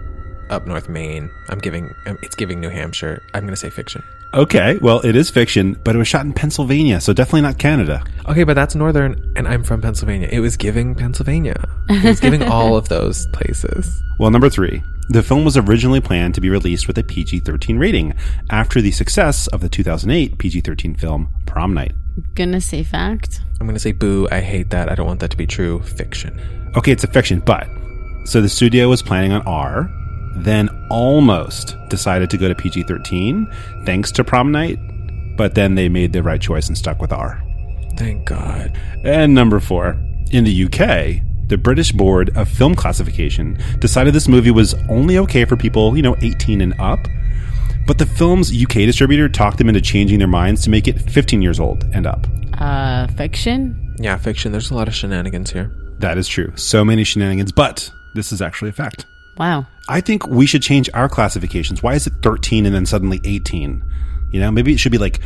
Up 0.50 0.66
north 0.66 0.90
Maine. 0.90 1.30
I'm 1.48 1.58
giving, 1.58 1.90
um, 2.04 2.18
it's 2.22 2.34
giving 2.34 2.60
New 2.60 2.68
Hampshire. 2.68 3.22
I'm 3.32 3.44
going 3.44 3.54
to 3.54 3.56
say 3.56 3.70
fiction. 3.70 4.02
Okay, 4.34 4.78
well, 4.82 5.00
it 5.00 5.14
is 5.14 5.30
fiction, 5.30 5.80
but 5.84 5.94
it 5.94 5.98
was 5.98 6.08
shot 6.08 6.26
in 6.26 6.32
Pennsylvania, 6.32 7.00
so 7.00 7.12
definitely 7.12 7.42
not 7.42 7.58
Canada. 7.58 8.02
Okay, 8.28 8.42
but 8.42 8.54
that's 8.54 8.74
northern, 8.74 9.32
and 9.36 9.46
I'm 9.46 9.62
from 9.62 9.80
Pennsylvania. 9.80 10.28
It 10.30 10.40
was 10.40 10.56
giving 10.56 10.96
Pennsylvania. 10.96 11.68
It 11.88 12.02
was 12.02 12.18
giving 12.18 12.42
all 12.42 12.76
of 12.76 12.88
those 12.88 13.26
places. 13.28 14.00
Well, 14.16 14.30
number 14.30 14.48
three, 14.48 14.80
the 15.08 15.24
film 15.24 15.44
was 15.44 15.56
originally 15.56 16.00
planned 16.00 16.36
to 16.36 16.40
be 16.40 16.48
released 16.48 16.86
with 16.86 16.96
a 16.98 17.02
PG 17.02 17.40
13 17.40 17.78
rating 17.78 18.14
after 18.48 18.80
the 18.80 18.92
success 18.92 19.48
of 19.48 19.60
the 19.60 19.68
2008 19.68 20.38
PG 20.38 20.60
13 20.60 20.94
film 20.94 21.34
Prom 21.46 21.74
Night. 21.74 21.94
Gonna 22.36 22.60
say 22.60 22.84
fact. 22.84 23.40
I'm 23.60 23.66
going 23.66 23.74
to 23.74 23.80
say 23.80 23.90
boo. 23.90 24.28
I 24.30 24.40
hate 24.40 24.70
that. 24.70 24.88
I 24.88 24.94
don't 24.94 25.06
want 25.06 25.18
that 25.20 25.30
to 25.30 25.36
be 25.36 25.46
true. 25.46 25.80
Fiction. 25.82 26.40
Okay, 26.76 26.92
it's 26.92 27.02
a 27.02 27.08
fiction, 27.08 27.40
but 27.40 27.66
so 28.24 28.40
the 28.40 28.48
studio 28.48 28.88
was 28.88 29.02
planning 29.02 29.32
on 29.32 29.42
R, 29.42 29.88
then 30.36 30.68
almost 30.90 31.76
decided 31.88 32.30
to 32.30 32.38
go 32.38 32.48
to 32.48 32.54
PG 32.54 32.84
13 32.84 33.46
thanks 33.84 34.10
to 34.12 34.24
Prom 34.24 34.50
Night, 34.52 34.78
but 35.36 35.54
then 35.54 35.74
they 35.74 35.88
made 35.88 36.12
the 36.12 36.22
right 36.22 36.40
choice 36.40 36.68
and 36.68 36.76
stuck 36.76 37.00
with 37.00 37.12
R. 37.12 37.42
Thank 37.96 38.26
God. 38.26 38.76
And 39.04 39.34
number 39.34 39.60
four, 39.60 39.96
in 40.30 40.44
the 40.44 40.64
UK, 40.64 41.22
the 41.48 41.58
British 41.58 41.92
Board 41.92 42.36
of 42.36 42.48
Film 42.48 42.74
Classification 42.74 43.58
decided 43.78 44.14
this 44.14 44.28
movie 44.28 44.50
was 44.50 44.74
only 44.88 45.18
okay 45.18 45.44
for 45.44 45.56
people, 45.56 45.96
you 45.96 46.02
know, 46.02 46.16
18 46.22 46.60
and 46.60 46.74
up. 46.80 46.98
But 47.86 47.98
the 47.98 48.06
film's 48.06 48.50
UK 48.50 48.86
distributor 48.86 49.28
talked 49.28 49.58
them 49.58 49.68
into 49.68 49.80
changing 49.80 50.18
their 50.18 50.28
minds 50.28 50.62
to 50.64 50.70
make 50.70 50.88
it 50.88 50.98
15 50.98 51.42
years 51.42 51.60
old 51.60 51.84
and 51.92 52.06
up. 52.06 52.26
Uh, 52.54 53.06
fiction. 53.08 53.94
Yeah, 53.98 54.16
fiction. 54.16 54.52
There's 54.52 54.70
a 54.70 54.74
lot 54.74 54.88
of 54.88 54.94
shenanigans 54.94 55.50
here. 55.50 55.70
That 55.98 56.16
is 56.18 56.26
true. 56.26 56.52
So 56.56 56.84
many 56.84 57.04
shenanigans, 57.04 57.52
but 57.52 57.90
this 58.14 58.32
is 58.32 58.40
actually 58.40 58.70
a 58.70 58.72
fact. 58.72 59.06
Wow. 59.38 59.66
I 59.88 60.00
think 60.00 60.26
we 60.26 60.46
should 60.46 60.62
change 60.62 60.88
our 60.94 61.08
classifications. 61.08 61.82
Why 61.82 61.94
is 61.94 62.06
it 62.06 62.14
13 62.22 62.66
and 62.66 62.74
then 62.74 62.86
suddenly 62.86 63.20
18? 63.24 63.82
You 64.30 64.40
know, 64.40 64.50
maybe 64.50 64.72
it 64.72 64.78
should 64.78 64.92
be 64.92 64.98
like 64.98 65.20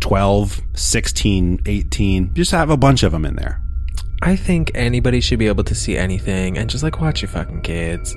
12, 0.00 0.60
16, 0.74 1.62
18. 1.64 2.34
Just 2.34 2.50
have 2.50 2.70
a 2.70 2.76
bunch 2.76 3.02
of 3.02 3.12
them 3.12 3.24
in 3.24 3.36
there. 3.36 3.60
I 4.22 4.36
think 4.36 4.70
anybody 4.74 5.20
should 5.20 5.38
be 5.38 5.48
able 5.48 5.64
to 5.64 5.74
see 5.74 5.96
anything 5.96 6.56
and 6.56 6.68
just 6.70 6.82
like 6.82 7.00
watch 7.00 7.22
your 7.22 7.28
fucking 7.28 7.62
kids. 7.62 8.14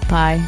Bye. 0.10 0.42